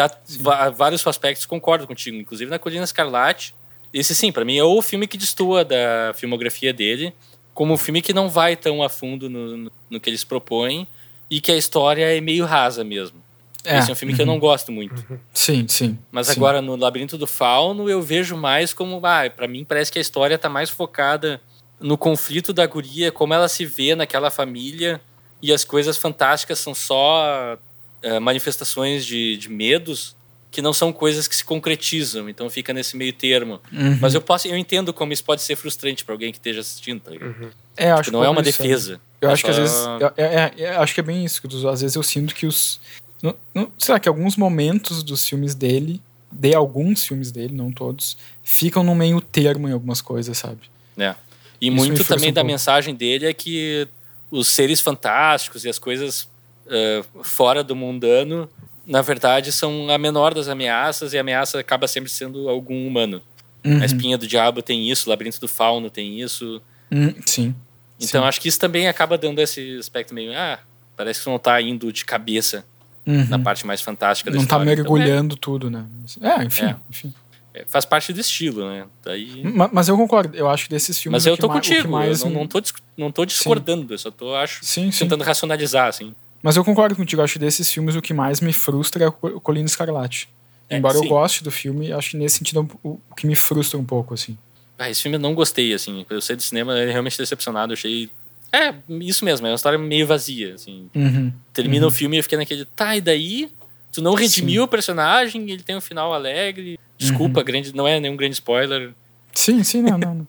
vários 0.75 1.05
aspectos 1.05 1.45
concordo 1.45 1.85
contigo, 1.85 2.17
inclusive 2.17 2.49
na 2.49 2.57
Colina 2.57 2.83
Escarlate 2.83 3.53
esse 3.95 4.13
sim, 4.13 4.29
para 4.29 4.43
mim 4.43 4.57
é 4.57 4.63
o 4.63 4.81
filme 4.81 5.07
que 5.07 5.17
destoa 5.17 5.63
da 5.63 6.13
filmografia 6.15 6.73
dele, 6.73 7.13
como 7.53 7.73
um 7.73 7.77
filme 7.77 8.01
que 8.01 8.11
não 8.11 8.27
vai 8.27 8.57
tão 8.57 8.83
a 8.83 8.89
fundo 8.89 9.29
no, 9.29 9.71
no, 9.89 9.99
que 10.01 10.09
eles 10.09 10.25
propõem 10.25 10.85
e 11.31 11.39
que 11.39 11.49
a 11.49 11.55
história 11.55 12.03
é 12.03 12.19
meio 12.19 12.43
rasa 12.43 12.83
mesmo. 12.83 13.23
É. 13.63 13.79
Esse 13.79 13.89
é 13.89 13.93
um 13.93 13.95
filme 13.95 14.13
que 14.13 14.21
eu 14.21 14.25
não 14.25 14.33
uhum. 14.33 14.39
gosto 14.39 14.69
muito. 14.69 15.01
Sim, 15.33 15.65
sim. 15.69 15.97
Mas 16.11 16.27
sim. 16.27 16.33
agora 16.33 16.61
no 16.61 16.75
Labirinto 16.75 17.17
do 17.17 17.25
Fauno 17.25 17.89
eu 17.89 18.01
vejo 18.01 18.35
mais 18.35 18.73
como, 18.73 18.99
ah, 19.05 19.29
para 19.33 19.47
mim 19.47 19.63
parece 19.63 19.89
que 19.89 19.97
a 19.97 20.01
história 20.01 20.37
tá 20.37 20.49
mais 20.49 20.69
focada 20.69 21.39
no 21.79 21.97
conflito 21.97 22.51
da 22.51 22.65
guria, 22.67 23.13
como 23.13 23.33
ela 23.33 23.47
se 23.47 23.65
vê 23.65 23.95
naquela 23.95 24.29
família 24.29 24.99
e 25.41 25.53
as 25.53 25.63
coisas 25.63 25.95
fantásticas 25.95 26.59
são 26.59 26.75
só 26.75 27.57
uh, 28.03 28.19
manifestações 28.19 29.05
de, 29.05 29.37
de 29.37 29.49
medos 29.49 30.17
que 30.55 30.61
não 30.61 30.71
são 30.71 30.93
coisas 30.93 31.27
que 31.27 31.35
se 31.35 31.43
concretizam, 31.43 32.29
então 32.29 32.49
fica 32.49 32.73
nesse 32.73 32.95
meio 32.95 33.11
termo. 33.11 33.59
Uhum. 33.73 33.97
Mas 33.99 34.13
eu 34.13 34.21
posso, 34.21 34.47
eu 34.47 34.57
entendo 34.57 34.93
como 34.93 35.11
isso 35.11 35.23
pode 35.23 35.41
ser 35.41 35.57
frustrante 35.57 36.05
para 36.05 36.15
alguém 36.15 36.31
que 36.31 36.37
esteja 36.37 36.61
assistindo, 36.61 37.01
tá 37.01 37.11
uhum. 37.11 37.49
É, 37.75 37.91
acho 37.91 38.09
não 38.09 38.23
é 38.23 38.29
uma 38.29 38.41
defesa. 38.41 39.01
Eu 39.19 39.29
é 39.29 39.33
acho 39.33 39.41
só... 39.41 39.47
que 39.47 39.51
às 39.51 39.57
vezes, 39.57 39.87
é, 40.15 40.23
é, 40.23 40.53
é, 40.63 40.75
acho 40.77 40.93
que 40.93 41.01
é 41.01 41.03
bem 41.03 41.25
isso. 41.25 41.41
Às 41.67 41.81
vezes 41.81 41.95
eu 41.95 42.03
sinto 42.03 42.33
que 42.33 42.45
os, 42.45 42.79
não, 43.21 43.35
não, 43.53 43.71
será 43.77 43.99
que 43.99 44.07
alguns 44.07 44.37
momentos 44.37 45.03
dos 45.03 45.27
filmes 45.27 45.53
dele, 45.53 46.01
de 46.31 46.55
alguns 46.55 47.05
filmes 47.05 47.31
dele, 47.31 47.53
não 47.53 47.69
todos, 47.69 48.17
ficam 48.41 48.81
no 48.81 48.95
meio 48.95 49.19
termo 49.19 49.67
em 49.67 49.73
algumas 49.73 49.99
coisas, 50.01 50.37
sabe? 50.37 50.61
É. 50.97 51.13
E 51.59 51.67
isso 51.67 51.75
muito 51.75 52.03
também 52.05 52.29
um 52.29 52.33
da 52.33 52.41
pouco. 52.41 52.53
mensagem 52.53 52.95
dele 52.95 53.25
é 53.25 53.33
que 53.33 53.87
os 54.31 54.47
seres 54.47 54.79
fantásticos 54.79 55.65
e 55.65 55.69
as 55.69 55.77
coisas 55.77 56.29
uh, 56.65 57.23
fora 57.23 57.61
do 57.61 57.75
mundano 57.75 58.49
na 58.85 59.01
verdade, 59.01 59.51
são 59.51 59.89
a 59.89 59.97
menor 59.97 60.33
das 60.33 60.47
ameaças 60.47 61.13
e 61.13 61.17
a 61.17 61.21
ameaça 61.21 61.59
acaba 61.59 61.87
sempre 61.87 62.09
sendo 62.09 62.49
algum 62.49 62.87
humano. 62.87 63.21
Uhum. 63.63 63.81
A 63.81 63.85
espinha 63.85 64.17
do 64.17 64.27
diabo 64.27 64.61
tem 64.61 64.89
isso, 64.89 65.07
o 65.07 65.09
labirinto 65.09 65.39
do 65.39 65.47
fauno 65.47 65.89
tem 65.89 66.21
isso. 66.21 66.61
Uhum, 66.91 67.15
sim. 67.25 67.55
Então 67.99 68.21
sim. 68.21 68.27
acho 68.27 68.41
que 68.41 68.47
isso 68.47 68.59
também 68.59 68.87
acaba 68.87 69.17
dando 69.17 69.39
esse 69.39 69.77
aspecto 69.77 70.13
meio, 70.13 70.31
ah, 70.35 70.59
parece 70.95 71.21
que 71.21 71.27
não 71.27 71.37
está 71.37 71.59
indo 71.61 71.91
de 71.91 72.05
cabeça 72.05 72.63
uhum. 73.05 73.25
na 73.27 73.39
parte 73.39 73.65
mais 73.65 73.81
fantástica 73.81 74.29
da 74.29 74.37
não 74.37 74.45
tá 74.45 74.57
história. 74.57 74.65
Não 74.65 74.71
está 74.71 74.83
mergulhando 74.83 75.35
então, 75.35 75.35
é... 75.35 75.39
tudo, 75.39 75.69
né? 75.69 75.85
É, 76.21 76.43
enfim, 76.43 76.65
é. 76.65 76.75
enfim. 76.89 77.13
É, 77.53 77.63
faz 77.67 77.85
parte 77.85 78.11
do 78.11 78.19
estilo, 78.19 78.69
né? 78.69 78.85
Daí... 79.03 79.41
Mas, 79.43 79.69
mas, 79.71 79.87
eu 79.87 79.95
concordo, 79.95 80.35
eu 80.35 80.49
acho 80.49 80.65
que 80.65 80.71
desses 80.71 80.99
filmes. 80.99 81.23
Mas 81.23 81.25
eu 81.25 81.37
tô 81.37 81.47
contigo, 81.47 81.89
mais... 81.89 82.21
eu 82.21 82.29
não, 82.29 82.41
não, 82.41 82.47
tô, 82.47 82.61
não 82.97 83.11
tô 83.11 83.25
discordando, 83.25 83.87
sim. 83.87 83.93
eu 83.93 83.97
só 83.97 84.11
tô, 84.11 84.35
acho, 84.35 84.59
sim, 84.63 84.89
tentando 84.89 85.23
racionalizar, 85.23 85.87
assim. 85.87 86.13
Mas 86.45 86.55
eu 86.57 86.63
concordo 86.63 86.95
contigo, 86.95 87.23
acho 87.23 87.33
que 87.33 87.39
desses 87.39 87.71
filmes 87.71 87.95
o 87.95 88.01
que 88.03 88.13
mais 88.13 88.39
me 88.39 88.53
frustra 88.53 89.05
é 89.05 89.07
o 89.07 89.41
Colina 89.41 89.65
Escarlate. 89.65 90.29
É, 90.69 90.77
Embora 90.77 90.95
sim. 90.95 91.03
eu 91.03 91.09
goste 91.09 91.43
do 91.43 91.49
filme, 91.49 91.91
acho 91.91 92.11
que 92.11 92.17
nesse 92.17 92.37
sentido 92.37 92.59
é 92.59 92.87
o 92.87 92.99
que 93.17 93.25
me 93.25 93.35
frustra 93.35 93.79
um 93.79 93.83
pouco, 93.83 94.13
assim. 94.13 94.37
Ah, 94.77 94.87
esse 94.87 95.01
filme 95.01 95.15
eu 95.15 95.19
não 95.19 95.33
gostei, 95.33 95.73
assim. 95.73 96.05
Eu 96.07 96.21
saí 96.21 96.35
do 96.35 96.43
cinema 96.43 96.75
realmente 96.75 97.17
decepcionado, 97.17 97.73
eu 97.73 97.73
achei... 97.73 98.11
É, 98.53 98.75
isso 98.91 99.25
mesmo, 99.25 99.47
é 99.47 99.49
uma 99.49 99.55
história 99.55 99.79
meio 99.79 100.05
vazia, 100.05 100.53
assim. 100.53 100.87
Uhum, 100.93 101.33
Termina 101.51 101.87
uhum. 101.87 101.91
o 101.91 101.91
filme 101.91 102.15
e 102.15 102.19
eu 102.19 102.23
fiquei 102.23 102.37
naquele... 102.37 102.63
Tá, 102.65 102.95
e 102.95 103.01
daí? 103.01 103.49
Tu 103.91 103.99
não 104.03 104.13
redimiu 104.13 104.61
sim. 104.61 104.65
o 104.65 104.67
personagem, 104.67 105.49
ele 105.49 105.63
tem 105.63 105.75
um 105.75 105.81
final 105.81 106.13
alegre. 106.13 106.79
Desculpa, 106.95 107.39
uhum. 107.39 107.45
grande, 107.45 107.75
não 107.75 107.87
é 107.87 107.99
nenhum 107.99 108.15
grande 108.15 108.35
spoiler. 108.35 108.93
Sim, 109.33 109.63
sim, 109.63 109.81
não, 109.81 109.97
não. 109.97 110.27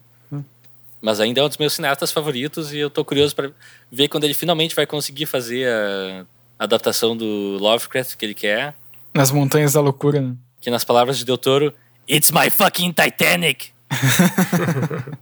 Mas 1.01 1.21
ainda 1.21 1.41
é 1.41 1.45
um 1.45 1.49
dos 1.49 1.59
meus 1.59 1.75
cineastas 1.75 2.11
favoritos 2.11 2.73
e 2.73 2.79
eu 2.79 2.91
tô 2.91 3.05
curioso 3.05 3.35
para 3.35 3.51
ver 3.91 4.09
quando 4.09 4.25
ele 4.25 4.35
finalmente 4.35 4.75
vai 4.75 4.87
conseguir 4.87 5.27
fazer 5.27 5.69
a 5.69 6.25
adaptação 6.65 7.17
do 7.17 7.59
Lovecraft 7.61 8.17
que 8.17 8.25
ele 8.25 8.35
quer. 8.35 8.75
Nas 9.15 9.31
Montanhas 9.31 9.75
da 9.75 9.81
Loucura, 9.81 10.21
né? 10.21 10.35
Que 10.61 10.71
nas 10.71 10.85
palavras 10.85 11.19
de 11.19 11.25
Del 11.25 11.39
Toro, 11.39 11.73
It's 12.09 12.31
my 12.31 12.51
fucking 12.51 12.93
Titanic! 12.93 13.71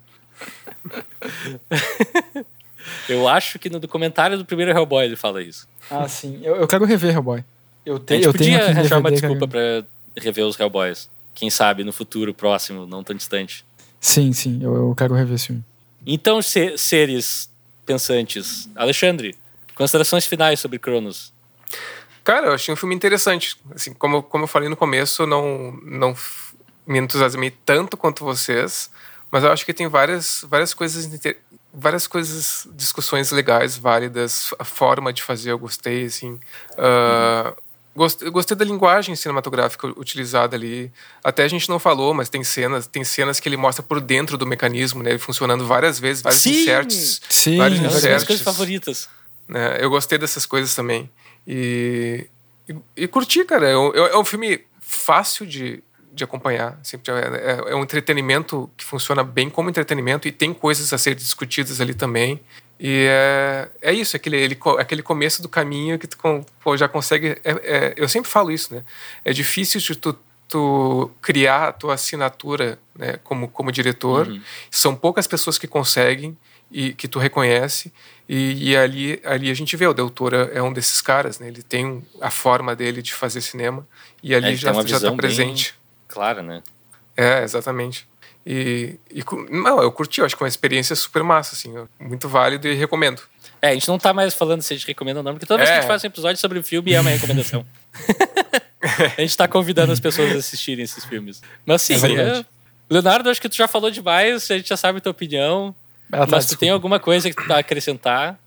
eu 3.09 3.27
acho 3.29 3.59
que 3.59 3.71
no 3.71 3.81
documentário 3.81 4.37
do 4.39 4.45
primeiro 4.45 4.71
Hellboy 4.71 5.05
ele 5.05 5.17
fala 5.17 5.43
isso. 5.43 5.67
Ah, 5.91 6.07
sim. 6.09 6.41
Eu, 6.43 6.57
eu 6.57 6.69
quero 6.69 6.85
rever 6.85 7.15
Hellboy. 7.15 7.45
Eu, 7.85 7.99
te, 7.99 8.15
a 8.15 8.17
gente 8.17 8.27
eu 8.27 8.33
podia 8.33 8.59
tenho 8.59 8.71
arranjar 8.71 8.99
uma 8.99 9.11
desculpa 9.11 9.49
para 9.49 9.85
rever 10.17 10.45
os 10.45 10.59
Hellboys. 10.59 11.09
Quem 11.35 11.51
sabe 11.51 11.85
no 11.85 11.93
futuro 11.93 12.33
próximo, 12.33 12.87
não 12.87 13.03
tão 13.03 13.15
distante. 13.17 13.65
Sim, 14.05 14.35
sim. 14.35 14.59
Eu, 14.63 14.75
eu 14.75 14.95
quero 14.95 15.15
rever 15.15 15.35
esse 15.35 15.47
filme. 15.47 15.65
Então, 16.07 16.43
seres 16.43 17.51
pensantes. 17.87 18.69
Alexandre, 18.77 19.35
considerações 19.75 20.27
finais 20.27 20.61
sobre 20.61 20.79
Cronos. 20.79 21.33
Cara, 22.23 22.49
eu 22.49 22.53
achei 22.53 22.73
um 22.75 22.77
filme 22.77 22.95
interessante. 22.95 23.57
Assim, 23.75 23.95
como, 23.95 24.23
como 24.23 24.45
eu 24.45 24.49
falei 24.49 24.69
no 24.69 24.77
começo, 24.77 25.27
não, 25.27 25.73
não 25.83 26.15
me 26.87 26.99
entusiasmei 26.99 27.51
tanto 27.65 27.97
quanto 27.97 28.25
vocês, 28.25 28.91
mas 29.31 29.43
eu 29.43 29.51
acho 29.51 29.65
que 29.65 29.73
tem 29.73 29.89
várias, 29.89 30.45
várias 30.51 30.75
coisas 30.75 31.07
várias 31.73 32.07
coisas, 32.07 32.69
discussões 32.73 33.33
legais, 33.33 33.77
válidas, 33.79 34.53
a 34.59 34.65
forma 34.65 35.15
de 35.15 35.23
fazer 35.23 35.51
eu 35.51 35.59
gostei, 35.59 36.05
assim. 36.05 36.39
Uh, 36.73 37.57
Gostei, 37.95 38.29
gostei 38.29 38.57
da 38.57 38.65
linguagem 38.65 39.15
cinematográfica 39.15 39.87
utilizada 39.87 40.57
ali. 40.57 40.91
Até 41.23 41.45
a 41.45 41.49
gente 41.49 41.69
não 41.69 41.79
falou, 41.79 42.13
mas 42.13 42.29
tem 42.29 42.43
cenas, 42.43 42.87
tem 42.89 43.05
cenas 43.05 43.39
que 43.39 43.49
ele 43.49 43.57
mostra 43.57 43.85
por 43.85 44.01
dentro 44.01 44.37
do 44.37 44.45
mecanismo, 44.45 45.03
né? 45.03 45.11
Ele 45.11 45.19
funcionando 45.19 45.65
várias 45.65 46.01
vezes, 46.01 46.21
vários 46.21 46.43
sim, 46.43 46.63
inserts. 46.63 47.21
Sim, 47.29 47.59
vários 47.59 47.79
é 47.79 47.83
inserts, 47.83 48.05
minhas 48.05 48.25
coisas 48.25 48.45
favoritas. 48.45 49.09
Né? 49.49 49.79
Eu 49.81 49.91
gostei 49.91 50.19
dessas 50.19 50.45
coisas 50.45 50.75
também. 50.75 51.09
E, 51.47 52.27
e, 52.69 52.77
e 52.97 53.09
curti, 53.09 53.45
cara. 53.45 53.69
É 53.69 53.77
um, 53.77 53.95
é 53.95 54.19
um 54.19 54.25
filme 54.25 54.65
fácil 54.81 55.47
de, 55.47 55.83
de 56.13 56.25
acompanhar. 56.25 56.79
Assim, 56.81 56.97
é, 56.97 57.71
é, 57.71 57.75
um 57.77 57.83
entretenimento 57.83 58.71
que 58.77 58.85
funciona 58.85 59.23
bem 59.23 59.49
como 59.49 59.71
entretenimento 59.71 60.27
e 60.27 60.33
tem 60.33 60.53
coisas 60.53 60.93
a 60.93 60.99
ser 60.99 61.15
discutidas 61.15 61.81
ali 61.81 61.95
também. 61.95 62.41
E 62.79 63.07
é, 63.09 63.69
é 63.81 63.93
isso, 63.93 64.17
aquele, 64.17 64.37
ele, 64.37 64.59
aquele 64.79 65.03
começo 65.03 65.41
do 65.41 65.49
caminho 65.49 65.99
que 65.99 66.07
tu 66.07 66.19
pô, 66.63 66.77
já 66.77 66.89
consegue. 66.89 67.39
É, 67.45 67.51
é, 67.63 67.95
eu 67.97 68.09
sempre 68.09 68.31
falo 68.31 68.51
isso, 68.51 68.75
né? 68.75 68.83
É 69.25 69.33
difícil 69.33 69.81
de 69.81 69.95
tu, 69.95 70.19
tu 70.49 71.11
criar 71.23 71.69
a 71.69 71.73
tua 71.73 71.95
assinatura 71.95 72.79
né, 72.97 73.19
como, 73.23 73.49
como 73.49 73.71
diretor. 73.71 74.29
Uhum. 74.29 74.41
São 74.71 74.95
poucas 74.95 75.27
pessoas 75.27 75.57
que 75.57 75.67
conseguem 75.67 76.37
e 76.71 76.93
que 76.93 77.07
tu 77.07 77.19
reconhece. 77.19 77.93
E, 78.29 78.71
e, 78.71 78.77
ali, 78.77 79.21
ali 79.25 79.51
a 79.51 79.55
gente 79.55 79.77
vê, 79.77 79.87
o 79.87 79.95
Del 79.95 80.11
Toro 80.11 80.37
é 80.37 80.63
um 80.63 80.73
desses 80.73 81.01
caras, 81.01 81.39
né? 81.39 81.47
Ele 81.47 81.63
tem 81.63 82.05
a 82.21 82.31
forma 82.31 82.75
dele 82.75 83.03
de 83.03 83.15
fazer 83.15 83.41
cinema 83.41 83.87
e 84.23 84.35
ali 84.35 84.55
é, 84.55 84.57
já 84.57 84.73
está 84.73 85.13
presente. 85.13 85.75
Claro, 86.09 86.43
né? 86.43 86.63
É, 87.17 87.43
exatamente. 87.43 88.09
E, 88.47 88.97
e, 89.11 89.25
não, 89.51 89.83
eu 89.83 89.91
curti, 89.91 90.21
eu 90.21 90.27
acho 90.27 90.37
que 90.37 90.43
é 90.43 90.45
uma 90.45 90.49
experiência 90.49 90.95
super 90.95 91.23
massa, 91.23 91.55
assim, 91.55 91.73
muito 91.99 92.29
válido 92.29 92.69
e 92.69 92.75
recomendo. 92.75 93.23
É, 93.63 93.69
a 93.69 93.75
gente 93.75 93.89
não 93.89 93.99
tá 93.99 94.13
mais 94.13 94.35
falando 94.35 94.61
se 94.61 94.75
a 94.75 94.77
gente 94.77 94.87
recomenda 94.87 95.21
ou 95.21 95.25
não, 95.25 95.33
porque 95.33 95.47
toda 95.47 95.59
vez 95.59 95.71
que 95.71 95.73
a 95.73 95.77
gente 95.77 95.85
é. 95.85 95.89
faz 95.89 96.05
um 96.05 96.07
episódio 96.07 96.39
sobre 96.39 96.59
o 96.59 96.63
filme 96.63 96.93
é 96.93 97.01
uma 97.01 97.11
recomendação. 97.11 97.65
a 99.17 99.21
gente 99.21 99.37
tá 99.37 99.49
convidando 99.49 99.91
as 99.93 100.01
pessoas 100.01 100.33
a 100.33 100.39
assistirem 100.39 100.85
esses 100.85 101.05
filmes. 101.05 101.41
Mas 101.65 101.81
sim, 101.81 101.95
é 101.95 102.41
é... 102.41 102.45
Leonardo, 102.91 103.31
acho 103.31 103.41
que 103.41 103.49
tu 103.49 103.57
já 103.57 103.67
falou 103.67 103.91
demais, 103.91 104.51
a 104.51 104.57
gente 104.59 104.69
já 104.69 104.77
sabe 104.77 104.99
a 104.99 105.01
tua 105.01 105.13
opinião. 105.13 105.75
Ah, 106.13 106.27
tá, 106.27 106.37
mas 106.37 106.47
tu 106.47 106.57
tem 106.57 106.69
alguma 106.69 107.01
coisa 107.01 107.31
que 107.31 107.37
tu 107.37 107.49
tá 107.49 107.57
a 107.57 107.61
acrescentar? 107.61 108.39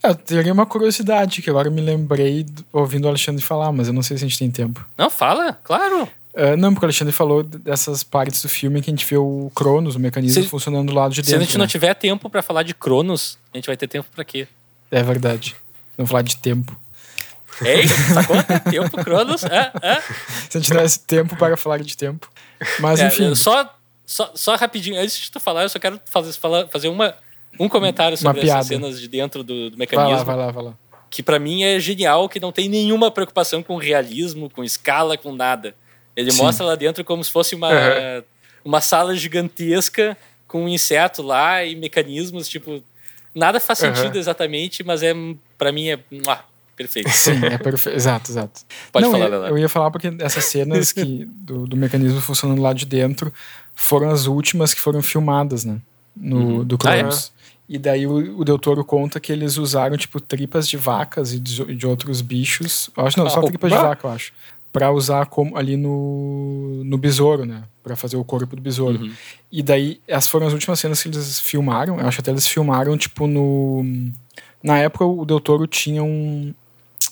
Eu 0.00 0.14
teria 0.14 0.52
uma 0.52 0.64
curiosidade, 0.64 1.42
que 1.42 1.50
agora 1.50 1.68
me 1.68 1.80
lembrei 1.80 2.46
ouvindo 2.72 3.06
o 3.06 3.08
Alexandre 3.08 3.42
falar, 3.42 3.72
mas 3.72 3.88
eu 3.88 3.92
não 3.92 4.02
sei 4.02 4.16
se 4.16 4.24
a 4.24 4.28
gente 4.28 4.38
tem 4.38 4.50
tempo. 4.50 4.86
Não, 4.96 5.10
fala, 5.10 5.58
claro. 5.64 6.08
Uh, 6.38 6.56
não, 6.56 6.72
porque 6.72 6.84
o 6.84 6.86
Alexandre 6.86 7.12
falou 7.12 7.42
dessas 7.42 8.04
partes 8.04 8.40
do 8.40 8.48
filme 8.48 8.80
que 8.80 8.88
a 8.88 8.92
gente 8.92 9.04
vê 9.04 9.16
o 9.16 9.50
Cronos, 9.56 9.96
o 9.96 9.98
mecanismo 9.98 10.40
se, 10.40 10.48
funcionando 10.48 10.86
do 10.86 10.94
lado 10.94 11.12
de 11.12 11.20
dentro. 11.20 11.30
Se 11.30 11.36
a 11.36 11.40
gente 11.40 11.54
né? 11.54 11.58
não 11.58 11.66
tiver 11.66 11.92
tempo 11.94 12.30
para 12.30 12.42
falar 12.42 12.62
de 12.62 12.74
Cronos, 12.74 13.36
a 13.52 13.56
gente 13.56 13.66
vai 13.66 13.76
ter 13.76 13.88
tempo 13.88 14.06
para 14.14 14.24
quê? 14.24 14.46
É 14.88 15.02
verdade. 15.02 15.56
Vamos 15.96 16.08
falar 16.08 16.22
de 16.22 16.36
tempo. 16.36 16.78
Ei, 17.60 17.88
sacou? 17.88 18.36
tempo, 18.70 19.02
Cronos? 19.02 19.42
É, 19.42 19.72
é. 19.82 20.00
Se 20.48 20.56
a 20.56 20.60
gente 20.60 20.68
tivesse 20.68 21.00
tempo 21.00 21.34
para 21.36 21.56
falar 21.56 21.78
de 21.78 21.96
tempo. 21.96 22.30
Mas 22.78 23.00
é, 23.00 23.08
enfim. 23.08 23.34
Só, 23.34 23.74
só, 24.06 24.30
só 24.32 24.54
rapidinho, 24.54 25.00
antes 25.00 25.18
de 25.18 25.32
tu 25.32 25.40
falar, 25.40 25.64
eu 25.64 25.68
só 25.68 25.80
quero 25.80 26.00
fazer, 26.04 26.32
fazer 26.70 26.86
uma, 26.86 27.16
um 27.58 27.68
comentário 27.68 28.16
sobre 28.16 28.48
essas 28.48 28.68
cenas 28.68 29.00
de 29.00 29.08
dentro 29.08 29.42
do, 29.42 29.70
do 29.70 29.76
mecanismo. 29.76 30.10
Vai 30.10 30.18
lá, 30.18 30.22
vai 30.22 30.36
lá, 30.36 30.52
vai 30.52 30.64
lá. 30.66 30.74
Que 31.10 31.20
para 31.20 31.40
mim 31.40 31.64
é 31.64 31.80
genial, 31.80 32.28
que 32.28 32.38
não 32.38 32.52
tem 32.52 32.68
nenhuma 32.68 33.10
preocupação 33.10 33.60
com 33.60 33.76
realismo, 33.76 34.48
com 34.48 34.62
escala, 34.62 35.18
com 35.18 35.34
nada. 35.34 35.74
Ele 36.18 36.32
Sim. 36.32 36.42
mostra 36.42 36.66
lá 36.66 36.74
dentro 36.74 37.04
como 37.04 37.22
se 37.22 37.30
fosse 37.30 37.54
uma, 37.54 37.68
uhum. 37.68 38.22
uma 38.64 38.80
sala 38.80 39.14
gigantesca 39.14 40.18
com 40.48 40.64
um 40.64 40.68
inseto 40.68 41.22
lá 41.22 41.64
e 41.64 41.76
mecanismos, 41.76 42.48
tipo. 42.48 42.82
Nada 43.32 43.60
faz 43.60 43.78
sentido 43.78 44.14
uhum. 44.14 44.20
exatamente, 44.20 44.82
mas 44.82 45.00
é 45.00 45.14
para 45.56 45.70
mim 45.70 45.90
é 45.90 46.00
ah, 46.26 46.42
perfeito. 46.74 47.08
Sim, 47.10 47.44
é 47.44 47.56
perfeito. 47.56 47.94
Exato, 47.94 48.32
exato. 48.32 48.62
Pode 48.90 49.04
Não, 49.04 49.12
falar, 49.12 49.28
eu, 49.28 49.46
eu 49.46 49.58
ia 49.58 49.68
falar 49.68 49.92
porque 49.92 50.12
essas 50.18 50.44
cenas 50.46 50.90
que, 50.90 51.24
do, 51.24 51.68
do 51.68 51.76
mecanismo 51.76 52.20
funcionando 52.20 52.60
lá 52.60 52.72
de 52.72 52.84
dentro 52.84 53.32
foram 53.76 54.10
as 54.10 54.26
últimas 54.26 54.74
que 54.74 54.80
foram 54.80 55.00
filmadas, 55.00 55.64
né? 55.64 55.78
No, 56.16 56.36
uhum. 56.36 56.64
Do 56.64 56.76
Cronos. 56.76 57.30
Ah, 57.32 57.38
é? 57.44 57.74
E 57.74 57.78
daí 57.78 58.08
o, 58.08 58.40
o 58.40 58.44
Del 58.44 58.58
Toro 58.58 58.84
conta 58.84 59.20
que 59.20 59.30
eles 59.30 59.56
usaram, 59.56 59.96
tipo, 59.96 60.18
tripas 60.18 60.66
de 60.66 60.76
vacas 60.76 61.32
e 61.32 61.38
de, 61.38 61.76
de 61.76 61.86
outros 61.86 62.20
bichos. 62.22 62.90
Eu 62.96 63.06
acho 63.06 63.18
não, 63.20 63.30
só 63.30 63.38
ah, 63.38 63.44
tripas 63.44 63.70
de 63.70 63.78
vaca, 63.78 64.08
eu 64.08 64.10
acho 64.10 64.32
para 64.78 64.92
usar 64.92 65.26
como 65.26 65.56
ali 65.56 65.76
no, 65.76 66.84
no 66.84 66.96
besouro, 66.96 67.44
né? 67.44 67.64
Para 67.82 67.96
fazer 67.96 68.16
o 68.16 68.22
corpo 68.22 68.54
do 68.54 68.62
besouro. 68.62 69.00
Uhum. 69.00 69.12
E 69.50 69.60
daí, 69.60 70.00
essas 70.06 70.28
foram 70.28 70.46
as 70.46 70.52
últimas 70.52 70.78
cenas 70.78 71.02
que 71.02 71.08
eles 71.08 71.40
filmaram. 71.40 71.98
Eu 71.98 72.06
acho 72.06 72.18
que 72.18 72.20
até 72.20 72.30
eles 72.30 72.46
filmaram, 72.46 72.96
tipo, 72.96 73.26
no. 73.26 73.84
Na 74.62 74.78
época, 74.78 75.04
o 75.04 75.24
Del 75.24 75.40
Toro 75.40 75.66
tinha 75.66 76.04
um. 76.04 76.54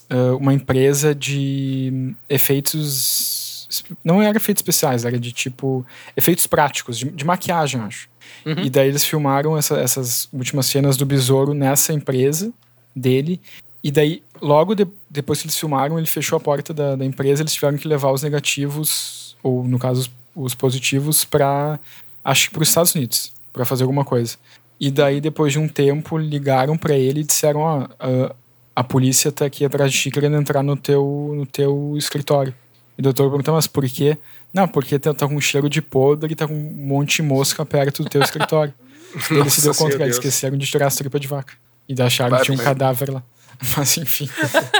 uh, 0.09 0.37
uma 0.37 0.55
empresa 0.55 1.13
de 1.13 2.15
efeitos. 2.29 3.69
Não 4.05 4.23
era 4.23 4.37
efeitos 4.37 4.61
especiais, 4.61 5.05
era 5.05 5.19
de 5.19 5.33
tipo. 5.33 5.85
efeitos 6.17 6.47
práticos, 6.47 6.97
de, 6.97 7.11
de 7.11 7.25
maquiagem, 7.25 7.81
acho. 7.81 8.09
Uhum. 8.45 8.65
E 8.65 8.71
daí 8.71 8.89
eles 8.89 9.05
filmaram 9.05 9.59
essa, 9.59 9.77
essas 9.81 10.29
últimas 10.33 10.67
cenas 10.67 10.97
do 10.97 11.05
besouro 11.05 11.53
nessa 11.53 11.93
empresa 11.93 12.53
dele. 12.95 13.41
E 13.87 13.91
daí, 13.93 14.21
logo 14.43 14.75
de, 14.75 14.85
depois 15.09 15.41
que 15.41 15.47
eles 15.47 15.57
filmaram, 15.57 15.97
ele 15.97 16.09
fechou 16.09 16.37
a 16.37 16.41
porta 16.41 16.75
da, 16.75 16.97
da 16.97 17.05
empresa, 17.05 17.41
eles 17.41 17.55
tiveram 17.55 17.79
que 17.79 17.87
levar 17.87 18.11
os 18.11 18.21
negativos, 18.21 19.37
ou 19.45 19.63
no 19.63 19.79
caso, 19.79 20.11
os, 20.35 20.47
os 20.47 20.55
positivos, 20.57 21.25
para 21.25 21.79
acho 22.25 22.49
que 22.49 22.55
para 22.55 22.63
os 22.65 22.69
Estados 22.69 22.97
Unidos, 22.97 23.33
para 23.53 23.65
fazer 23.65 23.85
alguma 23.85 24.05
coisa. 24.05 24.39
E 24.81 24.91
daí, 24.91 25.21
depois 25.21 25.53
de 25.53 25.61
um 25.61 25.69
tempo, 25.69 26.19
ligaram 26.19 26.77
para 26.77 26.97
ele 26.97 27.21
e 27.21 27.23
disseram: 27.23 27.61
Ó, 27.61 27.87
a, 28.01 28.35
a 28.75 28.83
polícia 28.83 29.31
tá 29.31 29.47
aqui 29.47 29.65
atrás 29.65 29.93
de 29.93 30.01
ti 30.01 30.11
querendo 30.11 30.37
entrar 30.37 30.65
no 30.65 30.77
teu, 30.77 31.33
no 31.37 31.47
teu 31.47 31.95
escritório. 31.97 32.53
E 32.99 33.01
o 33.01 33.05
doutor 33.05 33.29
perguntou: 33.29 33.55
Mas 33.55 33.69
por 33.69 33.89
quê? 33.89 34.19
Não, 34.53 34.67
porque 34.67 34.99
tá, 34.99 35.15
tá 35.15 35.29
com 35.29 35.37
um 35.37 35.41
cheiro 35.41 35.71
de 35.71 35.81
podre 35.81 36.33
e 36.33 36.35
tá 36.35 36.49
com 36.49 36.55
um 36.55 36.87
monte 36.89 37.19
de 37.19 37.23
mosca 37.23 37.65
perto 37.65 38.03
do 38.03 38.11
teu 38.11 38.21
escritório. 38.21 38.75
ele 39.31 39.49
se 39.49 39.63
deu 39.63 39.73
conta 39.77 39.95
eles 39.95 40.17
esqueceram 40.17 40.59
de 40.59 40.67
tirar 40.67 40.89
as 40.89 40.97
tripas 40.97 41.21
de 41.21 41.29
vaca. 41.29 41.55
E 41.89 42.01
acharam 42.01 42.37
que 42.39 42.45
tinha 42.45 42.59
um 42.59 42.63
cadáver 42.63 43.11
lá. 43.13 43.23
Mas 43.77 43.97
enfim, 43.97 44.29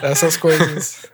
essas 0.03 0.37
coisas. 0.37 1.07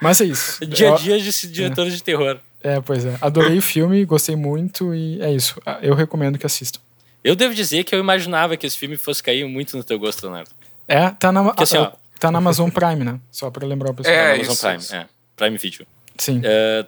Mas 0.00 0.20
é 0.20 0.24
isso. 0.24 0.64
Dia 0.66 0.94
a 0.94 0.96
dia 0.96 1.18
de 1.18 1.48
diretores 1.48 1.92
é. 1.92 1.96
de 1.96 2.02
terror. 2.02 2.38
É, 2.62 2.80
pois 2.80 3.04
é. 3.04 3.16
Adorei 3.20 3.58
o 3.58 3.62
filme, 3.62 4.04
gostei 4.04 4.34
muito 4.34 4.94
e 4.94 5.20
é 5.20 5.32
isso. 5.32 5.60
Eu 5.82 5.94
recomendo 5.94 6.38
que 6.38 6.46
assistam. 6.46 6.80
Eu 7.22 7.36
devo 7.36 7.54
dizer 7.54 7.84
que 7.84 7.94
eu 7.94 7.98
imaginava 7.98 8.56
que 8.56 8.66
esse 8.66 8.76
filme 8.76 8.96
fosse 8.96 9.22
cair 9.22 9.46
muito 9.46 9.76
no 9.76 9.84
teu 9.84 9.98
gosto, 9.98 10.22
Leonardo. 10.22 10.50
É, 10.86 11.10
tá 11.10 11.30
na, 11.30 11.44
Porque, 11.44 11.64
assim, 11.64 11.76
ó, 11.76 11.92
tá 12.18 12.30
na 12.30 12.38
Amazon 12.38 12.70
Prime, 12.70 13.04
né? 13.04 13.20
Só 13.30 13.50
pra 13.50 13.66
lembrar 13.66 13.90
o 13.90 13.94
pessoal. 13.94 14.14
É, 14.14 14.34
Amazon 14.34 14.52
isso, 14.52 14.62
Prime, 14.62 14.78
isso. 14.78 14.94
é. 14.94 15.06
Prime 15.36 15.58
Video. 15.58 15.86
Sim. 16.16 16.40
É, 16.44 16.86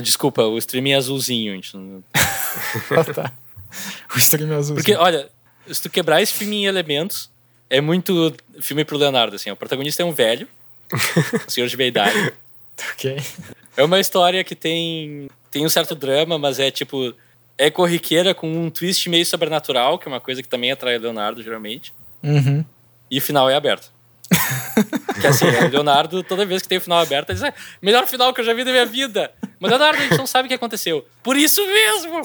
desculpa, 0.00 0.42
o 0.42 0.58
streaming 0.58 0.92
é 0.92 0.96
azulzinho. 0.96 1.54
Gente 1.54 1.76
ah, 2.96 3.04
tá. 3.04 3.32
O 4.14 4.18
streaming 4.18 4.52
é 4.52 4.56
azulzinho. 4.56 4.76
Porque, 4.76 4.94
olha, 4.94 5.28
se 5.70 5.82
tu 5.82 5.90
quebrar 5.90 6.22
esse 6.22 6.32
filme 6.32 6.56
em 6.56 6.66
elementos, 6.66 7.30
é 7.68 7.80
muito 7.80 8.34
filme 8.60 8.84
pro 8.84 8.96
Leonardo, 8.96 9.36
assim. 9.36 9.50
O 9.50 9.56
protagonista 9.56 10.02
é 10.02 10.04
um 10.04 10.12
velho, 10.12 10.48
um 11.46 11.50
senhor 11.50 11.68
de 11.68 11.76
meia 11.76 11.88
idade. 11.88 12.32
ok. 12.92 13.16
É 13.76 13.84
uma 13.84 14.00
história 14.00 14.42
que 14.42 14.54
tem, 14.54 15.28
tem 15.50 15.64
um 15.66 15.68
certo 15.68 15.94
drama, 15.94 16.38
mas 16.38 16.58
é 16.58 16.70
tipo. 16.70 17.14
É 17.58 17.70
corriqueira 17.70 18.34
com 18.34 18.52
um 18.52 18.68
twist 18.68 19.08
meio 19.08 19.24
sobrenatural, 19.24 19.98
que 19.98 20.06
é 20.06 20.12
uma 20.12 20.20
coisa 20.20 20.42
que 20.42 20.48
também 20.48 20.70
atrai 20.70 20.98
o 20.98 21.00
Leonardo, 21.00 21.42
geralmente. 21.42 21.90
Uhum. 22.22 22.62
E 23.10 23.16
o 23.16 23.22
final 23.22 23.48
é 23.48 23.54
aberto. 23.54 23.90
que 25.18 25.26
assim, 25.26 25.46
o 25.46 25.68
Leonardo, 25.70 26.22
toda 26.22 26.44
vez 26.44 26.60
que 26.60 26.68
tem 26.68 26.76
o 26.76 26.82
final 26.82 26.98
aberto, 26.98 27.30
ele 27.30 27.38
diz: 27.38 27.48
é, 27.48 27.54
melhor 27.80 28.06
final 28.06 28.34
que 28.34 28.42
eu 28.42 28.44
já 28.44 28.52
vi 28.52 28.62
da 28.62 28.72
minha 28.72 28.84
vida. 28.84 29.32
Mas 29.58 29.70
Leonardo, 29.70 29.98
a 29.98 30.02
gente 30.02 30.18
não 30.18 30.26
sabe 30.26 30.46
o 30.46 30.48
que 30.48 30.54
aconteceu. 30.54 31.06
Por 31.22 31.34
isso 31.34 31.64
mesmo! 31.66 32.20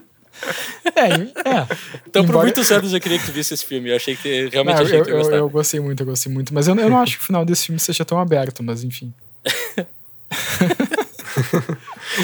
É, 0.94 1.00
é. 1.00 1.66
Então, 2.06 2.22
Embora... 2.22 2.38
por 2.38 2.44
muitos 2.44 2.70
anos 2.70 2.92
eu 2.92 3.00
queria 3.00 3.18
que 3.18 3.26
tu 3.26 3.32
visse 3.32 3.54
esse 3.54 3.64
filme. 3.64 3.90
Eu 3.90 3.96
achei 3.96 4.16
que 4.16 4.48
realmente 4.48 4.76
não, 4.76 4.84
achei 4.84 5.00
eu, 5.00 5.04
que 5.04 5.10
eu, 5.10 5.32
eu 5.32 5.48
gostei 5.48 5.80
muito, 5.80 6.02
eu 6.02 6.06
gostei 6.06 6.32
muito. 6.32 6.54
Mas 6.54 6.68
eu, 6.68 6.76
eu 6.76 6.88
não 6.88 6.98
acho 6.98 7.18
que 7.18 7.22
o 7.22 7.26
final 7.26 7.44
desse 7.44 7.66
filme 7.66 7.78
seja 7.78 8.04
tão 8.04 8.18
aberto, 8.18 8.62
mas 8.62 8.84
enfim. 8.84 9.12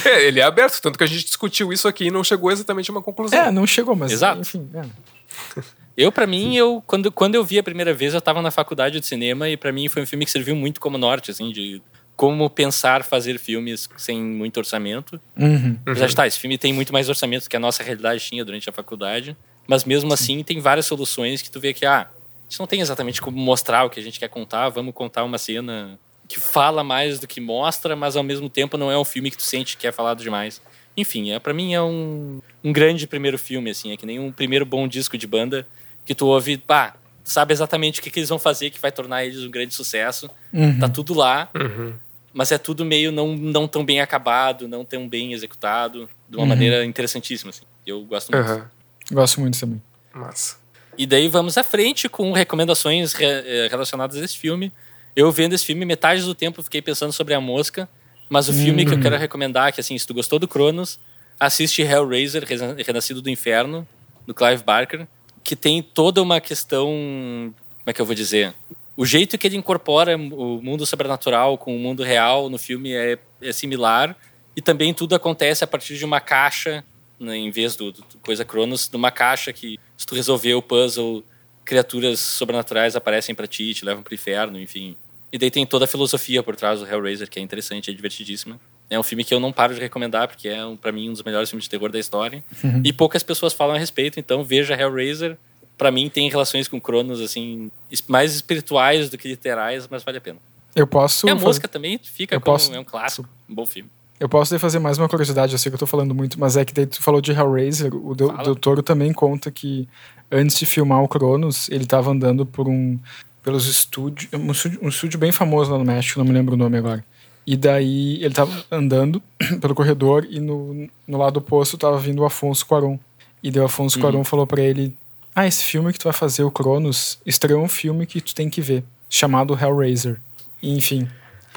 é, 0.05 0.27
ele 0.27 0.41
é 0.41 0.43
aberto, 0.43 0.81
tanto 0.81 0.97
que 0.97 1.05
a 1.05 1.07
gente 1.07 1.25
discutiu 1.25 1.73
isso 1.73 1.89
aqui 1.89 2.07
e 2.07 2.11
não 2.11 2.25
chegou 2.25 2.51
exatamente 2.51 2.91
a 2.91 2.93
uma 2.93 3.03
conclusão. 3.03 3.39
É, 3.39 3.51
não 3.51 3.67
chegou, 3.67 3.95
mas 3.95 4.13
Exato. 4.13 4.41
enfim. 4.41 4.69
É. 4.75 5.63
Eu, 5.97 6.11
para 6.11 6.27
mim, 6.27 6.57
eu 6.57 6.83
quando, 6.87 7.13
quando 7.13 7.35
eu 7.35 7.45
vi 7.45 7.59
a 7.59 7.63
primeira 7.63 7.93
vez, 7.93 8.15
eu 8.15 8.21
tava 8.21 8.41
na 8.41 8.51
faculdade 8.51 8.99
de 8.99 9.07
cinema 9.07 9.49
e 9.49 9.57
para 9.57 9.73
mim 9.73 9.89
foi 9.89 10.03
um 10.03 10.07
filme 10.07 10.25
que 10.25 10.31
serviu 10.31 10.57
muito 10.57 10.81
como 10.81 10.97
norte, 10.97 11.31
assim, 11.31 11.51
de 11.51 11.83
como 12.17 12.49
pensar 12.49 13.03
fazer 13.03 13.39
filmes 13.39 13.89
sem 13.97 14.21
muito 14.23 14.59
orçamento. 14.59 15.21
Uhum. 15.37 15.77
Já 15.95 16.07
está, 16.07 16.27
esse 16.27 16.39
filme 16.39 16.59
tem 16.59 16.73
muito 16.73 16.93
mais 16.93 17.09
orçamento 17.09 17.49
que 17.49 17.57
a 17.57 17.61
nossa 17.61 17.83
realidade 17.83 18.25
tinha 18.25 18.45
durante 18.45 18.69
a 18.69 18.73
faculdade, 18.73 19.37
mas 19.67 19.85
mesmo 19.85 20.11
Sim. 20.11 20.15
assim 20.15 20.43
tem 20.43 20.61
várias 20.61 20.87
soluções 20.87 21.43
que 21.43 21.51
tu 21.51 21.59
vê 21.59 21.73
que, 21.73 21.87
ah, 21.87 22.03
a 22.03 22.49
gente 22.49 22.61
não 22.61 22.67
tem 22.67 22.81
exatamente 22.81 23.21
como 23.21 23.37
mostrar 23.39 23.85
o 23.85 23.91
que 23.91 23.99
a 23.99 24.03
gente 24.03 24.19
quer 24.19 24.29
contar, 24.29 24.69
vamos 24.69 24.95
contar 24.95 25.25
uma 25.25 25.39
cena 25.39 25.99
que 26.29 26.41
fala 26.41 26.83
mais 26.83 27.19
do 27.19 27.27
que 27.27 27.41
mostra, 27.41 27.95
mas 27.97 28.17
ao 28.17 28.23
mesmo 28.23 28.49
tempo 28.49 28.79
não 28.79 28.91
é 28.91 28.99
um 28.99 29.05
filme 29.05 29.31
que 29.31 29.37
tu 29.37 29.43
sente 29.43 29.77
que 29.77 29.87
é 29.87 29.93
falado 29.93 30.23
demais. 30.23 30.63
Enfim, 30.97 31.31
é, 31.31 31.39
para 31.39 31.55
mim 31.55 31.75
é 31.75 31.83
um, 31.83 32.41
um 32.63 32.73
grande 32.73 33.07
primeiro 33.07 33.39
filme, 33.39 33.71
assim, 33.71 33.93
é 33.93 33.97
que 33.97 34.07
nem 34.07 34.19
um 34.19 34.31
primeiro 34.31 34.65
bom 34.65 34.87
disco 34.87 35.17
de 35.17 35.27
banda 35.27 35.67
que 36.05 36.15
tu 36.15 36.27
ouve, 36.27 36.59
pá, 36.59 36.95
sabe 37.25 37.53
exatamente 37.53 38.01
o 38.01 38.03
que, 38.03 38.11
que 38.11 38.19
eles 38.19 38.29
vão 38.29 38.39
fazer 38.39 38.71
que 38.71 38.81
vai 38.81 38.93
tornar 38.93 39.25
eles 39.25 39.43
um 39.43 39.51
grande 39.51 39.75
sucesso. 39.75 40.31
Uhum. 40.53 40.79
Tá 40.79 40.89
tudo 40.89 41.15
lá, 41.15 41.49
uhum. 41.55 41.95
mas 42.33 42.53
é 42.53 42.59
tudo 42.59 42.85
meio 42.85 43.13
não, 43.13 43.37
não 43.37 43.69
tão 43.69 43.85
bem 43.85 44.01
acabado, 44.01 44.67
não 44.67 44.85
tão 44.85 45.09
bem 45.09 45.33
executado, 45.33 46.09
de 46.29 46.37
uma 46.37 46.43
uhum. 46.43 46.49
maneira 46.49 46.85
interessantíssima, 46.85 47.51
assim. 47.51 47.65
Eu 47.87 48.03
gosto 48.03 48.33
muito. 48.33 48.71
Gosto 49.11 49.41
muito 49.41 49.59
também. 49.59 49.83
Massa. 50.15 50.57
E 50.97 51.07
daí 51.07 51.29
vamos 51.29 51.57
à 51.57 51.65
frente 51.65 52.09
com 52.09 52.33
recomendações 52.33 53.15
re 53.15 53.25
eh, 53.25 53.69
relacionadas 53.71 54.17
a 54.17 54.25
esse 54.25 54.37
filme. 54.37 54.73
Eu 55.17 55.31
vendo 55.33 55.55
esse 55.55 55.65
filme, 55.65 55.85
metade 55.85 56.23
do 56.23 56.35
tempo 56.35 56.63
fiquei 56.63 56.83
pensando 56.83 57.13
sobre 57.13 57.35
a 57.35 57.41
mosca, 57.41 57.89
mas 58.29 58.49
o 58.49 58.53
filme 58.53 58.85
que 58.85 58.93
eu 58.93 58.99
hum. 58.99 59.01
quero 59.01 59.17
recomendar, 59.17 59.73
que 59.73 59.81
assim, 59.81 59.97
se 59.99 60.07
tu 60.07 60.15
gostou 60.15 60.39
do 60.39 60.49
Cronos, 60.49 60.99
assiste 61.39 61.83
Hellraiser, 61.83 62.45
Renascido 62.87 63.21
do 63.21 63.29
Inferno, 63.29 63.87
do 64.27 64.33
Clive 64.33 64.63
Barker, 64.63 65.07
que 65.43 65.57
tem 65.57 65.83
toda 65.83 66.23
uma 66.23 66.41
questão, 66.41 66.87
como 66.87 67.87
é 67.87 67.93
que 67.93 68.01
eu 68.01 68.07
vou 68.07 68.15
dizer? 68.15 68.55
O 68.97 69.07
jeito 69.07 69.39
que 69.39 69.47
ele 69.47 69.57
incorpora 69.57 70.17
o 70.17 70.63
mundo 70.63 70.85
sobrenatural 70.85 71.57
com 71.57 71.75
o 71.75 71.79
mundo 71.79 72.03
real 72.03 72.51
no 72.51 72.59
filme 72.59 72.93
é, 72.93 73.19
é 73.41 73.53
similar, 73.53 74.17
e 74.55 74.61
também 74.61 74.93
tudo 74.93 75.15
acontece 75.15 75.65
a 75.65 75.67
partir 75.67 75.97
de 75.97 76.05
uma 76.05 76.21
caixa, 76.21 76.85
né, 77.19 77.37
em 77.37 77.51
vez 77.51 77.75
do, 77.75 77.93
do 77.93 78.05
coisa 78.23 78.45
Cronos, 78.45 78.89
de 78.89 78.97
uma 78.97 79.11
caixa 79.11 79.53
que, 79.53 79.79
se 79.97 80.07
tu 80.07 80.15
resolver 80.15 80.55
o 80.55 80.63
puzzle, 80.63 81.25
criaturas 81.65 82.21
sobrenaturais 82.21 82.97
aparecem 82.97 83.35
para 83.35 83.47
ti, 83.47 83.73
te 83.73 83.85
levam 83.85 84.03
pro 84.03 84.15
inferno, 84.15 84.61
enfim. 84.61 84.97
E 85.33 85.39
daí 85.39 85.51
tem 85.51 85.65
toda 85.65 85.87
a 85.87 85.89
filosofia 85.89 86.43
por 86.43 86.55
trás 86.55 86.81
do 86.81 86.87
Hellraiser, 86.87 87.31
que 87.31 87.39
é 87.39 87.43
interessante, 87.43 87.91
é 87.91 87.95
divertidíssima. 87.95 88.61
É 88.93 88.99
um 88.99 89.03
filme 89.03 89.25
que 89.25 89.33
eu 89.33 89.41
não 89.41 89.51
paro 89.51 89.75
de 89.75 89.81
recomendar, 89.81 90.29
porque 90.29 90.49
é, 90.49 90.63
um, 90.67 90.77
para 90.77 90.93
mim, 90.93 91.09
um 91.09 91.13
dos 91.13 91.23
melhores 91.23 91.49
filmes 91.49 91.65
de 91.65 91.71
terror 91.71 91.91
da 91.91 91.99
história. 91.99 92.45
Uhum. 92.63 92.83
E 92.85 92.93
poucas 92.93 93.23
pessoas 93.23 93.55
falam 93.55 93.75
a 93.75 93.79
respeito, 93.79 94.21
então 94.21 94.45
veja 94.45 94.75
Hellraiser. 94.75 95.39
Para 95.79 95.91
mim, 95.91 96.11
tem 96.11 96.29
relações 96.29 96.69
com 96.69 96.79
Cronos, 96.79 97.19
assim, 97.23 97.71
mais 98.07 98.35
espirituais 98.35 99.09
do 99.09 99.17
que 99.17 99.27
literais, 99.27 99.89
mas 99.91 100.03
vale 100.03 100.19
a 100.19 100.21
pena. 100.21 100.39
Eu 100.77 100.87
posso. 100.87 101.27
E 101.27 101.31
a 101.31 101.35
música 101.35 101.67
também 101.67 101.99
fica 102.03 102.35
eu 102.35 102.41
como 102.41 102.55
posso... 102.55 102.75
é 102.75 102.79
um 102.79 102.85
clássico, 102.85 103.27
um 103.49 103.55
bom 103.55 103.65
filme. 103.65 103.89
Eu 104.21 104.29
posso 104.29 104.57
fazer 104.59 104.79
mais 104.79 104.99
uma 104.99 105.09
curiosidade, 105.09 105.55
eu 105.55 105.59
sei 105.59 105.71
que 105.71 105.75
eu 105.75 105.79
tô 105.81 105.87
falando 105.87 106.15
muito, 106.15 106.39
mas 106.39 106.59
é 106.59 106.65
que 106.65 106.75
daí 106.75 106.87
tu 106.87 107.03
falou 107.03 107.23
de 107.23 107.33
Hellraiser, 107.33 107.93
o 107.95 108.15
doutor 108.15 108.83
também 108.83 109.13
conta 109.13 109.51
que 109.51 109.89
antes 110.31 110.59
de 110.59 110.67
filmar 110.67 111.03
o 111.03 111.09
Cronos, 111.09 111.69
ele 111.71 111.87
tava 111.87 112.11
andando 112.11 112.45
por 112.45 112.69
um 112.69 112.99
pelos 113.43 113.67
estúdios, 113.67 114.29
um 114.33 114.53
estúdio, 114.53 114.79
um 114.83 114.89
estúdio 114.89 115.19
bem 115.19 115.33
famoso 115.33 115.73
lá 115.73 115.79
no 115.79 115.85
México, 115.85 116.21
não 116.21 116.27
me 116.27 116.33
lembro 116.33 116.55
o 116.55 116.57
nome 116.57 116.77
agora. 116.77 117.05
E 117.47 117.57
daí 117.57 118.23
ele 118.23 118.35
tava 118.35 118.65
andando 118.71 119.23
pelo 119.61 119.75
corredor 119.75 120.27
e 120.31 120.39
no, 120.39 120.89
no 121.07 121.19
lado 121.19 121.39
oposto 121.39 121.77
tava 121.77 121.99
vindo 121.99 122.23
o 122.23 122.25
Afonso 122.25 122.65
Cuarón. 122.65 122.99
E 123.43 123.51
daí 123.51 123.61
o 123.61 123.67
Afonso 123.67 123.97
uhum. 123.97 124.03
Cuarón 124.03 124.25
falou 124.25 124.47
para 124.47 124.63
ele: 124.63 124.97
"Ah, 125.35 125.47
esse 125.47 125.65
filme 125.65 125.93
que 125.93 125.99
tu 125.99 126.05
vai 126.05 126.13
fazer, 126.13 126.45
o 126.45 126.51
Cronos, 126.51 127.19
estreou 127.27 127.63
um 127.63 127.69
filme 127.69 128.07
que 128.07 128.21
tu 128.21 128.35
tem 128.35 128.49
que 128.49 128.61
ver, 128.61 128.85
chamado 129.11 129.59
Hellraiser". 129.61 130.21
E, 130.63 130.77
enfim, 130.77 131.09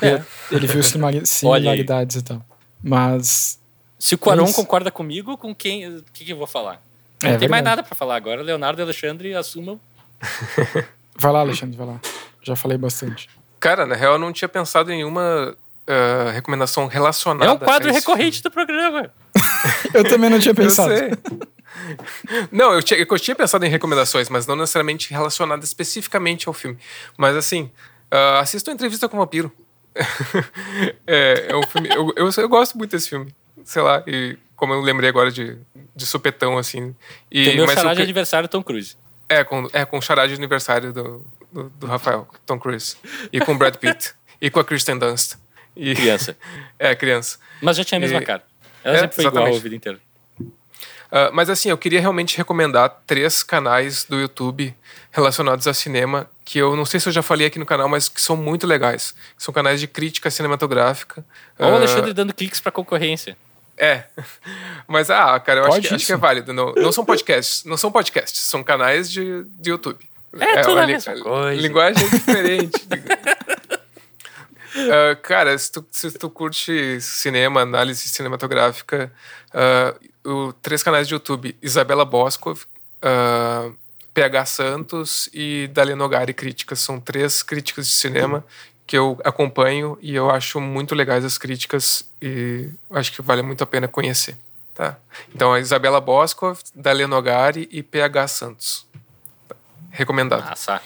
é. 0.01 0.21
ele 0.51 0.65
viu 0.65 0.81
similaridades 1.23 2.15
e 2.15 2.23
tal. 2.23 2.43
Mas. 2.81 3.59
Se 3.99 4.15
o 4.15 4.17
Quaron 4.17 4.51
concorda 4.51 4.91
comigo, 4.91 5.37
com 5.37 5.53
quem. 5.53 5.97
O 5.97 6.03
que, 6.13 6.25
que, 6.25 6.31
eu 6.33 6.37
vou 6.37 6.47
falar? 6.47 6.81
Não 7.21 7.29
é, 7.29 7.31
tem 7.33 7.39
verdade. 7.39 7.51
mais 7.51 7.63
nada 7.63 7.83
para 7.83 7.95
falar 7.95 8.15
agora. 8.15 8.41
Leonardo 8.41 8.81
e 8.81 8.83
Alexandre 8.83 9.33
assumam. 9.35 9.79
vai 11.15 11.31
lá, 11.31 11.39
Alexandre, 11.39 11.77
vai 11.77 11.87
lá. 11.87 11.99
Já 12.41 12.55
falei 12.55 12.77
bastante. 12.77 13.29
Cara, 13.59 13.85
na 13.85 13.95
real, 13.95 14.13
eu 14.13 14.19
não 14.19 14.33
tinha 14.33 14.49
pensado 14.49 14.91
em 14.91 14.97
nenhuma 14.97 15.55
uh, 15.89 16.31
recomendação 16.31 16.87
relacionada. 16.87 17.51
É 17.51 17.53
um 17.53 17.57
quadro 17.57 17.91
recorrente 17.91 18.41
do 18.41 18.51
programa. 18.51 19.11
eu 19.93 20.03
também 20.03 20.29
não 20.29 20.39
tinha 20.39 20.53
pensado. 20.53 20.91
Eu 20.91 20.97
sei. 20.97 21.11
Não, 22.51 22.73
eu 22.73 22.81
tinha, 22.81 22.99
eu 22.99 23.19
tinha 23.19 23.35
pensado 23.35 23.65
em 23.65 23.69
recomendações, 23.69 24.29
mas 24.29 24.47
não 24.47 24.55
necessariamente 24.55 25.11
relacionadas 25.11 25.65
especificamente 25.65 26.47
ao 26.47 26.53
filme. 26.53 26.77
Mas 27.17 27.35
assim, 27.35 27.69
uh, 28.11 28.39
assista 28.39 28.71
uma 28.71 28.75
entrevista 28.75 29.07
com 29.09 29.17
o 29.17 29.19
vampiro. 29.19 29.51
é, 31.05 31.47
é 31.49 31.55
um 31.55 31.63
filme. 31.63 31.89
Eu, 31.89 32.13
eu, 32.15 32.29
eu, 32.35 32.49
gosto 32.49 32.77
muito 32.77 32.91
desse 32.91 33.09
filme. 33.09 33.33
Sei 33.63 33.81
lá, 33.81 34.03
e 34.07 34.37
como 34.55 34.73
eu 34.73 34.81
lembrei 34.81 35.09
agora 35.09 35.31
de, 35.31 35.57
de 35.95 36.05
supetão, 36.05 36.57
assim. 36.57 36.95
E, 37.31 37.45
Tem 37.45 37.55
meu 37.55 37.67
xará 37.67 37.93
de 37.93 38.01
aniversário 38.01 38.49
Tom 38.49 38.63
Cruise. 38.63 38.97
É, 39.27 39.43
com, 39.43 39.69
é, 39.73 39.85
com 39.85 39.97
o 39.97 40.01
xará 40.01 40.27
de 40.27 40.33
aniversário 40.33 40.93
do, 40.93 41.25
do, 41.51 41.69
do, 41.69 41.87
Rafael, 41.87 42.27
Tom 42.45 42.59
Cruise. 42.59 42.95
E 43.31 43.39
com 43.39 43.57
Brad 43.57 43.75
Pitt. 43.75 44.13
e 44.41 44.49
com 44.49 44.59
a 44.59 44.63
Kristen 44.63 44.97
Dunst. 44.97 45.35
E, 45.75 45.95
criança. 45.95 46.37
é, 46.79 46.95
criança. 46.95 47.37
Mas 47.61 47.77
já 47.77 47.83
tinha 47.83 47.97
a 47.97 48.01
mesma 48.01 48.19
e, 48.19 48.25
cara. 48.25 48.43
Ela 48.83 48.97
é, 48.97 48.99
sempre 49.01 49.15
foi 49.15 49.23
exatamente. 49.23 49.47
igual 49.47 49.59
a 49.59 49.63
vida 49.63 49.75
inteira. 49.75 49.99
Uh, 50.39 51.31
mas 51.31 51.49
assim, 51.49 51.69
eu 51.69 51.77
queria 51.77 52.01
realmente 52.01 52.35
recomendar 52.35 53.01
três 53.05 53.43
canais 53.43 54.03
do 54.03 54.19
YouTube 54.19 54.75
relacionados 55.11 55.67
a 55.67 55.73
cinema 55.73 56.29
que 56.43 56.59
eu 56.59 56.75
não 56.75 56.85
sei 56.85 56.99
se 56.99 57.07
eu 57.07 57.13
já 57.13 57.21
falei 57.21 57.47
aqui 57.47 57.57
no 57.57 57.65
canal, 57.65 57.87
mas 57.87 58.09
que 58.09 58.21
são 58.21 58.35
muito 58.35 58.67
legais. 58.67 59.15
São 59.37 59.53
canais 59.53 59.79
de 59.79 59.87
crítica 59.87 60.29
cinematográfica. 60.29 61.23
Olha 61.57 61.71
o 61.71 61.75
Alexandre 61.75 62.11
uh, 62.11 62.13
dando 62.13 62.33
cliques 62.33 62.59
para 62.59 62.71
concorrência. 62.71 63.37
É. 63.77 64.03
Mas, 64.87 65.09
ah, 65.09 65.37
cara, 65.39 65.61
eu 65.61 65.65
acho 65.65 65.81
que, 65.81 65.93
acho 65.93 66.05
que, 66.05 66.13
é 66.13 66.17
válido. 66.17 66.53
Não, 66.53 66.73
não 66.73 66.91
são 66.91 67.03
podcasts, 67.03 67.63
não 67.65 67.75
são 67.75 67.91
podcasts, 67.91 68.39
são 68.41 68.63
canais 68.63 69.11
de, 69.11 69.43
de 69.43 69.69
YouTube. 69.69 69.99
É, 70.39 70.59
é 70.59 70.61
tudo 70.61 70.79
a 70.79 70.87
mesma 70.87 71.13
coisa. 71.19 71.61
Linguagem 71.61 72.05
é 72.05 72.09
diferente. 72.09 72.87
uh, 74.75 75.21
cara, 75.21 75.57
se 75.57 75.71
tu, 75.71 75.85
se 75.91 76.11
tu 76.11 76.29
curte 76.29 76.99
cinema, 77.01 77.61
análise 77.61 78.07
cinematográfica, 78.09 79.11
uh, 79.53 80.29
o, 80.29 80.53
três 80.53 80.83
canais 80.83 81.07
de 81.07 81.13
YouTube, 81.13 81.55
Isabela 81.61 82.05
Boscov, 82.05 82.63
uh, 83.03 83.75
PH 84.13 84.45
Santos 84.45 85.29
e 85.33 85.69
Dalino 85.73 85.97
Nogari 85.97 86.33
Críticas. 86.33 86.79
São 86.79 86.99
três 86.99 87.43
críticas 87.43 87.87
de 87.87 87.93
cinema 87.93 88.43
que 88.87 88.97
eu 88.97 89.19
acompanho 89.23 89.97
e 90.01 90.15
eu 90.15 90.29
acho 90.29 90.61
muito 90.61 90.95
legais 90.95 91.25
as 91.25 91.37
críticas 91.37 92.07
e 92.21 92.69
acho 92.91 93.11
que 93.11 93.21
vale 93.21 93.41
muito 93.41 93.63
a 93.63 93.67
pena 93.67 93.87
conhecer. 93.87 94.37
Tá? 94.73 94.97
Então, 95.33 95.53
a 95.53 95.59
Isabela 95.59 95.99
Boscov, 95.99 96.59
Dalino 96.73 97.07
Nogari 97.07 97.67
e 97.71 97.81
PH 97.81 98.27
Santos. 98.27 98.85
Recomendado. 99.89 100.47
Nossa. 100.49 100.81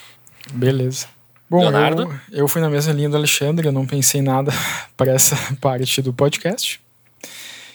Beleza. 0.52 1.08
Bom, 1.50 1.64
eu, 1.64 2.14
eu 2.32 2.48
fui 2.48 2.62
na 2.62 2.70
mesma 2.70 2.94
linha 2.94 3.10
do 3.10 3.18
Alexandre, 3.18 3.68
eu 3.68 3.72
não 3.72 3.86
pensei 3.86 4.22
nada 4.22 4.52
para 4.96 5.12
essa 5.12 5.36
parte 5.60 6.02
do 6.02 6.14
podcast. 6.14 6.80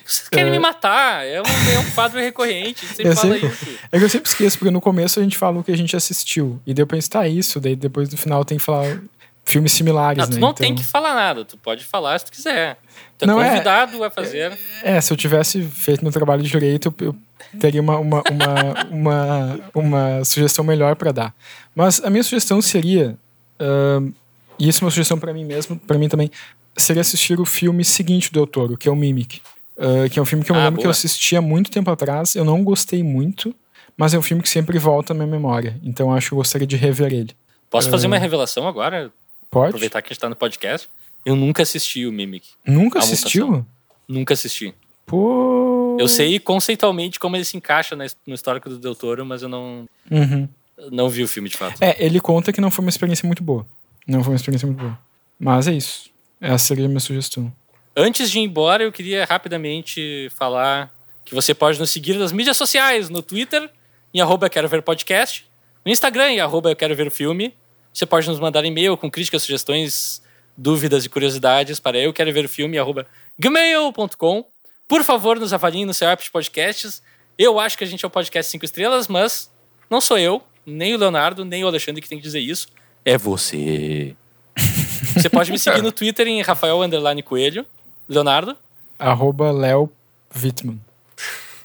Vocês 0.06 0.28
querem 0.28 0.48
é... 0.48 0.50
me 0.50 0.58
matar? 0.58 1.26
É 1.26 1.40
um, 1.40 1.44
é 1.44 1.78
um 1.78 1.90
quadro 1.90 2.20
recorrente. 2.20 2.84
Você 2.86 3.02
fala 3.02 3.34
sempre, 3.34 3.48
isso. 3.48 3.78
É 3.90 3.98
que 3.98 4.04
eu 4.04 4.08
sempre 4.08 4.28
esqueço, 4.28 4.58
porque 4.58 4.70
no 4.70 4.80
começo 4.80 5.18
a 5.18 5.22
gente 5.22 5.36
fala 5.36 5.58
o 5.58 5.64
que 5.64 5.72
a 5.72 5.76
gente 5.76 5.96
assistiu. 5.96 6.60
E 6.66 6.74
daí 6.74 6.82
eu 6.82 6.86
penso, 6.86 7.10
tá, 7.10 7.26
isso. 7.26 7.58
Daí 7.58 7.74
depois 7.74 8.10
no 8.10 8.18
final 8.18 8.44
tem 8.44 8.58
que 8.58 8.64
falar 8.64 9.00
filmes 9.46 9.72
similares, 9.72 10.18
não, 10.18 10.26
tu 10.26 10.34
né? 10.34 10.40
não 10.40 10.50
então... 10.50 10.66
tem 10.66 10.74
que 10.74 10.84
falar 10.84 11.14
nada. 11.14 11.44
Tu 11.44 11.56
pode 11.56 11.84
falar 11.84 12.18
se 12.18 12.26
tu 12.26 12.32
quiser. 12.32 12.78
Tu 13.18 13.24
é 13.24 13.26
não, 13.26 13.40
é- 13.40 13.50
convidado 13.50 14.04
é, 14.04 14.06
a 14.06 14.10
fazer. 14.10 14.58
É, 14.82 15.00
se 15.00 15.12
eu 15.12 15.16
tivesse 15.16 15.62
feito 15.62 16.02
meu 16.02 16.12
trabalho 16.12 16.42
direito, 16.42 16.94
eu, 17.00 17.06
eu 17.08 17.16
teria 17.58 17.80
uma, 17.80 17.98
uma, 17.98 18.22
uma, 18.30 18.86
uma, 18.90 19.60
uma 19.74 20.24
sugestão 20.24 20.64
melhor 20.64 20.96
para 20.96 21.12
dar. 21.12 21.34
Mas 21.74 22.02
a 22.04 22.10
minha 22.10 22.22
sugestão 22.22 22.60
seria... 22.60 23.16
Uh, 23.60 24.12
e 24.58 24.68
isso 24.68 24.82
é 24.82 24.84
uma 24.84 24.90
sugestão 24.90 25.18
para 25.18 25.32
mim 25.32 25.44
mesmo, 25.44 25.78
para 25.78 25.98
mim 25.98 26.08
também, 26.08 26.30
seria 26.76 27.00
assistir 27.00 27.40
o 27.40 27.44
filme 27.44 27.84
seguinte 27.84 28.30
do 28.30 28.40
Doutor, 28.40 28.76
que 28.76 28.88
é 28.88 28.92
o 28.92 28.96
Mimic. 28.96 29.40
Uh, 29.76 30.08
que 30.08 30.18
é 30.18 30.22
um 30.22 30.24
filme 30.24 30.44
que 30.44 30.52
eu 30.52 30.56
ah, 30.56 30.58
lembro 30.58 30.76
boa. 30.76 30.82
que 30.82 30.86
eu 30.86 30.90
assisti 30.90 31.36
há 31.36 31.40
muito 31.40 31.70
tempo 31.70 31.90
atrás. 31.90 32.36
Eu 32.36 32.44
não 32.44 32.62
gostei 32.62 33.02
muito, 33.02 33.54
mas 33.96 34.14
é 34.14 34.18
um 34.18 34.22
filme 34.22 34.42
que 34.42 34.48
sempre 34.48 34.78
volta 34.78 35.12
à 35.12 35.14
minha 35.14 35.26
memória. 35.26 35.78
Então 35.82 36.14
acho 36.14 36.28
que 36.28 36.34
eu 36.34 36.38
gostaria 36.38 36.66
de 36.66 36.76
rever 36.76 37.12
ele. 37.12 37.34
Posso 37.68 37.88
uh, 37.88 37.90
fazer 37.90 38.06
uma 38.06 38.18
revelação 38.18 38.68
agora? 38.68 39.10
Pode. 39.50 39.68
Aproveitar 39.68 40.00
que 40.00 40.08
a 40.08 40.12
gente 40.12 40.20
tá 40.20 40.28
no 40.28 40.36
podcast. 40.36 40.88
Eu 41.24 41.34
nunca 41.34 41.62
assisti 41.62 42.06
o 42.06 42.12
Mimic. 42.12 42.50
Nunca 42.64 42.98
assistiu? 42.98 43.66
Nunca 44.06 44.34
assisti. 44.34 44.74
Pô. 45.06 45.96
Eu 45.98 46.08
sei 46.08 46.38
conceitualmente 46.38 47.18
como 47.18 47.36
ele 47.36 47.44
se 47.44 47.56
encaixa 47.56 47.96
no 47.96 48.34
histórico 48.34 48.68
do 48.68 48.78
Del 48.78 48.94
Toro, 48.94 49.24
mas 49.24 49.42
eu 49.42 49.48
não. 49.48 49.86
Uhum. 50.10 50.48
Não 50.90 51.08
vi 51.08 51.22
o 51.22 51.28
filme 51.28 51.48
de 51.48 51.56
fato. 51.56 51.82
É, 51.82 51.96
ele 51.98 52.20
conta 52.20 52.52
que 52.52 52.60
não 52.60 52.70
foi 52.70 52.84
uma 52.84 52.88
experiência 52.90 53.26
muito 53.26 53.42
boa. 53.42 53.66
Não 54.06 54.22
foi 54.22 54.32
uma 54.32 54.36
experiência 54.36 54.66
muito 54.66 54.80
boa. 54.80 54.98
Mas 55.38 55.68
é 55.68 55.72
isso. 55.72 56.10
Essa 56.40 56.66
seria 56.66 56.86
a 56.86 56.88
minha 56.88 57.00
sugestão. 57.00 57.52
Antes 57.96 58.30
de 58.30 58.38
ir 58.38 58.42
embora, 58.42 58.82
eu 58.82 58.92
queria 58.92 59.24
rapidamente 59.24 60.28
falar 60.36 60.92
que 61.24 61.34
você 61.34 61.54
pode 61.54 61.78
nos 61.78 61.90
seguir 61.90 62.14
nas 62.18 62.32
mídias 62.32 62.56
sociais, 62.56 63.08
no 63.08 63.22
Twitter, 63.22 63.70
em 64.12 64.20
arroba 64.20 64.50
quero 64.50 64.68
ver 64.68 64.82
podcast, 64.82 65.46
no 65.84 65.92
Instagram, 65.92 66.32
em 66.32 66.40
arroba 66.40 66.70
eu 66.70 66.76
quero 66.76 66.94
ver 66.94 67.10
filme. 67.10 67.54
Você 67.92 68.04
pode 68.04 68.28
nos 68.28 68.40
mandar 68.40 68.64
e-mail 68.64 68.96
com 68.96 69.10
críticas, 69.10 69.42
sugestões, 69.42 70.20
dúvidas 70.56 71.04
e 71.04 71.08
curiosidades 71.08 71.78
para 71.78 71.98
eu 71.98 72.12
quero 72.12 72.32
ver 72.32 72.48
filme, 72.48 72.78
arroba 72.78 73.06
gmail.com. 73.38 74.44
Por 74.88 75.02
favor, 75.02 75.38
nos 75.38 75.52
avaliem 75.52 75.84
no 75.84 75.94
seu 75.94 76.08
app 76.08 76.22
de 76.22 76.30
podcasts. 76.30 77.02
Eu 77.38 77.58
acho 77.58 77.78
que 77.78 77.84
a 77.84 77.86
gente 77.86 78.04
é 78.04 78.08
um 78.08 78.10
podcast 78.10 78.50
5 78.50 78.64
estrelas, 78.64 79.08
mas 79.08 79.50
não 79.88 80.00
sou 80.00 80.18
eu, 80.18 80.42
nem 80.66 80.94
o 80.94 80.98
Leonardo, 80.98 81.44
nem 81.44 81.64
o 81.64 81.66
Alexandre 81.66 82.00
que 82.00 82.08
tem 82.08 82.18
que 82.18 82.24
dizer 82.24 82.40
isso. 82.40 82.68
É 83.04 83.18
você. 83.18 84.14
Você 85.14 85.28
pode 85.28 85.52
me 85.52 85.58
seguir 85.58 85.82
no 85.82 85.92
Twitter 85.92 86.26
em 86.26 86.42
Rafael 86.42 86.78
Coelho. 87.24 87.64
Leonardo? 88.08 88.56
Arroba 88.98 89.52
Léo 89.52 89.90
Wittmann. 90.34 90.80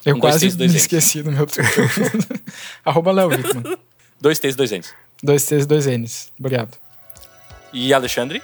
Eu 0.06 0.16
um, 0.16 0.20
quase 0.20 0.56
dois, 0.56 0.72
me 0.72 0.78
esqueci 0.78 1.24
do 1.24 1.32
meu 1.32 1.48
Twitter. 1.48 1.90
Arroba 2.86 3.12
Léo 3.12 3.30
Wittmann. 3.30 3.78
Dois 4.22 4.38
T's, 4.38 4.56
dois 4.56 4.72
N's. 4.72 4.94
Dois 5.24 5.46
T's, 5.46 5.66
dois 5.66 5.88
N's. 5.88 6.32
Obrigado. 6.40 6.78
E 7.74 7.94
Alexandre? 7.94 8.42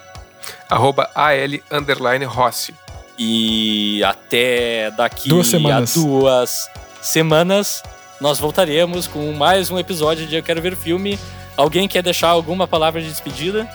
Arroba 0.70 1.10
AL 1.14 1.60
underline 1.72 2.26
Rossi. 2.26 2.74
E 3.18 4.04
até 4.04 4.92
daqui 4.92 5.30
duas 5.30 5.48
semanas. 5.48 5.96
a 5.96 6.00
duas 6.00 6.70
semanas 7.02 7.84
nós 8.20 8.40
voltaremos 8.40 9.08
com 9.08 9.32
mais 9.34 9.70
um 9.70 9.78
episódio 9.78 10.26
de 10.26 10.36
Eu 10.36 10.44
Quero 10.44 10.62
Ver 10.62 10.74
o 10.74 10.78
Filme. 10.78 11.20
Alguém 11.58 11.88
quer 11.88 12.02
deixar 12.02 12.30
alguma 12.30 12.68
palavra 12.68 13.02
de 13.02 13.10
despedida? 13.10 13.68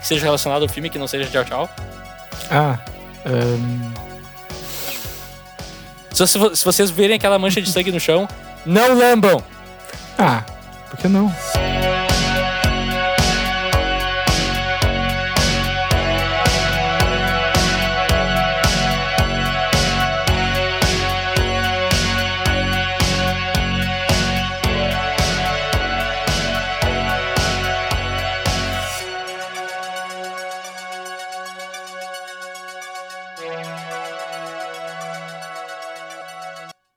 Que 0.00 0.06
seja 0.06 0.24
relacionada 0.24 0.64
ao 0.64 0.68
filme, 0.68 0.90
que 0.90 0.98
não 0.98 1.06
seja 1.06 1.30
tchau 1.30 1.44
tchau? 1.44 1.70
Ah, 2.50 2.78
um... 3.26 3.92
Se, 6.12 6.26
se, 6.26 6.64
vocês 6.64 6.90
verem 6.90 7.16
aquela 7.16 7.38
mancha 7.38 7.60
de 7.62 7.70
sangue 7.70 7.92
no 7.92 8.00
chão, 8.00 8.28
não 8.66 8.98
lambam! 8.98 9.42
Ah, 10.18 10.44
por 10.90 10.98
que 10.98 11.08
não? 11.08 11.32